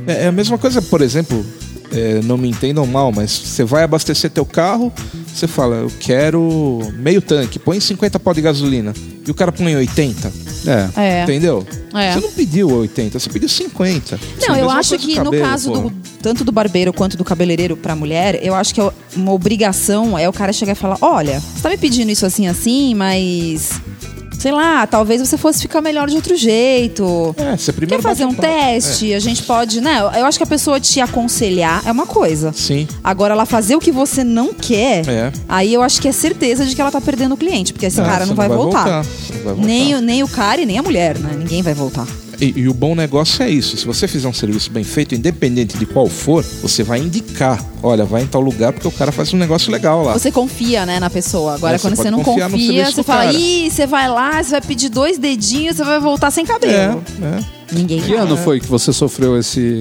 É, 0.06 0.24
é 0.24 0.26
a 0.28 0.32
mesma 0.32 0.56
coisa, 0.56 0.80
por 0.80 1.02
exemplo, 1.02 1.44
é, 1.92 2.20
não 2.24 2.38
me 2.38 2.48
entendam 2.48 2.86
mal, 2.86 3.12
mas 3.12 3.30
você 3.30 3.64
vai 3.64 3.84
abastecer 3.84 4.30
teu 4.30 4.46
carro, 4.46 4.92
você 5.32 5.46
fala, 5.46 5.76
eu 5.76 5.92
quero 6.00 6.80
meio 6.98 7.20
tanque, 7.20 7.58
põe 7.58 7.78
50 7.78 8.18
pau 8.18 8.32
de 8.32 8.40
gasolina. 8.40 8.94
E 9.26 9.30
o 9.30 9.34
cara 9.34 9.52
põe 9.52 9.76
80. 9.76 10.32
É. 10.66 11.00
É. 11.00 11.22
Entendeu? 11.24 11.66
É. 11.94 12.12
Você 12.12 12.20
não 12.20 12.32
pediu 12.32 12.70
80, 12.70 13.18
você 13.18 13.30
pediu 13.30 13.48
50. 13.48 14.18
Não, 14.46 14.56
eu 14.56 14.70
acho 14.70 14.98
que 14.98 15.14
do 15.14 15.24
no 15.24 15.24
cabelo, 15.24 15.44
caso 15.44 15.72
do, 15.72 15.92
tanto 16.22 16.44
do 16.44 16.52
barbeiro 16.52 16.92
quanto 16.92 17.16
do 17.16 17.24
cabeleireiro 17.24 17.76
pra 17.76 17.96
mulher, 17.96 18.38
eu 18.42 18.54
acho 18.54 18.74
que 18.74 18.80
é 18.80 18.90
uma 19.16 19.32
obrigação 19.32 20.18
é 20.18 20.28
o 20.28 20.32
cara 20.32 20.52
chegar 20.52 20.72
e 20.72 20.76
falar: 20.76 20.98
olha, 21.00 21.40
você 21.40 21.62
tá 21.62 21.68
me 21.70 21.78
pedindo 21.78 22.10
isso 22.10 22.24
assim, 22.26 22.46
assim, 22.46 22.94
mas. 22.94 23.80
Sei 24.38 24.50
lá, 24.52 24.86
talvez 24.86 25.20
você 25.20 25.36
fosse 25.36 25.60
ficar 25.62 25.80
melhor 25.80 26.08
de 26.08 26.16
outro 26.16 26.36
jeito. 26.36 27.34
É, 27.38 27.56
você 27.56 27.72
Quer 27.72 27.76
primeiro 27.78 28.02
fazer 28.02 28.24
um 28.24 28.34
teste? 28.34 29.14
A 29.14 29.18
gente 29.20 29.42
pode, 29.42 29.80
né? 29.80 30.00
Eu 30.18 30.26
acho 30.26 30.38
que 30.38 30.44
a 30.44 30.46
pessoa 30.46 30.80
te 30.80 31.00
aconselhar 31.00 31.82
é 31.86 31.92
uma 31.92 32.06
coisa. 32.06 32.48
É, 32.48 32.52
sim. 32.52 32.88
Agora, 33.04 33.34
ela 33.34 33.46
fazer 33.46 33.76
o 33.76 33.80
que 33.80 33.92
você 33.92 34.24
não 34.24 34.52
quer, 34.52 35.08
É. 35.08 35.32
aí 35.48 35.72
eu 35.72 35.82
acho 35.82 36.00
que 36.00 36.08
é 36.08 36.12
certeza 36.12 36.64
de 36.64 36.74
que 36.74 36.80
ela 36.80 36.90
tá 36.90 37.00
perdendo 37.00 37.32
o 37.32 37.36
cliente, 37.36 37.72
porque 37.72 37.86
esse 37.86 37.98
Não, 38.00 38.06
cara 38.06 38.24
você 38.24 38.30
não 38.30 38.36
vai, 38.36 38.48
voltar. 38.48 39.04
Você 39.04 39.34
não 39.34 39.44
vai 39.44 39.54
voltar. 39.54 39.66
Nem, 39.66 40.00
nem 40.00 40.22
o 40.22 40.28
cara 40.28 40.60
e 40.60 40.66
nem 40.66 40.78
a 40.78 40.82
mulher, 40.82 41.18
né? 41.18 41.34
Ninguém 41.36 41.62
vai 41.62 41.74
voltar. 41.74 42.06
E, 42.42 42.52
e 42.62 42.68
o 42.68 42.74
bom 42.74 42.94
negócio 42.96 43.40
é 43.42 43.48
isso. 43.48 43.76
Se 43.76 43.86
você 43.86 44.08
fizer 44.08 44.26
um 44.28 44.32
serviço 44.32 44.68
bem 44.72 44.82
feito, 44.82 45.14
independente 45.14 45.78
de 45.78 45.86
qual 45.86 46.08
for, 46.08 46.42
você 46.60 46.82
vai 46.82 46.98
indicar. 46.98 47.64
Olha, 47.80 48.04
vai 48.04 48.22
em 48.22 48.26
tal 48.26 48.40
lugar 48.40 48.72
porque 48.72 48.88
o 48.88 48.90
cara 48.90 49.12
faz 49.12 49.32
um 49.32 49.36
negócio 49.36 49.70
legal 49.70 50.02
lá. 50.02 50.12
Você 50.14 50.32
confia, 50.32 50.84
né, 50.84 50.98
na 50.98 51.08
pessoa. 51.08 51.54
Agora, 51.54 51.76
É, 51.76 51.78
você 51.78 51.86
quando 51.88 51.96
você 51.96 52.10
não 52.10 52.22
confia, 52.24 52.90
você 52.90 53.02
fala, 53.04 53.26
cara. 53.26 53.36
ih, 53.38 53.70
você 53.70 53.86
vai 53.86 54.08
lá, 54.08 54.42
você 54.42 54.50
vai 54.50 54.60
pedir 54.60 54.88
dois 54.88 55.18
dedinhos, 55.18 55.76
você 55.76 55.84
vai 55.84 56.00
voltar 56.00 56.32
sem 56.32 56.44
cabelo. 56.44 57.02
É, 57.22 57.24
é. 57.38 57.44
Ninguém 57.72 58.00
Que 58.02 58.10
vai. 58.14 58.18
ano 58.24 58.36
foi 58.36 58.58
que 58.58 58.66
você 58.66 58.92
sofreu 58.92 59.38
esse, 59.38 59.80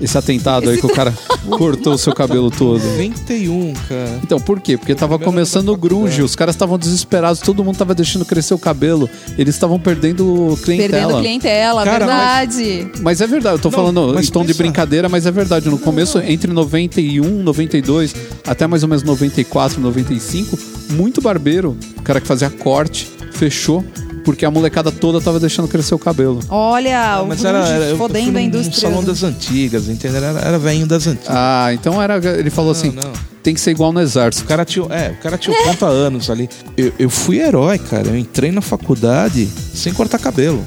esse 0.00 0.16
atentado 0.16 0.68
aí 0.70 0.78
que 0.78 0.86
o 0.86 0.90
cara 0.90 1.12
cortou 1.50 1.94
o 1.94 1.98
seu 1.98 2.12
cabelo 2.12 2.50
todo? 2.50 2.82
91, 2.84 3.72
cara. 3.88 4.20
Então, 4.22 4.38
por 4.40 4.60
quê? 4.60 4.76
Porque 4.76 4.94
tava 4.94 5.18
começando 5.18 5.68
o 5.70 5.76
grunge, 5.76 6.22
os 6.22 6.34
caras 6.36 6.54
estavam 6.54 6.78
desesperados, 6.78 7.40
todo 7.40 7.62
mundo 7.64 7.76
tava 7.76 7.94
deixando 7.94 8.24
crescer 8.24 8.54
o 8.54 8.58
cabelo, 8.58 9.08
eles 9.38 9.54
estavam 9.54 9.78
perdendo 9.78 10.58
clientela. 10.62 10.90
Perdendo 10.98 11.20
clientela, 11.20 11.84
Cara, 11.84 11.98
verdade. 12.06 12.90
Mas 13.00 13.20
é 13.20 13.26
verdade, 13.26 13.56
eu 13.56 13.60
tô 13.62 13.68
Não, 13.70 13.76
falando 13.76 14.12
mas 14.14 14.28
em 14.28 14.32
tom 14.32 14.40
de 14.42 14.48
pensa- 14.48 14.62
brincadeira, 14.62 15.08
mas 15.08 15.26
é 15.26 15.30
verdade. 15.30 15.68
No 15.68 15.78
começo, 15.78 16.18
entre 16.18 16.52
91, 16.52 17.42
92, 17.42 18.14
até 18.46 18.66
mais 18.66 18.82
ou 18.82 18.88
menos 18.88 19.02
94, 19.02 19.80
95, 19.80 20.58
muito 20.90 21.20
barbeiro, 21.20 21.76
o 21.98 22.02
cara 22.02 22.20
que 22.20 22.26
fazia 22.26 22.50
corte, 22.50 23.08
fechou, 23.32 23.84
porque 24.26 24.44
a 24.44 24.50
molecada 24.50 24.90
toda 24.92 25.20
tava 25.20 25.38
deixando 25.40 25.68
crescer 25.68 25.94
o 25.94 25.98
cabelo. 25.98 26.40
Olha, 26.50 27.22
o 27.22 27.28
Mas 27.28 27.42
era, 27.44 27.58
era 27.66 27.84
eu 27.84 27.96
fui 27.96 28.08
fodendo 28.08 28.28
a 28.30 28.32
num, 28.32 28.38
num 28.40 28.40
indústria. 28.40 28.80
salão 28.90 29.02
das 29.02 29.22
antigas, 29.22 29.88
entendeu? 29.88 30.22
Era, 30.22 30.38
era 30.40 30.58
velhinho 30.58 30.86
das 30.86 31.06
antigas. 31.06 31.28
Ah, 31.30 31.68
então 31.72 32.02
era. 32.02 32.16
Ele 32.38 32.50
falou 32.50 32.72
assim: 32.72 32.90
não. 32.90 33.12
tem 33.42 33.54
que 33.54 33.60
ser 33.60 33.70
igual 33.70 33.92
no 33.92 34.00
O 34.00 34.02
exército. 34.02 34.44
cara 34.44 34.64
tinha, 34.64 34.84
é, 34.86 35.16
o 35.18 35.22
cara 35.22 35.38
tinha 35.38 35.56
80 35.56 35.86
anos 35.88 36.28
ali. 36.28 36.50
Eu, 36.76 36.92
eu 36.98 37.08
fui 37.08 37.38
herói, 37.38 37.78
cara. 37.78 38.08
Eu 38.08 38.16
entrei 38.16 38.50
na 38.50 38.60
faculdade 38.60 39.48
sem 39.72 39.92
cortar 39.94 40.18
cabelo. 40.18 40.62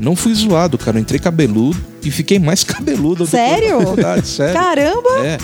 Não 0.00 0.16
fui 0.16 0.34
zoado, 0.34 0.76
cara. 0.78 0.96
Eu 0.96 1.02
entrei 1.02 1.20
cabeludo 1.20 1.76
e 2.02 2.10
fiquei 2.10 2.38
mais 2.38 2.64
cabeludo. 2.64 3.26
Sério? 3.26 3.78
sério. 4.24 4.54
Caramba! 4.54 5.18
É, 5.24 5.38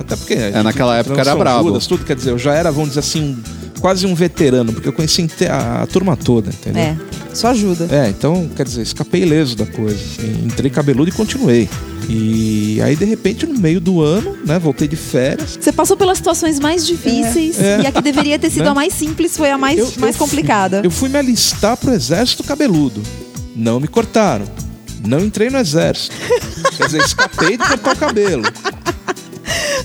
até 0.00 0.16
porque. 0.16 0.32
a 0.34 0.36
É, 0.58 0.62
naquela 0.62 0.96
época 0.96 1.20
era 1.20 1.36
brabo. 1.36 1.68
Judas, 1.68 1.86
tudo, 1.86 2.04
quer 2.04 2.16
dizer, 2.16 2.30
eu 2.30 2.38
já 2.38 2.54
era, 2.54 2.72
vamos 2.72 2.88
dizer 2.88 3.00
assim, 3.00 3.20
um- 3.22 3.61
quase 3.82 4.06
um 4.06 4.14
veterano, 4.14 4.72
porque 4.72 4.88
eu 4.88 4.92
conheci 4.92 5.28
a, 5.50 5.82
a 5.82 5.86
turma 5.88 6.16
toda, 6.16 6.48
entendeu? 6.50 6.80
É, 6.82 6.96
só 7.34 7.48
ajuda. 7.48 7.88
É, 7.90 8.08
então, 8.08 8.48
quer 8.56 8.64
dizer, 8.64 8.80
escapei 8.82 9.22
ileso 9.22 9.56
da 9.56 9.66
coisa. 9.66 9.98
E 10.20 10.46
Entrei 10.46 10.70
cabeludo 10.70 11.10
e 11.10 11.12
continuei. 11.12 11.68
E 12.08 12.80
aí, 12.80 12.94
de 12.94 13.04
repente, 13.04 13.44
no 13.44 13.58
meio 13.58 13.80
do 13.80 14.00
ano, 14.00 14.36
né, 14.46 14.58
voltei 14.58 14.86
de 14.86 14.94
férias. 14.96 15.58
Você 15.60 15.72
passou 15.72 15.96
pelas 15.96 16.18
situações 16.18 16.60
mais 16.60 16.86
difíceis 16.86 17.60
É, 17.60 17.80
é. 17.80 17.82
e 17.82 17.86
a 17.88 17.92
que 17.92 18.00
deveria 18.00 18.38
ter 18.38 18.50
sido 18.50 18.64
Né? 18.64 18.70
a 18.70 18.74
mais 18.74 18.92
simples 18.94 19.36
foi 19.36 19.50
a 19.50 19.58
mais, 19.58 19.78
Eu- 19.78 19.92
mais 19.98 20.14
eu 20.14 20.18
complicada. 20.18 20.80
Eu 20.84 20.90
fui 20.90 21.08
me 21.08 21.18
alistar 21.18 21.76
pro 21.76 21.92
exército 21.92 22.44
cabeludo. 22.44 23.02
Não 23.56 23.80
me 23.80 23.88
cortaram. 23.88 24.44
Não 25.04 25.18
entrei 25.18 25.50
no 25.50 25.58
exército. 25.58 26.14
Quer 26.76 26.86
dizer, 26.86 27.00
escapei 27.02 27.56
de 27.56 27.64
cortar 27.66 27.92
o 27.92 27.96
cabelo. 27.96 28.42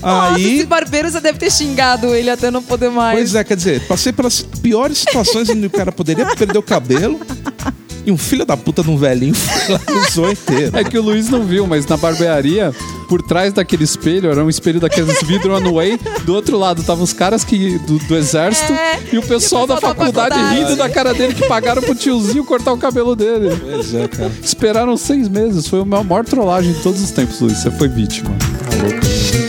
Nossa, 0.00 0.34
Aí, 0.36 0.56
esse 0.56 0.66
barbeiro 0.66 1.10
você 1.10 1.20
deve 1.20 1.38
ter 1.38 1.50
xingado 1.50 2.14
ele 2.14 2.30
até 2.30 2.50
não 2.50 2.62
poder 2.62 2.90
mais. 2.90 3.16
pois 3.18 3.34
é, 3.34 3.44
quer 3.44 3.56
dizer, 3.56 3.80
passei 3.86 4.12
pelas 4.12 4.40
piores 4.42 4.98
situações 4.98 5.48
onde 5.48 5.66
o 5.66 5.70
cara 5.70 5.90
poderia 5.92 6.26
perder 6.36 6.58
o 6.58 6.62
cabelo. 6.62 7.20
E 8.06 8.10
um 8.10 8.16
filho 8.16 8.46
da 8.46 8.56
puta 8.56 8.82
de 8.82 8.88
um 8.88 8.96
velhinho 8.96 9.34
foi 9.34 9.74
lá 9.74 9.80
e 9.86 10.08
usou 10.08 10.30
inteiro. 10.32 10.78
É 10.78 10.82
que 10.82 10.96
o 10.98 11.02
Luiz 11.02 11.28
não 11.28 11.44
viu, 11.44 11.66
mas 11.66 11.84
na 11.84 11.94
barbearia, 11.94 12.72
por 13.06 13.20
trás 13.20 13.52
daquele 13.52 13.84
espelho, 13.84 14.30
era 14.30 14.42
um 14.42 14.48
espelho 14.48 14.80
daqueles 14.80 15.20
vidro 15.24 15.54
one-way. 15.54 16.00
Do 16.24 16.34
outro 16.34 16.56
lado 16.56 16.80
estavam 16.80 17.04
os 17.04 17.12
caras 17.12 17.44
que, 17.44 17.78
do, 17.80 17.98
do 17.98 18.16
exército 18.16 18.72
É, 18.72 18.98
e 19.12 19.18
o 19.18 19.22
pessoal 19.22 19.66
da 19.66 19.74
pessoal 19.74 19.92
da 19.94 20.00
faculdade, 20.00 20.34
faculdade. 20.36 20.58
rindo 20.58 20.76
da 20.76 20.88
cara 20.88 21.12
dele 21.12 21.34
que 21.34 21.46
pagaram 21.46 21.82
pro 21.82 21.94
tiozinho 21.94 22.44
cortar 22.46 22.72
o 22.72 22.78
cabelo 22.78 23.14
dele. 23.14 23.54
Pois 23.60 23.92
é, 23.92 24.08
cara. 24.08 24.32
Esperaram 24.42 24.96
seis 24.96 25.28
meses. 25.28 25.66
Foi 25.66 25.82
a 25.82 25.84
maior 25.84 26.24
trollagem 26.24 26.72
de 26.72 26.82
todos 26.82 27.02
os 27.02 27.10
tempos, 27.10 27.38
Luiz. 27.40 27.58
Você 27.58 27.70
foi 27.72 27.88
vítima. 27.88 28.30
Tá 28.30 28.76
louco. 28.76 29.47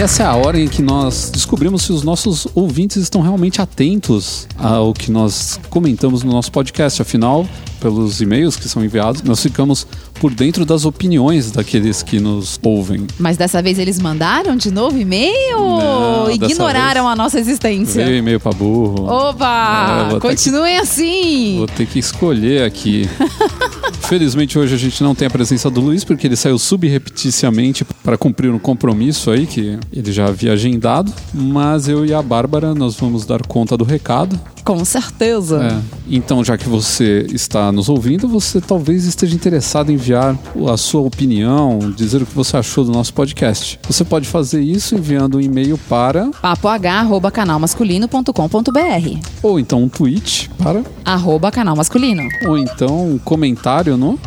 E 0.00 0.02
essa 0.02 0.22
é 0.22 0.26
a 0.26 0.34
hora 0.34 0.58
em 0.58 0.66
que 0.66 0.80
nós 0.80 1.28
descobrimos 1.28 1.82
se 1.82 1.92
os 1.92 2.02
nossos 2.02 2.48
ouvintes 2.54 2.96
estão 2.96 3.20
realmente 3.20 3.60
atentos 3.60 4.48
ao 4.56 4.94
que 4.94 5.10
nós 5.10 5.60
comentamos 5.68 6.22
no 6.22 6.32
nosso 6.32 6.50
podcast. 6.50 7.02
Afinal, 7.02 7.46
pelos 7.80 8.20
e-mails 8.20 8.56
que 8.56 8.68
são 8.68 8.84
enviados, 8.84 9.22
nós 9.22 9.42
ficamos 9.42 9.86
por 10.20 10.32
dentro 10.34 10.64
das 10.66 10.84
opiniões 10.84 11.50
daqueles 11.50 12.02
que 12.02 12.20
nos 12.20 12.60
ouvem. 12.62 13.06
Mas 13.18 13.36
dessa 13.36 13.62
vez 13.62 13.78
eles 13.78 13.98
mandaram 13.98 14.54
de 14.54 14.70
novo 14.70 14.98
e-mail 14.98 15.58
Não, 15.58 16.30
ignoraram 16.30 17.08
a 17.08 17.16
nossa 17.16 17.40
existência? 17.40 18.04
Veio 18.04 18.18
e-mail 18.18 18.38
pra 18.38 18.52
burro. 18.52 19.06
Opa! 19.06 20.10
É, 20.14 20.20
continuem 20.20 20.76
assim! 20.76 21.56
Vou 21.58 21.66
ter 21.66 21.86
que 21.86 21.98
escolher 21.98 22.64
aqui. 22.64 23.08
Felizmente 24.02 24.58
hoje 24.58 24.74
a 24.74 24.78
gente 24.78 25.02
não 25.02 25.14
tem 25.14 25.28
a 25.28 25.30
presença 25.30 25.70
do 25.70 25.80
Luiz 25.80 26.04
porque 26.04 26.26
ele 26.26 26.36
saiu 26.36 26.58
subrepeticiamente 26.58 27.84
para 27.84 28.18
cumprir 28.18 28.50
um 28.50 28.58
compromisso 28.58 29.30
aí 29.30 29.46
que 29.46 29.78
ele 29.92 30.12
já 30.12 30.26
havia 30.26 30.52
agendado, 30.52 31.12
mas 31.32 31.88
eu 31.88 32.04
e 32.04 32.12
a 32.12 32.20
Bárbara 32.20 32.74
nós 32.74 32.96
vamos 32.96 33.24
dar 33.24 33.46
conta 33.46 33.76
do 33.76 33.84
recado. 33.84 34.38
Com 34.64 34.84
certeza. 34.84 35.62
É. 35.62 36.00
Então, 36.08 36.44
já 36.44 36.56
que 36.58 36.68
você 36.68 37.26
está 37.32 37.69
nos 37.72 37.88
ouvindo, 37.88 38.28
você 38.28 38.60
talvez 38.60 39.04
esteja 39.04 39.34
interessado 39.34 39.90
em 39.90 39.94
enviar 39.94 40.38
a 40.70 40.76
sua 40.76 41.00
opinião, 41.02 41.78
dizer 41.96 42.22
o 42.22 42.26
que 42.26 42.34
você 42.34 42.56
achou 42.56 42.84
do 42.84 42.92
nosso 42.92 43.12
podcast. 43.14 43.80
Você 43.86 44.04
pode 44.04 44.28
fazer 44.28 44.62
isso 44.62 44.94
enviando 44.94 45.38
um 45.38 45.40
e-mail 45.40 45.78
para 45.88 46.30
papoh.canalmasculino.com.br 46.42 49.18
ou 49.42 49.58
então 49.58 49.82
um 49.82 49.88
tweet 49.88 50.50
para 50.58 50.84
Arroba 51.04 51.50
canal 51.50 51.74
masculino. 51.76 52.22
ou 52.46 52.56
então 52.58 53.12
um 53.12 53.18
comentário 53.18 53.96
no 53.96 54.18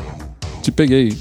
te 0.64 0.72
peguei. 0.72 1.12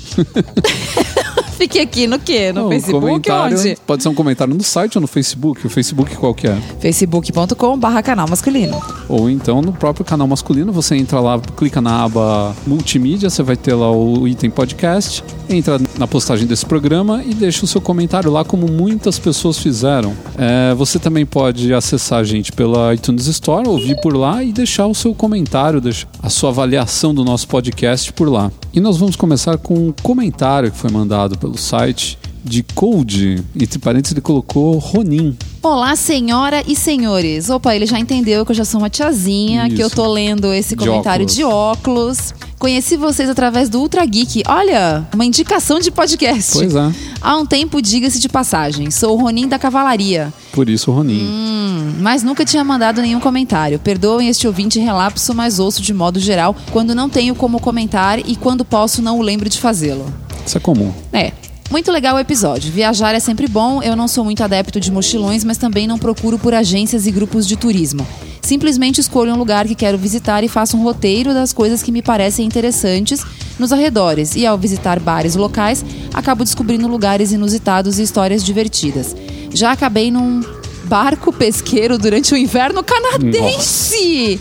Fique 1.62 1.78
aqui 1.78 2.08
no 2.08 2.18
quê? 2.18 2.52
No 2.52 2.62
Não, 2.62 2.68
Facebook 2.70 3.30
onde? 3.30 3.76
Pode 3.86 4.02
ser 4.02 4.08
um 4.08 4.14
comentário 4.14 4.52
no 4.52 4.64
site 4.64 4.98
ou 4.98 5.00
no 5.00 5.06
Facebook. 5.06 5.64
O 5.64 5.70
Facebook 5.70 6.16
qual 6.16 6.34
que 6.34 6.48
é? 6.48 6.56
facebook.com 6.80 7.78
barra 7.78 8.02
canal 8.02 8.28
masculino. 8.28 8.82
Ou 9.08 9.30
então 9.30 9.62
no 9.62 9.72
próprio 9.72 10.04
canal 10.04 10.26
masculino, 10.26 10.72
você 10.72 10.96
entra 10.96 11.20
lá, 11.20 11.38
clica 11.56 11.80
na 11.80 12.02
aba 12.02 12.52
multimídia, 12.66 13.30
você 13.30 13.44
vai 13.44 13.56
ter 13.56 13.74
lá 13.74 13.92
o 13.92 14.26
item 14.26 14.50
podcast, 14.50 15.22
entra 15.48 15.80
na 15.96 16.08
postagem 16.08 16.48
desse 16.48 16.66
programa 16.66 17.22
e 17.24 17.32
deixa 17.32 17.64
o 17.64 17.68
seu 17.68 17.80
comentário 17.80 18.32
lá, 18.32 18.44
como 18.44 18.66
muitas 18.66 19.20
pessoas 19.20 19.56
fizeram. 19.56 20.16
É, 20.36 20.74
você 20.74 20.98
também 20.98 21.24
pode 21.24 21.72
acessar 21.72 22.18
a 22.18 22.24
gente 22.24 22.50
pela 22.50 22.92
iTunes 22.92 23.28
Store, 23.28 23.68
ouvir 23.68 24.00
por 24.00 24.16
lá 24.16 24.42
e 24.42 24.50
deixar 24.50 24.88
o 24.88 24.94
seu 24.96 25.14
comentário, 25.14 25.80
a 26.20 26.28
sua 26.28 26.50
avaliação 26.50 27.14
do 27.14 27.24
nosso 27.24 27.46
podcast 27.46 28.12
por 28.12 28.28
lá. 28.28 28.50
E 28.74 28.80
nós 28.80 28.96
vamos 28.96 29.14
começar 29.14 29.58
com 29.58 29.74
um 29.74 29.94
comentário 30.02 30.72
que 30.72 30.76
foi 30.76 30.90
mandado 30.90 31.38
pelo 31.38 31.51
site 31.58 32.18
de 32.44 32.62
Code. 32.74 33.42
Entre 33.54 33.78
parênteses, 33.78 34.12
ele 34.12 34.20
colocou 34.20 34.76
Ronin. 34.78 35.36
Olá, 35.62 35.94
senhora 35.94 36.62
e 36.66 36.74
senhores. 36.74 37.48
Opa, 37.48 37.74
ele 37.74 37.86
já 37.86 37.98
entendeu 38.00 38.44
que 38.44 38.50
eu 38.50 38.56
já 38.56 38.64
sou 38.64 38.80
uma 38.80 38.90
tiazinha, 38.90 39.68
Isso. 39.68 39.76
que 39.76 39.82
eu 39.82 39.88
tô 39.88 40.06
lendo 40.12 40.52
esse 40.52 40.70
De 40.74 40.84
comentário 40.84 41.22
óculos. 41.24 41.36
de 41.36 41.44
óculos. 41.44 42.34
Conheci 42.58 42.96
vocês 42.96 43.28
através 43.30 43.68
do 43.68 43.78
Ultra 43.80 44.04
Geek. 44.04 44.42
Olha, 44.48 45.06
uma 45.14 45.24
indicação 45.24 45.78
de 45.78 45.90
podcast. 45.92 46.52
Pois 46.52 46.74
é, 46.74 46.92
Há 47.20 47.36
um 47.36 47.46
tempo, 47.46 47.80
diga-se 47.80 48.18
de 48.18 48.28
passagem, 48.28 48.90
sou 48.90 49.16
o 49.16 49.20
Ronin 49.22 49.46
da 49.46 49.58
Cavalaria. 49.58 50.32
por 50.52 50.68
isso 50.68 50.90
Ronin. 50.90 51.22
Hum, 51.24 51.92
mas 52.00 52.24
nunca 52.24 52.44
tinha 52.44 52.64
mandado 52.64 53.00
nenhum 53.00 53.20
comentário. 53.20 53.78
Perdoem 53.78 54.28
este 54.28 54.48
ouvinte 54.48 54.80
relapso, 54.80 55.32
mas 55.32 55.60
ouço 55.60 55.80
de 55.80 55.94
modo 55.94 56.18
geral 56.18 56.56
quando 56.72 56.92
não 56.94 57.08
tenho 57.08 57.36
como 57.36 57.60
comentar 57.60 58.18
e 58.18 58.34
quando 58.34 58.64
posso 58.64 59.00
não 59.00 59.18
o 59.18 59.22
lembro 59.22 59.48
de 59.48 59.60
fazê-lo. 59.60 60.12
Isso 60.44 60.56
é 60.56 60.60
comum. 60.60 60.92
É. 61.12 61.32
Muito 61.72 61.90
legal 61.90 62.16
o 62.16 62.18
episódio. 62.18 62.70
Viajar 62.70 63.14
é 63.14 63.18
sempre 63.18 63.48
bom. 63.48 63.82
Eu 63.82 63.96
não 63.96 64.06
sou 64.06 64.22
muito 64.22 64.44
adepto 64.44 64.78
de 64.78 64.92
mochilões, 64.92 65.42
mas 65.42 65.56
também 65.56 65.86
não 65.86 65.98
procuro 65.98 66.38
por 66.38 66.52
agências 66.52 67.06
e 67.06 67.10
grupos 67.10 67.46
de 67.48 67.56
turismo. 67.56 68.06
Simplesmente 68.42 69.00
escolho 69.00 69.32
um 69.32 69.38
lugar 69.38 69.66
que 69.66 69.74
quero 69.74 69.96
visitar 69.96 70.44
e 70.44 70.48
faço 70.48 70.76
um 70.76 70.82
roteiro 70.82 71.32
das 71.32 71.50
coisas 71.50 71.82
que 71.82 71.90
me 71.90 72.02
parecem 72.02 72.44
interessantes 72.44 73.24
nos 73.58 73.72
arredores. 73.72 74.36
E 74.36 74.44
ao 74.44 74.58
visitar 74.58 75.00
bares 75.00 75.34
locais, 75.34 75.82
acabo 76.12 76.44
descobrindo 76.44 76.86
lugares 76.86 77.32
inusitados 77.32 77.98
e 77.98 78.02
histórias 78.02 78.44
divertidas. 78.44 79.16
Já 79.54 79.72
acabei 79.72 80.10
num 80.10 80.42
barco 80.84 81.32
pesqueiro 81.32 81.96
durante 81.96 82.34
o 82.34 82.36
inverno 82.36 82.84
canadense. 82.84 84.38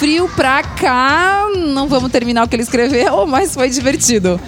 Frio 0.00 0.28
pra 0.34 0.64
cá. 0.64 1.46
Não 1.56 1.86
vamos 1.86 2.10
terminar 2.10 2.44
o 2.44 2.48
que 2.48 2.56
ele 2.56 2.64
escreveu, 2.64 3.24
mas 3.28 3.54
foi 3.54 3.70
divertido. 3.70 4.40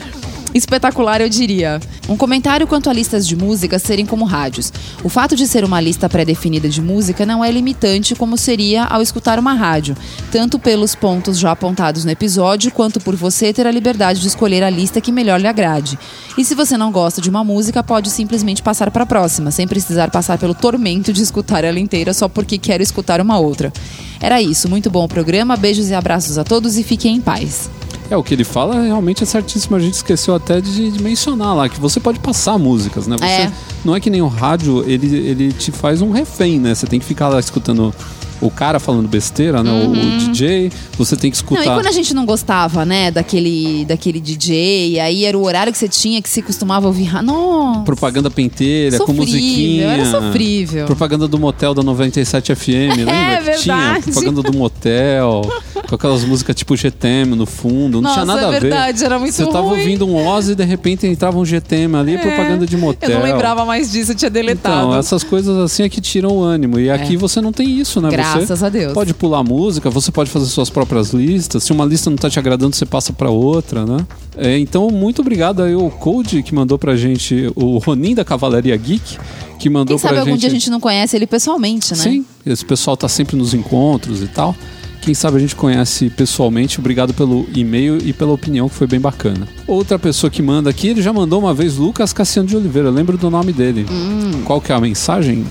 Espetacular, 0.57 1.21
eu 1.21 1.29
diria. 1.29 1.79
Um 2.09 2.17
comentário 2.17 2.67
quanto 2.67 2.89
a 2.89 2.93
listas 2.93 3.29
de 3.29 3.37
música 3.37 3.79
serem 3.79 4.07
como 4.07 4.25
rádios. 4.25 4.73
O 5.05 5.09
fato 5.11 5.37
de 5.37 5.47
ser 5.47 5.63
uma 5.65 5.83
lista 5.83 6.09
pré-definida 6.09 6.67
de 6.67 6.81
música 6.81 7.27
não 7.27 7.45
é 7.45 7.51
limitante 7.51 8.15
como 8.15 8.39
seria 8.39 8.85
ao 8.85 9.03
escutar 9.03 9.39
uma 9.39 9.53
rádio, 9.53 9.95
tanto 10.33 10.59
pelos 10.59 10.95
pontos 10.95 11.39
já 11.39 11.51
apontados 11.51 12.07
no 12.07 12.11
episódio, 12.11 12.73
quanto 12.73 12.99
por 13.01 13.15
você 13.15 13.53
ter 13.53 13.67
a 13.67 13.71
liberdade 13.71 14.23
de 14.23 14.29
escolher 14.29 14.63
a 14.63 14.71
lista 14.71 14.99
que 14.99 15.13
melhor 15.13 15.39
lhe 15.39 15.47
agrade. 15.47 15.99
E 16.39 16.45
se 16.45 16.55
você 16.55 16.79
não 16.79 16.91
gosta 16.91 17.21
de 17.21 17.29
uma 17.29 17.45
música, 17.45 17.83
pode 17.83 18.09
simplesmente 18.09 18.63
passar 18.63 18.91
para 18.91 19.03
a 19.03 19.07
próxima, 19.07 19.51
sem 19.51 19.69
precisar 19.69 20.11
passar 20.11 20.39
pelo 20.39 20.55
tormento 20.55 21.13
de 21.13 21.23
escutar 21.23 21.65
ela 21.65 21.79
inteira 21.79 22.15
só 22.15 22.29
porque 22.29 22.57
quer 22.57 22.81
escutar 22.81 23.21
uma 23.21 23.39
outra. 23.39 23.71
Era 24.19 24.41
isso, 24.41 24.71
muito 24.71 24.89
bom 24.89 25.05
o 25.05 25.09
programa, 25.09 25.55
beijos 25.55 25.91
e 25.91 25.95
abraços 25.95 26.39
a 26.39 26.45
todos 26.45 26.79
e 26.79 26.83
fiquem 26.83 27.17
em 27.17 27.21
paz. 27.21 27.69
É, 28.11 28.17
o 28.17 28.23
que 28.23 28.35
ele 28.35 28.45
fala 28.45 28.83
realmente 28.83 29.23
é 29.23 29.27
certíssimo. 29.27 29.77
A 29.77 29.81
gente 29.81 29.95
esqueceu 29.95 30.35
até 30.35 30.61
de, 30.61 30.91
de 30.91 31.03
mencionar 31.03 31.55
lá 31.55 31.69
que 31.69 31.81
você 31.81 31.99
pode 31.99 32.19
passar 32.21 32.59
músicas, 32.59 33.07
né? 33.07 33.17
Você, 33.19 33.25
É. 33.25 33.53
Não 33.85 33.95
é 33.95 34.01
que 34.01 34.11
nem 34.11 34.23
o 34.23 34.29
rádio, 34.29 34.85
ele, 34.89 35.15
ele 35.17 35.53
te 35.53 35.71
faz 35.73 36.03
um 36.03 36.11
refém, 36.11 36.59
né? 36.59 36.75
Você 36.75 36.87
tem 36.87 37.01
que 37.01 37.07
ficar 37.07 37.29
lá 37.29 37.41
escutando 37.41 37.95
o 38.41 38.51
cara 38.51 38.79
falando 38.79 39.09
besteira, 39.09 39.63
né? 39.63 39.71
O- 39.71 39.91
O, 39.93 40.19
DJ, 40.19 40.71
você 40.99 41.17
tem 41.17 41.31
que 41.31 41.37
Uhum. 41.39 41.47
Não, 41.51 41.57
escutar. 41.59 41.73
e 41.73 41.75
quando 41.77 41.87
a 41.87 41.93
gente 41.93 42.13
não 42.15 42.25
gostava, 42.27 42.85
né, 42.85 43.11
daquele, 43.11 43.85
daquele 43.87 44.21
DJ, 44.21 44.99
aí 45.01 45.25
era 45.25 45.37
o 45.39 45.43
horário 45.45 45.73
que 45.73 45.79
você 45.79 45.89
tinha 45.89 46.21
que 46.23 46.29
se 46.29 46.43
costumava 46.43 46.87
ouvir. 46.87 47.23
Nossa! 47.23 47.81
Propaganda 47.81 48.31
penteira, 48.31 48.99
com 48.99 49.07
Sofrível, 49.07 49.25
musiquinha. 49.25 49.87
era 49.87 50.05
sofrível. 50.11 50.87
Propaganda 50.87 51.29
do 51.29 51.39
motel 51.39 51.73
da 51.75 51.83
97 51.83 52.55
FM, 52.55 52.97
lembra? 52.97 53.37
que 53.37 53.45
verdade. 53.45 53.63
Tinha 53.63 54.01
propaganda 54.03 54.43
do 54.43 54.53
motel. 54.59 55.43
com 55.89 55.95
aquelas 55.95 56.25
músicas 56.25 56.57
tipo 56.57 56.77
GTM 56.77 57.37
no 57.37 57.47
fundo, 57.47 58.01
não 58.01 58.03
Nossa, 58.03 58.15
tinha 58.15 58.25
nada 58.27 58.41
é 58.41 58.45
a 58.45 58.51
ver. 58.51 58.61
verdade, 58.61 59.05
era 59.05 59.19
muito 59.19 59.35
Você 59.35 59.45
tava 59.47 59.61
ruim. 59.69 59.79
ouvindo 59.79 60.07
um 60.07 60.27
Ozzy 60.27 60.53
e 60.53 60.55
de 60.55 60.65
repente 60.65 61.07
entrava 61.07 61.39
um 61.39 61.45
GTM 61.45 61.97
ali, 61.97 62.19
propaganda 62.19 62.67
de 62.67 62.77
motel. 62.77 63.09
É. 63.09 63.13
Eu 63.15 63.19
não 63.21 63.25
lembrava 63.27 63.65
mais 63.65 63.93
disso, 63.93 64.13
eu 64.13 64.17
tinha 64.17 64.31
deletado. 64.31 64.87
Então, 64.89 64.99
essas 64.99 65.23
coisas 65.23 65.57
assim 65.59 65.85
é 65.85 65.89
que 65.89 66.01
tiram 66.01 66.31
o 66.31 66.43
ânimo. 66.43 66.79
E 66.81 66.91
aqui 66.91 67.17
você 67.17 67.41
não 67.41 67.53
tem 67.53 67.69
isso, 67.79 68.01
né? 68.01 68.09
É. 68.09 68.17
Graças 68.35 68.63
a 68.63 68.69
Deus. 68.69 68.93
Pode 68.93 69.15
pular 69.15 69.43
música, 69.43 69.89
você 69.91 70.11
pode 70.11 70.31
fazer 70.31 70.47
suas 70.47 70.69
próprias 70.71 71.11
listas. 71.13 71.65
Se 71.65 71.73
uma 71.73 71.85
lista 71.85 72.11
não 72.11 72.17
tá 72.17 72.29
te 72.29 72.39
agradando, 72.39 72.75
você 72.75 72.87
passa 72.87 73.13
pra 73.13 73.31
outra, 73.31 73.85
né? 73.87 74.07
É, 74.37 74.59
então, 74.59 74.91
muito 74.91 75.21
obrigado 75.23 75.63
aí 75.63 75.75
ao 75.75 75.91
Code 75.91 76.43
que 76.43 76.55
mandou 76.55 76.79
pra 76.79 76.97
gente, 76.97 77.51
o 77.55 77.79
Ronin 77.79 78.15
da 78.15 78.25
Cavalaria 78.25 78.77
Geek, 78.77 79.19
que 79.59 79.71
mandou 79.71 79.97
Quem 79.97 80.03
sabe 80.03 80.15
pra 80.15 80.21
algum 80.21 80.33
gente. 80.33 80.41
dia 80.41 80.49
a 80.49 80.53
gente 80.53 80.71
não 80.71 80.81
conhece 80.81 81.17
ele 81.17 81.27
pessoalmente, 81.27 81.93
né? 81.93 82.03
Sim, 82.03 82.25
esse 82.45 82.65
pessoal 82.65 82.97
tá 82.97 83.09
sempre 83.09 83.37
nos 83.37 83.55
encontros 83.55 84.23
e 84.23 84.27
tal. 84.27 84.55
Quem 85.01 85.15
sabe 85.15 85.37
a 85.37 85.41
gente 85.41 85.55
conhece 85.55 86.11
pessoalmente. 86.11 86.81
Obrigado 86.81 87.15
pelo 87.15 87.47
e-mail 87.55 87.97
e 88.05 88.13
pela 88.13 88.33
opinião, 88.33 88.69
que 88.69 88.75
foi 88.75 88.89
bem 88.89 88.99
bacana. 88.99 89.47
Outra 89.65 90.01
pessoa 90.01 90.29
que 90.29 90.43
manda 90.43 90.69
aqui, 90.69 90.89
ele 90.89 91.01
já 91.01 91.13
mandou 91.13 91.39
uma 91.39 91.55
vez 91.55 91.77
Lucas 91.77 92.13
Cassiano 92.13 92.49
de 92.49 92.57
Oliveira. 92.57 92.89
Eu 92.89 92.93
lembro 92.93 93.17
do 93.17 93.31
nome 93.31 93.53
dele. 93.53 93.87
Hum. 93.89 94.43
Qual 94.45 94.61
que 94.61 94.73
é 94.73 94.75
a 94.75 94.81
mensagem? 94.81 95.47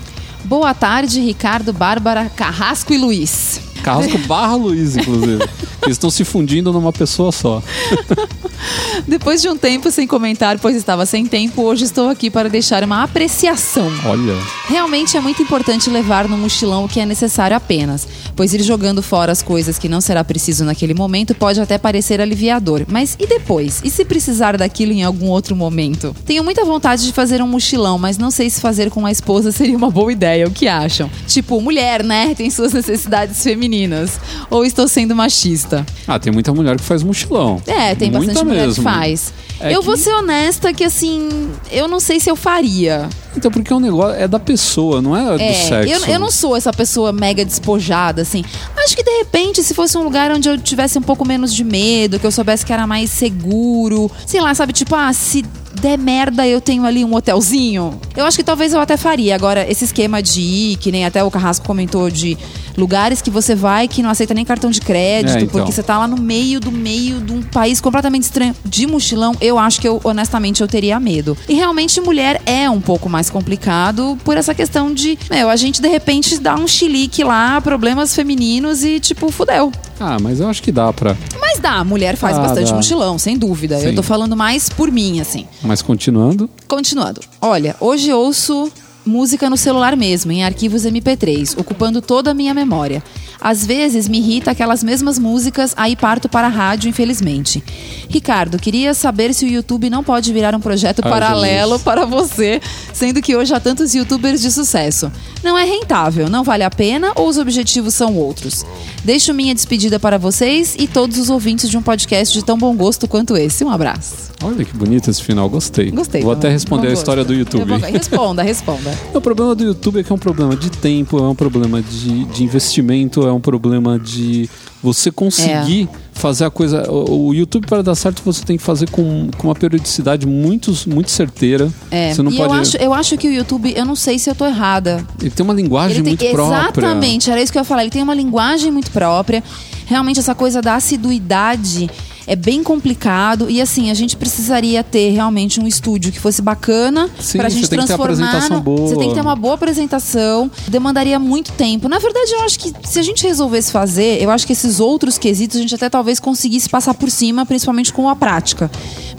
Boa 0.45 0.75
tarde, 0.75 1.19
Ricardo, 1.21 1.73
Bárbara, 1.73 2.29
Carrasco 2.29 2.93
e 2.93 2.99
Luiz. 2.99 3.59
Carrasco 3.83 4.15
barra 4.19 4.55
Luiz, 4.55 4.95
inclusive. 4.95 5.41
Eles 5.81 5.95
estão 5.95 6.11
se 6.11 6.23
fundindo 6.23 6.71
numa 6.71 6.93
pessoa 6.93 7.31
só. 7.31 7.63
Depois 9.07 9.41
de 9.41 9.49
um 9.49 9.57
tempo 9.57 9.91
sem 9.91 10.07
comentar, 10.07 10.59
pois 10.59 10.75
estava 10.75 11.05
sem 11.05 11.25
tempo, 11.25 11.61
hoje 11.63 11.85
estou 11.85 12.09
aqui 12.09 12.29
para 12.29 12.49
deixar 12.49 12.83
uma 12.83 13.03
apreciação. 13.03 13.91
Olha. 14.05 14.35
Realmente 14.67 15.17
é 15.17 15.21
muito 15.21 15.41
importante 15.41 15.89
levar 15.89 16.27
no 16.27 16.37
mochilão 16.37 16.85
o 16.85 16.89
que 16.89 16.99
é 16.99 17.05
necessário 17.05 17.55
apenas, 17.55 18.07
pois 18.35 18.53
ir 18.53 18.61
jogando 18.63 19.01
fora 19.01 19.31
as 19.31 19.41
coisas 19.41 19.77
que 19.77 19.89
não 19.89 20.01
será 20.01 20.23
preciso 20.23 20.65
naquele 20.65 20.93
momento 20.93 21.35
pode 21.35 21.59
até 21.59 21.77
parecer 21.77 22.19
aliviador. 22.21 22.83
Mas 22.87 23.15
e 23.19 23.27
depois? 23.27 23.81
E 23.83 23.89
se 23.89 24.05
precisar 24.05 24.57
daquilo 24.57 24.91
em 24.91 25.03
algum 25.03 25.27
outro 25.27 25.55
momento? 25.55 26.15
Tenho 26.25 26.43
muita 26.43 26.63
vontade 26.65 27.05
de 27.05 27.13
fazer 27.13 27.41
um 27.41 27.47
mochilão, 27.47 27.97
mas 27.97 28.17
não 28.17 28.31
sei 28.31 28.49
se 28.49 28.61
fazer 28.61 28.89
com 28.89 29.05
a 29.05 29.11
esposa 29.11 29.51
seria 29.53 29.77
uma 29.77 29.89
boa 29.89 30.11
ideia. 30.11 30.47
O 30.47 30.51
que 30.51 30.67
acham? 30.67 31.09
Tipo, 31.27 31.61
mulher, 31.61 32.03
né? 32.03 32.33
Tem 32.35 32.49
suas 32.49 32.73
necessidades 32.73 33.41
femininas. 33.43 34.19
Ou 34.49 34.65
estou 34.65 34.87
sendo 34.87 35.15
machista? 35.15 35.85
Ah, 36.07 36.19
tem 36.19 36.31
muita 36.31 36.53
mulher 36.53 36.75
que 36.77 36.83
faz 36.83 37.03
mochilão. 37.03 37.61
É, 37.65 37.95
tem 37.95 38.11
Muita 38.11 38.33
bastante 38.33 38.44
mulher 38.45 38.67
mesmo. 38.67 38.75
que 38.83 38.89
faz. 38.89 39.33
É 39.59 39.73
eu 39.73 39.79
que- 39.79 39.85
vou 39.85 39.97
ser 39.97 40.11
honesta 40.13 40.73
que 40.73 40.83
assim, 40.83 41.49
eu 41.71 41.87
não 41.87 41.99
sei 41.99 42.19
se 42.19 42.29
eu 42.29 42.35
faria. 42.35 43.07
Então, 43.37 43.51
porque 43.51 43.73
o 43.73 43.79
negócio 43.79 44.15
é 44.15 44.27
da 44.27 44.39
pessoa, 44.39 45.01
não 45.01 45.15
é, 45.15 45.37
do 45.37 45.41
É, 45.43 45.53
sexo. 45.53 45.93
eu, 46.05 46.13
eu 46.13 46.19
não 46.19 46.31
sou 46.31 46.55
essa 46.55 46.71
pessoa 46.71 47.11
mega 47.11 47.43
despojada, 47.43 48.21
assim. 48.21 48.43
Acho 48.77 48.95
que 48.95 49.03
de 49.03 49.11
repente, 49.17 49.61
se 49.63 49.73
fosse 49.73 49.97
um 49.97 50.03
lugar 50.03 50.31
onde 50.31 50.47
eu 50.49 50.57
tivesse 50.57 50.97
um 50.97 51.01
pouco 51.01 51.25
menos 51.27 51.53
de 51.53 51.63
medo, 51.63 52.17
que 52.19 52.25
eu 52.25 52.31
soubesse 52.31 52.65
que 52.65 52.71
era 52.71 52.87
mais 52.87 53.09
seguro, 53.11 54.09
sei 54.25 54.39
lá, 54.41 54.53
sabe, 54.55 54.71
tipo, 54.73 54.95
ah, 54.95 55.11
se 55.13 55.43
der 55.81 55.97
merda, 55.97 56.47
eu 56.47 56.59
tenho 56.61 56.85
ali 56.85 57.03
um 57.05 57.13
hotelzinho. 57.13 57.99
Eu 58.15 58.25
acho 58.25 58.37
que 58.37 58.43
talvez 58.43 58.73
eu 58.73 58.79
até 58.79 58.97
faria. 58.97 59.35
Agora, 59.35 59.69
esse 59.69 59.83
esquema 59.85 60.21
de 60.21 60.41
ir, 60.41 60.77
que 60.77 60.91
nem 60.91 61.05
até 61.05 61.23
o 61.23 61.29
Carrasco 61.31 61.65
comentou, 61.65 62.09
de 62.09 62.37
lugares 62.77 63.21
que 63.21 63.29
você 63.29 63.55
vai 63.55 63.87
que 63.87 64.03
não 64.03 64.09
aceita 64.09 64.33
nem 64.33 64.43
cartão 64.43 64.69
de 64.69 64.81
crédito, 64.81 65.37
É, 65.37 65.41
então. 65.41 65.47
porque 65.49 65.71
você 65.71 65.81
tá 65.81 65.97
lá 65.97 66.07
no 66.07 66.17
meio 66.17 66.59
do 66.59 66.71
meio 66.71 67.21
de 67.21 67.31
um 67.31 67.41
país 67.41 67.79
completamente 67.79 68.23
estranho 68.23 68.53
de 68.65 68.85
mochilão, 68.85 69.33
eu 69.39 69.57
acho 69.57 69.79
que 69.79 69.87
eu, 69.87 70.01
honestamente, 70.03 70.61
eu 70.61 70.67
teria 70.67 70.99
medo. 70.99 71.37
E 71.47 71.53
realmente, 71.53 72.01
mulher 72.01 72.41
é 72.45 72.69
um 72.69 72.81
pouco 72.81 73.07
mais 73.09 73.29
complicado 73.29 74.17
por 74.25 74.35
essa 74.35 74.53
questão 74.53 74.93
de, 74.93 75.17
meu, 75.29 75.49
a 75.49 75.55
gente 75.55 75.81
de 75.81 75.87
repente 75.87 76.37
dá 76.37 76.55
um 76.55 76.67
chilique 76.67 77.23
lá, 77.23 77.61
problemas 77.61 78.13
femininos 78.15 78.83
e 78.83 78.99
tipo, 78.99 79.31
fudeu. 79.31 79.71
Ah, 79.99 80.17
mas 80.21 80.39
eu 80.39 80.47
acho 80.49 80.61
que 80.61 80.71
dá 80.71 80.91
pra. 80.91 81.15
Mas 81.39 81.59
dá, 81.59 81.83
mulher 81.83 82.15
faz 82.17 82.37
Ah, 82.37 82.41
bastante 82.41 82.69
dá. 82.69 82.75
mochilão, 82.75 83.17
sem 83.17 83.37
dúvida. 83.37 83.79
Sim. 83.79 83.87
Eu 83.87 83.95
tô 83.95 84.03
falando 84.03 84.35
mais 84.35 84.67
por 84.69 84.91
mim, 84.91 85.19
assim. 85.21 85.45
Mas 85.61 85.81
continuando. 85.81 86.49
Continuando. 86.67 87.21
Olha, 87.41 87.75
hoje 87.79 88.11
ouço 88.11 88.71
música 89.05 89.49
no 89.49 89.57
celular 89.57 89.95
mesmo, 89.95 90.31
em 90.31 90.43
arquivos 90.43 90.83
MP3, 90.85 91.57
ocupando 91.59 92.01
toda 92.01 92.31
a 92.31 92.33
minha 92.33 92.53
memória. 92.53 93.03
Às 93.39 93.65
vezes 93.65 94.07
me 94.07 94.17
irrita 94.17 94.51
aquelas 94.51 94.83
mesmas 94.83 95.19
músicas, 95.19 95.73
aí 95.77 95.95
parto 95.95 96.27
para 96.27 96.47
a 96.47 96.49
rádio, 96.49 96.89
infelizmente. 96.89 97.63
Ricardo, 98.09 98.57
queria 98.57 98.93
saber 98.93 99.33
se 99.33 99.45
o 99.45 99.47
YouTube 99.47 99.89
não 99.89 100.03
pode 100.03 100.33
virar 100.33 100.55
um 100.55 100.59
projeto 100.59 101.01
Ai, 101.03 101.11
paralelo 101.11 101.71
Jesus. 101.71 101.83
para 101.83 102.05
você, 102.05 102.59
sendo 102.93 103.21
que 103.21 103.35
hoje 103.35 103.53
há 103.53 103.59
tantos 103.59 103.93
youtubers 103.93 104.41
de 104.41 104.49
sucesso. 104.51 105.11
Não 105.43 105.55
é 105.57 105.63
rentável, 105.65 106.27
não 106.29 106.43
vale 106.43 106.63
a 106.63 106.69
pena 106.71 107.11
ou 107.15 107.27
os 107.27 107.37
objetivos 107.37 107.93
são 107.93 108.15
outros? 108.15 108.65
Deixo 109.03 109.33
minha 109.33 109.53
despedida 109.53 109.99
para 109.99 110.17
vocês 110.17 110.75
e 110.79 110.87
todos 110.87 111.17
os 111.19 111.29
ouvintes 111.29 111.69
de 111.69 111.77
um 111.77 111.81
podcast 111.83 112.33
de 112.33 112.43
tão 112.43 112.57
bom 112.57 112.75
gosto 112.75 113.07
quanto 113.07 113.37
esse. 113.37 113.63
Um 113.63 113.69
abraço. 113.69 114.31
Olha 114.43 114.63
que 114.65 114.73
bonito 114.75 115.09
esse 115.11 115.21
final, 115.21 115.47
gostei. 115.49 115.91
Gostei. 115.91 116.21
Vou 116.21 116.31
até 116.31 116.49
responder 116.49 116.87
a 116.87 116.93
história 116.93 117.23
do 117.23 117.33
YouTube. 117.33 117.65
Vou- 117.65 117.77
Responda, 117.91 118.41
responda. 118.43 118.94
O 119.13 119.21
problema 119.21 119.55
do 119.55 119.63
YouTube 119.63 119.99
é 119.99 120.03
que 120.03 120.11
é 120.11 120.15
um 120.15 120.19
problema 120.19 120.55
de 120.55 120.69
tempo, 120.69 121.17
é 121.17 121.21
um 121.29 121.35
problema 121.35 121.81
de, 121.81 122.25
de 122.25 122.43
investimento, 122.43 123.25
é 123.25 123.31
um 123.31 123.39
problema 123.39 123.97
de 123.97 124.49
você 124.83 125.09
conseguir 125.09 125.89
fazer 126.13 126.45
a 126.45 126.49
coisa. 126.49 126.89
O, 126.91 127.27
o 127.27 127.33
YouTube, 127.33 127.65
para 127.65 127.81
dar 127.81 127.95
certo, 127.95 128.21
você 128.23 128.43
tem 128.43 128.57
que 128.57 128.63
fazer 128.63 128.89
com, 128.89 129.29
com 129.37 129.47
uma 129.47 129.55
periodicidade 129.55 130.27
muito, 130.27 130.73
muito 130.87 131.11
certeira. 131.11 131.71
É, 131.89 132.13
Você 132.13 132.21
não 132.21 132.31
e 132.31 132.37
pode. 132.37 132.53
eu, 132.53 132.59
acho, 132.59 132.77
eu 132.77 132.93
acho 132.93 133.17
que 133.17 133.27
o 133.27 133.31
YouTube, 133.31 133.73
eu 133.75 133.85
não 133.85 133.95
sei 133.95 134.19
se 134.19 134.29
eu 134.29 134.35
tô 134.35 134.45
errada. 134.45 135.05
Ele 135.19 135.29
tem 135.31 135.43
uma 135.43 135.53
linguagem 135.53 135.97
Ele 135.97 136.09
muito 136.09 136.19
tem, 136.19 136.31
própria. 136.31 136.85
exatamente, 136.85 137.31
era 137.31 137.41
isso 137.41 137.51
que 137.51 137.57
eu 137.57 137.61
ia 137.61 137.65
falar. 137.65 137.81
Ele 137.81 137.91
tem 137.91 138.03
uma 138.03 138.13
linguagem 138.15 138.71
muito 138.71 138.91
própria. 138.91 139.43
Realmente, 139.85 140.19
essa 140.19 140.35
coisa 140.35 140.61
da 140.61 140.75
assiduidade 140.75 141.89
é 142.27 142.35
bem 142.35 142.63
complicado. 142.63 143.49
E 143.49 143.61
assim, 143.61 143.89
a 143.89 143.93
gente 143.93 144.15
precisaria 144.17 144.83
ter 144.83 145.11
realmente 145.11 145.59
um 145.59 145.67
estúdio 145.67 146.11
que 146.11 146.19
fosse 146.19 146.41
bacana 146.41 147.09
Sim, 147.19 147.37
pra 147.37 147.49
gente 147.49 147.69
transformar. 147.69 148.49
no-. 148.49 148.77
Você 148.87 148.95
tem 148.95 149.09
que 149.09 149.15
ter 149.15 149.21
uma 149.21 149.35
boa 149.35 149.55
apresentação. 149.55 150.49
Demandaria 150.67 151.19
muito 151.19 151.51
tempo. 151.53 151.87
Na 151.87 151.99
verdade, 151.99 152.31
eu 152.31 152.41
acho 152.41 152.59
que 152.59 152.73
se 152.83 152.99
a 152.99 153.03
gente 153.03 153.25
resolvesse 153.25 153.71
fazer, 153.71 154.21
eu 154.21 154.29
acho 154.29 154.45
que 154.45 154.53
esses 154.53 154.79
outros 154.79 155.17
quesitos 155.17 155.57
a 155.57 155.61
gente 155.61 155.75
até 155.75 155.89
talvez 155.89 156.19
conseguisse 156.19 156.69
passar 156.69 156.93
por 156.93 157.09
cima, 157.09 157.45
principalmente 157.45 157.93
com 157.93 158.09
a 158.09 158.15
prática. 158.15 158.69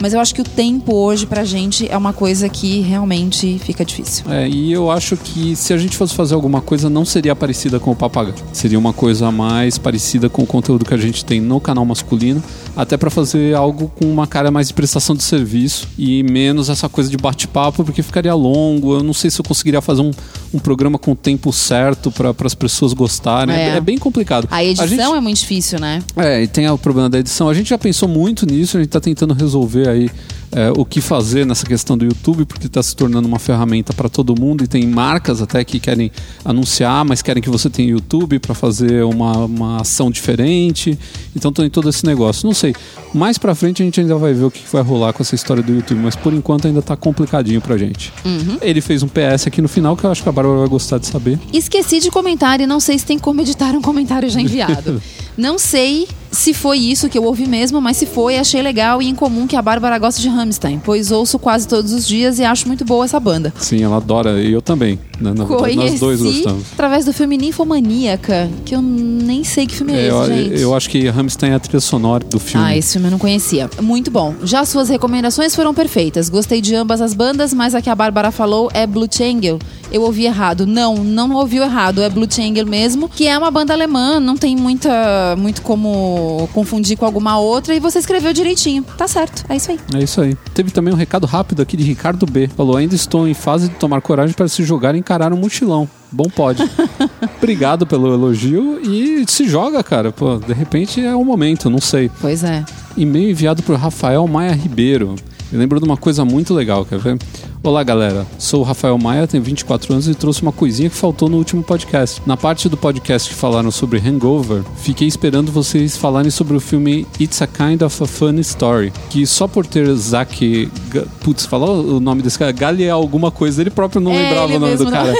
Mas 0.01 0.13
eu 0.13 0.21
acho 0.21 0.35
que 0.35 0.41
o 0.41 0.45
tempo 0.45 0.95
hoje 0.95 1.27
pra 1.27 1.45
gente 1.45 1.89
é 1.91 1.97
uma 1.97 2.13
coisa 2.13 2.49
que 2.49 2.81
realmente 2.81 3.59
fica 3.61 3.85
difícil. 3.85 4.31
É, 4.31 4.49
e 4.49 4.73
eu 4.73 4.91
acho 4.91 5.17
que 5.17 5.57
se 5.57 5.73
a 5.73 5.79
gente 5.79 5.97
fosse 5.97 6.15
fazer 6.15 6.35
alguma 6.35 6.61
coisa, 6.61 6.91
não 6.91 7.05
seria 7.05 7.35
parecida 7.35 7.81
com 7.81 7.93
o 7.93 7.97
Papagaio. 7.97 8.35
Seria 8.53 8.79
uma 8.79 8.93
coisa 8.93 9.31
mais 9.31 9.79
parecida 9.79 10.29
com 10.29 10.43
o 10.43 10.47
conteúdo 10.47 10.85
que 10.85 10.95
a 10.95 10.99
gente 10.99 11.25
tem 11.25 11.41
no 11.41 11.61
canal 11.61 11.85
masculino, 11.85 12.43
até 12.77 12.97
pra 12.97 13.09
fazer 13.11 13.55
algo 13.55 13.91
com 13.97 14.05
uma 14.05 14.27
cara 14.27 14.51
mais 14.51 14.69
de 14.69 14.75
prestação 14.75 15.17
de 15.17 15.23
serviço 15.23 15.89
e 15.99 16.23
menos 16.23 16.69
essa 16.69 16.89
coisa 16.89 17.09
de 17.09 17.17
bate-papo, 17.17 17.83
porque 17.83 18.03
ficaria 18.03 18.35
longo. 18.35 18.95
Eu 18.97 19.03
não 19.03 19.15
sei 19.15 19.31
se 19.31 19.41
eu 19.41 19.45
conseguiria 19.45 19.81
fazer 19.81 20.03
um, 20.03 20.11
um 20.53 20.59
programa 20.59 20.99
com 20.99 21.13
o 21.13 21.17
tempo 21.17 21.53
certo 21.53 22.11
para 22.11 22.35
as 22.45 22.55
pessoas 22.55 22.93
gostarem. 22.93 23.55
É. 23.55 23.69
É. 23.71 23.77
é 23.77 23.81
bem 23.81 23.97
complicado. 23.97 24.47
A 24.51 24.63
edição 24.63 24.89
gente- 24.89 25.01
é 25.03 25.21
muito 25.21 25.39
difícil, 25.39 25.81
né? 25.81 26.03
é, 26.17 26.43
e 26.43 26.47
tem 26.47 26.69
o 26.69 26.77
problema 26.77 27.09
da 27.09 27.19
edição. 27.19 27.49
A 27.49 27.55
gente 27.55 27.71
já 27.71 27.79
pensou 27.79 28.09
muito 28.09 28.45
nisso, 28.47 28.77
a 28.77 28.81
gente 28.81 28.89
está 28.89 29.01
tentando 29.01 29.33
resolver 29.33 29.89
aí 29.89 30.11
é, 30.53 30.71
o 30.71 30.85
que 30.85 31.01
fazer 31.01 31.45
nessa 31.45 31.67
questão 31.67 31.97
do 31.97 32.05
YouTube, 32.05 32.45
porque 32.45 32.67
está 32.67 32.83
se 32.83 32.95
tornando 32.95 33.27
uma 33.27 33.39
ferramenta 33.39 33.93
para 33.93 34.09
todo 34.09 34.39
mundo 34.39 34.65
e 34.65 34.67
tem 34.67 34.87
marcas 34.87 35.43
até 35.43 35.65
que 35.65 35.79
querem 35.79 36.11
anunciar, 36.45 37.05
mas 37.05 37.23
querem 37.23 37.43
que 37.43 37.51
você 37.51 37.69
tenha 37.69 37.91
YouTube 37.91 38.39
para 38.39 38.55
fazer 38.55 39.05
uma, 39.05 39.45
uma 39.45 39.81
ação 39.81 40.11
diferente. 40.11 40.99
Então 41.35 41.53
tem 41.53 41.69
todo 41.69 41.89
esse 41.89 42.05
negócio. 42.05 42.47
Não 42.47 42.55
sei. 42.55 42.75
Mais 43.13 43.39
para 43.39 43.55
frente 43.55 43.83
a 43.83 43.85
gente 43.85 44.01
ainda 44.01 44.17
vai 44.17 44.33
ver 44.33 44.45
o 44.45 44.51
que 44.51 44.63
vai 44.71 44.83
rolar 44.83 45.13
com 45.13 45.23
essa 45.23 45.35
história 45.35 45.63
do 45.63 45.73
YouTube, 45.73 46.01
mas 46.01 46.17
por 46.17 46.33
enquanto 46.33 46.67
ainda 46.67 46.83
tá 46.83 46.97
complicadinho 46.97 47.61
pra 47.61 47.77
gente. 47.77 48.13
Ele 48.61 48.81
fez 48.81 49.03
um 49.03 49.09
PS 49.09 49.47
aqui 49.47 49.61
no 49.61 49.69
final 49.69 49.97
que 49.97 50.05
eu 50.05 50.11
acho 50.11 50.23
que 50.23 50.29
a 50.29 50.33
Bárbara 50.33 50.61
vai 50.61 50.69
gostar 50.69 50.99
de 50.99 51.07
saber. 51.07 51.39
Esqueci 51.53 52.01
de 52.01 52.11
comentar 52.11 52.61
e 52.61 52.67
não 52.67 52.81
sei 52.81 52.99
se 52.99 53.05
tem 53.05 53.19
como 53.19 53.41
editar 53.41 53.75
um 53.75 53.83
comentário 53.83 54.29
já 54.29 54.41
enviado. 54.41 55.03
não 55.37 55.59
sei 55.59 56.07
se 56.37 56.53
foi 56.53 56.79
isso 56.79 57.09
que 57.09 57.17
eu 57.19 57.25
ouvi 57.25 57.47
mesmo, 57.47 57.81
mas 57.81 57.97
se 57.97 58.07
foi, 58.07 58.39
achei 58.39 58.61
legal 58.61 59.01
e 59.01 59.09
incomum 59.09 59.47
que 59.47 59.57
a 59.57 59.63
Bárbara 59.63 59.99
gosta 59.99 60.21
de 60.21 60.29
Rammstein, 60.29 60.81
pois 60.85 61.11
ouço 61.11 61.39
quase 61.39 61.67
todos 61.67 61.93
os 61.93 62.07
dias 62.07 62.39
e 62.39 62.45
acho 62.45 62.69
muito 62.69 62.85
boa 62.85 63.05
essa 63.05 63.19
banda. 63.19 63.53
Sim, 63.59 63.83
ela 63.83 63.97
adora 63.97 64.41
e 64.41 64.53
eu 64.53 64.61
também. 64.61 64.99
Né? 65.21 65.33
Na 65.37 65.45
verdade, 65.45 65.77
nós 65.77 66.01
dois 66.01 66.21
gostamos. 66.21 66.65
através 66.73 67.05
do 67.05 67.13
filme 67.13 67.37
Ninfomaníaca, 67.37 68.49
que 68.65 68.75
eu 68.75 68.83
nem 68.83 69.45
sei 69.45 69.67
que 69.67 69.75
filme 69.75 69.93
é, 69.93 69.97
É, 69.97 70.09
esse, 70.09 70.11
eu, 70.11 70.27
gente. 70.27 70.61
eu 70.63 70.75
acho 70.75 70.91
que 70.91 71.09
Rammstein 71.09 71.51
é 71.53 71.55
a 71.55 71.59
trilha 71.59 71.81
sonora 71.81 72.25
do 72.25 72.39
filme. 72.39 72.67
Ah, 72.67 72.77
esse 72.77 72.93
filme 72.95 73.09
eu 73.09 73.13
não 73.13 73.19
conhecia. 73.19 73.69
Muito 73.81 74.11
bom. 74.11 74.35
Já 74.43 74.65
suas 74.65 74.89
recomendações 74.89 75.55
foram 75.55 75.73
perfeitas. 75.75 76.29
Gostei 76.29 76.61
de 76.61 76.75
ambas 76.75 77.01
as 77.01 77.15
bandas, 77.15 77.53
mas 77.55 77.75
a 77.75 77.81
que 77.83 77.91
a 77.91 77.95
Bárbara 77.95 78.31
falou 78.31 78.71
é 78.73 78.87
Blue 78.87 79.09
Triangle. 79.09 79.59
Eu 79.93 80.03
ouvi 80.03 80.25
errado. 80.27 80.67
Não, 80.67 80.97
não 80.97 81.33
ouviu 81.35 81.63
errado. 81.63 82.03
É 82.03 82.09
Blue 82.11 82.27
Triangle 82.27 82.67
mesmo, 82.67 83.09
que 83.09 83.27
é 83.27 83.39
uma 83.39 83.51
banda 83.51 83.73
alemã, 83.73 84.19
não 84.19 84.37
tem 84.37 84.57
muita, 84.57 85.37
muito 85.39 85.63
como 85.63 86.49
confundir 86.53 86.97
com 86.97 87.05
alguma 87.07 87.39
outra 87.39 87.75
e 87.75 87.81
você 87.81 87.99
escreveu 88.01 88.33
direitinho. 88.33 88.85
Tá 88.99 89.07
certo. 89.07 89.45
É 89.49 89.57
isso 89.57 89.71
aí. 89.71 89.79
É 89.95 90.03
isso 90.03 90.21
aí. 90.21 90.37
Teve 90.55 90.71
também 90.71 90.93
um 90.93 90.97
recado 90.97 91.27
rápido 91.27 91.63
aqui 91.63 91.77
de 91.77 91.85
Ricardo 91.85 92.27
B. 92.27 92.49
Falou: 92.57 92.77
ainda 92.77 92.95
estou 92.95 93.29
em 93.29 93.35
fase 93.35 93.69
de 93.69 93.75
tomar 93.77 94.01
coragem 94.01 94.35
para 94.35 94.49
se 94.49 94.65
jogar 94.65 94.95
em 94.95 95.03
encarar 95.07 95.33
um 95.33 95.37
mochilão. 95.37 95.89
Bom 96.11 96.25
pode. 96.25 96.69
Obrigado 97.39 97.87
pelo 97.87 98.13
elogio 98.13 98.81
e 98.83 99.25
se 99.29 99.49
joga, 99.49 99.83
cara. 99.85 100.11
Pô, 100.11 100.37
de 100.37 100.53
repente 100.53 101.01
é 101.01 101.15
o 101.15 101.25
momento, 101.25 101.71
não 101.71 101.81
sei. 101.81 102.11
Pois 102.21 102.43
é. 102.43 102.65
E-mail 102.97 103.31
enviado 103.31 103.63
por 103.63 103.77
Rafael 103.77 104.27
Maia 104.27 104.53
Ribeiro. 104.53 105.15
Me 105.51 105.59
lembro 105.59 105.79
de 105.79 105.85
uma 105.87 105.97
coisa 105.97 106.25
muito 106.25 106.53
legal, 106.53 106.85
quer 106.85 106.99
ver? 106.99 107.17
Olá, 107.63 107.83
galera. 107.85 108.27
Sou 108.39 108.61
o 108.61 108.63
Rafael 108.65 108.99
Maia, 108.99 109.27
tenho 109.29 109.43
24 109.43 109.93
anos 109.93 110.09
e 110.09 110.15
trouxe 110.15 110.43
uma 110.43 110.51
coisinha 110.51 110.91
que 110.91 110.97
faltou 110.97 111.29
no 111.29 111.37
último 111.37 111.63
podcast. 111.63 112.21
Na 112.27 112.37
parte 112.37 112.69
do 112.69 112.77
podcast 112.77 113.29
que 113.29 113.35
falaram 113.35 113.71
sobre 113.71 113.99
Hangover, 114.01 114.63
fiquei 114.77 115.07
esperando 115.07 115.53
vocês 115.53 115.97
falarem 115.97 116.31
sobre 116.33 116.57
o 116.57 116.61
filme 116.61 117.07
It's 117.21 117.41
a 117.43 117.47
Kind 117.47 117.83
of 117.83 118.03
a 118.03 118.07
Funny 118.07 118.41
Story, 118.41 118.93
que 119.09 119.25
só 119.25 119.47
por 119.47 119.65
ter 119.67 119.89
Zack... 119.95 120.69
Ga- 120.91 121.05
Putz, 121.21 121.47
falou 121.47 121.97
o 121.97 122.01
nome 122.01 122.23
desse 122.23 122.39
cara? 122.39 122.51
Gali 122.51 122.89
alguma 122.91 123.31
coisa, 123.31 123.61
ele 123.61 123.71
próprio 123.71 124.01
não 124.01 124.13
É, 124.13 124.25
lembrava 124.25 124.53
o 124.57 124.59
nome 124.59 124.77
do 124.77 124.85
não- 124.85 124.91
cara. 124.91 125.15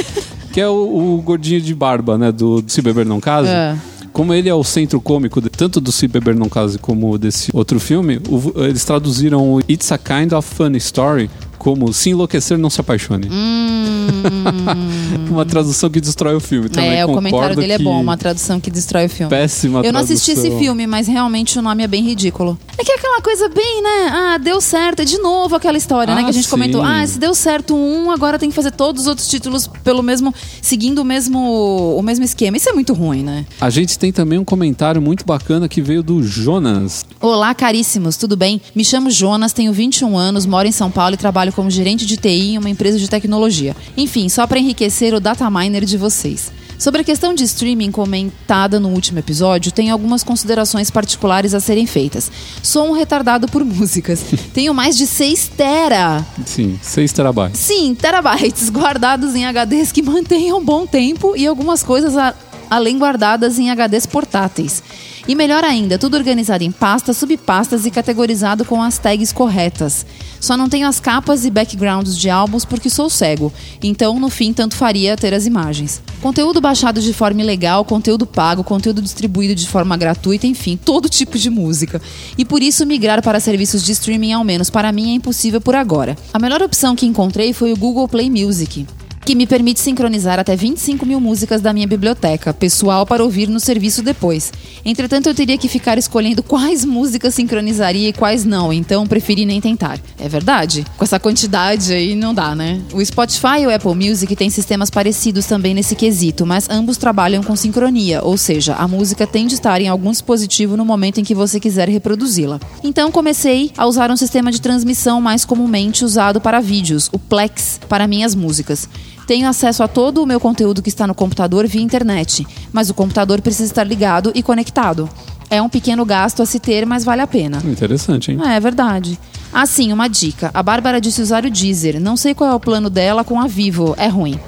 que 0.53 0.61
é 0.61 0.69
o, 0.69 1.17
o 1.19 1.23
gordinho 1.23 1.61
de 1.61 1.75
barba, 1.75 2.19
né, 2.19 2.33
do 2.33 2.65
Se 2.67 2.83
Beber 2.83 3.07
Não 3.07 3.21
Casa. 3.21 3.49
É. 3.49 3.77
Como 4.17 4.33
ele 4.33 4.49
é 4.49 4.55
o 4.55 4.65
centro 4.65 4.99
cômico 4.99 5.43
de- 5.43 5.51
tanto 5.51 5.79
do 5.79 5.93
Se 5.93 6.09
Beber 6.09 6.35
Não 6.35 6.49
Case 6.49 6.79
como 6.79 7.19
desse 7.19 7.51
outro 7.53 7.79
filme, 7.79 8.19
o- 8.31 8.65
eles 8.65 8.83
traduziram 8.83 9.53
o 9.53 9.61
It's 9.69 9.93
a 9.93 9.99
Kind 9.99 10.33
of 10.33 10.55
Funny 10.55 10.79
Story 10.79 11.29
como 11.67 11.93
Se 11.93 12.11
Enlouquecer 12.11 12.57
Não 12.57 12.71
Se 12.71 12.81
Apaixone. 12.81 13.29
uma 15.29 15.45
tradução 15.45 15.91
que 15.91 16.01
destrói 16.01 16.37
o 16.37 16.41
filme. 16.41 16.69
Também 16.69 16.91
Hum. 16.91 16.95
é, 16.95 17.05
o 17.05 17.13
comentário 17.13 17.57
dele 17.57 17.73
é 17.73 17.79
bom, 17.79 18.01
uma 18.01 18.17
tradução 18.17 18.61
que 18.61 18.71
destrói 18.71 19.07
o 19.07 19.11
filme. 19.11 19.29
Péssima 19.31 19.81
Eu 19.85 19.93
não 19.93 19.99
assisti 19.99 20.31
esse 20.31 20.49
filme, 20.59 20.87
mas 20.87 21.09
realmente 21.09 21.59
o 21.59 21.63
nome 21.63 21.83
é 21.83 21.89
bem 21.89 22.05
ridículo. 22.05 22.57
É 22.79 22.85
que 22.85 22.93
é 22.93 22.95
aquela 22.95 23.21
coisa 23.21 23.49
bem, 23.49 23.83
né? 23.83 24.09
Ah, 24.13 24.39
deu 24.39 24.61
certo. 24.61 25.01
É 25.01 25.05
de 25.05 25.19
novo 25.19 25.57
aquela 25.57 25.77
história, 25.77 26.15
né? 26.15 26.21
Ah, 26.21 26.25
Que 26.25 26.31
a 26.31 26.33
gente 26.35 26.45
sim. 26.45 26.51
comentou. 26.51 26.83
Ah, 26.83 27.05
se 27.05 27.19
deu 27.19 27.35
certo 27.35 27.75
um, 27.75 28.13
agora 28.13 28.39
tem 28.39 28.49
que 28.49 28.55
fazer 28.55 28.71
todos 28.71 29.03
os 29.03 29.09
outros 29.09 29.27
títulos 29.27 29.67
pelo 29.83 30.05
mesmo. 30.05 30.33
seguindo 30.63 31.01
o 31.01 31.05
mesmo, 31.05 31.97
o 31.99 32.03
mesmo 32.03 32.25
esquema. 32.25 32.57
Isso 32.57 32.69
é 32.69 32.73
muito 32.73 32.93
ruim, 32.95 33.25
né? 33.25 33.45
A 33.61 33.71
gente 33.71 33.99
tem 33.99 34.13
também 34.13 34.39
um 34.39 34.45
comentário 34.45 35.03
muito 35.03 35.27
bacana 35.27 35.69
que 35.69 35.83
veio 35.83 36.01
do 36.03 36.23
Jonas. 36.23 37.05
Olá, 37.21 37.53
caríssimos, 37.55 38.17
tudo 38.17 38.37
bem? 38.37 38.61
Me 38.73 38.85
chamo 38.85 39.11
Jonas, 39.11 39.53
tenho 39.53 39.73
21 39.73 40.17
anos, 40.17 40.47
moro 40.47 40.69
em 40.69 40.73
São 40.73 40.91
Paulo 40.93 41.15
e 41.15 41.17
trabalho 41.17 41.53
como 41.57 41.71
gerente 41.71 42.07
de 42.07 42.17
TI 42.17 42.53
em 42.53 42.59
uma 42.59 42.71
empresa 42.71 42.99
de 42.99 43.09
tecnologia. 43.09 43.75
Enfim, 43.97 44.29
só 44.29 44.47
para 44.47 44.61
enriquecer 44.61 45.13
o 45.15 45.19
data 45.19 45.51
miner 45.51 45.85
de 45.85 45.97
vocês. 45.97 46.53
Sobre 46.79 47.01
a 47.01 47.05
questão 47.05 47.33
de 47.33 47.43
streaming 47.45 47.91
comentada 47.91 48.79
no 48.79 48.91
último 48.91 49.19
episódio, 49.19 49.73
tenho 49.73 49.95
algumas 49.95 50.23
considerações 50.23 50.91
particulares 50.91 51.55
a 51.55 51.61
serem 51.61 51.87
feitas. 51.87 52.31
Sou 52.63 52.87
um 52.91 52.93
retardado 52.93 53.49
por 53.49 53.65
músicas. 53.67 54.21
Tenho 54.53 54.75
mais 54.75 54.95
de 54.95 55.07
6 55.07 55.53
tera 55.57 56.23
Sim, 56.45 56.79
6 56.83 57.13
terabytes. 57.13 57.59
Sim, 57.61 57.95
terabytes 57.95 58.69
guardados 58.69 59.35
em 59.35 59.47
HDs 59.47 59.91
que 59.91 60.03
mantenham 60.03 60.63
bom 60.63 60.87
tempo 60.87 61.35
e 61.35 61.47
algumas 61.47 61.83
coisas 61.83 62.15
a- 62.15 62.35
além 62.69 62.99
guardadas 62.99 63.59
em 63.59 63.71
HDs 63.71 64.05
portáteis. 64.05 64.83
E 65.29 65.35
melhor 65.35 65.65
ainda, 65.65 65.99
tudo 65.99 66.17
organizado 66.17 66.63
em 66.63 66.71
pastas, 66.71 67.17
subpastas 67.17 67.85
e 67.85 67.91
categorizado 67.91 68.65
com 68.65 68.81
as 68.81 68.97
tags 68.97 69.33
corretas. 69.33 70.07
Só 70.41 70.57
não 70.57 70.69
tenho 70.69 70.87
as 70.87 71.01
capas 71.01 71.45
e 71.45 71.51
backgrounds 71.51 72.17
de 72.17 72.31
álbuns 72.31 72.65
porque 72.65 72.89
sou 72.89 73.11
cego. 73.11 73.53
Então, 73.83 74.21
no 74.21 74.31
fim, 74.31 74.53
tanto 74.53 74.77
faria 74.77 75.17
ter 75.17 75.35
as 75.35 75.45
imagens. 75.45 76.01
Conteúdo 76.23 76.61
baixado 76.61 77.01
de 77.01 77.13
forma 77.13 77.41
ilegal, 77.41 77.85
conteúdo 77.85 78.25
pago, 78.25 78.63
conteúdo 78.63 79.03
distribuído 79.03 79.55
de 79.55 79.69
forma 79.69 79.97
gratuita, 79.97 80.47
enfim, 80.47 80.77
todo 80.77 81.09
tipo 81.09 81.37
de 81.37 81.51
música. 81.51 82.01
E 82.39 82.45
por 82.45 82.63
isso, 82.63 82.87
migrar 82.87 83.21
para 83.21 83.41
serviços 83.41 83.83
de 83.85 83.93
streaming, 83.93 84.33
ao 84.33 84.45
menos 84.45 84.71
para 84.71 84.93
mim, 84.93 85.11
é 85.11 85.15
impossível 85.15 85.61
por 85.61 85.75
agora. 85.75 86.17
A 86.33 86.39
melhor 86.39 86.63
opção 86.63 86.95
que 86.95 87.07
encontrei 87.07 87.53
foi 87.53 87.73
o 87.73 87.77
Google 87.77 88.07
Play 88.07 88.31
Music 88.31 88.87
que 89.27 89.35
me 89.35 89.45
permite 89.45 89.81
sincronizar 89.81 90.39
até 90.39 90.55
25 90.55 91.05
mil 91.05 91.21
músicas 91.21 91.61
da 91.61 91.73
minha 91.73 91.87
biblioteca, 91.89 92.55
pessoal 92.55 93.05
para 93.05 93.25
ouvir 93.25 93.49
no 93.49 93.59
serviço 93.59 94.01
depois. 94.01 94.53
Entretanto, 94.85 95.29
eu 95.29 95.35
teria 95.35 95.59
que 95.59 95.67
ficar 95.67 95.99
escolhendo 95.99 96.45
quais 96.45 96.85
músicas 96.85 97.35
sincronizaria 97.35 98.11
e 98.11 98.13
quais 98.13 98.45
não, 98.45 98.73
então 98.73 99.05
preferi 99.05 99.45
nem 99.45 99.61
tentar. 99.61 99.99
É 100.17 100.29
verdade? 100.29 100.87
Com 100.97 101.03
essa 101.03 101.19
quantidade 101.19 101.93
aí 101.93 102.15
não 102.15 102.33
dá, 102.33 102.55
né? 102.55 102.81
O 102.93 103.05
Spotify 103.05 103.63
e 103.63 103.67
o 103.67 103.75
Apple 103.75 103.97
Music 103.97 104.37
têm 104.37 104.49
sistemas 104.49 104.91
parecidos 104.91 105.45
também 105.45 105.75
nesse 105.75 105.97
quesito, 105.97 106.47
mas 106.47 106.71
ambos 106.71 106.97
trabalham 106.97 107.43
com 107.43 107.57
sincronia, 107.57 108.23
ou 108.23 108.37
seja, 108.37 108.75
a 108.75 108.87
música 108.87 109.27
tem 109.27 109.49
de 109.49 109.55
estar 109.55 109.81
em 109.81 109.89
algum 109.89 110.13
dispositivo 110.13 110.77
no 110.77 110.85
momento 110.85 111.19
em 111.19 111.25
que 111.25 111.35
você 111.35 111.59
quiser 111.59 111.89
reproduzi-la. 111.89 112.61
Então 112.81 113.11
comecei 113.11 113.73
a 113.77 113.87
usar 113.87 114.09
um 114.09 114.17
sistema 114.17 114.53
de 114.53 114.61
transmissão 114.61 115.21
mais 115.21 115.45
comumente 115.45 116.05
usado 116.05 116.41
para 116.41 116.61
vídeos, 116.61 117.11
o 117.13 117.19
Plex, 117.19 117.81
para 117.89 118.07
minhas 118.07 118.33
músicas. 118.33 118.89
Tenho 119.27 119.49
acesso 119.49 119.83
a 119.83 119.89
todo 119.89 120.23
o 120.23 120.27
meu 120.27 120.39
conteúdo 120.39 120.81
que 120.81 120.89
está 120.89 121.07
no 121.07 121.15
computador 121.15 121.67
via 121.67 121.83
internet, 121.83 122.47
mas 122.73 122.89
o 122.89 122.95
computador 122.95 123.41
precisa 123.41 123.71
estar 123.71 123.85
ligado 123.85 124.31
e 124.35 124.43
conectado. 124.43 125.09
É 125.51 125.61
um 125.61 125.69
pequeno 125.69 126.05
gasto 126.05 126.43
a 126.43 126.47
se 126.47 126.61
ter, 126.61 126.87
mas 126.87 127.05
vale 127.05 127.23
a 127.23 127.27
pena. 127.27 127.63
Interessante, 127.65 128.33
hein? 128.33 128.39
É, 128.45 128.57
é 128.57 128.61
verdade. 128.61 129.19
Ah, 129.53 129.67
sim, 129.67 129.93
uma 129.93 130.09
dica. 130.09 130.51
A 130.53 130.63
Bárbara 130.63 131.01
disse 131.01 131.23
usar 131.23 131.45
o 131.45 131.51
Deezer. 131.51 132.01
Não 132.01 132.17
sei 132.17 132.35
qual 132.35 132.51
é 132.51 132.55
o 132.55 132.61
plano 132.61 132.91
dela 132.91 133.25
com 133.25 133.41
a 133.41 133.47
Vivo. 133.47 133.95
É 133.97 134.09
ruim. 134.09 134.39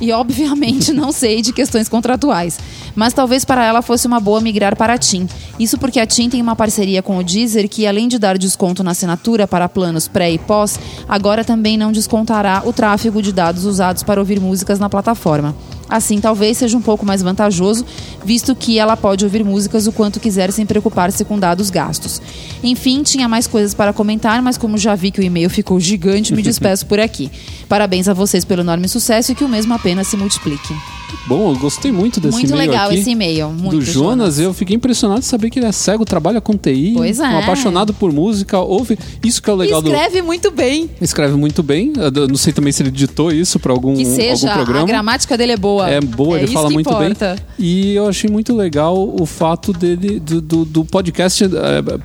E 0.00 0.12
obviamente 0.12 0.92
não 0.92 1.12
sei 1.12 1.42
de 1.42 1.52
questões 1.52 1.88
contratuais. 1.88 2.58
Mas 2.94 3.12
talvez 3.12 3.44
para 3.44 3.64
ela 3.64 3.82
fosse 3.82 4.06
uma 4.06 4.20
boa 4.20 4.40
migrar 4.40 4.76
para 4.76 4.94
a 4.94 4.98
TIM. 4.98 5.28
Isso 5.58 5.78
porque 5.78 6.00
a 6.00 6.06
TIM 6.06 6.28
tem 6.28 6.42
uma 6.42 6.56
parceria 6.56 7.02
com 7.02 7.18
o 7.18 7.24
Deezer 7.24 7.68
que, 7.68 7.86
além 7.86 8.08
de 8.08 8.18
dar 8.18 8.38
desconto 8.38 8.82
na 8.82 8.92
assinatura 8.92 9.46
para 9.46 9.68
planos 9.68 10.08
pré 10.08 10.30
e 10.32 10.38
pós, 10.38 10.78
agora 11.08 11.44
também 11.44 11.76
não 11.76 11.92
descontará 11.92 12.62
o 12.64 12.72
tráfego 12.72 13.22
de 13.22 13.32
dados 13.32 13.64
usados 13.64 14.02
para 14.02 14.20
ouvir 14.20 14.40
músicas 14.40 14.78
na 14.78 14.88
plataforma. 14.88 15.54
Assim, 15.88 16.20
talvez 16.20 16.58
seja 16.58 16.76
um 16.76 16.82
pouco 16.82 17.06
mais 17.06 17.22
vantajoso, 17.22 17.84
visto 18.24 18.54
que 18.54 18.78
ela 18.78 18.96
pode 18.96 19.24
ouvir 19.24 19.44
músicas 19.44 19.86
o 19.86 19.92
quanto 19.92 20.18
quiser 20.18 20.52
sem 20.52 20.66
preocupar-se 20.66 21.24
com 21.24 21.38
dados 21.38 21.70
gastos. 21.70 22.20
Enfim, 22.62 23.02
tinha 23.02 23.28
mais 23.28 23.46
coisas 23.46 23.74
para 23.74 23.92
comentar, 23.92 24.42
mas 24.42 24.58
como 24.58 24.76
já 24.76 24.94
vi 24.94 25.10
que 25.10 25.20
o 25.20 25.22
e-mail 25.22 25.48
ficou 25.48 25.78
gigante, 25.78 26.34
me 26.34 26.42
despeço 26.42 26.86
por 26.86 26.98
aqui. 26.98 27.30
Parabéns 27.68 28.08
a 28.08 28.14
vocês 28.14 28.44
pelo 28.44 28.62
enorme 28.62 28.88
sucesso 28.88 29.32
e 29.32 29.34
que 29.34 29.44
o 29.44 29.48
mesmo 29.48 29.74
apenas 29.74 30.08
se 30.08 30.16
multiplique. 30.16 30.74
Bom, 31.26 31.52
eu 31.52 31.58
gostei 31.58 31.90
muito 31.92 32.20
desse 32.20 32.32
Muito 32.36 32.50
e-mail 32.50 32.70
legal 32.70 32.88
aqui. 32.88 32.98
esse 32.98 33.10
e-mail. 33.10 33.48
Muito, 33.50 33.76
do 33.76 33.82
Jonas, 33.82 34.38
eu 34.38 34.52
fiquei 34.54 34.76
impressionado 34.76 35.20
de 35.20 35.26
saber 35.26 35.50
que 35.50 35.58
ele 35.58 35.66
é 35.66 35.72
cego, 35.72 36.04
trabalha 36.04 36.40
com 36.40 36.56
TI, 36.56 36.92
Pois 36.96 37.18
é. 37.18 37.22
um 37.28 37.38
apaixonado 37.38 37.92
por 37.94 38.12
música, 38.12 38.58
ouve. 38.58 38.98
Isso 39.24 39.42
que 39.42 39.50
é 39.50 39.52
o 39.52 39.56
legal 39.56 39.82
do. 39.82 39.88
Escreve 39.90 40.22
muito 40.22 40.50
bem. 40.50 40.90
Escreve 41.00 41.34
muito 41.36 41.62
bem. 41.62 41.92
Eu 41.96 42.28
não 42.28 42.36
sei 42.36 42.52
também 42.52 42.72
se 42.72 42.82
ele 42.82 42.90
ditou 42.90 43.32
isso 43.32 43.58
para 43.58 43.72
algum, 43.72 43.94
Que 43.94 44.04
seja, 44.04 44.48
algum 44.48 44.60
a 44.60 44.64
programa. 44.64 44.86
gramática 44.86 45.36
dele 45.36 45.52
é 45.52 45.56
boa. 45.56 45.88
É 45.88 46.00
boa, 46.00 46.38
É 46.38 46.42
ele 46.42 46.52
fala 46.52 46.70
muito 46.70 46.88
importa. 46.88 47.34
bem. 47.34 47.44
E 47.66 47.94
eu 47.94 48.08
achei 48.08 48.30
muito 48.30 48.54
legal 48.54 48.96
o 48.96 49.26
fato 49.26 49.72
dele, 49.72 50.18
do, 50.20 50.40
do, 50.40 50.64
do 50.64 50.84
podcast. 50.84 51.44
eh, 51.44 51.48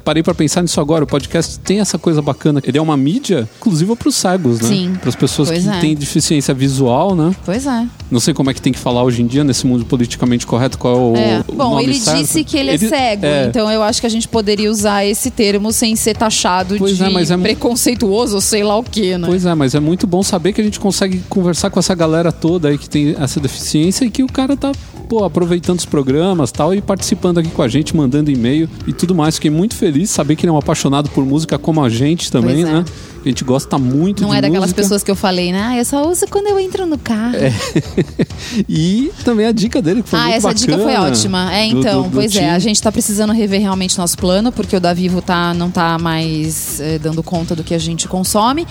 parei 0.03 0.23
pra 0.23 0.33
pensar 0.33 0.61
nisso 0.61 0.79
agora. 0.81 1.03
O 1.03 1.07
podcast 1.07 1.59
tem 1.59 1.79
essa 1.79 1.97
coisa 1.97 2.21
bacana. 2.21 2.61
Ele 2.65 2.77
é 2.77 2.81
uma 2.81 2.97
mídia 2.97 3.47
exclusiva 3.53 3.95
pros 3.95 4.15
cegos, 4.15 4.59
né? 4.61 4.67
Sim. 4.67 4.93
Para 4.99 5.09
as 5.09 5.15
pessoas 5.15 5.49
Pois 5.49 5.63
que 5.63 5.69
é. 5.69 5.79
têm 5.79 5.95
deficiência 5.95 6.53
visual, 6.53 7.15
né? 7.15 7.35
Pois 7.45 7.65
é. 7.65 7.87
Não 8.09 8.19
sei 8.19 8.33
como 8.33 8.49
é 8.49 8.53
que 8.53 8.61
tem 8.61 8.73
que 8.73 8.79
falar 8.79 8.90
hoje 9.03 9.21
em 9.21 9.27
dia 9.27 9.43
nesse 9.43 9.65
mundo 9.65 9.85
politicamente 9.85 10.45
correto 10.45 10.77
qual 10.77 10.93
é 10.93 10.97
o, 10.97 11.15
É. 11.15 11.43
o 11.47 11.53
Bom, 11.53 11.79
ele 11.79 11.93
certo. 11.93 12.17
disse 12.17 12.43
que 12.43 12.57
ele 12.57 12.71
é 12.71 12.77
cego, 12.77 13.25
é. 13.25 13.45
então 13.45 13.71
eu 13.71 13.81
acho 13.83 14.01
que 14.01 14.07
a 14.07 14.09
gente 14.09 14.27
poderia 14.27 14.69
usar 14.69 15.05
esse 15.05 15.31
termo 15.31 15.71
sem 15.71 15.95
ser 15.95 16.15
taxado 16.15 16.75
Pois 16.77 16.97
de 16.97 17.03
é, 17.03 17.09
mas 17.09 17.31
é 17.31 17.37
preconceituoso 17.37 18.41
sei 18.41 18.63
lá 18.63 18.77
o 18.77 18.83
que, 18.83 19.17
né? 19.17 19.27
Pois 19.27 19.45
é, 19.45 19.53
mas 19.55 19.75
é 19.75 19.79
muito 19.79 20.05
bom 20.05 20.23
saber 20.23 20.53
que 20.53 20.61
a 20.61 20.63
gente 20.63 20.79
consegue 20.79 21.21
conversar 21.29 21.69
com 21.69 21.79
essa 21.79 21.95
galera 21.95 22.31
toda 22.31 22.69
aí 22.69 22.77
que 22.77 22.89
tem 22.89 23.15
essa 23.19 23.39
deficiência 23.39 24.05
e 24.05 24.09
que 24.09 24.23
o 24.23 24.27
cara 24.27 24.57
tá, 24.57 24.71
pô, 25.07 25.23
aproveitando 25.23 25.79
os 25.79 25.85
programas 25.85 26.51
tal 26.51 26.73
e 26.73 26.81
participando 26.81 27.37
aqui 27.39 27.49
com 27.49 27.61
a 27.61 27.67
gente, 27.67 27.95
mandando 27.95 28.31
e-mail 28.31 28.69
e 28.87 28.93
tudo 28.93 29.13
mais. 29.13 29.35
Fiquei 29.35 29.51
muito 29.51 29.75
feliz 29.75 30.09
saber 30.09 30.35
que 30.35 30.45
ele 30.45 30.49
é 30.49 30.53
um 30.53 30.57
apaixonado 30.57 31.09
por 31.09 31.25
música 31.25 31.57
como 31.57 31.83
a 31.83 31.89
gente 31.89 32.31
também, 32.31 32.63
Pois 32.63 32.75
é. 32.75 32.85
A 33.23 33.27
gente 33.29 33.43
gosta 33.43 33.77
muito 33.77 34.23
Não 34.23 34.31
de 34.31 34.37
é 34.37 34.41
daquelas 34.41 34.61
música. 34.69 34.81
pessoas 34.81 35.03
que 35.03 35.11
eu 35.11 35.15
falei, 35.15 35.51
né? 35.51 35.61
Ah, 35.63 35.77
eu 35.77 35.85
só 35.85 36.09
uso 36.09 36.25
quando 36.27 36.47
eu 36.47 36.59
entro 36.59 36.85
no 36.87 36.97
carro. 36.97 37.35
e 38.67 39.11
também 39.23 39.45
a 39.45 39.51
dica 39.51 39.81
dele, 39.81 40.01
que 40.03 40.09
foi 40.09 40.19
ah, 40.19 40.23
muito 40.23 40.35
essa 40.37 40.47
bacana. 40.47 40.65
dica 40.65 40.77
foi 40.79 40.95
ótima. 40.95 41.53
É, 41.53 41.69
do- 41.69 41.79
então, 41.79 42.01
do- 42.03 42.09
do 42.09 42.15
pois 42.15 42.35
é, 42.35 42.39
time. 42.39 42.49
a 42.51 42.59
gente 42.59 42.81
tá 42.81 42.91
precisando 42.91 43.31
rever 43.33 43.61
realmente 43.61 43.97
nosso 43.97 44.17
plano, 44.17 44.51
porque 44.51 44.75
o 44.75 44.79
da 44.79 44.93
Vivo 44.93 45.21
tá, 45.21 45.53
não 45.53 45.69
tá 45.69 45.97
mais 45.99 46.79
eh, 46.79 46.97
dando 46.99 47.21
conta 47.21 47.55
do 47.55 47.63
que 47.63 47.73
a 47.73 47.79
gente 47.79 48.07
consome. 48.07 48.65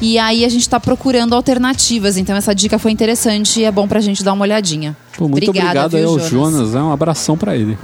E 0.00 0.16
aí 0.16 0.44
a 0.44 0.48
gente 0.48 0.68
tá 0.68 0.78
procurando 0.78 1.34
alternativas. 1.34 2.16
Então 2.16 2.36
essa 2.36 2.54
dica 2.54 2.78
foi 2.78 2.92
interessante 2.92 3.60
e 3.60 3.64
é 3.64 3.72
bom 3.72 3.88
pra 3.88 4.00
gente 4.00 4.22
dar 4.22 4.32
uma 4.32 4.42
olhadinha. 4.44 4.96
Pô, 5.16 5.28
muito 5.28 5.48
Obrigada, 5.48 5.86
obrigado 5.86 5.94
aí 5.96 6.00
viu, 6.02 6.10
ao 6.10 6.18
Jonas? 6.20 6.52
Jonas, 6.52 6.72
né? 6.74 6.80
Um 6.82 6.92
abração 6.92 7.36
pra 7.36 7.56
ele. 7.56 7.76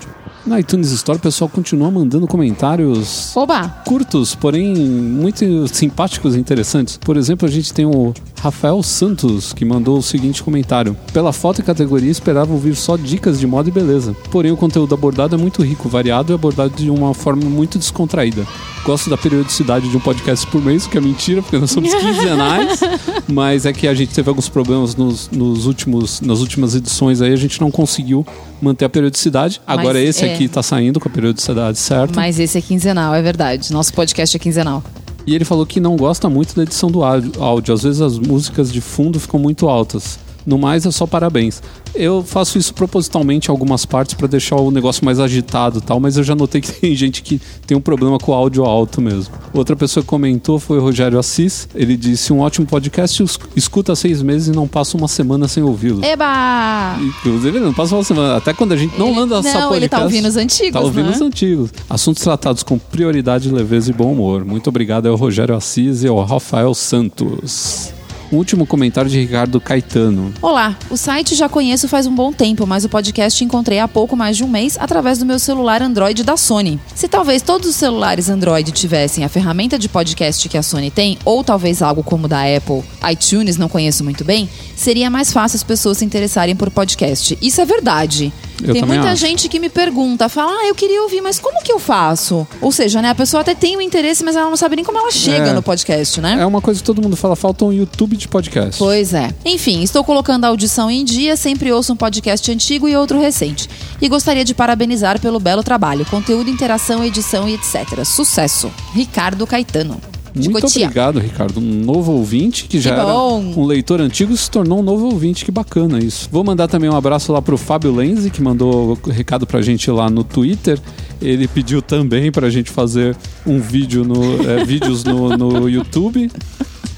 Na 0.47 0.61
iTunes 0.61 0.91
Store, 0.91 1.17
o 1.19 1.21
pessoal 1.21 1.49
continua 1.49 1.91
mandando 1.91 2.27
comentários 2.27 3.35
Oba! 3.35 3.69
curtos, 3.87 4.35
porém 4.35 4.75
muito 4.75 5.67
simpáticos 5.69 6.37
e 6.37 6.39
interessantes. 6.39 6.99
Por 6.99 7.17
exemplo, 7.17 7.49
a 7.49 7.51
gente 7.51 7.73
tem 7.73 7.87
o 7.87 8.13
Rafael 8.45 8.83
Santos, 8.83 9.55
que 9.55 9.65
mandou 9.65 9.97
o 9.97 10.03
seguinte 10.03 10.43
comentário: 10.43 10.95
Pela 11.15 11.33
foto 11.33 11.63
e 11.63 11.65
categoria, 11.65 12.11
esperava 12.11 12.53
ouvir 12.53 12.77
só 12.77 12.95
dicas 12.95 13.41
de 13.41 13.47
moda 13.47 13.71
e 13.71 13.73
beleza. 13.73 14.15
Porém, 14.31 14.53
o 14.53 14.57
conteúdo 14.57 14.95
abordado 14.95 15.35
é 15.35 15.39
muito 15.39 15.63
rico, 15.63 15.89
variado 15.89 16.31
e 16.31 16.35
abordado 16.35 16.75
de 16.77 16.91
uma 16.91 17.15
forma 17.15 17.49
muito 17.49 17.79
descontraída. 17.79 18.47
Gosto 18.85 19.09
da 19.09 19.17
periodicidade 19.17 19.89
de 19.89 19.97
um 19.97 20.01
podcast 20.01 20.47
por 20.49 20.63
mês, 20.63 20.85
o 20.85 20.91
que 20.91 20.99
é 20.99 21.01
mentira, 21.01 21.41
porque 21.41 21.57
nós 21.57 21.71
somos 21.71 21.89
quinzenais. 21.97 22.81
mas 23.27 23.65
é 23.65 23.73
que 23.73 23.89
a 23.89 23.95
gente 23.95 24.13
teve 24.13 24.29
alguns 24.29 24.51
problemas 24.51 24.95
nos, 24.95 25.31
nos 25.31 25.65
últimos, 25.65 26.21
nas 26.21 26.41
últimas 26.41 26.75
edições 26.75 27.23
aí, 27.23 27.33
a 27.33 27.37
gente 27.37 27.59
não 27.63 27.71
conseguiu 27.71 28.27
manter 28.61 28.85
a 28.85 28.91
periodicidade. 28.91 29.59
Agora 29.67 29.99
Mas, 29.99 30.11
esse 30.11 30.27
é. 30.27 30.35
aqui 30.35 30.49
tá 30.49 30.63
saindo 30.63 31.01
com 31.01 31.09
a 31.09 31.11
periodicidade 31.11 31.79
certa. 31.79 32.15
Mas 32.15 32.39
esse 32.39 32.59
é 32.59 32.61
quinzenal, 32.61 33.15
é 33.15 33.23
verdade. 33.23 33.73
Nosso 33.73 33.95
podcast 33.95 34.37
é 34.37 34.39
quinzenal. 34.39 34.83
E 35.27 35.35
ele 35.35 35.45
falou 35.45 35.65
que 35.65 35.81
não 35.81 35.97
gosta 35.97 36.29
muito 36.29 36.55
da 36.55 36.63
edição 36.63 36.91
do 36.91 37.03
áudio. 37.03 37.73
Às 37.73 37.83
vezes 37.83 38.01
as 38.01 38.19
músicas 38.19 38.73
de 38.73 38.81
fundo 38.81 39.19
ficam 39.19 39.41
muito 39.41 39.69
altas. 39.69 40.19
No 40.47 40.59
mais, 40.59 40.85
é 40.85 40.91
só 40.91 41.07
parabéns. 41.07 41.63
Eu 41.95 42.23
faço 42.27 42.59
isso 42.59 42.75
propositalmente 42.75 43.49
em 43.49 43.51
algumas 43.53 43.87
partes 43.87 44.15
para 44.15 44.27
deixar 44.27 44.57
o 44.57 44.71
negócio 44.71 45.05
mais 45.05 45.21
agitado 45.21 45.79
e 45.79 45.81
tal, 45.81 46.01
mas 46.01 46.17
eu 46.17 46.25
já 46.25 46.35
notei 46.35 46.61
que 46.61 46.71
tem 46.81 46.95
gente 46.95 47.23
que 47.23 47.41
tem 47.67 47.77
um 47.77 47.81
problema 47.81 48.19
com 48.19 48.33
o 48.33 48.35
áudio 48.35 48.65
alto 48.65 49.01
mesmo. 49.01 49.33
Outra 49.55 49.75
pessoa 49.77 50.03
que 50.03 50.09
comentou 50.09 50.59
foi 50.59 50.79
o 50.79 50.83
Rogério 50.83 51.19
Assis. 51.19 51.69
Ele 51.75 51.97
disse: 51.97 52.33
um 52.33 52.41
ótimo 52.41 52.67
podcast, 52.67 53.23
es- 53.23 53.39
escuta 53.57 53.95
seis 53.97 54.21
meses 54.23 54.49
e 54.49 54.53
não 54.53 54.67
passa 54.69 54.97
uma 54.97 55.09
semana 55.09 55.47
sem 55.49 55.63
ouvi-lo. 55.63 56.05
Eba! 56.05 56.97
Inclusive, 57.01 57.57
ele 57.59 57.65
não 57.65 57.73
passa 57.75 57.95
uma 57.95 58.05
semana. 58.05 58.37
Até 58.37 58.53
quando 58.53 58.73
a 58.73 58.77
gente 58.77 58.99
não 58.99 59.09
Ele- 59.11 59.21
lança 59.21 59.49
essa 59.49 59.59
podcast. 59.69 59.77
ele 59.77 59.89
tá 59.89 60.03
ouvindo 60.03 60.27
os 60.29 60.37
antigos, 60.37 60.73
Tá 60.73 60.81
ouvindo 60.81 61.07
né? 61.07 61.13
os 61.13 61.21
antigos. 61.23 61.71
Assuntos 61.89 62.23
tratados 62.23 62.63
com 62.65 62.77
prioridade, 62.79 63.49
leveza 63.51 63.91
e 63.91 63.95
bom 63.95 64.13
humor. 64.13 64.45
Muito 64.45 64.69
obrigado 64.69 65.07
ao 65.07 65.15
Rogério 65.17 65.55
Assis 65.57 66.03
e 66.03 66.09
ao 66.09 66.23
Rafael 66.25 66.75
Santos. 66.75 67.94
Último 68.33 68.67
comentário 68.67 69.11
de 69.11 69.21
Ricardo 69.21 69.61
Caetano. 69.61 70.33
Olá, 70.43 70.77
o 70.91 70.97
site 70.97 71.35
já 71.35 71.49
conheço 71.49 71.87
faz 71.87 72.07
um 72.07 72.15
bom 72.15 72.33
tempo, 72.33 72.67
mas 72.67 72.85
o 72.85 72.89
podcast 72.89 73.45
encontrei 73.45 73.79
há 73.79 73.87
pouco 73.87 74.17
mais 74.17 74.37
de 74.37 74.45
um 74.45 74.49
mês 74.49 74.77
através 74.81 75.19
do 75.19 75.27
meu 75.27 75.39
celular 75.39 75.83
Android 75.83 76.25
da 76.25 76.37
Sony. 76.37 76.81
Se 76.95 77.07
talvez 77.07 77.43
todos 77.43 77.69
os 77.69 77.77
celulares 77.77 78.29
Android 78.29 78.73
tivessem 78.73 79.25
a 79.25 79.29
ferramenta 79.29 79.79
de 79.79 79.89
podcast 79.89 80.49
que 80.49 80.59
a 80.59 80.63
Sony 80.63 80.91
tem, 80.91 81.19
ou 81.25 81.45
talvez 81.45 81.83
algo 81.83 82.03
como 82.03 82.27
da 82.27 82.41
Apple, 82.41 82.83
iTunes, 83.11 83.57
não 83.57 83.69
conheço 83.69 84.03
muito 84.03 84.25
bem, 84.25 84.49
seria 84.75 85.09
mais 85.11 85.33
fácil 85.33 85.57
as 85.57 85.63
pessoas 85.63 85.99
se 85.99 86.05
interessarem 86.05 86.57
por 86.57 86.71
podcast. 86.71 87.39
Isso 87.41 87.61
é 87.61 87.65
verdade. 87.65 88.33
Eu 88.63 88.73
tem 88.75 88.83
muita 88.85 89.09
acho. 89.11 89.17
gente 89.21 89.49
que 89.49 89.59
me 89.59 89.69
pergunta, 89.69 90.29
fala, 90.29 90.53
ah, 90.53 90.67
eu 90.67 90.75
queria 90.75 91.03
ouvir, 91.03 91.21
mas 91.21 91.39
como 91.39 91.63
que 91.63 91.73
eu 91.73 91.79
faço? 91.79 92.47
Ou 92.61 92.71
seja, 92.71 93.03
né, 93.03 93.11
a 93.11 93.15
pessoa 93.15 93.41
até 93.41 93.55
tem 93.55 93.77
o 93.77 93.81
interesse, 93.81 94.23
mas 94.25 94.37
ela 94.37 94.49
não 94.49 94.57
sabe 94.57 94.77
nem 94.77 94.85
como 94.85 94.99
ela 94.99 95.11
chega 95.11 95.51
É. 95.51 95.53
no 95.53 95.63
podcast, 95.63 96.21
né? 96.21 96.37
É 96.41 96.47
uma 96.47 96.61
coisa 96.61 96.81
que 96.81 96.85
todo 96.87 97.03
mundo 97.03 97.17
fala, 97.17 97.35
falta 97.37 97.65
um 97.65 97.73
YouTube 97.73 98.17
de 98.17 98.29
podcast. 98.29 98.79
Pois 98.79 99.13
é. 99.15 99.31
Enfim, 99.45 99.83
estou 99.83 100.05
colocando 100.05 100.45
a 100.45 100.49
audição 100.49 100.91
em 100.91 101.05
dia, 101.05 101.37
sempre 101.37 101.73
ouço 101.73 101.93
um 101.93 101.97
podcast 101.97 102.51
antigo 102.51 102.89
e 102.89 102.97
outro 102.97 103.19
recente. 103.21 103.69
E 104.01 104.09
gostaria 104.09 104.45
de 104.45 104.55
parabenizar 104.55 105.21
pelo 105.21 105.41
belo 105.41 105.63
trabalho, 105.63 106.05
conteúdo, 106.07 106.49
interação, 106.51 107.03
edição 107.05 107.49
e 107.49 107.55
etc. 107.55 108.05
Sucesso. 108.05 108.71
Ricardo 108.95 109.47
Caetano. 109.47 110.01
De 110.35 110.49
Muito 110.51 110.65
Cotia. 110.65 110.87
obrigado, 110.87 111.21
Ricardo. 111.21 111.61
Um 111.61 111.85
novo 111.85 112.11
ouvinte 112.13 112.65
que 112.65 112.81
já 112.81 112.93
era 112.93 113.17
um 113.17 113.65
leitor 113.65 114.01
antigo 114.01 114.33
e 114.33 114.37
se 114.37 114.51
tornou 114.51 114.81
um 114.81 114.83
novo 114.83 115.07
ouvinte. 115.07 115.45
Que 115.45 115.53
bacana 115.53 115.99
isso. 116.03 116.29
Vou 116.33 116.43
mandar 116.43 116.67
também 116.67 116.91
um 116.91 116.97
abraço 116.97 117.33
lá 117.33 117.41
pro 117.41 117.57
Fábio 117.57 117.95
Lenzi, 117.95 118.31
que 118.31 118.43
mandou 118.43 118.99
recado 119.09 119.47
pra 119.47 119.63
gente 119.63 119.89
lá 119.93 120.11
no 120.11 120.25
Twitter. 120.25 120.81
Ele 121.23 121.47
pediu 121.47 121.81
também 121.81 122.33
pra 122.33 122.51
gente 122.51 122.71
fazer 122.71 123.17
um 123.47 123.61
vídeo 123.61 124.05
no, 124.05 124.49
é, 124.51 124.65
vídeos 124.67 125.05
no, 125.05 125.37
no 125.37 125.69
YouTube. 125.69 126.29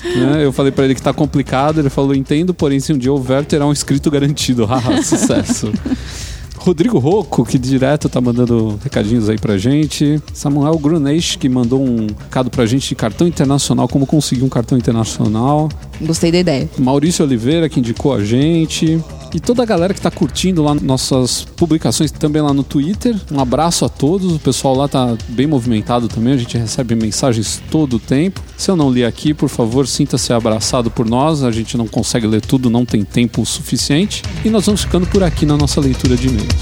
né? 0.02 0.42
Eu 0.42 0.52
falei 0.52 0.72
pra 0.72 0.86
ele 0.86 0.94
que 0.94 1.02
tá 1.02 1.12
complicado. 1.12 1.78
Ele 1.80 1.90
falou: 1.90 2.14
entendo, 2.14 2.54
porém, 2.54 2.80
se 2.80 2.90
um 2.92 2.98
dia 2.98 3.12
houver, 3.12 3.44
terá 3.44 3.66
um 3.66 3.72
inscrito 3.72 4.10
garantido. 4.10 4.64
Haha, 4.66 5.02
sucesso. 5.02 5.70
Rodrigo 6.66 6.98
Rocco, 6.98 7.44
que 7.44 7.59
direto 7.59 8.09
tá 8.09 8.20
mandando 8.20 8.76
recadinhos 8.82 9.30
aí 9.30 9.38
pra 9.38 9.56
gente. 9.56 10.20
Samuel 10.34 10.76
Gruneix, 10.76 11.36
que 11.36 11.48
mandou 11.48 11.80
um 11.80 12.09
recado 12.09 12.51
pra 12.51 12.66
gente 12.66 12.88
de 12.88 12.97
cartão 12.97 13.28
internacional, 13.28 13.86
como 13.86 14.05
conseguir 14.05 14.43
um 14.43 14.48
cartão 14.48 14.76
internacional. 14.76 15.68
Gostei 16.01 16.32
da 16.32 16.38
ideia. 16.38 16.68
Maurício 16.76 17.24
Oliveira, 17.24 17.68
que 17.68 17.78
indicou 17.78 18.12
a 18.12 18.24
gente. 18.24 19.01
E 19.34 19.40
toda 19.40 19.62
a 19.62 19.66
galera 19.66 19.93
que 19.93 20.01
tá 20.01 20.10
curtindo 20.10 20.62
lá 20.62 20.74
nossas 20.74 21.44
publicações 21.56 22.10
também 22.10 22.40
lá 22.40 22.55
no 22.55 22.62
Twitter. 22.62 23.14
Um 23.30 23.38
abraço 23.38 23.84
a 23.84 23.88
todos. 23.88 24.34
O 24.34 24.38
pessoal 24.38 24.74
lá 24.74 24.88
tá 24.88 25.16
bem 25.28 25.47
movimentado 25.47 26.09
também. 26.09 26.32
A 26.32 26.36
gente 26.36 26.56
recebe 26.56 26.94
mensagens 26.94 27.60
todo 27.70 27.97
o 27.97 27.98
tempo. 27.98 28.40
Se 28.56 28.70
eu 28.70 28.76
não 28.76 28.90
li 28.90 29.05
aqui, 29.05 29.34
por 29.34 29.48
favor, 29.48 29.86
sinta-se 29.86 30.32
abraçado 30.32 30.90
por 30.90 31.06
nós. 31.06 31.43
A 31.43 31.51
gente 31.51 31.76
não 31.76 31.86
consegue 31.86 32.26
ler 32.26 32.40
tudo, 32.40 32.70
não 32.70 32.86
tem 32.86 33.05
tempo 33.05 33.43
o 33.43 33.47
suficiente. 33.47 34.22
E 34.44 34.48
nós 34.48 34.64
vamos 34.66 34.82
ficando 34.82 35.06
por 35.06 35.22
aqui 35.22 35.44
na 35.44 35.56
nossa 35.56 35.80
leitura 35.80 36.16
de 36.16 36.28
e-mails. 36.28 36.55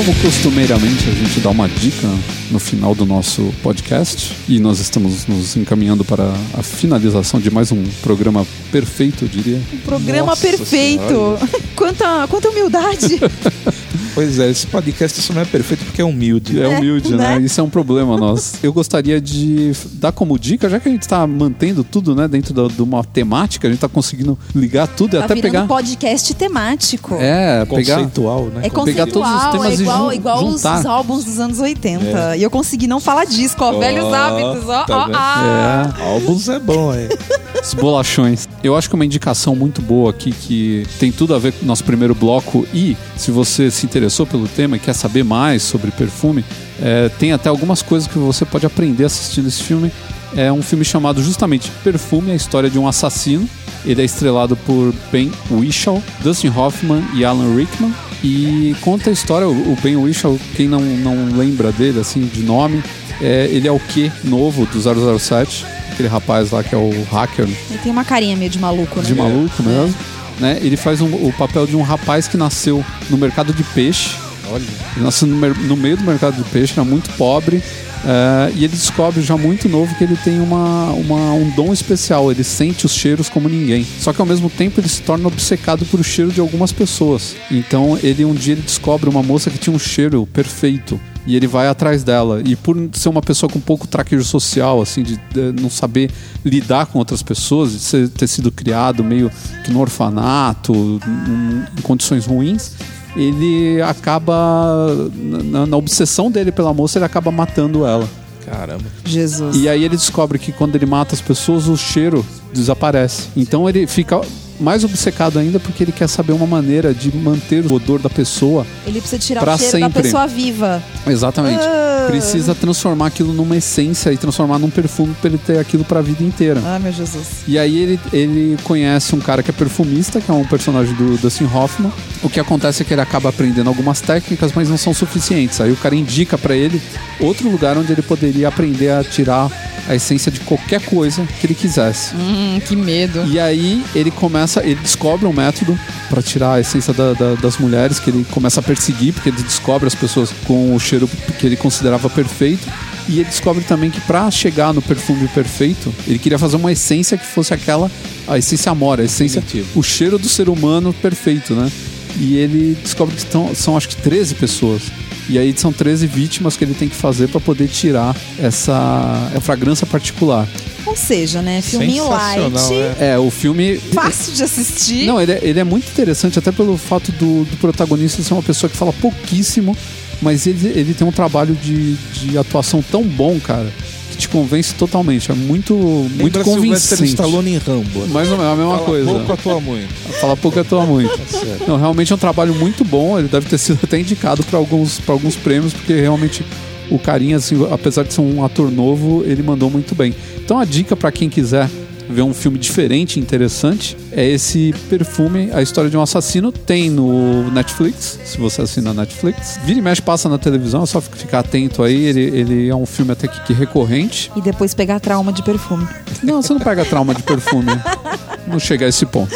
Como 0.00 0.14
costumeiramente 0.22 1.10
a 1.10 1.12
gente 1.12 1.40
dá 1.40 1.50
uma 1.50 1.68
dica 1.68 2.08
no 2.50 2.58
final 2.58 2.94
do 2.94 3.04
nosso 3.04 3.52
podcast 3.62 4.34
e 4.48 4.58
nós 4.58 4.80
estamos 4.80 5.26
nos 5.26 5.56
encaminhando 5.56 6.06
para 6.06 6.24
a 6.54 6.62
finalização 6.62 7.38
de 7.38 7.50
mais 7.50 7.70
um 7.70 7.84
programa 8.00 8.46
perfeito, 8.72 9.26
eu 9.26 9.28
diria. 9.28 9.60
Programa 9.84 10.28
Nossa 10.28 10.48
perfeito. 10.48 11.06
Senhora. 11.06 11.48
quanta, 11.76 12.26
quanta 12.28 12.48
humildade. 12.48 13.20
Pois 14.14 14.38
é, 14.38 14.50
esse 14.50 14.66
podcast 14.66 15.20
só 15.20 15.32
não 15.32 15.42
é 15.42 15.44
perfeito 15.44 15.84
porque 15.84 16.02
é 16.02 16.04
humilde. 16.04 16.60
É 16.60 16.68
humilde, 16.68 17.14
né? 17.14 17.38
né? 17.38 17.44
Isso 17.44 17.60
é 17.60 17.64
um 17.64 17.70
problema 17.70 18.16
nosso. 18.16 18.58
Eu 18.62 18.72
gostaria 18.72 19.20
de 19.20 19.72
dar 19.92 20.12
como 20.12 20.38
dica, 20.38 20.68
já 20.68 20.78
que 20.78 20.88
a 20.88 20.92
gente 20.92 21.02
está 21.02 21.26
mantendo 21.26 21.82
tudo, 21.82 22.14
né, 22.14 22.28
dentro 22.28 22.52
de 22.68 22.82
uma 22.82 23.02
temática, 23.04 23.66
a 23.66 23.70
gente 23.70 23.78
está 23.78 23.88
conseguindo 23.88 24.38
ligar 24.54 24.86
tudo 24.88 25.16
e 25.16 25.18
tá 25.18 25.24
até 25.24 25.36
pegar. 25.36 25.66
podcast 25.66 26.34
temático. 26.34 27.14
É, 27.18 27.64
pegar. 27.64 27.96
Conceitual, 27.96 28.44
né? 28.46 28.60
É 28.64 28.70
pegar 28.70 29.06
todos 29.06 29.28
os 29.28 29.34
conceitual, 29.34 29.52
temas 29.52 29.66
é 29.66 29.70
e 29.70 29.82
igual, 29.82 30.04
jun- 30.04 30.12
igual 30.12 30.46
os, 30.46 30.64
álbuns 30.64 31.24
dos 31.24 31.38
anos 31.38 31.58
80. 31.58 32.36
E 32.36 32.42
eu 32.42 32.50
consegui 32.50 32.86
não 32.86 33.00
falar 33.00 33.24
disco, 33.24 33.64
ó. 33.64 33.70
Ó, 33.70 33.78
velhos 33.78 34.12
hábitos, 34.12 34.68
ó, 34.68 34.84
tá 34.84 34.98
ó, 34.98 35.10
ah. 35.14 35.94
É. 35.98 36.02
Álbuns 36.02 36.48
é 36.48 36.58
bom, 36.58 36.92
é. 36.92 37.08
Os 37.62 37.74
bolachões. 37.74 38.48
Eu 38.64 38.74
acho 38.76 38.88
que 38.88 38.94
uma 38.94 39.04
indicação 39.04 39.54
muito 39.54 39.82
boa 39.82 40.10
aqui 40.10 40.32
que 40.32 40.86
tem 40.98 41.12
tudo 41.12 41.34
a 41.34 41.38
ver 41.38 41.52
com 41.52 41.64
o 41.64 41.68
nosso 41.68 41.84
primeiro 41.84 42.14
bloco 42.14 42.66
e 42.72 42.96
se 43.16 43.30
você 43.30 43.70
se 43.70 43.86
interessou 44.00 44.26
pelo 44.26 44.48
tema 44.48 44.76
e 44.76 44.80
quer 44.80 44.94
saber 44.94 45.22
mais 45.22 45.62
sobre 45.62 45.90
perfume, 45.90 46.42
é, 46.80 47.10
tem 47.10 47.32
até 47.32 47.50
algumas 47.50 47.82
coisas 47.82 48.08
que 48.08 48.18
você 48.18 48.46
pode 48.46 48.64
aprender 48.64 49.04
assistindo 49.04 49.46
esse 49.46 49.62
filme. 49.62 49.92
É 50.34 50.50
um 50.50 50.62
filme 50.62 50.84
chamado 50.84 51.22
justamente 51.22 51.70
Perfume, 51.84 52.30
a 52.30 52.34
história 52.34 52.70
de 52.70 52.78
um 52.78 52.88
assassino. 52.88 53.48
Ele 53.84 54.00
é 54.00 54.04
estrelado 54.04 54.56
por 54.56 54.94
Ben 55.10 55.30
Whishaw, 55.50 56.02
Dustin 56.20 56.48
Hoffman 56.48 57.02
e 57.14 57.24
Alan 57.24 57.54
Rickman. 57.54 57.92
E 58.22 58.74
conta 58.80 59.10
a 59.10 59.12
história, 59.12 59.48
o 59.48 59.76
Ben 59.82 59.96
Whishaw, 59.96 60.38
quem 60.54 60.68
não, 60.68 60.80
não 60.80 61.36
lembra 61.36 61.72
dele 61.72 62.00
assim 62.00 62.20
de 62.20 62.42
nome, 62.42 62.82
é, 63.20 63.48
ele 63.50 63.66
é 63.66 63.72
o 63.72 63.80
que 63.80 64.12
novo 64.22 64.66
do 64.66 65.18
007, 65.18 65.64
aquele 65.90 66.08
rapaz 66.08 66.50
lá 66.50 66.62
que 66.62 66.74
é 66.74 66.78
o 66.78 66.90
hacker 67.10 67.46
Ele 67.46 67.78
tem 67.82 67.90
uma 67.90 68.04
carinha 68.04 68.36
meio 68.36 68.50
de 68.50 68.58
maluco, 68.58 69.00
né? 69.00 69.06
de 69.06 69.14
maluco 69.14 69.62
mesmo. 69.62 69.94
Né? 70.38 70.58
Ele 70.62 70.76
faz 70.76 71.00
um- 71.00 71.12
o 71.28 71.32
papel 71.36 71.66
de 71.66 71.76
um 71.76 71.82
rapaz 71.82 72.26
que 72.28 72.36
nasceu 72.36 72.84
no 73.10 73.16
mercado 73.18 73.52
de 73.52 73.62
peixe. 73.62 74.16
Olha. 74.50 74.62
Ele 74.96 75.04
nasceu 75.04 75.28
no, 75.28 75.36
no 75.54 75.76
meio 75.76 75.96
do 75.96 76.02
mercado 76.04 76.36
de 76.42 76.48
peixe, 76.50 76.72
era 76.74 76.84
muito 76.84 77.10
pobre. 77.16 77.62
eh, 78.02 78.52
e 78.56 78.64
ele 78.64 78.68
descobre 78.74 79.20
já 79.20 79.36
muito 79.36 79.68
novo 79.68 79.94
que 79.96 80.02
ele 80.04 80.16
tem 80.16 80.40
uma, 80.40 80.86
uma- 80.92 81.34
um 81.34 81.50
dom 81.50 81.70
especial. 81.70 82.30
Ele 82.32 82.42
sente 82.42 82.86
os 82.86 82.92
cheiros 82.94 83.28
como 83.28 83.46
ninguém. 83.46 83.86
Só 83.98 84.10
que 84.10 84.20
ao 84.22 84.26
mesmo 84.26 84.48
tempo 84.48 84.80
ele 84.80 84.88
se 84.88 85.02
torna 85.02 85.28
obcecado 85.28 85.84
por 85.84 86.00
o 86.00 86.02
cheiro 86.02 86.32
de 86.32 86.40
algumas 86.40 86.72
pessoas. 86.72 87.36
Então 87.50 87.98
ele 88.02 88.24
um 88.24 88.32
dia 88.32 88.54
ele 88.54 88.62
descobre 88.62 89.10
uma 89.10 89.22
moça 89.22 89.50
que 89.50 89.58
tinha 89.58 89.76
um 89.76 89.78
cheiro 89.78 90.26
perfeito. 90.32 90.98
E 91.26 91.36
ele 91.36 91.46
vai 91.46 91.68
atrás 91.68 92.02
dela. 92.02 92.40
E 92.44 92.56
por 92.56 92.76
ser 92.92 93.08
uma 93.08 93.20
pessoa 93.20 93.50
com 93.50 93.60
pouco 93.60 93.86
traquejo 93.86 94.24
social, 94.24 94.80
assim, 94.80 95.02
de, 95.02 95.16
de 95.32 95.60
não 95.60 95.68
saber 95.68 96.10
lidar 96.44 96.86
com 96.86 96.98
outras 96.98 97.22
pessoas, 97.22 97.72
de 97.72 97.78
ser- 97.78 98.08
ter 98.08 98.26
sido 98.26 98.50
criado 98.50 99.04
meio 99.04 99.30
que 99.64 99.70
no 99.70 99.80
orfanato, 99.80 100.72
em, 101.06 101.78
em 101.78 101.82
condições 101.82 102.24
ruins, 102.26 102.72
ele 103.14 103.80
acaba, 103.82 104.86
na, 105.14 105.66
na 105.66 105.76
obsessão 105.76 106.30
dele 106.30 106.50
pela 106.52 106.72
moça, 106.72 106.98
ele 106.98 107.04
acaba 107.04 107.30
matando 107.30 107.84
ela. 107.84 108.08
Caramba. 108.44 108.84
Jesus. 109.04 109.56
E 109.56 109.68
aí 109.68 109.84
ele 109.84 109.96
descobre 109.96 110.38
que 110.38 110.50
quando 110.52 110.74
ele 110.74 110.86
mata 110.86 111.14
as 111.14 111.20
pessoas, 111.20 111.68
o 111.68 111.76
cheiro 111.76 112.24
desaparece. 112.52 113.28
Então 113.36 113.68
ele 113.68 113.86
fica 113.86 114.20
mais 114.60 114.84
obcecado 114.84 115.38
ainda 115.38 115.58
porque 115.58 115.82
ele 115.82 115.92
quer 115.92 116.08
saber 116.08 116.32
uma 116.32 116.46
maneira 116.46 116.92
de 116.94 117.14
manter 117.16 117.64
o 117.64 117.74
odor 117.74 117.98
da 117.98 118.10
pessoa. 118.10 118.66
Ele 118.86 119.00
precisa 119.00 119.20
tirar 119.20 119.40
Pra 119.40 119.54
o 119.54 119.58
cheiro 119.58 119.78
da 119.80 119.86
sempre. 119.86 120.02
pessoa 120.02 120.26
viva. 120.26 120.82
Exatamente. 121.06 121.60
Ah. 121.62 122.04
Precisa 122.08 122.54
transformar 122.54 123.06
aquilo 123.06 123.32
numa 123.32 123.56
essência 123.56 124.12
e 124.12 124.16
transformar 124.16 124.58
num 124.58 124.70
perfume 124.70 125.14
pra 125.20 125.28
ele 125.30 125.38
ter 125.38 125.58
aquilo 125.58 125.84
pra 125.84 126.00
vida 126.00 126.22
inteira. 126.24 126.60
Ai, 126.64 126.78
meu 126.78 126.92
Jesus. 126.92 127.26
E 127.46 127.58
aí 127.58 127.78
ele, 127.78 128.00
ele 128.12 128.56
conhece 128.64 129.14
um 129.14 129.20
cara 129.20 129.42
que 129.42 129.50
é 129.50 129.52
perfumista, 129.54 130.20
que 130.20 130.30
é 130.30 130.34
um 130.34 130.44
personagem 130.44 130.94
do 130.94 131.16
Dustin 131.18 131.44
Hoffman. 131.44 131.92
O 132.22 132.28
que 132.28 132.40
acontece 132.40 132.82
é 132.82 132.84
que 132.84 132.92
ele 132.94 133.00
acaba 133.00 133.28
aprendendo 133.28 133.68
algumas 133.68 134.00
técnicas, 134.00 134.52
mas 134.54 134.68
não 134.68 134.76
são 134.76 134.92
suficientes. 134.92 135.60
Aí 135.60 135.70
o 135.70 135.76
cara 135.76 135.94
indica 135.94 136.36
pra 136.36 136.56
ele 136.56 136.80
outro 137.20 137.48
lugar 137.48 137.76
onde 137.78 137.92
ele 137.92 138.02
poderia 138.02 138.48
aprender 138.48 138.90
a 138.90 139.04
tirar 139.04 139.48
a 139.88 139.94
essência 139.94 140.30
de 140.32 140.40
qualquer 140.40 140.80
coisa 140.82 141.22
que 141.40 141.46
ele 141.46 141.54
quisesse. 141.54 142.14
Hum, 142.14 142.60
que 142.66 142.74
medo. 142.76 143.24
E 143.26 143.38
aí 143.38 143.84
ele 143.94 144.10
começa, 144.10 144.49
ele 144.58 144.74
descobre 144.80 145.26
um 145.26 145.32
método 145.32 145.78
pra 146.08 146.20
tirar 146.20 146.54
a 146.54 146.60
essência 146.60 146.92
da- 146.92 147.12
da- 147.12 147.34
das 147.34 147.56
mulheres, 147.58 148.00
que 148.00 148.10
ele 148.10 148.26
começa 148.32 148.58
a 148.58 148.62
perseguir, 148.62 149.12
porque 149.14 149.28
ele 149.28 149.40
descobre 149.42 149.86
as 149.86 149.94
pessoas 149.94 150.30
com 150.46 150.74
o 150.74 150.80
cheiro 150.80 151.08
que 151.38 151.46
ele 151.46 151.56
considerava 151.56 152.10
perfeito. 152.10 152.66
E 153.08 153.20
ele 153.20 153.24
descobre 153.28 153.62
também 153.64 153.90
que 153.90 154.00
pra 154.00 154.30
chegar 154.30 154.74
no 154.74 154.82
perfume 154.82 155.28
perfeito, 155.28 155.94
ele 156.06 156.18
queria 156.18 156.38
fazer 156.38 156.56
uma 156.56 156.72
essência 156.72 157.16
que 157.16 157.26
fosse 157.26 157.54
aquela, 157.54 157.90
a 158.26 158.36
essência 158.38 158.70
amora, 158.72 159.02
a 159.02 159.04
essência, 159.04 159.40
Definitivo. 159.40 159.78
o 159.78 159.82
cheiro 159.82 160.18
do 160.18 160.28
ser 160.28 160.48
humano 160.48 160.92
perfeito, 160.92 161.54
né? 161.54 161.70
E 162.18 162.36
ele 162.36 162.76
descobre 162.82 163.14
que 163.14 163.24
tão- 163.26 163.54
são 163.54 163.76
acho 163.76 163.88
que 163.88 163.96
13 163.96 164.34
pessoas. 164.34 164.82
E 165.30 165.38
aí 165.38 165.54
são 165.56 165.72
13 165.72 166.08
vítimas 166.08 166.56
que 166.56 166.64
ele 166.64 166.74
tem 166.74 166.88
que 166.88 166.96
fazer 166.96 167.28
pra 167.28 167.40
poder 167.40 167.68
tirar 167.68 168.16
essa, 168.36 169.30
fragrância 169.40 169.86
particular. 169.86 170.48
Ou 170.84 170.96
seja, 170.96 171.40
né? 171.40 171.62
Filminho 171.62 172.08
light, 172.08 172.72
é. 172.98 173.12
É, 173.12 173.18
o 173.18 173.30
filme 173.30 173.78
fácil 173.94 174.32
de 174.32 174.42
assistir. 174.42 175.06
não, 175.06 175.20
ele 175.20 175.30
é, 175.30 175.40
ele 175.40 175.60
é 175.60 175.64
muito 175.64 175.88
interessante, 175.88 176.36
até 176.36 176.50
pelo 176.50 176.76
fato 176.76 177.12
do, 177.12 177.44
do 177.44 177.56
protagonista 177.58 178.20
ser 178.24 178.34
uma 178.34 178.42
pessoa 178.42 178.68
que 178.68 178.76
fala 178.76 178.92
pouquíssimo, 178.92 179.76
mas 180.20 180.48
ele, 180.48 180.66
ele 180.68 180.94
tem 180.94 181.06
um 181.06 181.12
trabalho 181.12 181.54
de, 181.54 181.94
de 181.94 182.36
atuação 182.36 182.82
tão 182.82 183.04
bom, 183.04 183.38
cara, 183.38 183.72
te 184.20 184.28
convence 184.28 184.74
totalmente. 184.74 185.30
É 185.30 185.34
muito, 185.34 185.74
muito 185.74 186.22
Lembra 186.22 186.44
convincente. 186.44 187.04
Stallone 187.04 187.54
em 187.54 187.58
Rambo. 187.58 188.06
Mais 188.08 188.30
ou 188.30 188.36
menos 188.36 188.52
a 188.52 188.56
mesma 188.56 188.74
Fala 188.74 188.86
coisa. 188.86 189.10
pouco, 189.10 189.32
atua 189.32 189.60
muito. 189.60 189.88
Fala 190.20 190.36
pouco, 190.36 190.60
atua 190.60 190.86
muito. 190.86 191.18
certo. 191.28 191.66
Não, 191.66 191.76
realmente 191.76 192.12
é 192.12 192.14
um 192.14 192.18
trabalho 192.18 192.54
muito 192.54 192.84
bom. 192.84 193.18
Ele 193.18 193.28
deve 193.28 193.48
ter 193.48 193.58
sido 193.58 193.80
até 193.82 193.98
indicado 193.98 194.42
para 194.44 194.58
alguns, 194.58 195.00
pra 195.00 195.14
alguns 195.14 195.34
prêmios, 195.36 195.72
porque 195.72 195.94
realmente 195.94 196.44
o 196.90 196.98
carinha, 196.98 197.36
assim, 197.36 197.56
apesar 197.70 198.02
de 198.04 198.12
ser 198.12 198.20
um 198.20 198.44
ator 198.44 198.70
novo, 198.70 199.22
ele 199.24 199.42
mandou 199.42 199.70
muito 199.70 199.94
bem. 199.94 200.14
Então 200.44 200.58
a 200.58 200.64
dica 200.64 200.94
para 200.96 201.10
quem 201.10 201.28
quiser 201.28 201.68
ver 202.10 202.22
um 202.22 202.34
filme 202.34 202.58
diferente, 202.58 203.18
interessante, 203.18 203.96
é 204.12 204.26
esse 204.26 204.74
perfume, 204.88 205.50
a 205.52 205.62
história 205.62 205.90
de 205.90 205.96
um 205.96 206.02
assassino, 206.02 206.50
tem 206.52 206.90
no 206.90 207.50
Netflix, 207.50 208.18
se 208.24 208.38
você 208.38 208.62
assina 208.62 208.92
Netflix. 208.92 209.58
Vira 209.64 209.78
e 209.78 209.82
mexe 209.82 210.02
passa 210.02 210.28
na 210.28 210.38
televisão, 210.38 210.82
é 210.82 210.86
só 210.86 211.00
ficar 211.00 211.40
atento 211.40 211.82
aí, 211.82 212.04
ele, 212.04 212.20
ele 212.20 212.68
é 212.68 212.74
um 212.74 212.86
filme 212.86 213.12
até 213.12 213.28
que, 213.28 213.40
que 213.44 213.52
recorrente. 213.52 214.30
E 214.36 214.40
depois 214.40 214.74
pegar 214.74 215.00
trauma 215.00 215.32
de 215.32 215.42
perfume. 215.42 215.86
Não, 216.22 216.42
você 216.42 216.52
não 216.52 216.60
pega 216.60 216.84
trauma 216.84 217.14
de 217.14 217.22
perfume. 217.22 217.70
não 218.46 218.58
chega 218.58 218.86
a 218.86 218.88
esse 218.88 219.06
ponto. 219.06 219.34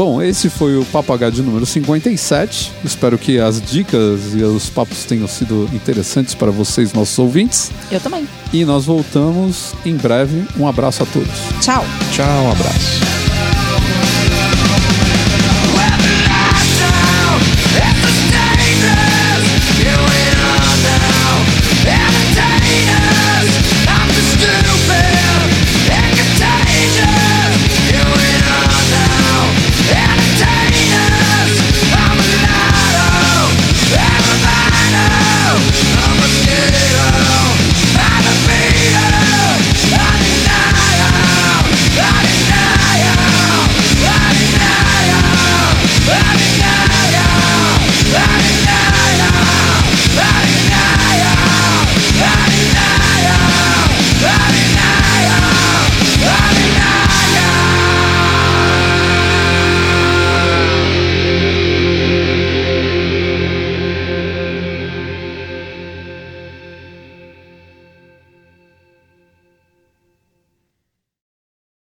Bom, 0.00 0.22
esse 0.22 0.48
foi 0.48 0.78
o 0.78 0.84
Papagaio 0.86 1.30
de 1.30 1.42
número 1.42 1.66
57. 1.66 2.72
Espero 2.82 3.18
que 3.18 3.38
as 3.38 3.60
dicas 3.60 4.32
e 4.34 4.42
os 4.42 4.70
papos 4.70 5.04
tenham 5.04 5.28
sido 5.28 5.68
interessantes 5.74 6.34
para 6.34 6.50
vocês, 6.50 6.94
nossos 6.94 7.18
ouvintes. 7.18 7.70
Eu 7.92 8.00
também. 8.00 8.26
E 8.50 8.64
nós 8.64 8.86
voltamos 8.86 9.74
em 9.84 9.94
breve. 9.94 10.46
Um 10.58 10.66
abraço 10.66 11.02
a 11.02 11.06
todos. 11.06 11.38
Tchau. 11.60 11.84
Tchau, 12.14 12.44
um 12.44 12.50
abraço. 12.50 13.29